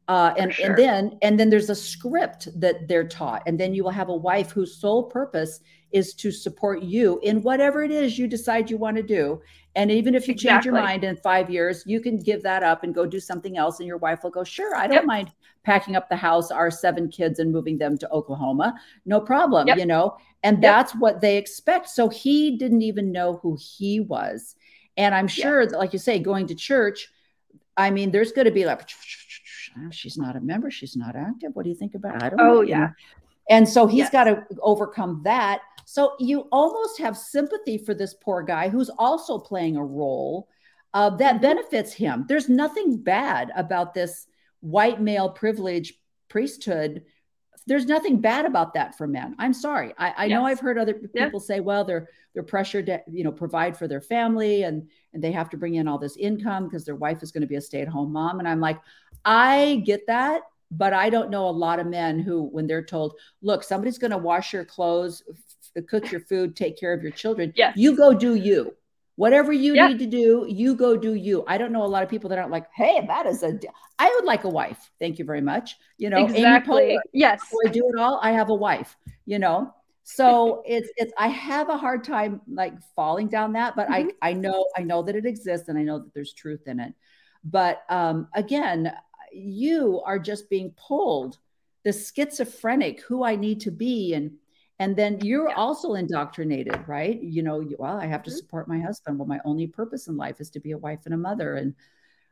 Uh, 0.09 0.33
and 0.39 0.55
sure. 0.55 0.67
and 0.67 0.79
then 0.79 1.19
and 1.23 1.41
then 1.41 1.51
there's 1.51 1.69
a 1.69 1.75
script 1.75 2.49
that 2.55 2.87
they're 2.87 3.07
taught, 3.07 3.43
and 3.47 3.59
then 3.59 3.75
you 3.75 3.83
will 3.83 3.91
have 3.91 4.09
a 4.09 4.17
wife 4.17 4.53
whose 4.53 4.77
sole 4.77 5.05
purpose 5.05 5.61
is 5.91 6.15
to 6.15 6.31
support 6.31 6.83
you 6.83 7.19
in 7.23 7.43
whatever 7.43 7.83
it 7.83 7.91
is 7.91 8.19
you 8.19 8.27
decide 8.27 8.71
you 8.71 8.77
want 8.77 8.97
to 8.97 9.03
do. 9.03 9.41
And 9.75 9.91
even 9.91 10.15
if 10.15 10.29
you 10.29 10.33
exactly. 10.33 10.55
change 10.55 10.65
your 10.65 10.75
mind 10.75 11.05
in 11.05 11.17
five 11.17 11.51
years, 11.51 11.83
you 11.87 12.01
can 12.01 12.19
give 12.19 12.43
that 12.43 12.63
up 12.63 12.85
and 12.85 12.95
go 12.95 13.05
do 13.05 13.19
something 13.19 13.57
else, 13.57 13.81
and 13.81 13.87
your 13.87 13.99
wife 13.99 14.23
will 14.23 14.31
go, 14.31 14.45
"Sure, 14.45 14.77
I 14.77 14.87
don't 14.87 14.95
yep. 14.95 15.05
mind 15.07 15.33
packing 15.65 15.97
up 15.97 16.09
the 16.09 16.17
house, 16.17 16.53
our 16.53 16.71
seven 16.71 17.09
kids, 17.09 17.41
and 17.41 17.51
moving 17.51 17.79
them 17.79 17.99
to 17.99 18.11
Oklahoma, 18.11 18.75
no 19.07 19.21
problem." 19.21 19.67
Yep. 19.67 19.79
You 19.79 19.87
know, 19.87 20.17
and 20.45 20.59
yep. 20.59 20.63
that's 20.63 20.93
what 20.95 21.21
they 21.21 21.37
expect. 21.37 21.89
So 21.89 22.09
he 22.09 22.57
didn't 22.57 22.83
even 22.83 23.11
know 23.11 23.41
who 23.43 23.59
he 23.61 23.99
was 23.99 24.55
and 24.97 25.15
I'm 25.15 25.29
sure 25.29 25.67
that, 25.67 25.79
like 25.79 25.93
you 25.93 25.99
say, 25.99 26.19
going 26.19 26.47
to 26.47 26.55
church, 26.55 27.11
I 27.77 27.91
mean, 27.91 28.11
there's 28.11 28.33
going 28.33 28.47
to 28.47 28.51
be 28.51 28.65
like, 28.65 28.89
she's 29.91 30.17
not 30.17 30.37
a 30.37 30.41
member, 30.41 30.71
she's 30.71 30.97
not 30.97 31.17
active. 31.17 31.51
What 31.55 31.65
do 31.65 31.69
you 31.69 31.77
think 31.77 31.95
about? 31.95 32.17
It? 32.17 32.23
I 32.23 32.29
don't. 32.31 32.41
Oh 32.41 32.55
know. 32.55 32.61
yeah. 32.63 32.91
And 33.49 33.69
so 33.69 33.87
he's 33.87 33.99
yes. 33.99 34.11
got 34.11 34.25
to 34.25 34.45
overcome 34.61 35.21
that. 35.25 35.61
So 35.85 36.15
you 36.19 36.49
almost 36.51 36.99
have 36.99 37.17
sympathy 37.17 37.79
for 37.79 37.95
this 37.95 38.15
poor 38.15 38.43
guy 38.43 38.69
who's 38.69 38.91
also 38.99 39.39
playing 39.39 39.77
a 39.77 39.85
role 39.85 40.49
uh, 40.95 41.11
that 41.11 41.35
mm-hmm. 41.35 41.43
benefits 41.43 41.93
him. 41.93 42.25
There's 42.29 42.49
nothing 42.49 42.97
bad 42.97 43.53
about 43.55 43.95
this 43.95 44.27
white 44.61 45.01
male 45.01 45.29
privilege 45.29 45.95
priesthood 46.29 47.05
there's 47.67 47.87
nothing 47.87 48.21
bad 48.21 48.47
about 48.47 48.75
that 48.75 48.97
for 48.97 49.07
men. 49.07 49.35
I'm 49.39 49.53
sorry. 49.53 49.93
I, 49.99 50.15
I 50.17 50.25
yes. 50.27 50.31
know 50.35 50.47
I've 50.47 50.61
heard 50.61 50.79
other 50.79 50.95
people 50.95 51.11
yeah. 51.15 51.39
say, 51.39 51.61
well, 51.61 51.85
they're 51.85 52.09
they're 52.33 52.43
pressured 52.43 52.87
to, 52.87 53.03
you 53.11 53.25
know, 53.25 53.33
provide 53.33 53.77
for 53.77 53.89
their 53.89 54.01
family 54.01 54.63
and 54.63 54.89
and 55.13 55.25
they 55.25 55.33
have 55.33 55.51
to 55.51 55.57
bring 55.57 55.75
in 55.75 55.89
all 55.89 55.99
this 55.99 56.17
income 56.17 56.65
because 56.65 56.85
their 56.85 56.97
wife 56.97 57.23
is 57.23 57.33
going 57.33 57.41
to 57.41 57.47
be 57.47 57.57
a 57.57 57.61
stay-at-home 57.61 58.13
mom. 58.13 58.39
And 58.39 58.49
I'm 58.49 58.61
like, 58.61 58.79
I 59.25 59.83
get 59.85 60.07
that, 60.07 60.43
but 60.71 60.93
I 60.93 61.11
don't 61.11 61.31
know 61.31 61.49
a 61.49 61.51
lot 61.51 61.81
of 61.81 61.87
men 61.87 62.21
who, 62.21 62.45
when 62.45 62.67
they're 62.67 62.85
told, 62.85 63.15
look, 63.43 63.65
somebody's 63.65 63.99
going 63.99 64.11
to 64.11 64.19
wash 64.19 64.53
your 64.53 64.65
clothes, 64.65 65.23
f- 65.77 65.87
cook 65.87 66.13
your 66.13 66.21
food, 66.21 66.55
take 66.55 66.79
care 66.79 66.93
of 66.93 67.03
your 67.03 67.13
children. 67.13 67.53
Yes. 67.57 67.77
You 67.77 67.97
go 67.97 68.13
do 68.13 68.35
you. 68.35 68.75
Whatever 69.17 69.53
you 69.53 69.75
yeah. 69.75 69.89
need 69.89 69.99
to 69.99 70.07
do, 70.07 70.47
you 70.49 70.75
go 70.75 70.97
do 70.97 71.15
you. 71.15 71.43
I 71.47 71.57
don't 71.59 71.73
know 71.73 71.83
a 71.83 71.87
lot 71.87 72.03
of 72.03 72.09
people 72.09 72.29
that 72.31 72.39
aren't 72.39 72.51
like, 72.51 72.67
hey, 72.75 73.05
that 73.07 73.27
is 73.27 73.43
a. 73.43 73.59
I 73.99 74.13
would 74.15 74.25
like 74.25 74.45
a 74.45 74.49
wife. 74.49 74.91
Thank 74.99 75.19
you 75.19 75.25
very 75.25 75.41
much. 75.41 75.77
You 75.97 76.11
know, 76.11 76.25
exactly. 76.25 76.99
yes. 77.13 77.43
I 77.67 77.71
do 77.71 77.91
it 77.95 77.99
all. 77.99 78.21
I 78.23 78.33
have 78.33 78.51
a 78.51 78.55
wife. 78.55 78.97
You 79.25 79.39
know, 79.39 79.73
so 80.05 80.63
it's 80.67 80.91
it's. 80.97 81.13
I 81.17 81.29
have 81.29 81.71
a 81.71 81.79
hard 81.79 82.05
time 82.05 82.43
like 82.47 82.75
falling 82.95 83.29
down 83.29 83.55
that, 83.55 83.75
but 83.75 83.89
mm-hmm. 83.89 84.09
I 84.21 84.31
I 84.31 84.33
know 84.35 84.67
I 84.77 84.83
know 84.83 85.03
that 85.03 85.17
it 85.17 85.25
exists 85.25 85.69
and 85.69 85.79
I 85.79 85.83
know 85.83 85.99
that 85.99 86.13
there's 86.13 86.35
truth 86.35 86.67
in 86.67 86.79
it. 86.79 86.93
But 87.43 87.85
um, 87.89 88.29
again, 88.35 88.93
you 89.33 90.03
are 90.05 90.19
just 90.19 90.51
being 90.51 90.75
pulled 90.77 91.39
the 91.85 91.93
schizophrenic 91.93 93.01
who 93.03 93.23
I 93.23 93.37
need 93.37 93.61
to 93.61 93.71
be 93.71 94.13
and 94.13 94.33
and 94.79 94.95
then 94.95 95.21
you're 95.21 95.49
yeah. 95.49 95.55
also 95.57 95.95
indoctrinated 95.95 96.87
right? 96.87 97.21
You 97.23 97.43
know 97.43 97.65
well 97.79 97.99
i 97.99 98.07
have 98.07 98.23
to 98.25 98.31
mm-hmm. 98.31 98.37
support 98.37 98.69
my 98.69 98.79
husband. 98.81 99.19
Well 99.19 99.29
my 99.29 99.41
only 99.45 99.67
purpose 99.67 100.09
in 100.09 100.17
life 100.17 100.41
is 100.41 100.51
to 100.51 100.61
be 100.61 100.73
a 100.73 100.79
wife 100.79 101.01
and 101.05 101.15
a 101.15 101.19
mother 101.19 101.57
and 101.57 101.75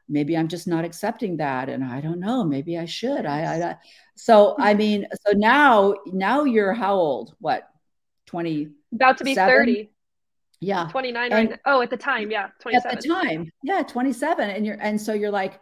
maybe 0.08 0.36
i'm 0.36 0.48
just 0.48 0.66
not 0.66 0.84
accepting 0.84 1.38
that 1.38 1.68
and 1.68 1.82
i 1.82 2.00
don't 2.00 2.20
know 2.20 2.44
maybe 2.44 2.78
i 2.78 2.84
should 2.84 3.24
i, 3.24 3.70
I 3.70 3.76
so 4.14 4.54
i 4.58 4.74
mean 4.74 5.06
so 5.26 5.32
now 5.32 5.94
now 6.06 6.44
you're 6.44 6.74
how 6.74 6.94
old? 6.94 7.34
What 7.40 7.68
20 8.26 8.68
about 8.92 9.18
to 9.18 9.24
be 9.24 9.34
30 9.34 9.90
yeah. 10.60 10.88
29 10.90 11.32
and, 11.32 11.50
right 11.50 11.60
oh 11.66 11.82
at 11.82 11.90
the 11.90 11.96
time 11.96 12.30
yeah 12.30 12.48
27 12.60 12.96
at 12.96 13.02
the 13.02 13.08
time. 13.08 13.50
Yeah 13.62 13.82
27 13.82 14.50
and 14.50 14.66
you're 14.66 14.78
and 14.80 15.00
so 15.00 15.12
you're 15.12 15.30
like 15.30 15.60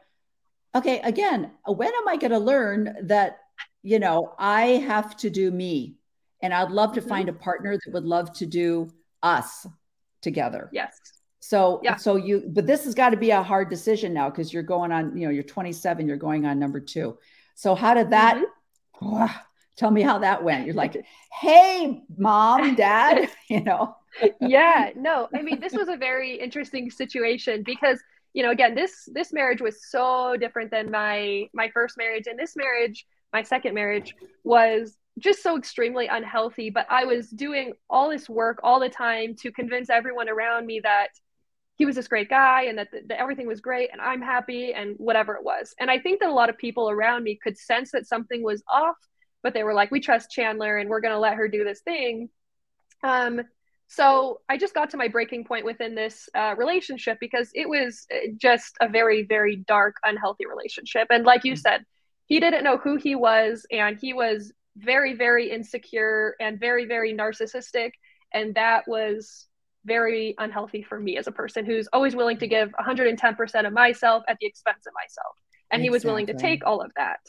okay 0.74 1.01
again 1.01 1.51
when 1.66 1.89
am 1.89 2.09
i 2.09 2.16
going 2.16 2.30
to 2.30 2.39
learn 2.39 2.97
that 3.03 3.39
you 3.83 3.99
know 3.99 4.35
i 4.39 4.62
have 4.62 5.16
to 5.18 5.30
do 5.30 5.51
me 5.51 5.97
and 6.43 6.53
I'd 6.53 6.70
love 6.70 6.93
to 6.95 7.01
mm-hmm. 7.01 7.09
find 7.09 7.28
a 7.28 7.32
partner 7.32 7.76
that 7.76 7.93
would 7.93 8.05
love 8.05 8.32
to 8.34 8.47
do 8.47 8.90
us 9.22 9.66
together. 10.20 10.68
Yes. 10.72 10.99
So, 11.40 11.80
yeah. 11.82 11.97
so 11.97 12.16
you, 12.16 12.45
but 12.49 12.66
this 12.66 12.84
has 12.84 12.95
got 12.95 13.11
to 13.11 13.16
be 13.16 13.30
a 13.30 13.43
hard 13.43 13.68
decision 13.68 14.12
now 14.12 14.30
because 14.30 14.53
you're 14.53 14.62
going 14.62 14.93
on, 14.93 15.16
you 15.16 15.26
know, 15.26 15.32
you're 15.32 15.43
27, 15.43 16.07
you're 16.07 16.16
going 16.16 16.47
on 16.47 16.59
number 16.59 16.80
two. 16.80 17.18
So, 17.55 17.74
how 17.74 17.95
did 17.95 18.11
that, 18.11 18.36
mm-hmm. 18.36 19.14
oh, 19.14 19.34
tell 19.76 19.90
me 19.90 20.03
how 20.03 20.18
that 20.18 20.43
went? 20.43 20.66
You're 20.66 20.74
like, 20.76 21.05
hey, 21.32 22.03
mom, 22.16 22.74
dad, 22.76 23.28
you 23.49 23.61
know? 23.61 23.97
yeah, 24.40 24.90
no, 24.95 25.28
I 25.34 25.43
mean, 25.43 25.59
this 25.59 25.72
was 25.72 25.88
a 25.88 25.97
very 25.97 26.36
interesting 26.36 26.90
situation 26.90 27.62
because, 27.64 28.01
you 28.34 28.43
know, 28.43 28.51
again, 28.51 28.74
this, 28.74 29.09
this 29.12 29.32
marriage 29.32 29.61
was 29.61 29.88
so 29.90 30.36
different 30.38 30.70
than 30.70 30.90
my, 30.90 31.49
my 31.53 31.70
first 31.70 31.97
marriage. 31.97 32.26
And 32.28 32.38
this 32.38 32.55
marriage, 32.57 33.07
my 33.32 33.43
second 33.43 33.74
marriage 33.74 34.14
was 34.45 34.97
just 35.19 35.43
so 35.43 35.57
extremely 35.57 36.07
unhealthy. 36.07 36.71
But 36.71 36.87
I 36.91 37.05
was 37.05 37.29
doing 37.29 37.73
all 37.91 38.11
this 38.11 38.29
work 38.29 38.61
all 38.63 38.81
the 38.81 38.89
time 38.89 39.35
to 39.37 39.53
convince 39.53 39.91
everyone 39.91 40.29
around 40.29 40.67
me 40.67 40.81
that 40.83 41.09
he 41.77 41.87
was 41.87 41.97
this 41.97 42.09
great 42.09 42.29
guy 42.29 42.65
and 42.65 42.79
that, 42.79 42.91
the, 42.91 43.01
that 43.09 43.19
everything 43.19 43.47
was 43.47 43.61
great 43.61 43.91
and 43.93 44.01
I'm 44.01 44.21
happy 44.21 44.73
and 44.73 44.95
whatever 44.99 45.35
it 45.35 45.45
was. 45.45 45.75
And 45.81 45.91
I 45.91 45.99
think 45.99 46.21
that 46.21 46.29
a 46.29 46.33
lot 46.33 46.51
of 46.51 46.59
people 46.59 46.91
around 46.91 47.25
me 47.25 47.39
could 47.43 47.59
sense 47.59 47.91
that 47.93 48.07
something 48.07 48.43
was 48.43 48.63
off, 48.71 48.97
but 49.43 49.55
they 49.55 49.65
were 49.65 49.75
like, 49.75 49.91
we 49.91 50.01
trust 50.01 50.31
Chandler 50.31 50.79
and 50.79 50.89
we're 50.89 51.01
going 51.01 51.15
to 51.15 51.19
let 51.19 51.35
her 51.35 51.49
do 51.49 51.65
this 51.65 51.81
thing. 51.81 52.29
Um, 53.03 53.43
so 53.89 54.41
I 54.49 54.57
just 54.57 54.75
got 54.75 54.91
to 54.91 54.97
my 54.97 55.09
breaking 55.09 55.45
point 55.45 55.65
within 55.65 55.95
this 55.95 56.29
uh, 56.35 56.55
relationship 56.57 57.19
because 57.21 57.51
it 57.53 57.69
was 57.69 58.07
uh, 58.15 58.29
just 58.39 58.77
a 58.81 58.89
very, 58.89 59.25
very 59.25 59.57
dark, 59.57 59.97
unhealthy 60.05 60.47
relationship. 60.47 61.09
And 61.11 61.25
like 61.25 61.45
you 61.45 61.55
mm. 61.55 61.59
said, 61.59 61.85
he 62.27 62.41
didn't 62.41 62.65
know 62.65 62.79
who 62.79 62.97
he 62.97 63.15
was 63.15 63.67
and 63.71 63.99
he 64.01 64.15
was 64.15 64.53
very, 64.77 65.14
very 65.14 65.51
insecure 65.51 66.35
and 66.41 66.59
very, 66.59 66.87
very 66.87 67.14
narcissistic. 67.14 67.93
And 68.33 68.55
that 68.55 68.85
was 68.87 69.47
very 69.85 70.35
unhealthy 70.39 70.83
for 70.83 70.99
me 70.99 71.16
as 71.16 71.27
a 71.27 71.33
person 71.33 71.64
who's 71.64 71.89
always 71.93 72.14
willing 72.14 72.39
to 72.39 72.47
give 72.47 72.70
110% 72.81 73.66
of 73.66 73.73
myself 73.73 74.23
at 74.29 74.39
the 74.41 74.47
expense 74.47 74.87
of 74.87 74.93
myself. 74.95 75.37
And 75.70 75.81
exactly. 75.81 75.85
he 75.85 75.91
was 75.91 76.05
willing 76.05 76.27
to 76.27 76.35
take 76.35 76.64
all 76.64 76.81
of 76.81 76.93
that. 76.97 77.20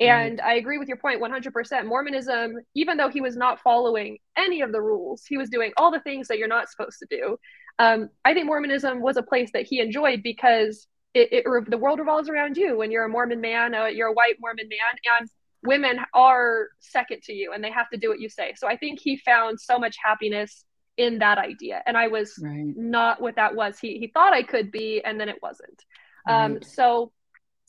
And 0.00 0.40
right. 0.42 0.52
I 0.52 0.54
agree 0.54 0.78
with 0.78 0.88
your 0.88 0.96
point 0.96 1.20
100%. 1.20 1.86
Mormonism, 1.86 2.54
even 2.74 2.96
though 2.96 3.10
he 3.10 3.20
was 3.20 3.36
not 3.36 3.60
following 3.60 4.18
any 4.36 4.62
of 4.62 4.72
the 4.72 4.80
rules, 4.80 5.24
he 5.28 5.36
was 5.36 5.50
doing 5.50 5.72
all 5.76 5.90
the 5.90 6.00
things 6.00 6.28
that 6.28 6.38
you're 6.38 6.48
not 6.48 6.70
supposed 6.70 6.98
to 7.00 7.06
do. 7.10 7.36
Um, 7.78 8.08
I 8.24 8.32
think 8.32 8.46
Mormonism 8.46 9.00
was 9.02 9.18
a 9.18 9.22
place 9.22 9.50
that 9.52 9.66
he 9.66 9.78
enjoyed 9.78 10.22
because 10.22 10.86
it, 11.12 11.28
it, 11.32 11.70
the 11.70 11.78
world 11.78 11.98
revolves 11.98 12.30
around 12.30 12.56
you. 12.56 12.78
When 12.78 12.90
you're 12.90 13.04
a 13.04 13.08
Mormon 13.08 13.42
man, 13.42 13.74
uh, 13.74 13.86
you're 13.86 14.08
a 14.08 14.12
white 14.12 14.36
Mormon 14.40 14.68
man, 14.68 15.18
and 15.20 15.28
women 15.62 15.98
are 16.14 16.68
second 16.80 17.22
to 17.22 17.32
you 17.32 17.52
and 17.52 17.62
they 17.62 17.70
have 17.70 17.88
to 17.90 17.98
do 17.98 18.08
what 18.08 18.20
you 18.20 18.28
say. 18.28 18.54
So 18.56 18.66
I 18.66 18.76
think 18.76 19.00
he 19.00 19.16
found 19.18 19.60
so 19.60 19.78
much 19.78 19.96
happiness 20.02 20.64
in 20.96 21.18
that 21.18 21.38
idea. 21.38 21.82
And 21.86 21.96
I 21.96 22.08
was 22.08 22.34
right. 22.42 22.74
not 22.76 23.20
what 23.20 23.36
that 23.36 23.54
was. 23.54 23.78
He 23.78 23.98
he 23.98 24.08
thought 24.08 24.32
I 24.32 24.42
could 24.42 24.70
be 24.70 25.02
and 25.04 25.20
then 25.20 25.28
it 25.28 25.36
wasn't. 25.42 25.84
Um, 26.28 26.34
right. 26.34 26.44
Um 26.44 26.62
so 26.62 27.12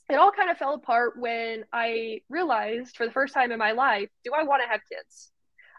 it 0.10 0.16
all 0.16 0.32
kind 0.32 0.50
of 0.50 0.58
fell 0.58 0.74
apart 0.74 1.14
when 1.18 1.64
I 1.72 2.22
realized 2.30 2.98
for 2.98 3.06
the 3.06 3.12
first 3.12 3.34
time 3.34 3.52
in 3.52 3.60
my 3.60 3.72
life, 3.72 4.10
do 4.26 4.32
I 4.34 4.44
want 4.44 4.62
to 4.64 4.70
have 4.70 4.82
kids? 4.92 5.32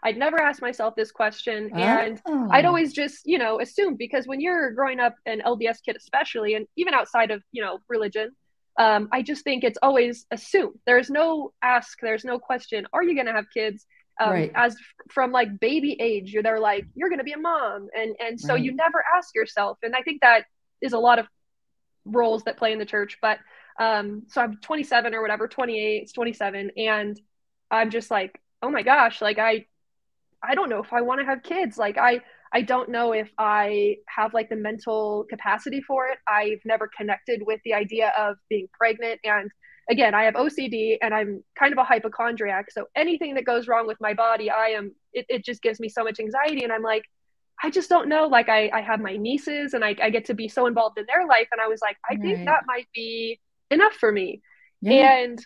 I'd 0.03 0.17
never 0.17 0.37
asked 0.37 0.61
myself 0.61 0.95
this 0.95 1.11
question. 1.11 1.71
And 1.73 2.21
oh. 2.25 2.49
I'd 2.51 2.65
always 2.65 2.93
just, 2.93 3.21
you 3.25 3.37
know, 3.37 3.61
assume 3.61 3.95
because 3.95 4.27
when 4.27 4.41
you're 4.41 4.71
growing 4.71 4.99
up 4.99 5.15
an 5.25 5.41
LDS 5.45 5.77
kid, 5.85 5.95
especially, 5.95 6.55
and 6.55 6.67
even 6.75 6.93
outside 6.93 7.31
of, 7.31 7.41
you 7.51 7.63
know, 7.63 7.79
religion, 7.87 8.31
um, 8.77 9.09
I 9.11 9.21
just 9.21 9.43
think 9.43 9.63
it's 9.63 9.77
always 9.81 10.25
assume. 10.31 10.79
There's 10.85 11.09
no 11.09 11.53
ask, 11.61 11.99
there's 12.01 12.25
no 12.25 12.39
question. 12.39 12.87
Are 12.93 13.03
you 13.03 13.13
going 13.15 13.27
to 13.27 13.33
have 13.33 13.45
kids? 13.53 13.85
Um, 14.19 14.29
right. 14.29 14.51
As 14.53 14.75
from 15.11 15.31
like 15.31 15.59
baby 15.59 15.97
age, 15.99 16.31
you're 16.31 16.43
they're 16.43 16.59
like 16.59 16.85
you're 16.95 17.09
going 17.09 17.19
to 17.19 17.25
be 17.25 17.33
a 17.33 17.37
mom, 17.37 17.87
and 17.95 18.15
and 18.19 18.39
so 18.39 18.53
right. 18.53 18.63
you 18.63 18.75
never 18.75 19.03
ask 19.17 19.33
yourself. 19.33 19.79
And 19.81 19.95
I 19.95 20.01
think 20.01 20.21
that 20.21 20.45
is 20.81 20.93
a 20.93 20.99
lot 20.99 21.17
of 21.19 21.27
roles 22.05 22.43
that 22.43 22.57
play 22.57 22.71
in 22.71 22.79
the 22.79 22.85
church. 22.85 23.17
But 23.21 23.39
um, 23.79 24.23
so 24.27 24.41
I'm 24.41 24.57
27 24.57 25.13
or 25.13 25.21
whatever, 25.21 25.47
28, 25.47 26.03
it's 26.03 26.11
27, 26.11 26.71
and 26.77 27.19
I'm 27.71 27.89
just 27.89 28.11
like, 28.11 28.39
oh 28.61 28.69
my 28.69 28.83
gosh, 28.83 29.21
like 29.21 29.39
I, 29.39 29.65
I 30.41 30.55
don't 30.55 30.69
know 30.69 30.83
if 30.83 30.93
I 30.93 31.01
want 31.01 31.21
to 31.21 31.25
have 31.25 31.41
kids. 31.41 31.77
Like 31.77 31.97
I, 31.97 32.21
I 32.53 32.61
don't 32.61 32.89
know 32.89 33.13
if 33.13 33.31
I 33.37 33.97
have 34.07 34.33
like 34.33 34.49
the 34.49 34.55
mental 34.55 35.25
capacity 35.29 35.81
for 35.81 36.07
it. 36.07 36.19
I've 36.27 36.59
never 36.65 36.89
connected 36.95 37.41
with 37.45 37.59
the 37.65 37.73
idea 37.73 38.13
of 38.17 38.37
being 38.49 38.67
pregnant. 38.71 39.19
And 39.23 39.49
again, 39.89 40.13
I 40.13 40.23
have 40.25 40.35
OCD 40.35 40.97
and 41.01 41.13
I'm 41.13 41.43
kind 41.57 41.73
of 41.73 41.79
a 41.79 41.83
hypochondriac. 41.83 42.71
So 42.71 42.85
anything 42.95 43.33
that 43.35 43.45
goes 43.45 43.67
wrong 43.67 43.87
with 43.87 43.97
my 43.99 44.13
body, 44.13 44.51
I 44.51 44.67
am, 44.67 44.93
it, 45.13 45.25
it 45.29 45.43
just 45.43 45.63
gives 45.63 45.79
me 45.79 45.89
so 45.89 46.03
much 46.03 46.19
anxiety. 46.19 46.63
And 46.63 46.71
I'm 46.71 46.83
like, 46.83 47.03
I 47.63 47.71
just 47.71 47.89
don't 47.89 48.07
know. 48.07 48.27
Like 48.27 48.49
I, 48.49 48.69
I 48.71 48.81
have 48.81 48.99
my 48.99 49.17
nieces 49.17 49.73
and 49.73 49.83
I, 49.83 49.95
I 50.01 50.09
get 50.11 50.25
to 50.25 50.33
be 50.35 50.47
so 50.47 50.67
involved 50.67 50.99
in 50.99 51.05
their 51.07 51.25
life. 51.25 51.47
And 51.51 51.59
I 51.59 51.67
was 51.67 51.81
like, 51.81 51.97
I 52.09 52.13
right. 52.13 52.21
think 52.21 52.45
that 52.45 52.63
might 52.67 52.87
be 52.93 53.39
enough 53.71 53.93
for 53.93 54.11
me. 54.11 54.41
Yeah. 54.81 55.17
And 55.17 55.43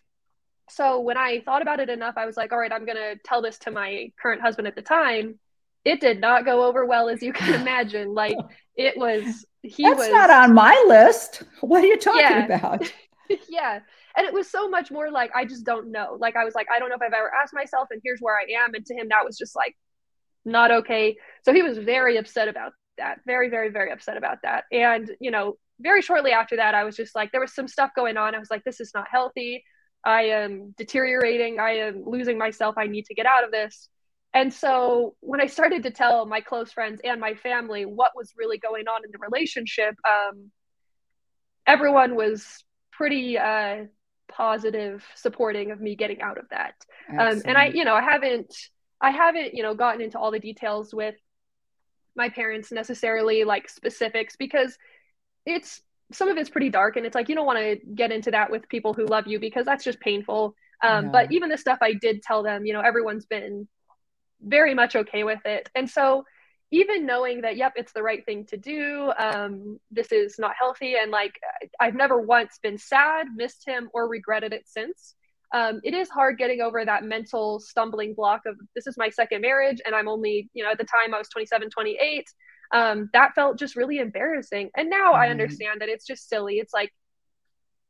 so 0.69 0.99
when 0.99 1.17
I 1.17 1.41
thought 1.45 1.61
about 1.61 1.79
it 1.79 1.89
enough, 1.89 2.15
I 2.17 2.25
was 2.25 2.35
like, 2.35 2.51
all 2.51 2.59
right, 2.59 2.71
I'm 2.71 2.85
going 2.85 2.97
to 2.97 3.15
tell 3.23 3.41
this 3.41 3.57
to 3.59 3.71
my 3.71 4.11
current 4.21 4.41
husband 4.41 4.67
at 4.67 4.75
the 4.75 4.81
time. 4.81 5.39
It 5.87 6.01
did 6.01 6.19
not 6.19 6.43
go 6.43 6.65
over 6.65 6.85
well, 6.85 7.07
as 7.07 7.23
you 7.23 7.31
can 7.31 7.53
imagine. 7.61 8.13
Like 8.13 8.35
it 8.75 8.97
was, 8.97 9.45
he 9.63 9.83
That's 9.83 9.99
was 9.99 10.09
not 10.09 10.29
on 10.29 10.53
my 10.53 10.83
list. 10.85 11.43
What 11.61 11.81
are 11.81 11.87
you 11.87 11.97
talking 11.97 12.21
yeah. 12.21 12.45
about? 12.45 12.91
yeah. 13.49 13.79
And 14.17 14.27
it 14.27 14.33
was 14.33 14.49
so 14.49 14.67
much 14.67 14.91
more 14.91 15.09
like, 15.09 15.31
I 15.33 15.45
just 15.45 15.65
don't 15.65 15.89
know. 15.89 16.17
Like 16.19 16.35
I 16.35 16.43
was 16.43 16.55
like, 16.55 16.67
I 16.69 16.79
don't 16.79 16.89
know 16.89 16.95
if 16.95 17.01
I've 17.01 17.13
ever 17.13 17.31
asked 17.33 17.53
myself, 17.53 17.87
and 17.91 18.01
here's 18.03 18.19
where 18.19 18.35
I 18.37 18.63
am. 18.63 18.73
And 18.73 18.85
to 18.85 18.95
him, 18.95 19.07
that 19.09 19.23
was 19.23 19.37
just 19.37 19.55
like, 19.55 19.77
not 20.43 20.71
okay. 20.71 21.15
So 21.45 21.53
he 21.53 21.61
was 21.61 21.77
very 21.77 22.17
upset 22.17 22.49
about 22.49 22.73
that. 22.97 23.19
Very, 23.25 23.49
very, 23.49 23.69
very 23.69 23.91
upset 23.91 24.17
about 24.17 24.39
that. 24.43 24.65
And, 24.73 25.09
you 25.21 25.31
know, 25.31 25.55
very 25.79 26.01
shortly 26.01 26.31
after 26.31 26.57
that, 26.57 26.75
I 26.75 26.83
was 26.83 26.97
just 26.97 27.15
like, 27.15 27.31
there 27.31 27.39
was 27.39 27.55
some 27.55 27.69
stuff 27.69 27.91
going 27.95 28.17
on. 28.17 28.35
I 28.35 28.39
was 28.39 28.51
like, 28.51 28.65
this 28.65 28.81
is 28.81 28.91
not 28.93 29.07
healthy. 29.09 29.63
I 30.03 30.23
am 30.23 30.73
deteriorating. 30.77 31.59
I 31.59 31.77
am 31.77 32.03
losing 32.05 32.37
myself. 32.37 32.75
I 32.77 32.87
need 32.87 33.05
to 33.05 33.13
get 33.13 33.25
out 33.25 33.45
of 33.45 33.51
this. 33.51 33.89
And 34.37 34.53
so 34.53 35.15
when 35.19 35.41
I 35.41 35.47
started 35.47 35.81
to 35.81 35.89
tell 35.89 36.27
my 36.27 36.41
close 36.41 36.71
friends 36.71 37.01
and 37.03 37.19
my 37.19 37.33
family 37.33 37.85
what 37.85 38.11
was 38.15 38.33
really 38.37 38.59
going 38.59 38.87
on 38.87 39.03
in 39.03 39.09
the 39.11 39.17
relationship, 39.17 39.95
um, 40.07 40.51
everyone 41.65 42.13
was 42.13 42.45
pretty 42.91 43.39
uh, 43.39 43.85
positive, 44.31 45.03
supporting 45.15 45.71
of 45.71 45.81
me 45.81 45.95
getting 45.95 46.21
out 46.21 46.37
of 46.37 46.45
that. 46.51 46.75
Um, 47.09 47.41
and 47.45 47.57
I, 47.57 47.69
you 47.73 47.83
know, 47.83 47.95
I 47.95 48.03
haven't, 48.03 48.53
I 49.01 49.09
haven't, 49.09 49.55
you 49.55 49.63
know, 49.63 49.73
gotten 49.73 50.01
into 50.01 50.19
all 50.19 50.29
the 50.29 50.39
details 50.39 50.93
with 50.93 51.15
my 52.15 52.29
parents 52.29 52.71
necessarily, 52.71 53.43
like 53.43 53.67
specifics, 53.67 54.35
because 54.35 54.77
it's 55.47 55.81
some 56.11 56.29
of 56.29 56.37
it's 56.37 56.51
pretty 56.51 56.69
dark 56.69 56.95
and 56.95 57.07
it's 57.07 57.15
like 57.15 57.27
you 57.27 57.33
don't 57.33 57.47
want 57.47 57.57
to 57.57 57.77
get 57.95 58.11
into 58.11 58.29
that 58.29 58.51
with 58.51 58.69
people 58.69 58.93
who 58.93 59.07
love 59.07 59.25
you 59.25 59.39
because 59.39 59.65
that's 59.65 59.83
just 59.83 59.99
painful 59.99 60.53
um, 60.81 61.05
yeah. 61.05 61.11
but 61.11 61.31
even 61.33 61.49
the 61.49 61.57
stuff 61.57 61.79
i 61.81 61.91
did 61.91 62.21
tell 62.21 62.43
them 62.43 62.65
you 62.65 62.71
know 62.71 62.79
everyone's 62.79 63.25
been 63.25 63.67
very 64.41 64.73
much 64.73 64.95
okay 64.95 65.23
with 65.23 65.39
it 65.45 65.69
and 65.75 65.89
so 65.89 66.23
even 66.71 67.05
knowing 67.05 67.41
that 67.41 67.55
yep 67.55 67.73
it's 67.75 67.93
the 67.93 68.03
right 68.03 68.25
thing 68.25 68.45
to 68.45 68.57
do 68.57 69.11
um, 69.17 69.79
this 69.91 70.11
is 70.11 70.35
not 70.37 70.53
healthy 70.59 70.95
and 70.95 71.11
like 71.11 71.39
i've 71.79 71.95
never 71.95 72.21
once 72.21 72.59
been 72.61 72.77
sad 72.77 73.27
missed 73.35 73.63
him 73.65 73.89
or 73.93 74.07
regretted 74.07 74.53
it 74.53 74.63
since 74.65 75.15
um, 75.53 75.79
it 75.83 75.93
is 75.93 76.09
hard 76.09 76.37
getting 76.37 76.59
over 76.59 76.83
that 76.83 77.05
mental 77.05 77.59
stumbling 77.59 78.13
block 78.13 78.41
of 78.45 78.55
this 78.75 78.85
is 78.85 78.97
my 78.97 79.09
second 79.09 79.41
marriage 79.41 79.81
and 79.85 79.95
i'm 79.95 80.07
only 80.07 80.49
you 80.53 80.63
know 80.63 80.71
at 80.71 80.77
the 80.77 80.83
time 80.83 81.13
i 81.13 81.17
was 81.17 81.29
27 81.29 81.69
28 81.69 82.27
um, 82.71 83.09
that 83.13 83.33
felt 83.33 83.57
just 83.57 83.75
really 83.75 83.99
embarrassing. 83.99 84.69
And 84.75 84.89
now 84.89 85.11
mm-hmm. 85.13 85.21
I 85.21 85.29
understand 85.29 85.81
that 85.81 85.89
it's 85.89 86.05
just 86.05 86.29
silly. 86.29 86.55
It's 86.55 86.73
like 86.73 86.91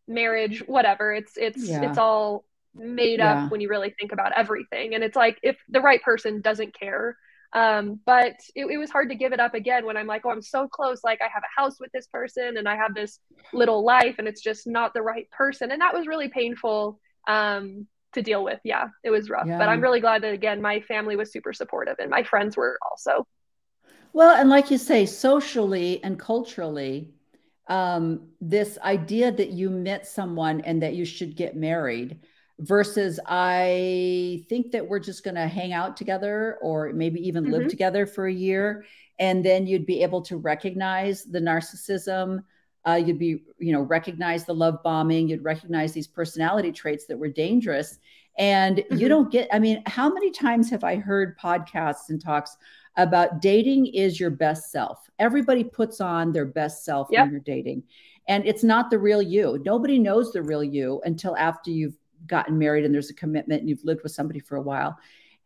marriage, 0.07 0.59
whatever. 0.67 1.13
It's 1.13 1.33
it's 1.35 1.67
yeah. 1.67 1.89
it's 1.89 1.97
all 1.97 2.45
made 2.77 3.19
yeah. 3.19 3.45
up 3.45 3.51
when 3.51 3.61
you 3.61 3.69
really 3.69 3.93
think 3.99 4.11
about 4.11 4.31
everything. 4.33 4.95
And 4.95 5.03
it's 5.03 5.15
like 5.15 5.37
if 5.43 5.57
the 5.69 5.81
right 5.81 6.01
person 6.01 6.41
doesn't 6.41 6.77
care. 6.77 7.17
Um, 7.53 7.99
but 8.05 8.35
it, 8.55 8.65
it 8.65 8.77
was 8.77 8.89
hard 8.89 9.09
to 9.09 9.15
give 9.15 9.31
it 9.31 9.39
up 9.39 9.53
again 9.53 9.85
when 9.85 9.95
I'm 9.95 10.07
like, 10.07 10.25
oh, 10.25 10.29
I'm 10.29 10.41
so 10.41 10.67
close. 10.67 11.03
Like 11.03 11.21
I 11.21 11.29
have 11.33 11.43
a 11.43 11.61
house 11.61 11.79
with 11.79 11.91
this 11.93 12.07
person 12.07 12.57
and 12.57 12.67
I 12.67 12.75
have 12.75 12.93
this 12.93 13.19
little 13.53 13.85
life 13.85 14.15
and 14.17 14.27
it's 14.27 14.41
just 14.41 14.67
not 14.67 14.93
the 14.93 15.01
right 15.01 15.29
person. 15.31 15.71
And 15.71 15.81
that 15.81 15.93
was 15.93 16.07
really 16.07 16.27
painful 16.27 16.99
um, 17.27 17.87
to 18.13 18.21
deal 18.21 18.43
with. 18.43 18.59
Yeah, 18.63 18.87
it 19.03 19.09
was 19.09 19.29
rough. 19.29 19.47
Yeah. 19.47 19.57
But 19.57 19.69
I'm 19.69 19.81
really 19.81 20.01
glad 20.01 20.23
that 20.23 20.33
again, 20.33 20.61
my 20.61 20.81
family 20.81 21.15
was 21.15 21.31
super 21.31 21.53
supportive 21.53 21.95
and 21.99 22.09
my 22.09 22.23
friends 22.23 22.57
were 22.57 22.77
also. 22.89 23.25
Well, 24.11 24.35
and 24.35 24.49
like 24.49 24.71
you 24.71 24.77
say, 24.77 25.05
socially 25.05 26.03
and 26.03 26.19
culturally, 26.19 27.11
um, 27.67 28.29
this 28.41 28.77
idea 28.81 29.31
that 29.31 29.51
you 29.51 29.69
met 29.69 30.07
someone 30.07 30.61
and 30.61 30.81
that 30.81 30.95
you 30.95 31.05
should 31.05 31.35
get 31.35 31.55
married 31.55 32.19
versus 32.59 33.19
I 33.27 34.43
think 34.49 34.71
that 34.71 34.87
we're 34.87 34.99
just 34.99 35.23
going 35.23 35.35
to 35.35 35.47
hang 35.47 35.73
out 35.73 35.95
together 35.95 36.57
or 36.61 36.91
maybe 36.93 37.19
even 37.27 37.43
mm-hmm. 37.43 37.53
live 37.53 37.67
together 37.67 38.05
for 38.05 38.27
a 38.27 38.33
year. 38.33 38.85
And 39.19 39.43
then 39.43 39.67
you'd 39.67 39.85
be 39.85 40.01
able 40.01 40.21
to 40.23 40.37
recognize 40.37 41.23
the 41.23 41.39
narcissism. 41.39 42.43
Uh, 42.87 42.95
you'd 42.95 43.19
be, 43.19 43.43
you 43.59 43.73
know, 43.73 43.81
recognize 43.81 44.45
the 44.45 44.55
love 44.55 44.81
bombing. 44.83 45.27
You'd 45.27 45.43
recognize 45.43 45.93
these 45.93 46.07
personality 46.07 46.71
traits 46.71 47.05
that 47.07 47.17
were 47.17 47.27
dangerous. 47.27 47.99
And 48.37 48.77
mm-hmm. 48.77 48.97
you 48.97 49.07
don't 49.07 49.31
get, 49.31 49.49
I 49.51 49.59
mean, 49.59 49.83
how 49.85 50.09
many 50.09 50.31
times 50.31 50.69
have 50.69 50.83
I 50.83 50.95
heard 50.95 51.37
podcasts 51.37 52.09
and 52.09 52.21
talks 52.21 52.57
about 52.95 53.41
dating 53.41 53.87
is 53.87 54.19
your 54.19 54.31
best 54.31 54.71
self. 54.71 55.07
Everybody 55.19 55.63
puts 55.63 56.01
on 56.01 56.31
their 56.31 56.45
best 56.45 56.83
self 56.83 57.07
yep. 57.11 57.25
when 57.25 57.31
you're 57.31 57.39
dating. 57.41 57.83
And 58.27 58.45
it's 58.45 58.63
not 58.63 58.89
the 58.89 58.99
real 58.99 59.21
you. 59.21 59.61
Nobody 59.63 59.99
knows 59.99 60.33
the 60.33 60.41
real 60.41 60.63
you 60.63 61.01
until 61.05 61.37
after 61.37 61.71
you've 61.71 61.95
gotten 62.27 62.57
married 62.57 62.85
and 62.85 62.93
there's 62.93 63.09
a 63.09 63.15
commitment 63.15 63.61
and 63.61 63.69
you've 63.69 63.83
lived 63.83 64.03
with 64.03 64.11
somebody 64.11 64.39
for 64.39 64.57
a 64.57 64.61
while. 64.61 64.97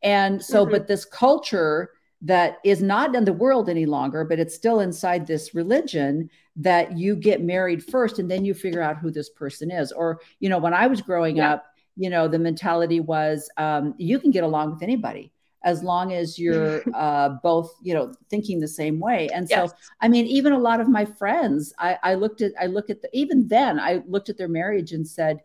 And 0.03 0.43
so, 0.43 0.63
mm-hmm. 0.63 0.71
but 0.71 0.87
this 0.87 1.05
culture 1.05 1.91
that 2.23 2.57
is 2.63 2.81
not 2.81 3.15
in 3.15 3.25
the 3.25 3.33
world 3.33 3.69
any 3.69 3.85
longer, 3.85 4.23
but 4.23 4.39
it's 4.39 4.53
still 4.53 4.79
inside 4.79 5.25
this 5.25 5.55
religion 5.55 6.29
that 6.55 6.97
you 6.97 7.15
get 7.15 7.41
married 7.41 7.83
first 7.83 8.19
and 8.19 8.29
then 8.29 8.45
you 8.45 8.53
figure 8.53 8.81
out 8.81 8.97
who 8.97 9.09
this 9.09 9.29
person 9.29 9.71
is. 9.71 9.91
Or, 9.91 10.19
you 10.39 10.49
know, 10.49 10.59
when 10.59 10.73
I 10.73 10.87
was 10.87 11.01
growing 11.01 11.37
yeah. 11.37 11.53
up, 11.53 11.65
you 11.95 12.09
know, 12.09 12.27
the 12.27 12.39
mentality 12.39 12.99
was 12.99 13.49
um, 13.57 13.95
you 13.97 14.19
can 14.19 14.31
get 14.31 14.43
along 14.43 14.71
with 14.71 14.83
anybody 14.83 15.31
as 15.63 15.83
long 15.83 16.13
as 16.13 16.39
you're 16.39 16.81
uh, 16.95 17.29
both 17.43 17.75
you 17.81 17.93
know 17.93 18.13
thinking 18.29 18.59
the 18.59 18.67
same 18.67 18.99
way 18.99 19.29
and 19.33 19.47
yes. 19.49 19.69
so 19.69 19.75
i 20.01 20.07
mean 20.07 20.25
even 20.25 20.53
a 20.53 20.59
lot 20.59 20.79
of 20.79 20.89
my 20.89 21.05
friends 21.05 21.73
i, 21.77 21.97
I 22.03 22.13
looked 22.15 22.41
at 22.41 22.51
i 22.59 22.65
look 22.65 22.89
at 22.89 23.01
the, 23.01 23.09
even 23.13 23.47
then 23.47 23.79
i 23.79 24.01
looked 24.07 24.29
at 24.29 24.37
their 24.37 24.47
marriage 24.47 24.91
and 24.93 25.07
said 25.07 25.41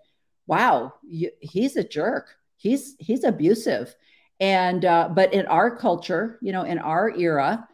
wow 0.47 0.93
you, 1.07 1.31
he's 1.41 1.77
a 1.77 1.85
jerk 1.85 2.37
he's 2.57 2.97
he's 2.99 3.25
abusive 3.25 3.95
and 4.39 4.85
uh, 4.85 5.09
but 5.13 5.33
in 5.33 5.47
our 5.47 5.77
culture 5.77 6.39
you 6.43 6.53
know 6.53 6.63
in 6.63 6.79
our 6.79 7.11
era 7.11 7.67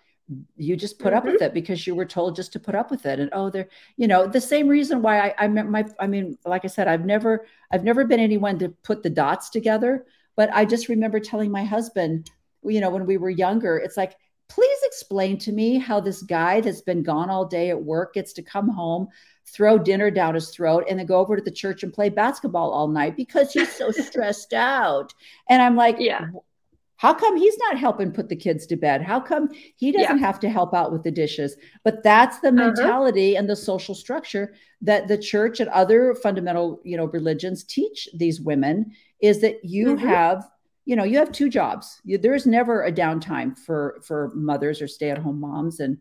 you 0.56 0.76
just 0.76 0.98
put 0.98 1.08
mm-hmm. 1.08 1.18
up 1.18 1.24
with 1.24 1.34
mm-hmm. 1.34 1.44
it 1.44 1.54
because 1.54 1.86
you 1.86 1.94
were 1.94 2.06
told 2.06 2.36
just 2.36 2.52
to 2.52 2.60
put 2.60 2.74
up 2.74 2.90
with 2.90 3.04
it 3.04 3.20
and 3.20 3.30
oh 3.32 3.50
they're 3.50 3.68
you 3.96 4.08
know 4.08 4.26
the 4.26 4.40
same 4.40 4.68
reason 4.68 5.02
why 5.02 5.28
i 5.28 5.34
i 5.38 5.48
my 5.48 5.84
i 5.98 6.06
mean 6.06 6.38
like 6.46 6.64
i 6.64 6.68
said 6.68 6.88
i've 6.88 7.04
never 7.04 7.46
i've 7.70 7.84
never 7.84 8.04
been 8.04 8.20
anyone 8.20 8.58
to 8.58 8.70
put 8.82 9.02
the 9.02 9.10
dots 9.10 9.50
together 9.50 10.06
but 10.36 10.52
I 10.52 10.64
just 10.64 10.88
remember 10.88 11.20
telling 11.20 11.50
my 11.50 11.64
husband, 11.64 12.30
you 12.64 12.80
know, 12.80 12.90
when 12.90 13.06
we 13.06 13.16
were 13.16 13.30
younger, 13.30 13.76
it's 13.76 13.96
like, 13.96 14.16
please 14.54 14.78
explain 14.84 15.38
to 15.38 15.50
me 15.50 15.78
how 15.78 15.98
this 15.98 16.22
guy 16.22 16.60
that's 16.60 16.82
been 16.82 17.02
gone 17.02 17.30
all 17.30 17.46
day 17.46 17.70
at 17.70 17.82
work 17.82 18.14
gets 18.14 18.34
to 18.34 18.42
come 18.42 18.68
home, 18.68 19.08
throw 19.46 19.78
dinner 19.78 20.10
down 20.10 20.34
his 20.34 20.50
throat, 20.50 20.84
and 20.88 20.98
then 20.98 21.06
go 21.06 21.18
over 21.18 21.36
to 21.36 21.42
the 21.42 21.50
church 21.50 21.82
and 21.82 21.92
play 21.92 22.10
basketball 22.10 22.70
all 22.70 22.86
night 22.86 23.16
because 23.16 23.52
he's 23.52 23.72
so 23.72 23.90
stressed 23.90 24.52
out. 24.52 25.14
And 25.48 25.62
I'm 25.62 25.76
like, 25.76 25.96
yeah. 25.98 26.26
How 26.96 27.12
come 27.12 27.36
he's 27.36 27.58
not 27.58 27.78
helping 27.78 28.12
put 28.12 28.28
the 28.28 28.36
kids 28.36 28.64
to 28.66 28.76
bed? 28.76 29.02
How 29.02 29.18
come 29.18 29.48
he 29.74 29.90
doesn't 29.90 30.18
yeah. 30.18 30.24
have 30.24 30.38
to 30.38 30.48
help 30.48 30.72
out 30.72 30.92
with 30.92 31.02
the 31.02 31.10
dishes? 31.10 31.56
But 31.82 32.04
that's 32.04 32.38
the 32.38 32.48
uh-huh. 32.48 32.66
mentality 32.66 33.32
uh-huh. 33.32 33.40
and 33.40 33.50
the 33.50 33.56
social 33.56 33.96
structure 33.96 34.54
that 34.82 35.08
the 35.08 35.18
church 35.18 35.58
and 35.58 35.68
other 35.70 36.14
fundamental, 36.14 36.80
you 36.84 36.96
know, 36.96 37.06
religions 37.06 37.64
teach 37.64 38.08
these 38.14 38.40
women 38.40 38.92
is 39.20 39.40
that 39.40 39.64
you 39.64 39.96
mm-hmm. 39.96 40.06
have 40.06 40.48
you 40.84 40.96
know 40.96 41.04
you 41.04 41.18
have 41.18 41.32
two 41.32 41.48
jobs 41.48 42.00
you, 42.04 42.18
there's 42.18 42.46
never 42.46 42.84
a 42.84 42.92
downtime 42.92 43.56
for 43.58 44.00
for 44.02 44.30
mothers 44.34 44.82
or 44.82 44.88
stay-at-home 44.88 45.40
moms 45.40 45.80
and 45.80 45.98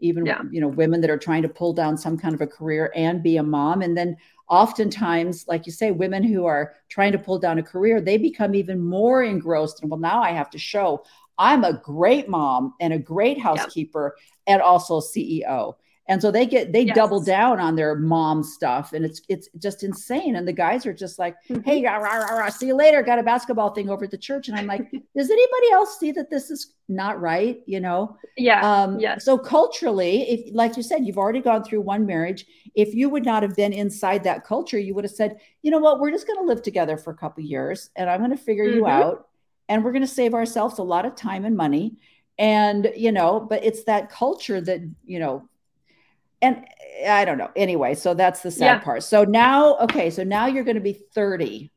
even 0.00 0.26
yeah. 0.26 0.42
you 0.50 0.60
know 0.60 0.68
women 0.68 1.00
that 1.00 1.10
are 1.10 1.18
trying 1.18 1.42
to 1.42 1.48
pull 1.48 1.72
down 1.72 1.96
some 1.96 2.18
kind 2.18 2.34
of 2.34 2.40
a 2.40 2.46
career 2.46 2.92
and 2.94 3.22
be 3.22 3.36
a 3.36 3.42
mom 3.42 3.82
and 3.82 3.96
then 3.96 4.16
oftentimes 4.48 5.46
like 5.48 5.66
you 5.66 5.72
say 5.72 5.90
women 5.90 6.22
who 6.22 6.44
are 6.44 6.74
trying 6.88 7.12
to 7.12 7.18
pull 7.18 7.38
down 7.38 7.58
a 7.58 7.62
career 7.62 8.00
they 8.00 8.18
become 8.18 8.54
even 8.54 8.84
more 8.84 9.22
engrossed 9.22 9.80
and 9.82 9.90
well 9.90 10.00
now 10.00 10.22
i 10.22 10.30
have 10.30 10.50
to 10.50 10.58
show 10.58 11.02
i'm 11.38 11.64
a 11.64 11.72
great 11.72 12.28
mom 12.28 12.74
and 12.80 12.92
a 12.92 12.98
great 12.98 13.38
housekeeper 13.38 14.14
yeah. 14.18 14.54
and 14.54 14.62
also 14.62 15.00
ceo 15.00 15.74
and 16.08 16.20
so 16.20 16.32
they 16.32 16.46
get 16.46 16.72
they 16.72 16.82
yes. 16.82 16.96
double 16.96 17.22
down 17.22 17.60
on 17.60 17.76
their 17.76 17.94
mom 17.94 18.42
stuff 18.42 18.92
and 18.92 19.04
it's 19.04 19.22
it's 19.28 19.48
just 19.58 19.84
insane. 19.84 20.34
And 20.34 20.46
the 20.46 20.52
guys 20.52 20.84
are 20.84 20.92
just 20.92 21.18
like 21.18 21.36
mm-hmm. 21.48 21.62
hey 21.62 21.84
rah, 21.84 21.96
rah, 21.96 22.16
rah, 22.16 22.48
see 22.48 22.66
you 22.66 22.74
later 22.74 23.02
got 23.02 23.20
a 23.20 23.22
basketball 23.22 23.70
thing 23.70 23.88
over 23.88 24.04
at 24.04 24.10
the 24.10 24.18
church. 24.18 24.48
And 24.48 24.58
i'm 24.58 24.66
like 24.66 24.90
does 25.16 25.30
anybody 25.30 25.72
else 25.72 25.98
see 25.98 26.10
that 26.12 26.28
this 26.28 26.50
is 26.50 26.74
not 26.88 27.20
right? 27.20 27.60
You 27.66 27.80
know? 27.80 28.16
Yeah 28.36 28.60
um 28.60 28.98
yeah 28.98 29.18
so 29.18 29.38
culturally 29.38 30.22
if 30.22 30.54
like 30.54 30.76
you 30.76 30.82
said 30.82 31.06
you've 31.06 31.18
already 31.18 31.40
gone 31.40 31.62
through 31.62 31.82
one 31.82 32.04
marriage. 32.04 32.46
If 32.74 32.94
you 32.94 33.08
would 33.08 33.24
not 33.24 33.42
have 33.44 33.54
been 33.54 33.72
inside 33.72 34.24
that 34.24 34.44
culture 34.44 34.78
you 34.78 34.94
would 34.94 35.04
have 35.04 35.12
said 35.12 35.38
you 35.62 35.70
know 35.70 35.78
what? 35.78 36.00
We're 36.00 36.10
just 36.10 36.26
going 36.26 36.40
to 36.40 36.46
live 36.46 36.62
together 36.62 36.96
for 36.96 37.12
a 37.12 37.16
couple 37.16 37.44
years 37.44 37.90
and 37.94 38.10
i'm 38.10 38.18
going 38.18 38.36
to 38.36 38.36
figure 38.36 38.66
mm-hmm. 38.66 38.78
you 38.78 38.86
out 38.86 39.28
and 39.68 39.84
we're 39.84 39.92
going 39.92 40.02
to 40.02 40.08
save 40.08 40.34
ourselves 40.34 40.78
a 40.78 40.82
lot 40.82 41.06
of 41.06 41.14
time 41.14 41.44
and 41.44 41.56
money. 41.56 41.94
And 42.38 42.92
you 42.96 43.12
know 43.12 43.38
but 43.38 43.62
it's 43.64 43.84
that 43.84 44.10
culture 44.10 44.60
that 44.60 44.80
you 45.04 45.20
know 45.20 45.48
and 46.42 46.64
i 47.08 47.24
don't 47.24 47.38
know. 47.38 47.50
Anyway 47.56 47.94
so 47.94 48.14
that's 48.14 48.42
the 48.42 48.50
sad 48.50 48.64
yeah. 48.64 48.78
part. 48.80 49.02
So 49.02 49.24
now 49.24 49.76
okay 49.78 50.10
so 50.10 50.24
now 50.24 50.46
you're 50.46 50.64
going 50.64 50.76
to 50.76 50.80
be 50.82 50.98
30 51.14 51.70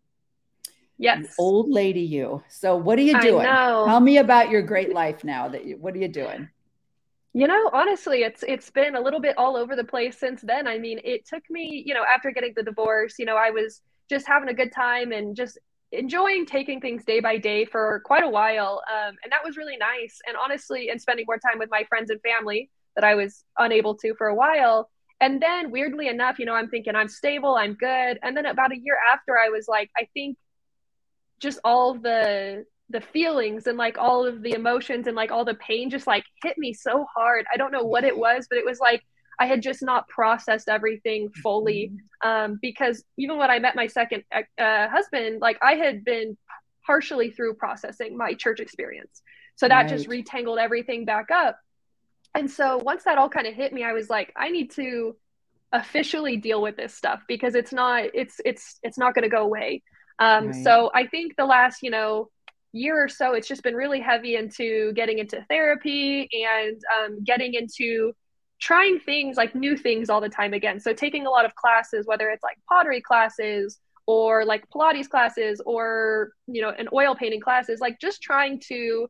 yes. 0.97 1.35
Old 1.39 1.69
lady 1.69 2.01
you. 2.01 2.43
So 2.49 2.75
what 2.75 2.99
are 2.99 3.03
you 3.03 3.19
doing? 3.21 3.45
tell 3.45 3.99
me 3.99 4.17
about 4.17 4.49
your 4.49 4.61
great 4.61 4.93
life 4.93 5.23
now 5.23 5.47
that 5.49 5.65
you 5.65 5.77
what 5.77 5.93
are 5.93 5.99
you 5.99 6.07
doing? 6.07 6.49
You 7.33 7.47
know, 7.47 7.69
honestly, 7.73 8.23
it's 8.23 8.43
it's 8.47 8.69
been 8.69 8.95
a 8.95 9.01
little 9.01 9.19
bit 9.19 9.37
all 9.37 9.57
over 9.57 9.75
the 9.75 9.83
place 9.83 10.17
since 10.17 10.41
then. 10.41 10.67
I 10.67 10.77
mean, 10.77 11.01
it 11.03 11.25
took 11.27 11.43
me, 11.49 11.83
you 11.85 11.93
know, 11.93 12.03
after 12.05 12.31
getting 12.31 12.53
the 12.55 12.63
divorce, 12.63 13.15
you 13.19 13.25
know, 13.25 13.35
I 13.35 13.51
was 13.51 13.81
just 14.09 14.25
having 14.25 14.47
a 14.47 14.53
good 14.53 14.71
time 14.71 15.11
and 15.11 15.35
just 15.35 15.57
enjoying 15.91 16.45
taking 16.45 16.79
things 16.79 17.03
day 17.03 17.19
by 17.19 17.37
day 17.37 17.65
for 17.65 18.01
quite 18.05 18.23
a 18.23 18.29
while. 18.29 18.81
Um, 18.89 19.15
and 19.21 19.31
that 19.31 19.43
was 19.43 19.57
really 19.57 19.75
nice. 19.75 20.19
And 20.27 20.37
honestly, 20.37 20.89
and 20.89 21.01
spending 21.01 21.25
more 21.27 21.37
time 21.37 21.59
with 21.59 21.69
my 21.69 21.83
friends 21.89 22.09
and 22.09 22.21
family 22.21 22.69
that 22.95 23.03
I 23.03 23.15
was 23.15 23.43
unable 23.57 23.95
to 23.97 24.13
for 24.15 24.27
a 24.27 24.35
while. 24.35 24.89
And 25.21 25.41
then 25.41 25.71
weirdly 25.71 26.07
enough, 26.07 26.39
you 26.39 26.45
know, 26.45 26.53
I'm 26.53 26.69
thinking 26.69 26.95
I'm 26.95 27.07
stable, 27.07 27.55
I'm 27.55 27.73
good. 27.73 28.19
And 28.21 28.35
then 28.35 28.45
about 28.45 28.71
a 28.71 28.79
year 28.79 28.97
after, 29.13 29.37
I 29.37 29.49
was 29.49 29.67
like, 29.67 29.89
I 29.97 30.07
think 30.13 30.37
just 31.39 31.59
all 31.63 31.95
the 31.95 32.65
the 32.89 33.01
feelings 33.01 33.65
and 33.65 33.79
like 33.79 33.97
all 33.97 34.27
of 34.27 34.43
the 34.43 34.51
emotions 34.51 35.07
and 35.07 35.15
like 35.15 35.31
all 35.31 35.43
the 35.43 35.55
pain 35.55 35.89
just 35.89 36.05
like 36.05 36.23
hit 36.43 36.55
me 36.57 36.71
so 36.71 37.05
hard. 37.15 37.45
I 37.51 37.57
don't 37.57 37.71
know 37.71 37.83
what 37.83 38.03
it 38.03 38.15
was, 38.15 38.45
but 38.47 38.59
it 38.59 38.65
was 38.65 38.79
like 38.79 39.01
I 39.39 39.47
had 39.47 39.61
just 39.61 39.81
not 39.81 40.07
processed 40.07 40.69
everything 40.69 41.29
fully. 41.41 41.91
Mm-hmm. 41.91 42.29
Um, 42.29 42.59
because 42.61 43.03
even 43.17 43.37
when 43.37 43.49
I 43.49 43.59
met 43.59 43.75
my 43.75 43.87
second 43.87 44.23
uh, 44.31 44.87
husband, 44.87 45.41
like 45.41 45.57
I 45.61 45.73
had 45.73 46.05
been 46.05 46.37
partially 46.85 47.31
through 47.31 47.55
processing 47.55 48.17
my 48.17 48.33
church 48.33 48.59
experience. 48.59 49.21
So 49.55 49.67
that 49.67 49.81
right. 49.81 49.89
just 49.89 50.07
retangled 50.07 50.59
everything 50.59 51.05
back 51.05 51.31
up. 51.31 51.57
And 52.35 52.49
so 52.49 52.77
once 52.77 53.03
that 53.05 53.17
all 53.17 53.29
kind 53.29 53.47
of 53.47 53.53
hit 53.53 53.73
me, 53.73 53.83
I 53.83 53.93
was 53.93 54.09
like, 54.09 54.33
I 54.35 54.49
need 54.49 54.71
to 54.71 55.15
officially 55.71 56.37
deal 56.37 56.61
with 56.61 56.77
this 56.77 56.93
stuff 56.93 57.21
because 57.27 57.55
it's 57.55 57.73
not 57.73 58.03
it's 58.13 58.39
it's 58.45 58.79
it's 58.83 58.97
not 58.97 59.15
going 59.15 59.23
to 59.23 59.29
go 59.29 59.43
away. 59.43 59.81
Um, 60.19 60.47
right. 60.47 60.63
So 60.63 60.91
I 60.93 61.07
think 61.07 61.35
the 61.35 61.45
last 61.45 61.81
you 61.81 61.89
know 61.89 62.29
year 62.75 63.01
or 63.01 63.07
so, 63.07 63.33
it's 63.33 63.47
just 63.47 63.63
been 63.63 63.75
really 63.75 64.01
heavy 64.01 64.35
into 64.35 64.91
getting 64.93 65.19
into 65.19 65.43
therapy 65.49 66.29
and 66.33 66.79
um, 66.95 67.23
getting 67.23 67.53
into 67.53 68.13
trying 68.59 68.99
things 68.99 69.37
like 69.37 69.55
new 69.55 69.77
things 69.77 70.09
all 70.09 70.21
the 70.21 70.29
time 70.29 70.53
again. 70.53 70.79
So 70.79 70.93
taking 70.93 71.25
a 71.25 71.29
lot 71.29 71.45
of 71.45 71.55
classes, 71.55 72.05
whether 72.05 72.29
it's 72.29 72.43
like 72.43 72.57
pottery 72.67 73.01
classes 73.01 73.79
or 74.07 74.45
like 74.45 74.65
Pilates 74.69 75.09
classes 75.09 75.61
or, 75.65 76.31
you 76.47 76.61
know, 76.61 76.69
an 76.69 76.87
oil 76.93 77.15
painting 77.15 77.41
classes, 77.41 77.79
like 77.79 77.99
just 77.99 78.21
trying 78.21 78.59
to 78.67 79.07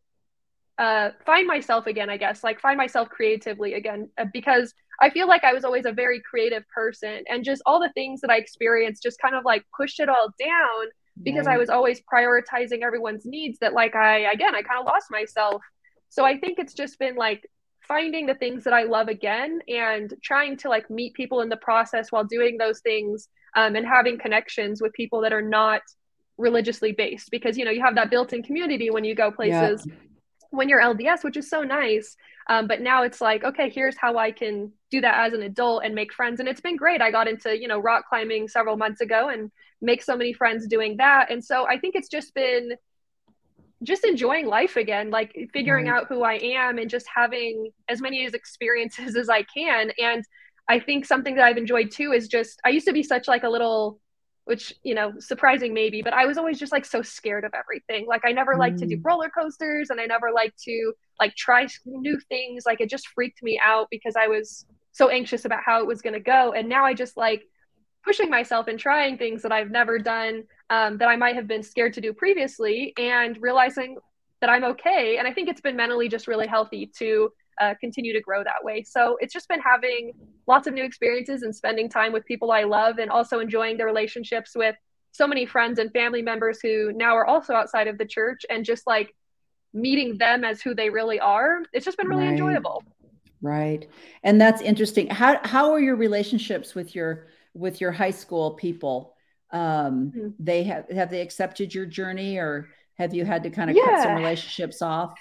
uh, 0.78 1.12
find 1.26 1.48
myself 1.48 1.88
again, 1.88 2.10
I 2.10 2.18
guess, 2.18 2.44
like 2.44 2.60
find 2.60 2.78
myself 2.78 3.10
creatively 3.10 3.76
again, 3.76 4.10
uh, 4.18 4.26
because 4.34 4.74
I 5.02 5.10
feel 5.10 5.28
like 5.28 5.44
I 5.44 5.54
was 5.54 5.64
always 5.64 5.86
a 5.86 5.92
very 5.92 6.22
creative 6.22 6.64
person 6.74 7.24
and 7.30 7.44
just 7.44 7.62
all 7.66 7.80
the 7.80 7.92
things 7.94 8.22
that 8.22 8.30
I 8.30 8.38
experienced 8.38 9.04
just 9.04 9.20
kind 9.20 9.36
of 9.36 9.46
like 9.46 9.64
pushed 9.76 10.00
it 10.00 10.10
all 10.10 10.30
down 10.40 10.88
because 11.24 11.48
right. 11.48 11.56
I 11.56 11.58
was 11.58 11.70
always 11.70 12.02
prioritizing 12.02 12.82
everyone's 12.82 13.26
needs 13.26 13.58
that 13.60 13.74
like 13.74 13.96
I 13.96 14.32
again 14.32 14.54
I 14.54 14.62
kind 14.62 14.82
of 14.82 14.86
lost 14.86 15.08
myself. 15.10 15.62
So 16.10 16.26
I 16.26 16.38
think 16.38 16.60
it's 16.60 16.74
just 16.74 17.00
been 17.00 17.16
like 17.16 17.50
finding 17.88 18.26
the 18.26 18.36
things 18.36 18.64
that 18.64 18.74
I 18.74 18.84
love 18.84 19.08
again 19.08 19.60
and 19.68 20.14
trying 20.24 20.58
to 20.58 20.70
like 20.70 20.90
meet 20.90 21.14
people 21.14 21.42
in 21.42 21.50
the 21.50 21.58
process 21.58 22.12
while 22.12 22.24
doing 22.24 22.58
those 22.58 22.80
things 22.82 23.30
um, 23.56 23.76
and 23.76 23.86
having 23.86 24.18
connections 24.18 24.82
with 24.82 24.92
people 24.94 25.22
that 25.22 25.32
are 25.32 25.42
not 25.42 25.82
religiously 26.38 26.92
based 26.92 27.32
because 27.32 27.58
you 27.58 27.64
know 27.64 27.72
you 27.72 27.82
have 27.82 27.96
that 27.96 28.10
built-in 28.10 28.44
community 28.44 28.90
when 28.90 29.06
you 29.06 29.16
go 29.16 29.32
places 29.32 29.86
yeah. 29.88 29.96
When 30.52 30.70
you're 30.70 30.82
LDS 30.82 31.24
which 31.24 31.38
is 31.38 31.50
so 31.50 31.62
nice 31.62 32.16
um, 32.48 32.68
but 32.68 32.82
now 32.82 33.04
it's 33.04 33.22
like 33.22 33.44
okay 33.44 33.70
here's 33.70 33.98
how 33.98 34.18
I 34.18 34.32
can 34.32 34.72
do 34.92 35.02
that 35.02 35.26
as 35.26 35.34
an 35.34 35.44
adult 35.44 35.84
and 35.84 35.96
make 35.96 36.14
friends 36.14 36.40
and 36.40 36.50
it's 36.50 36.62
been 36.62 36.76
great 36.76 37.02
I 37.02 37.12
got 37.12 37.28
into 37.28 37.58
you 37.60 37.68
know 37.68 37.80
rock 37.80 38.06
climbing 38.08 38.48
several 38.48 38.78
months 38.78 39.02
ago 39.02 39.30
and 39.30 39.52
make 39.82 40.04
so 40.04 40.16
many 40.16 40.34
friends 40.34 40.68
doing 40.68 40.98
that. 40.98 41.32
And 41.32 41.44
so 41.44 41.68
I 41.68 41.80
think 41.80 41.96
it's 41.96 42.10
just 42.10 42.34
been 42.34 42.72
just 43.84 44.06
enjoying 44.06 44.48
life 44.48 44.78
again, 44.78 45.12
like 45.12 45.36
figuring 45.54 45.88
right. 45.88 46.02
out 46.02 46.08
who 46.08 46.24
I 46.24 46.36
am 46.36 46.78
and 46.78 46.90
just 46.90 47.06
having 47.14 47.72
as 47.88 48.02
many 48.02 48.26
experiences 48.26 49.16
as 49.18 49.30
I 49.30 49.44
can. 49.44 49.92
And 49.98 50.24
I 50.68 50.80
think 50.80 51.06
something 51.06 51.36
that 51.36 51.46
I've 51.46 51.58
enjoyed 51.58 51.92
too 51.92 52.12
is 52.12 52.28
just 52.28 52.60
I 52.66 52.70
used 52.70 52.88
to 52.88 52.94
be 52.94 53.04
such 53.04 53.28
like 53.28 53.44
a 53.44 53.50
little 53.50 54.00
which 54.46 54.74
you 54.84 54.96
know 54.96 55.14
surprising 55.20 55.74
maybe 55.74 56.02
but 56.02 56.14
i 56.14 56.26
was 56.26 56.38
always 56.38 56.58
just 56.58 56.72
like 56.72 56.86
so 56.86 57.02
scared 57.02 57.44
of 57.44 57.54
everything 57.54 58.06
like 58.08 58.22
i 58.26 58.32
never 58.32 58.56
mm. 58.56 58.60
liked 58.60 58.80
to 58.80 58.86
do 58.86 58.98
mm. 58.98 59.04
roller 59.04 59.30
coasters 59.30 59.90
and 59.90 60.00
i 60.00 60.06
never 60.06 60.32
liked 60.32 60.62
to 60.62 60.94
like 61.20 61.36
try 61.36 61.68
new 61.86 62.20
things 62.30 62.64
like 62.66 62.82
it 62.82 62.90
just 62.90 63.08
freaked 63.10 63.44
me 63.44 63.60
out 63.64 63.88
because 63.92 64.16
i 64.16 64.28
was 64.28 64.66
so 64.92 65.10
anxious 65.10 65.46
about 65.46 65.60
how 65.66 65.82
it 65.82 65.88
was 65.88 66.02
going 66.02 66.14
to 66.14 66.20
go 66.20 66.54
and 66.54 66.70
now 66.70 66.86
i 66.86 66.94
just 66.94 67.18
like 67.18 67.44
pushing 68.06 68.30
myself 68.30 68.68
and 68.68 68.80
trying 68.80 69.18
things 69.18 69.42
that 69.42 69.52
I've 69.52 69.72
never 69.72 69.98
done 69.98 70.44
um, 70.70 70.98
that 71.00 71.08
I 71.08 71.16
might 71.16 71.36
have 71.36 71.48
been 71.48 71.64
scared 71.64 71.94
to 71.94 72.02
do 72.02 72.14
previously 72.14 72.94
and 72.98 73.38
realizing 73.42 73.98
that 74.42 74.50
I'm 74.50 74.64
okay. 74.64 75.18
And 75.18 75.28
I 75.28 75.34
think 75.34 75.50
it's 75.50 75.60
been 75.60 75.76
mentally 75.76 76.08
just 76.08 76.28
really 76.28 76.48
healthy 76.48 76.92
to 77.00 77.32
uh, 77.60 77.74
continue 77.80 78.14
to 78.14 78.22
grow 78.22 78.44
that 78.44 78.64
way. 78.64 78.84
So 78.84 79.18
it's 79.20 79.34
just 79.34 79.48
been 79.48 79.62
having 79.62 80.14
lots 80.48 80.68
of 80.68 80.74
new 80.74 80.84
experiences 80.84 81.42
and 81.44 81.56
spending 81.56 81.90
time 81.90 82.14
with 82.14 82.26
people 82.26 82.52
I 82.52 82.64
love 82.64 82.98
and 83.00 83.10
also 83.10 83.40
enjoying 83.40 83.78
the 83.78 83.86
relationships 83.86 84.52
with 84.56 84.76
so 85.12 85.28
many 85.28 85.46
friends 85.46 85.80
and 85.80 85.92
family 85.92 86.22
members 86.22 86.60
who 86.62 86.92
now 86.94 87.16
are 87.16 87.26
also 87.26 87.54
outside 87.54 87.88
of 87.88 87.98
the 87.98 88.06
church 88.06 88.46
and 88.50 88.66
just 88.66 88.86
like 88.86 89.14
meeting 89.74 90.18
them 90.18 90.44
as 90.44 90.62
who 90.62 90.76
they 90.76 90.90
really 90.90 91.20
are. 91.20 91.62
It's 91.74 91.86
just 91.86 91.98
been 91.98 92.08
really 92.08 92.26
right. 92.26 92.32
enjoyable. 92.32 92.84
Right. 93.42 93.88
And 94.24 94.40
that's 94.42 94.62
interesting. 94.62 95.08
How 95.08 95.40
how 95.44 95.72
are 95.72 95.80
your 95.80 95.96
relationships 95.96 96.76
with 96.76 96.96
your 96.96 97.28
with 97.54 97.80
your 97.80 97.92
high 97.92 98.12
school 98.12 98.52
people 98.52 99.16
um 99.52 100.12
mm-hmm. 100.12 100.28
they 100.40 100.64
have 100.64 100.90
have 100.90 101.12
they 101.12 101.22
accepted 101.22 101.74
your 101.74 101.86
journey 101.86 102.38
or 102.38 102.68
have 102.96 103.14
you 103.14 103.24
had 103.24 103.44
to 103.44 103.50
kind 103.50 103.70
of 103.70 103.76
yeah. 103.76 103.86
cut 103.86 104.04
some 104.04 104.16
relationships 104.16 104.82
off 104.82 105.14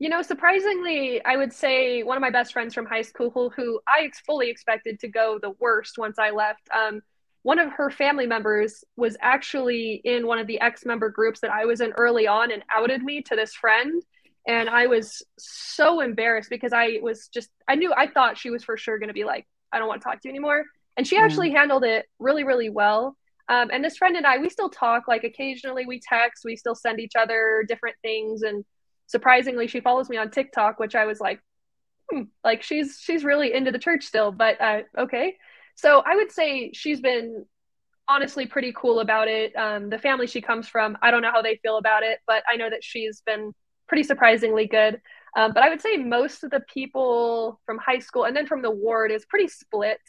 you 0.00 0.08
know 0.08 0.22
surprisingly 0.22 1.24
i 1.24 1.36
would 1.36 1.52
say 1.52 2.02
one 2.02 2.16
of 2.16 2.20
my 2.20 2.30
best 2.30 2.52
friends 2.52 2.74
from 2.74 2.86
high 2.86 3.02
school 3.02 3.30
who, 3.30 3.50
who 3.50 3.80
i 3.86 4.10
fully 4.26 4.50
expected 4.50 4.98
to 4.98 5.06
go 5.06 5.38
the 5.40 5.52
worst 5.60 5.98
once 5.98 6.18
i 6.18 6.30
left 6.30 6.68
um 6.76 7.00
one 7.42 7.58
of 7.58 7.72
her 7.72 7.90
family 7.90 8.26
members 8.26 8.84
was 8.96 9.16
actually 9.20 10.00
in 10.04 10.26
one 10.26 10.38
of 10.38 10.46
the 10.46 10.60
ex 10.60 10.84
member 10.84 11.08
groups 11.08 11.40
that 11.40 11.50
I 11.50 11.64
was 11.64 11.80
in 11.80 11.92
early 11.92 12.26
on 12.26 12.52
and 12.52 12.62
outed 12.74 13.02
me 13.02 13.22
to 13.22 13.36
this 13.36 13.54
friend. 13.54 14.02
And 14.46 14.68
I 14.68 14.86
was 14.86 15.22
so 15.38 16.00
embarrassed 16.00 16.50
because 16.50 16.72
I 16.72 16.98
was 17.02 17.28
just, 17.28 17.50
I 17.68 17.76
knew, 17.76 17.92
I 17.96 18.08
thought 18.08 18.38
she 18.38 18.50
was 18.50 18.64
for 18.64 18.76
sure 18.76 18.98
going 18.98 19.08
to 19.08 19.14
be 19.14 19.24
like, 19.24 19.46
I 19.72 19.78
don't 19.78 19.88
want 19.88 20.02
to 20.02 20.04
talk 20.04 20.20
to 20.20 20.28
you 20.28 20.30
anymore. 20.30 20.64
And 20.96 21.06
she 21.06 21.16
actually 21.16 21.50
handled 21.50 21.84
it 21.84 22.06
really 22.18 22.44
really 22.44 22.68
well. 22.68 23.16
Um, 23.48 23.70
and 23.72 23.82
this 23.82 23.96
friend 23.96 24.16
and 24.16 24.26
i 24.26 24.38
we 24.38 24.48
still 24.48 24.68
talk 24.68 25.08
like 25.08 25.24
occasionally 25.24 25.84
we 25.84 26.00
text 26.00 26.44
we 26.44 26.54
still 26.54 26.76
send 26.76 27.00
each 27.00 27.16
other 27.18 27.64
different 27.66 27.96
things 28.00 28.42
and 28.42 28.64
surprisingly 29.10 29.66
she 29.66 29.80
follows 29.80 30.08
me 30.08 30.16
on 30.16 30.30
tiktok 30.30 30.78
which 30.78 30.94
i 30.94 31.04
was 31.04 31.20
like 31.20 31.40
hmm, 32.10 32.22
like 32.44 32.62
she's 32.62 32.98
she's 33.00 33.24
really 33.24 33.52
into 33.52 33.70
the 33.70 33.78
church 33.78 34.04
still 34.04 34.30
but 34.30 34.60
uh, 34.60 34.80
okay 34.96 35.36
so 35.74 36.02
i 36.06 36.14
would 36.14 36.30
say 36.30 36.70
she's 36.72 37.00
been 37.00 37.44
honestly 38.08 38.46
pretty 38.46 38.72
cool 38.76 39.00
about 39.00 39.28
it 39.28 39.54
um, 39.56 39.90
the 39.90 39.98
family 39.98 40.26
she 40.26 40.40
comes 40.40 40.68
from 40.68 40.96
i 41.02 41.10
don't 41.10 41.22
know 41.22 41.32
how 41.32 41.42
they 41.42 41.58
feel 41.62 41.76
about 41.76 42.02
it 42.02 42.20
but 42.26 42.42
i 42.50 42.56
know 42.56 42.70
that 42.70 42.84
she's 42.84 43.22
been 43.26 43.52
pretty 43.88 44.02
surprisingly 44.02 44.66
good 44.66 45.00
um, 45.36 45.52
but 45.52 45.64
i 45.64 45.68
would 45.68 45.80
say 45.80 45.96
most 45.96 46.44
of 46.44 46.50
the 46.50 46.60
people 46.72 47.60
from 47.66 47.78
high 47.78 47.98
school 47.98 48.24
and 48.24 48.36
then 48.36 48.46
from 48.46 48.62
the 48.62 48.70
ward 48.70 49.10
is 49.10 49.26
pretty 49.26 49.48
split 49.48 50.00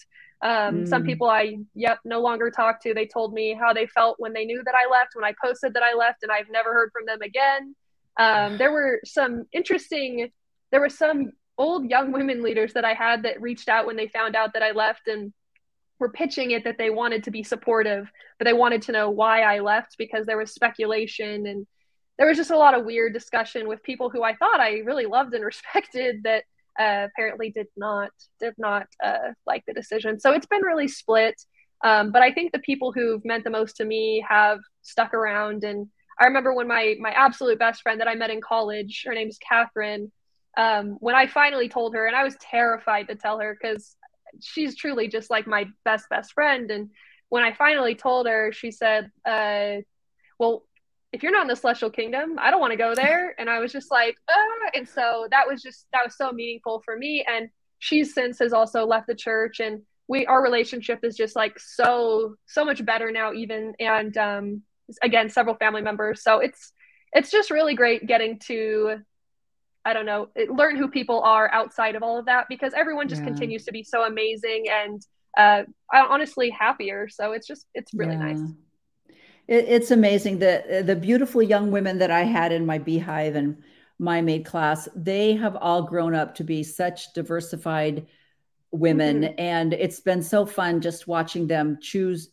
um, 0.43 0.83
mm. 0.83 0.87
Some 0.87 1.03
people 1.03 1.29
I, 1.29 1.57
yep, 1.75 1.99
no 2.03 2.19
longer 2.19 2.49
talk 2.49 2.81
to. 2.81 2.93
They 2.93 3.05
told 3.05 3.33
me 3.33 3.53
how 3.53 3.73
they 3.73 3.85
felt 3.85 4.19
when 4.19 4.33
they 4.33 4.45
knew 4.45 4.61
that 4.65 4.73
I 4.73 4.89
left, 4.89 5.11
when 5.13 5.23
I 5.23 5.33
posted 5.43 5.73
that 5.75 5.83
I 5.83 5.93
left, 5.93 6.23
and 6.23 6.31
I've 6.31 6.49
never 6.49 6.73
heard 6.73 6.89
from 6.91 7.05
them 7.05 7.21
again. 7.21 7.75
Um, 8.21 8.57
there 8.57 8.71
were 8.71 8.99
some 9.03 9.45
interesting, 9.51 10.29
there 10.71 10.79
were 10.79 10.89
some 10.89 11.31
old 11.57 11.89
young 11.89 12.11
women 12.11 12.43
leaders 12.43 12.73
that 12.73 12.85
I 12.85 12.93
had 12.93 13.23
that 13.23 13.41
reached 13.41 13.67
out 13.67 13.87
when 13.87 13.95
they 13.95 14.07
found 14.07 14.35
out 14.35 14.53
that 14.53 14.61
I 14.61 14.71
left 14.71 15.07
and 15.07 15.33
were 15.99 16.11
pitching 16.11 16.51
it 16.51 16.63
that 16.65 16.77
they 16.77 16.91
wanted 16.91 17.23
to 17.23 17.31
be 17.31 17.43
supportive, 17.43 18.11
but 18.37 18.45
they 18.45 18.53
wanted 18.53 18.83
to 18.83 18.91
know 18.91 19.09
why 19.09 19.41
I 19.41 19.59
left 19.59 19.95
because 19.97 20.25
there 20.25 20.37
was 20.37 20.53
speculation 20.53 21.47
and 21.47 21.65
there 22.17 22.27
was 22.27 22.37
just 22.37 22.51
a 22.51 22.57
lot 22.57 22.77
of 22.77 22.85
weird 22.85 23.13
discussion 23.13 23.67
with 23.67 23.81
people 23.81 24.11
who 24.11 24.21
I 24.23 24.35
thought 24.35 24.59
I 24.59 24.81
really 24.85 25.07
loved 25.07 25.33
and 25.33 25.43
respected 25.53 26.21
that 26.23 26.43
uh, 26.79 27.07
apparently 27.11 27.49
did 27.49 27.67
not 27.75 28.11
did 28.39 28.53
not 28.59 28.85
uh, 29.03 29.33
like 29.47 29.63
the 29.65 29.73
decision. 29.73 30.19
So 30.19 30.31
it's 30.31 30.45
been 30.45 30.61
really 30.61 30.87
split. 30.87 31.41
Um, 31.83 32.11
but 32.11 32.21
I 32.21 32.31
think 32.31 32.51
the 32.51 32.59
people 32.59 32.91
who've 32.91 33.25
meant 33.25 33.43
the 33.43 33.49
most 33.49 33.77
to 33.77 33.85
me 33.85 34.23
have 34.27 34.59
stuck 34.83 35.15
around. 35.15 35.63
And 35.63 35.87
I 36.21 36.25
remember 36.25 36.53
when 36.53 36.67
my 36.67 36.95
my 36.99 37.09
absolute 37.09 37.57
best 37.57 37.81
friend 37.81 37.99
that 37.99 38.07
I 38.07 38.13
met 38.13 38.29
in 38.29 38.41
college, 38.41 39.03
her 39.07 39.13
name's 39.13 39.39
Catherine. 39.39 40.11
Um, 40.55 40.97
when 40.99 41.15
I 41.15 41.25
finally 41.25 41.67
told 41.67 41.95
her, 41.95 42.05
and 42.05 42.15
I 42.15 42.23
was 42.23 42.35
terrified 42.39 43.07
to 43.07 43.15
tell 43.15 43.39
her 43.39 43.57
because 43.59 43.95
she's 44.39 44.75
truly 44.75 45.07
just 45.07 45.31
like 45.31 45.47
my 45.47 45.65
best 45.83 46.05
best 46.09 46.33
friend. 46.33 46.69
And 46.69 46.91
when 47.29 47.43
I 47.43 47.53
finally 47.53 47.95
told 47.95 48.27
her, 48.27 48.51
she 48.51 48.69
said, 48.69 49.09
uh, 49.25 49.77
"Well, 50.37 50.63
if 51.11 51.23
you're 51.23 51.31
not 51.31 51.41
in 51.41 51.47
the 51.47 51.55
celestial 51.55 51.89
kingdom, 51.89 52.37
I 52.39 52.51
don't 52.51 52.61
want 52.61 52.71
to 52.71 52.77
go 52.77 52.93
there. 53.03 53.33
And 53.39 53.49
I 53.49 53.59
was 53.59 53.71
just 53.71 53.89
like, 53.89 54.15
ah. 54.29 54.69
and 54.75 54.87
so 54.87 55.27
that 55.31 55.47
was 55.47 55.63
just 55.63 55.87
that 55.91 56.05
was 56.05 56.15
so 56.15 56.31
meaningful 56.31 56.83
for 56.85 56.95
me. 56.95 57.25
And 57.27 57.49
she's 57.79 58.13
since 58.13 58.37
has 58.37 58.53
also 58.53 58.85
left 58.85 59.07
the 59.07 59.15
church 59.15 59.59
and 59.59 59.81
we 60.07 60.25
our 60.27 60.43
relationship 60.43 60.99
is 61.03 61.15
just 61.15 61.35
like 61.35 61.57
so 61.59 62.35
so 62.45 62.63
much 62.63 62.85
better 62.85 63.11
now 63.11 63.33
even 63.33 63.73
and 63.79 64.15
um 64.17 64.61
again 65.01 65.29
several 65.29 65.55
family 65.55 65.81
members 65.81 66.23
so 66.23 66.39
it's 66.39 66.73
it's 67.13 67.31
just 67.31 67.51
really 67.51 67.75
great 67.75 68.07
getting 68.07 68.39
to 68.39 68.97
i 69.85 69.93
don't 69.93 70.05
know 70.05 70.29
learn 70.49 70.75
who 70.75 70.87
people 70.87 71.21
are 71.21 71.51
outside 71.53 71.95
of 71.95 72.03
all 72.03 72.17
of 72.17 72.25
that 72.25 72.45
because 72.49 72.73
everyone 72.73 73.07
just 73.07 73.21
yeah. 73.21 73.27
continues 73.27 73.65
to 73.65 73.71
be 73.71 73.83
so 73.83 74.03
amazing 74.03 74.65
and 74.69 75.01
uh 75.37 75.63
honestly 75.93 76.49
happier 76.49 77.07
so 77.09 77.31
it's 77.31 77.47
just 77.47 77.65
it's 77.73 77.93
really 77.93 78.13
yeah. 78.13 78.33
nice 78.33 78.41
it, 79.47 79.65
it's 79.67 79.91
amazing 79.91 80.39
the 80.39 80.83
the 80.85 80.95
beautiful 80.95 81.41
young 81.41 81.71
women 81.71 81.97
that 81.97 82.11
i 82.11 82.23
had 82.23 82.51
in 82.51 82.65
my 82.65 82.77
beehive 82.77 83.35
and 83.35 83.57
Mia 83.99 84.23
Maid 84.23 84.45
class 84.45 84.89
they 84.95 85.35
have 85.35 85.55
all 85.55 85.83
grown 85.83 86.15
up 86.15 86.33
to 86.35 86.43
be 86.43 86.63
such 86.63 87.13
diversified 87.13 88.07
women 88.71 89.21
mm-hmm. 89.21 89.33
and 89.37 89.73
it's 89.73 89.99
been 89.99 90.23
so 90.23 90.45
fun 90.45 90.81
just 90.81 91.07
watching 91.07 91.45
them 91.47 91.77
choose 91.81 92.29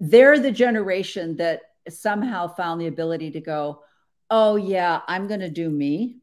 they're 0.00 0.38
the 0.38 0.50
generation 0.50 1.36
that 1.36 1.60
somehow 1.88 2.48
found 2.48 2.80
the 2.80 2.86
ability 2.86 3.30
to 3.30 3.40
go 3.40 3.82
oh 4.30 4.56
yeah 4.56 5.00
i'm 5.06 5.26
going 5.26 5.40
to 5.40 5.50
do 5.50 5.70
me 5.70 6.16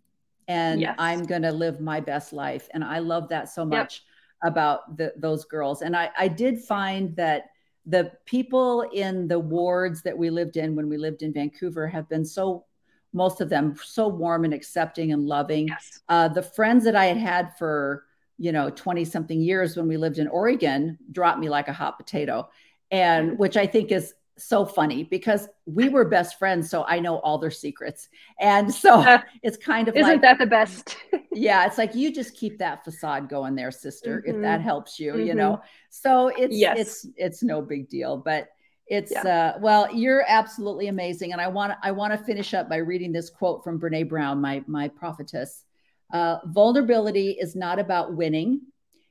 and 0.47 0.81
yes. 0.81 0.95
i'm 0.97 1.23
going 1.23 1.41
to 1.41 1.51
live 1.51 1.79
my 1.79 1.99
best 1.99 2.33
life 2.33 2.67
and 2.73 2.83
i 2.83 2.99
love 2.99 3.29
that 3.29 3.49
so 3.49 3.63
much 3.63 4.03
yep. 4.43 4.51
about 4.51 4.97
the, 4.97 5.13
those 5.17 5.45
girls 5.45 5.81
and 5.81 5.95
I, 5.95 6.09
I 6.17 6.27
did 6.27 6.59
find 6.59 7.15
that 7.15 7.51
the 7.85 8.11
people 8.25 8.81
in 8.93 9.27
the 9.27 9.39
wards 9.39 10.01
that 10.03 10.17
we 10.17 10.29
lived 10.29 10.57
in 10.57 10.75
when 10.75 10.89
we 10.89 10.97
lived 10.97 11.21
in 11.21 11.33
vancouver 11.33 11.87
have 11.87 12.09
been 12.09 12.25
so 12.25 12.65
most 13.13 13.41
of 13.41 13.49
them 13.49 13.75
so 13.83 14.07
warm 14.07 14.43
and 14.43 14.53
accepting 14.53 15.11
and 15.11 15.25
loving 15.25 15.67
yes. 15.67 15.99
uh, 16.09 16.27
the 16.27 16.43
friends 16.43 16.83
that 16.83 16.95
i 16.95 17.05
had 17.05 17.17
had 17.17 17.57
for 17.57 18.05
you 18.37 18.51
know 18.51 18.69
20 18.69 19.03
something 19.05 19.41
years 19.41 19.75
when 19.75 19.87
we 19.87 19.97
lived 19.97 20.19
in 20.19 20.27
Oregon 20.27 20.97
dropped 21.11 21.39
me 21.39 21.49
like 21.49 21.67
a 21.67 21.73
hot 21.73 21.97
potato 21.97 22.47
and 22.91 23.37
which 23.37 23.57
I 23.57 23.67
think 23.67 23.91
is 23.91 24.13
so 24.37 24.65
funny 24.65 25.03
because 25.03 25.47
we 25.65 25.89
were 25.89 26.05
best 26.05 26.37
friends 26.37 26.69
so 26.69 26.83
I 26.83 26.99
know 26.99 27.17
all 27.19 27.39
their 27.39 27.51
secrets 27.51 28.07
and 28.39 28.71
so 28.71 29.01
uh, 29.01 29.21
it's 29.43 29.57
kind 29.57 29.87
of 29.87 29.95
isn't 29.95 30.07
like, 30.07 30.21
that 30.21 30.37
the 30.37 30.45
best 30.45 30.95
yeah 31.33 31.65
it's 31.65 31.79
like 31.79 31.95
you 31.95 32.13
just 32.13 32.37
keep 32.37 32.59
that 32.59 32.83
facade 32.83 33.29
going 33.29 33.55
there 33.55 33.71
sister 33.71 34.21
mm-hmm. 34.21 34.35
if 34.35 34.41
that 34.43 34.61
helps 34.61 34.99
you 34.99 35.13
mm-hmm. 35.13 35.25
you 35.25 35.33
know 35.33 35.59
so 35.89 36.27
it's 36.27 36.55
yes. 36.55 36.77
it's 36.77 37.07
it's 37.17 37.43
no 37.43 37.63
big 37.63 37.89
deal 37.89 38.15
but 38.15 38.49
it's 38.85 39.11
yeah. 39.11 39.55
uh 39.55 39.59
well 39.59 39.91
you're 39.91 40.23
absolutely 40.27 40.87
amazing 40.87 41.31
and 41.31 41.41
I 41.41 41.47
want 41.47 41.73
I 41.81 41.89
want 41.89 42.13
to 42.13 42.23
finish 42.23 42.53
up 42.53 42.69
by 42.69 42.77
reading 42.77 43.11
this 43.11 43.31
quote 43.31 43.63
from 43.63 43.79
Brene 43.79 44.07
Brown 44.07 44.39
my 44.39 44.63
my 44.67 44.87
prophetess 44.87 45.63
uh, 46.11 46.37
vulnerability 46.45 47.31
is 47.31 47.55
not 47.55 47.79
about 47.79 48.15
winning, 48.15 48.61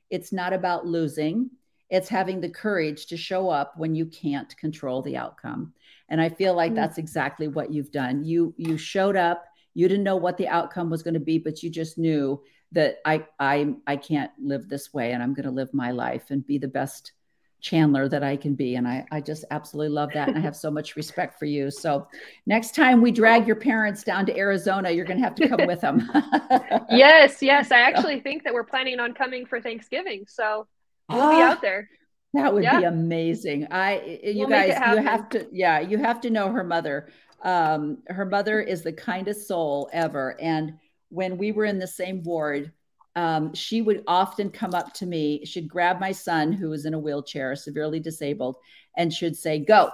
it's 0.09 0.31
not 0.33 0.53
about 0.53 0.85
losing. 0.85 1.51
It's 1.89 2.09
having 2.09 2.41
the 2.41 2.49
courage 2.49 3.05
to 3.07 3.17
show 3.17 3.49
up 3.49 3.73
when 3.77 3.95
you 3.95 4.05
can't 4.05 4.55
control 4.57 5.01
the 5.01 5.17
outcome. 5.17 5.73
And 6.09 6.21
I 6.21 6.29
feel 6.29 6.53
like 6.53 6.69
mm-hmm. 6.71 6.75
that's 6.75 6.97
exactly 6.97 7.47
what 7.47 7.71
you've 7.71 7.91
done. 7.91 8.23
You 8.23 8.53
you 8.57 8.77
showed 8.77 9.15
up. 9.15 9.45
You 9.73 9.87
didn't 9.87 10.03
know 10.03 10.15
what 10.15 10.37
the 10.37 10.47
outcome 10.47 10.89
was 10.89 11.03
going 11.03 11.13
to 11.13 11.19
be, 11.19 11.37
but 11.37 11.61
you 11.61 11.69
just 11.69 11.97
knew 11.97 12.41
that 12.71 12.97
I 13.05 13.25
I 13.39 13.75
I 13.85 13.95
can't 13.97 14.31
live 14.39 14.67
this 14.67 14.93
way, 14.93 15.11
and 15.11 15.21
I'm 15.21 15.33
going 15.33 15.45
to 15.45 15.51
live 15.51 15.73
my 15.73 15.91
life 15.91 16.31
and 16.31 16.45
be 16.45 16.57
the 16.57 16.67
best 16.67 17.11
Chandler 17.59 18.07
that 18.07 18.23
I 18.23 18.37
can 18.37 18.53
be. 18.53 18.75
And 18.75 18.87
I, 18.87 19.05
I 19.11 19.19
just 19.19 19.43
absolutely 19.49 19.93
love 19.93 20.11
that. 20.13 20.27
And 20.27 20.37
I 20.37 20.41
have 20.41 20.55
so 20.55 20.69
much 20.69 20.95
respect 20.95 21.39
for 21.39 21.45
you. 21.45 21.71
So 21.71 22.07
next 22.45 22.75
time 22.75 23.01
we 23.01 23.11
drag 23.11 23.47
your 23.47 23.55
parents 23.55 24.03
down 24.03 24.25
to 24.27 24.37
Arizona, 24.37 24.91
you're 24.91 25.05
going 25.05 25.17
to 25.17 25.23
have 25.23 25.35
to 25.35 25.49
come 25.49 25.65
with 25.65 25.81
them. 25.81 26.07
yes, 26.89 27.41
yes. 27.41 27.71
I 27.71 27.79
actually 27.79 28.19
think 28.19 28.43
that 28.43 28.53
we're 28.53 28.63
planning 28.63 28.99
on 28.99 29.13
coming 29.13 29.45
for 29.45 29.59
Thanksgiving. 29.59 30.25
So 30.27 30.67
we'll 31.09 31.29
be 31.29 31.41
ah, 31.41 31.51
out 31.51 31.61
there. 31.61 31.89
That 32.33 32.53
would 32.53 32.63
yeah. 32.63 32.79
be 32.79 32.85
amazing. 32.85 33.67
I, 33.71 34.19
you 34.23 34.39
we'll 34.39 34.49
guys, 34.49 34.69
you 34.69 35.03
have 35.03 35.29
to, 35.29 35.47
yeah, 35.51 35.79
you 35.79 35.97
have 35.97 36.21
to 36.21 36.29
know 36.29 36.51
her 36.51 36.63
mother. 36.63 37.09
Um, 37.41 37.99
her 38.07 38.25
mother 38.25 38.59
is 38.59 38.83
the 38.83 38.93
kindest 38.93 39.47
soul 39.47 39.89
ever. 39.93 40.39
And 40.41 40.73
when 41.09 41.37
we 41.37 41.51
were 41.51 41.65
in 41.65 41.79
the 41.79 41.87
same 41.87 42.23
ward, 42.23 42.71
um, 43.15 43.53
she 43.53 43.81
would 43.81 44.03
often 44.07 44.51
come 44.51 44.75
up 44.75 44.93
to 44.95 45.05
me. 45.05 45.43
She'd 45.45 45.67
grab 45.67 45.99
my 45.99 46.11
son, 46.11 46.51
who 46.51 46.69
was 46.69 46.85
in 46.85 46.93
a 46.93 46.99
wheelchair, 46.99 47.55
severely 47.55 47.99
disabled, 47.99 48.57
and 48.95 49.11
should 49.11 49.35
say, 49.35 49.57
Go, 49.57 49.91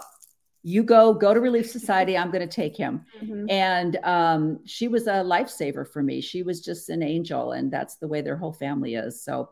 you 0.64 0.84
go, 0.84 1.14
go 1.14 1.34
to 1.34 1.40
Relief 1.40 1.70
Society. 1.70 2.18
I'm 2.18 2.32
going 2.32 2.48
to 2.48 2.54
take 2.54 2.76
him. 2.76 3.06
Mm-hmm. 3.22 3.50
And 3.50 3.98
um, 4.04 4.60
she 4.66 4.88
was 4.88 5.08
a 5.08 5.24
lifesaver 5.24 5.88
for 5.88 6.02
me. 6.02 6.22
She 6.22 6.42
was 6.44 6.62
just 6.62 6.90
an 6.90 7.04
angel. 7.04 7.52
And 7.52 7.72
that's 7.72 7.96
the 7.96 8.08
way 8.08 8.22
their 8.22 8.38
whole 8.38 8.54
family 8.54 8.96
is. 8.96 9.24
So 9.24 9.50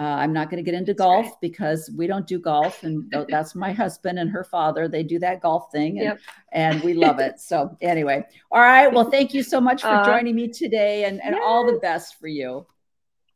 uh, 0.00 0.04
I'm 0.04 0.32
not 0.32 0.48
going 0.48 0.64
to 0.64 0.68
get 0.68 0.76
into 0.76 0.94
golf 0.94 1.38
because 1.42 1.90
we 1.94 2.06
don't 2.06 2.26
do 2.26 2.38
golf. 2.38 2.84
And 2.84 3.12
that's 3.28 3.54
my 3.54 3.70
husband 3.70 4.18
and 4.18 4.30
her 4.30 4.44
father. 4.44 4.88
They 4.88 5.02
do 5.02 5.18
that 5.18 5.42
golf 5.42 5.70
thing 5.70 5.98
and, 5.98 6.04
yep. 6.04 6.20
and 6.52 6.82
we 6.82 6.94
love 6.94 7.18
it. 7.18 7.38
So, 7.38 7.76
anyway, 7.82 8.24
all 8.50 8.62
right. 8.62 8.90
Well, 8.90 9.10
thank 9.10 9.34
you 9.34 9.42
so 9.42 9.60
much 9.60 9.82
for 9.82 9.88
uh, 9.88 10.04
joining 10.06 10.34
me 10.34 10.48
today 10.48 11.04
and, 11.04 11.22
and 11.22 11.34
yes. 11.34 11.44
all 11.44 11.66
the 11.66 11.78
best 11.80 12.18
for 12.18 12.28
you. 12.28 12.66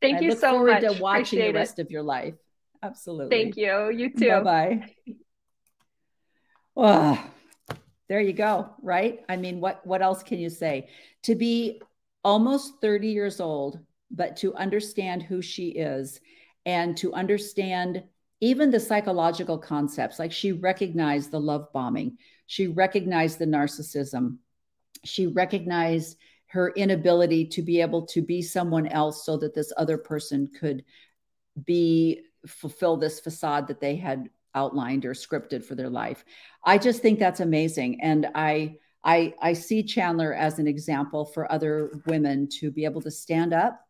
Thank 0.01 0.23
you 0.23 0.35
so 0.35 0.65
much. 0.65 0.81
to 0.81 0.93
watching 0.93 1.39
Appreciate 1.39 1.53
the 1.53 1.59
rest 1.59 1.79
it. 1.79 1.83
of 1.83 1.91
your 1.91 2.03
life. 2.03 2.35
Absolutely. 2.83 3.37
Thank 3.37 3.57
you. 3.59 3.91
You 3.91 4.11
too. 4.11 4.31
Bye 4.31 4.41
bye. 4.41 5.15
oh, 6.79 7.31
there 8.09 8.21
you 8.21 8.33
go. 8.33 8.71
Right. 8.83 9.21
I 9.29 9.37
mean, 9.37 9.61
what 9.61 9.87
what 9.87 10.01
else 10.01 10.23
can 10.23 10.39
you 10.39 10.49
say? 10.49 10.89
To 11.25 11.35
be 11.35 11.83
almost 12.23 12.81
30 12.81 13.09
years 13.09 13.39
old, 13.39 13.81
but 14.11 14.37
to 14.39 14.55
understand 14.55 15.23
who 15.23 15.43
she 15.43 15.69
is 15.69 16.21
and 16.67 16.97
to 16.97 17.13
understand 17.13 18.05
even 18.41 18.71
the 18.71 18.81
psychological 18.81 19.59
concepts. 19.59 20.19
Like 20.19 20.33
she 20.33 20.53
recognized 20.53 21.31
the 21.31 21.41
love 21.41 21.73
bombing, 21.73 22.19
she 22.47 22.67
recognized 22.67 23.39
the 23.39 23.47
narcissism, 23.47 24.39
she 25.05 25.27
recognized 25.27 26.17
her 26.47 26.71
inability 26.71 27.47
to 27.47 27.63
be 27.63 27.81
able 27.81 28.07
to 28.07 28.23
be 28.23 28.41
someone 28.41 28.87
else 28.87 29.25
so 29.25 29.37
that 29.39 29.55
this 29.55 29.73
other 29.77 29.99
person 29.99 30.49
could 30.61 30.85
be 31.65 32.23
fulfill 32.47 32.97
this 32.97 33.19
facade 33.19 33.67
that 33.67 33.81
they 33.81 33.97
had 33.97 34.29
outlined 34.55 35.05
or 35.05 35.15
scripted 35.15 35.65
for 35.65 35.75
their 35.75 35.91
life. 35.91 36.25
I 36.65 36.79
just 36.79 37.03
think 37.03 37.19
that's 37.19 37.41
amazing 37.41 38.01
and 38.03 38.29
I 38.35 38.77
I 39.03 39.35
I 39.41 39.53
see 39.53 39.83
Chandler 39.83 40.33
as 40.33 40.59
an 40.59 40.67
example 40.67 41.25
for 41.25 41.51
other 41.51 42.01
women 42.07 42.49
to 42.61 42.71
be 42.71 42.85
able 42.85 43.03
to 43.03 43.11
stand 43.11 43.53
up, 43.53 43.84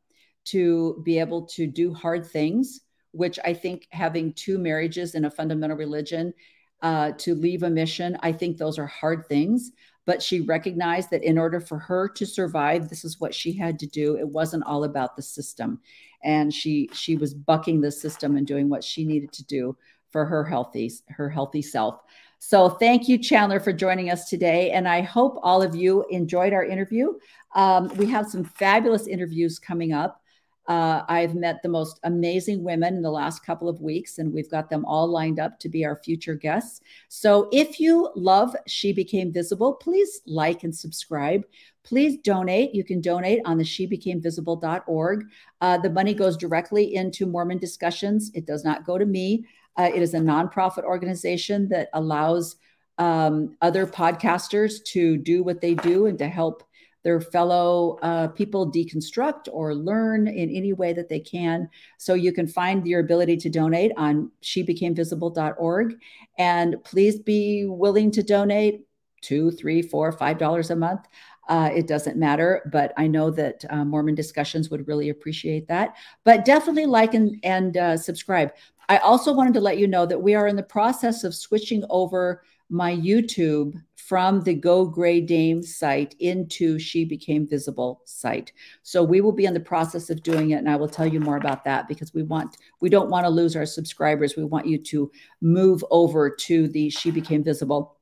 to 0.46 1.00
be 1.04 1.18
able 1.18 1.42
to 1.46 1.66
do 1.66 1.92
hard 1.92 2.26
things, 2.26 2.80
which 3.12 3.38
I 3.44 3.54
think 3.54 3.86
having 3.90 4.32
two 4.32 4.58
marriages 4.58 5.14
in 5.14 5.24
a 5.24 5.30
fundamental 5.30 5.76
religion 5.76 6.34
uh, 6.82 7.12
to 7.18 7.34
leave 7.34 7.62
a 7.62 7.70
mission, 7.70 8.18
I 8.22 8.32
think 8.32 8.58
those 8.58 8.78
are 8.78 8.86
hard 8.86 9.26
things. 9.26 9.72
But 10.06 10.22
she 10.22 10.42
recognized 10.42 11.10
that 11.10 11.24
in 11.24 11.38
order 11.38 11.60
for 11.60 11.78
her 11.78 12.08
to 12.08 12.26
survive 12.26 12.88
this 12.88 13.04
is 13.04 13.18
what 13.20 13.34
she 13.34 13.52
had 13.56 13.78
to 13.78 13.86
do. 13.86 14.16
It 14.18 14.28
wasn't 14.28 14.66
all 14.66 14.84
about 14.84 15.16
the 15.16 15.22
system. 15.22 15.80
And 16.22 16.52
she 16.52 16.90
she 16.92 17.16
was 17.16 17.32
bucking 17.32 17.80
the 17.80 17.90
system 17.90 18.36
and 18.36 18.46
doing 18.46 18.68
what 18.68 18.84
she 18.84 19.04
needed 19.04 19.32
to 19.32 19.44
do 19.46 19.76
for 20.10 20.26
her 20.26 20.44
healthy 20.44 20.92
her 21.08 21.30
healthy 21.30 21.62
self. 21.62 22.00
So 22.38 22.68
thank 22.68 23.08
you 23.08 23.16
chandler 23.16 23.60
for 23.60 23.72
joining 23.72 24.10
us 24.10 24.28
today. 24.28 24.70
And 24.72 24.86
i 24.86 25.00
hope 25.00 25.38
all 25.42 25.62
of 25.62 25.74
you 25.74 26.04
enjoyed 26.10 26.52
our 26.52 26.64
interview. 26.64 27.14
Um, 27.54 27.88
we 27.96 28.06
have 28.06 28.26
some 28.28 28.44
fabulous 28.44 29.06
interviews 29.06 29.58
coming 29.58 29.94
up 29.94 30.20
uh, 30.66 31.02
I've 31.08 31.34
met 31.34 31.62
the 31.62 31.68
most 31.68 32.00
amazing 32.04 32.62
women 32.62 32.94
in 32.96 33.02
the 33.02 33.10
last 33.10 33.44
couple 33.44 33.68
of 33.68 33.80
weeks, 33.80 34.18
and 34.18 34.32
we've 34.32 34.50
got 34.50 34.70
them 34.70 34.84
all 34.86 35.06
lined 35.06 35.38
up 35.38 35.58
to 35.60 35.68
be 35.68 35.84
our 35.84 35.96
future 35.96 36.34
guests. 36.34 36.80
So 37.08 37.48
if 37.52 37.78
you 37.78 38.10
love 38.16 38.56
She 38.66 38.92
Became 38.92 39.32
Visible, 39.32 39.74
please 39.74 40.22
like 40.26 40.64
and 40.64 40.74
subscribe. 40.74 41.44
Please 41.82 42.16
donate. 42.18 42.74
You 42.74 42.82
can 42.82 43.02
donate 43.02 43.40
on 43.44 43.58
the 43.58 43.64
shebecamevisible.org. 43.64 45.24
Uh, 45.60 45.78
the 45.78 45.90
money 45.90 46.14
goes 46.14 46.36
directly 46.36 46.94
into 46.94 47.26
Mormon 47.26 47.58
discussions, 47.58 48.30
it 48.34 48.46
does 48.46 48.64
not 48.64 48.86
go 48.86 48.96
to 48.96 49.06
me. 49.06 49.46
Uh, 49.76 49.90
it 49.94 50.00
is 50.00 50.14
a 50.14 50.18
nonprofit 50.18 50.84
organization 50.84 51.68
that 51.68 51.88
allows 51.92 52.56
um, 52.98 53.56
other 53.60 53.86
podcasters 53.86 54.82
to 54.84 55.16
do 55.18 55.42
what 55.42 55.60
they 55.60 55.74
do 55.74 56.06
and 56.06 56.18
to 56.18 56.28
help 56.28 56.62
their 57.04 57.20
fellow 57.20 57.98
uh, 58.02 58.28
people 58.28 58.70
deconstruct 58.70 59.48
or 59.52 59.74
learn 59.74 60.26
in 60.26 60.50
any 60.50 60.72
way 60.72 60.92
that 60.94 61.08
they 61.08 61.20
can. 61.20 61.68
So 61.98 62.14
you 62.14 62.32
can 62.32 62.48
find 62.48 62.86
your 62.86 63.00
ability 63.00 63.36
to 63.38 63.50
donate 63.50 63.92
on 63.96 64.30
shebecamevisible.org. 64.42 65.94
And 66.38 66.82
please 66.82 67.18
be 67.18 67.66
willing 67.66 68.10
to 68.12 68.22
donate 68.22 68.86
two, 69.20 69.50
three, 69.52 69.82
four, 69.82 70.12
five 70.12 70.38
dollars 70.38 70.70
a 70.70 70.76
month. 70.76 71.06
Uh, 71.46 71.70
it 71.74 71.86
doesn't 71.86 72.16
matter, 72.16 72.68
but 72.72 72.94
I 72.96 73.06
know 73.06 73.30
that 73.30 73.64
uh, 73.68 73.84
Mormon 73.84 74.14
discussions 74.14 74.70
would 74.70 74.88
really 74.88 75.10
appreciate 75.10 75.68
that. 75.68 75.94
But 76.24 76.46
definitely 76.46 76.86
like 76.86 77.12
and, 77.12 77.38
and 77.42 77.76
uh, 77.76 77.96
subscribe. 77.98 78.52
I 78.88 78.96
also 78.98 79.32
wanted 79.32 79.54
to 79.54 79.60
let 79.60 79.78
you 79.78 79.86
know 79.86 80.06
that 80.06 80.22
we 80.22 80.34
are 80.34 80.46
in 80.46 80.56
the 80.56 80.62
process 80.62 81.22
of 81.22 81.34
switching 81.34 81.84
over 81.90 82.44
my 82.70 82.94
YouTube 82.94 83.74
from 83.96 84.42
the 84.42 84.54
Go 84.54 84.84
Gray 84.84 85.20
Dame 85.20 85.62
site 85.62 86.14
into 86.20 86.78
She 86.78 87.04
Became 87.04 87.46
Visible 87.48 88.02
site. 88.04 88.52
So 88.82 89.02
we 89.02 89.20
will 89.20 89.32
be 89.32 89.46
in 89.46 89.54
the 89.54 89.60
process 89.60 90.10
of 90.10 90.22
doing 90.22 90.50
it, 90.50 90.56
and 90.56 90.68
I 90.68 90.76
will 90.76 90.88
tell 90.88 91.06
you 91.06 91.20
more 91.20 91.36
about 91.36 91.64
that 91.64 91.88
because 91.88 92.12
we 92.12 92.22
want 92.22 92.56
we 92.80 92.90
don't 92.90 93.10
want 93.10 93.24
to 93.24 93.30
lose 93.30 93.56
our 93.56 93.66
subscribers. 93.66 94.36
We 94.36 94.44
want 94.44 94.66
you 94.66 94.78
to 94.78 95.10
move 95.40 95.84
over 95.90 96.28
to 96.28 96.68
the 96.68 96.90
She 96.90 97.10
Became 97.10 97.42
Visible. 97.42 97.96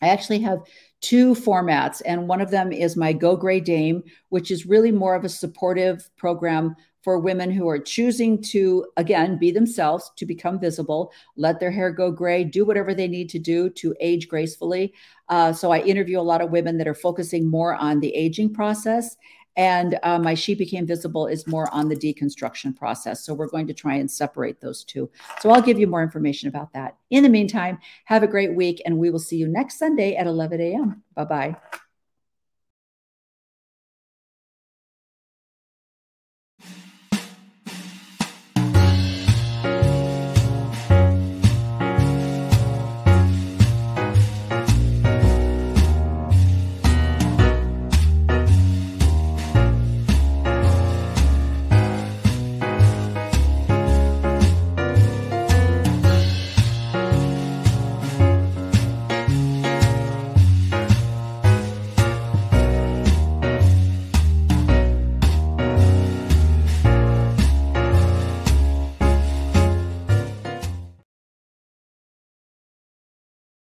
I 0.00 0.08
actually 0.08 0.40
have 0.40 0.60
two 1.00 1.34
formats, 1.34 2.00
and 2.06 2.28
one 2.28 2.40
of 2.40 2.50
them 2.50 2.72
is 2.72 2.96
my 2.96 3.12
Go 3.12 3.36
Gray 3.36 3.60
Dame, 3.60 4.02
which 4.30 4.50
is 4.50 4.66
really 4.66 4.92
more 4.92 5.14
of 5.14 5.24
a 5.24 5.28
supportive 5.28 6.08
program 6.16 6.76
for 7.02 7.18
women 7.18 7.50
who 7.50 7.68
are 7.68 7.78
choosing 7.78 8.40
to, 8.40 8.86
again, 8.96 9.36
be 9.36 9.50
themselves, 9.50 10.10
to 10.16 10.24
become 10.24 10.58
visible, 10.58 11.12
let 11.36 11.60
their 11.60 11.70
hair 11.70 11.90
go 11.90 12.10
gray, 12.10 12.44
do 12.44 12.64
whatever 12.64 12.94
they 12.94 13.08
need 13.08 13.28
to 13.30 13.38
do 13.38 13.68
to 13.70 13.94
age 14.00 14.28
gracefully. 14.28 14.94
Uh, 15.28 15.52
so 15.52 15.72
I 15.72 15.80
interview 15.80 16.18
a 16.18 16.22
lot 16.22 16.40
of 16.40 16.50
women 16.50 16.78
that 16.78 16.88
are 16.88 16.94
focusing 16.94 17.50
more 17.50 17.74
on 17.74 18.00
the 18.00 18.14
aging 18.14 18.54
process. 18.54 19.16
And 19.56 19.98
uh, 20.02 20.18
my 20.18 20.34
She 20.34 20.54
Became 20.54 20.86
Visible 20.86 21.26
is 21.26 21.46
more 21.46 21.72
on 21.74 21.88
the 21.88 21.96
deconstruction 21.96 22.74
process. 22.74 23.24
So 23.24 23.34
we're 23.34 23.48
going 23.48 23.66
to 23.66 23.74
try 23.74 23.96
and 23.96 24.10
separate 24.10 24.60
those 24.60 24.82
two. 24.82 25.10
So 25.40 25.50
I'll 25.50 25.60
give 25.60 25.78
you 25.78 25.86
more 25.86 26.02
information 26.02 26.48
about 26.48 26.72
that. 26.72 26.96
In 27.10 27.22
the 27.22 27.28
meantime, 27.28 27.78
have 28.06 28.22
a 28.22 28.28
great 28.28 28.54
week, 28.54 28.80
and 28.86 28.96
we 28.96 29.10
will 29.10 29.18
see 29.18 29.36
you 29.36 29.48
next 29.48 29.78
Sunday 29.78 30.16
at 30.16 30.26
11 30.26 30.60
a.m. 30.60 31.02
Bye 31.14 31.24
bye. 31.24 31.56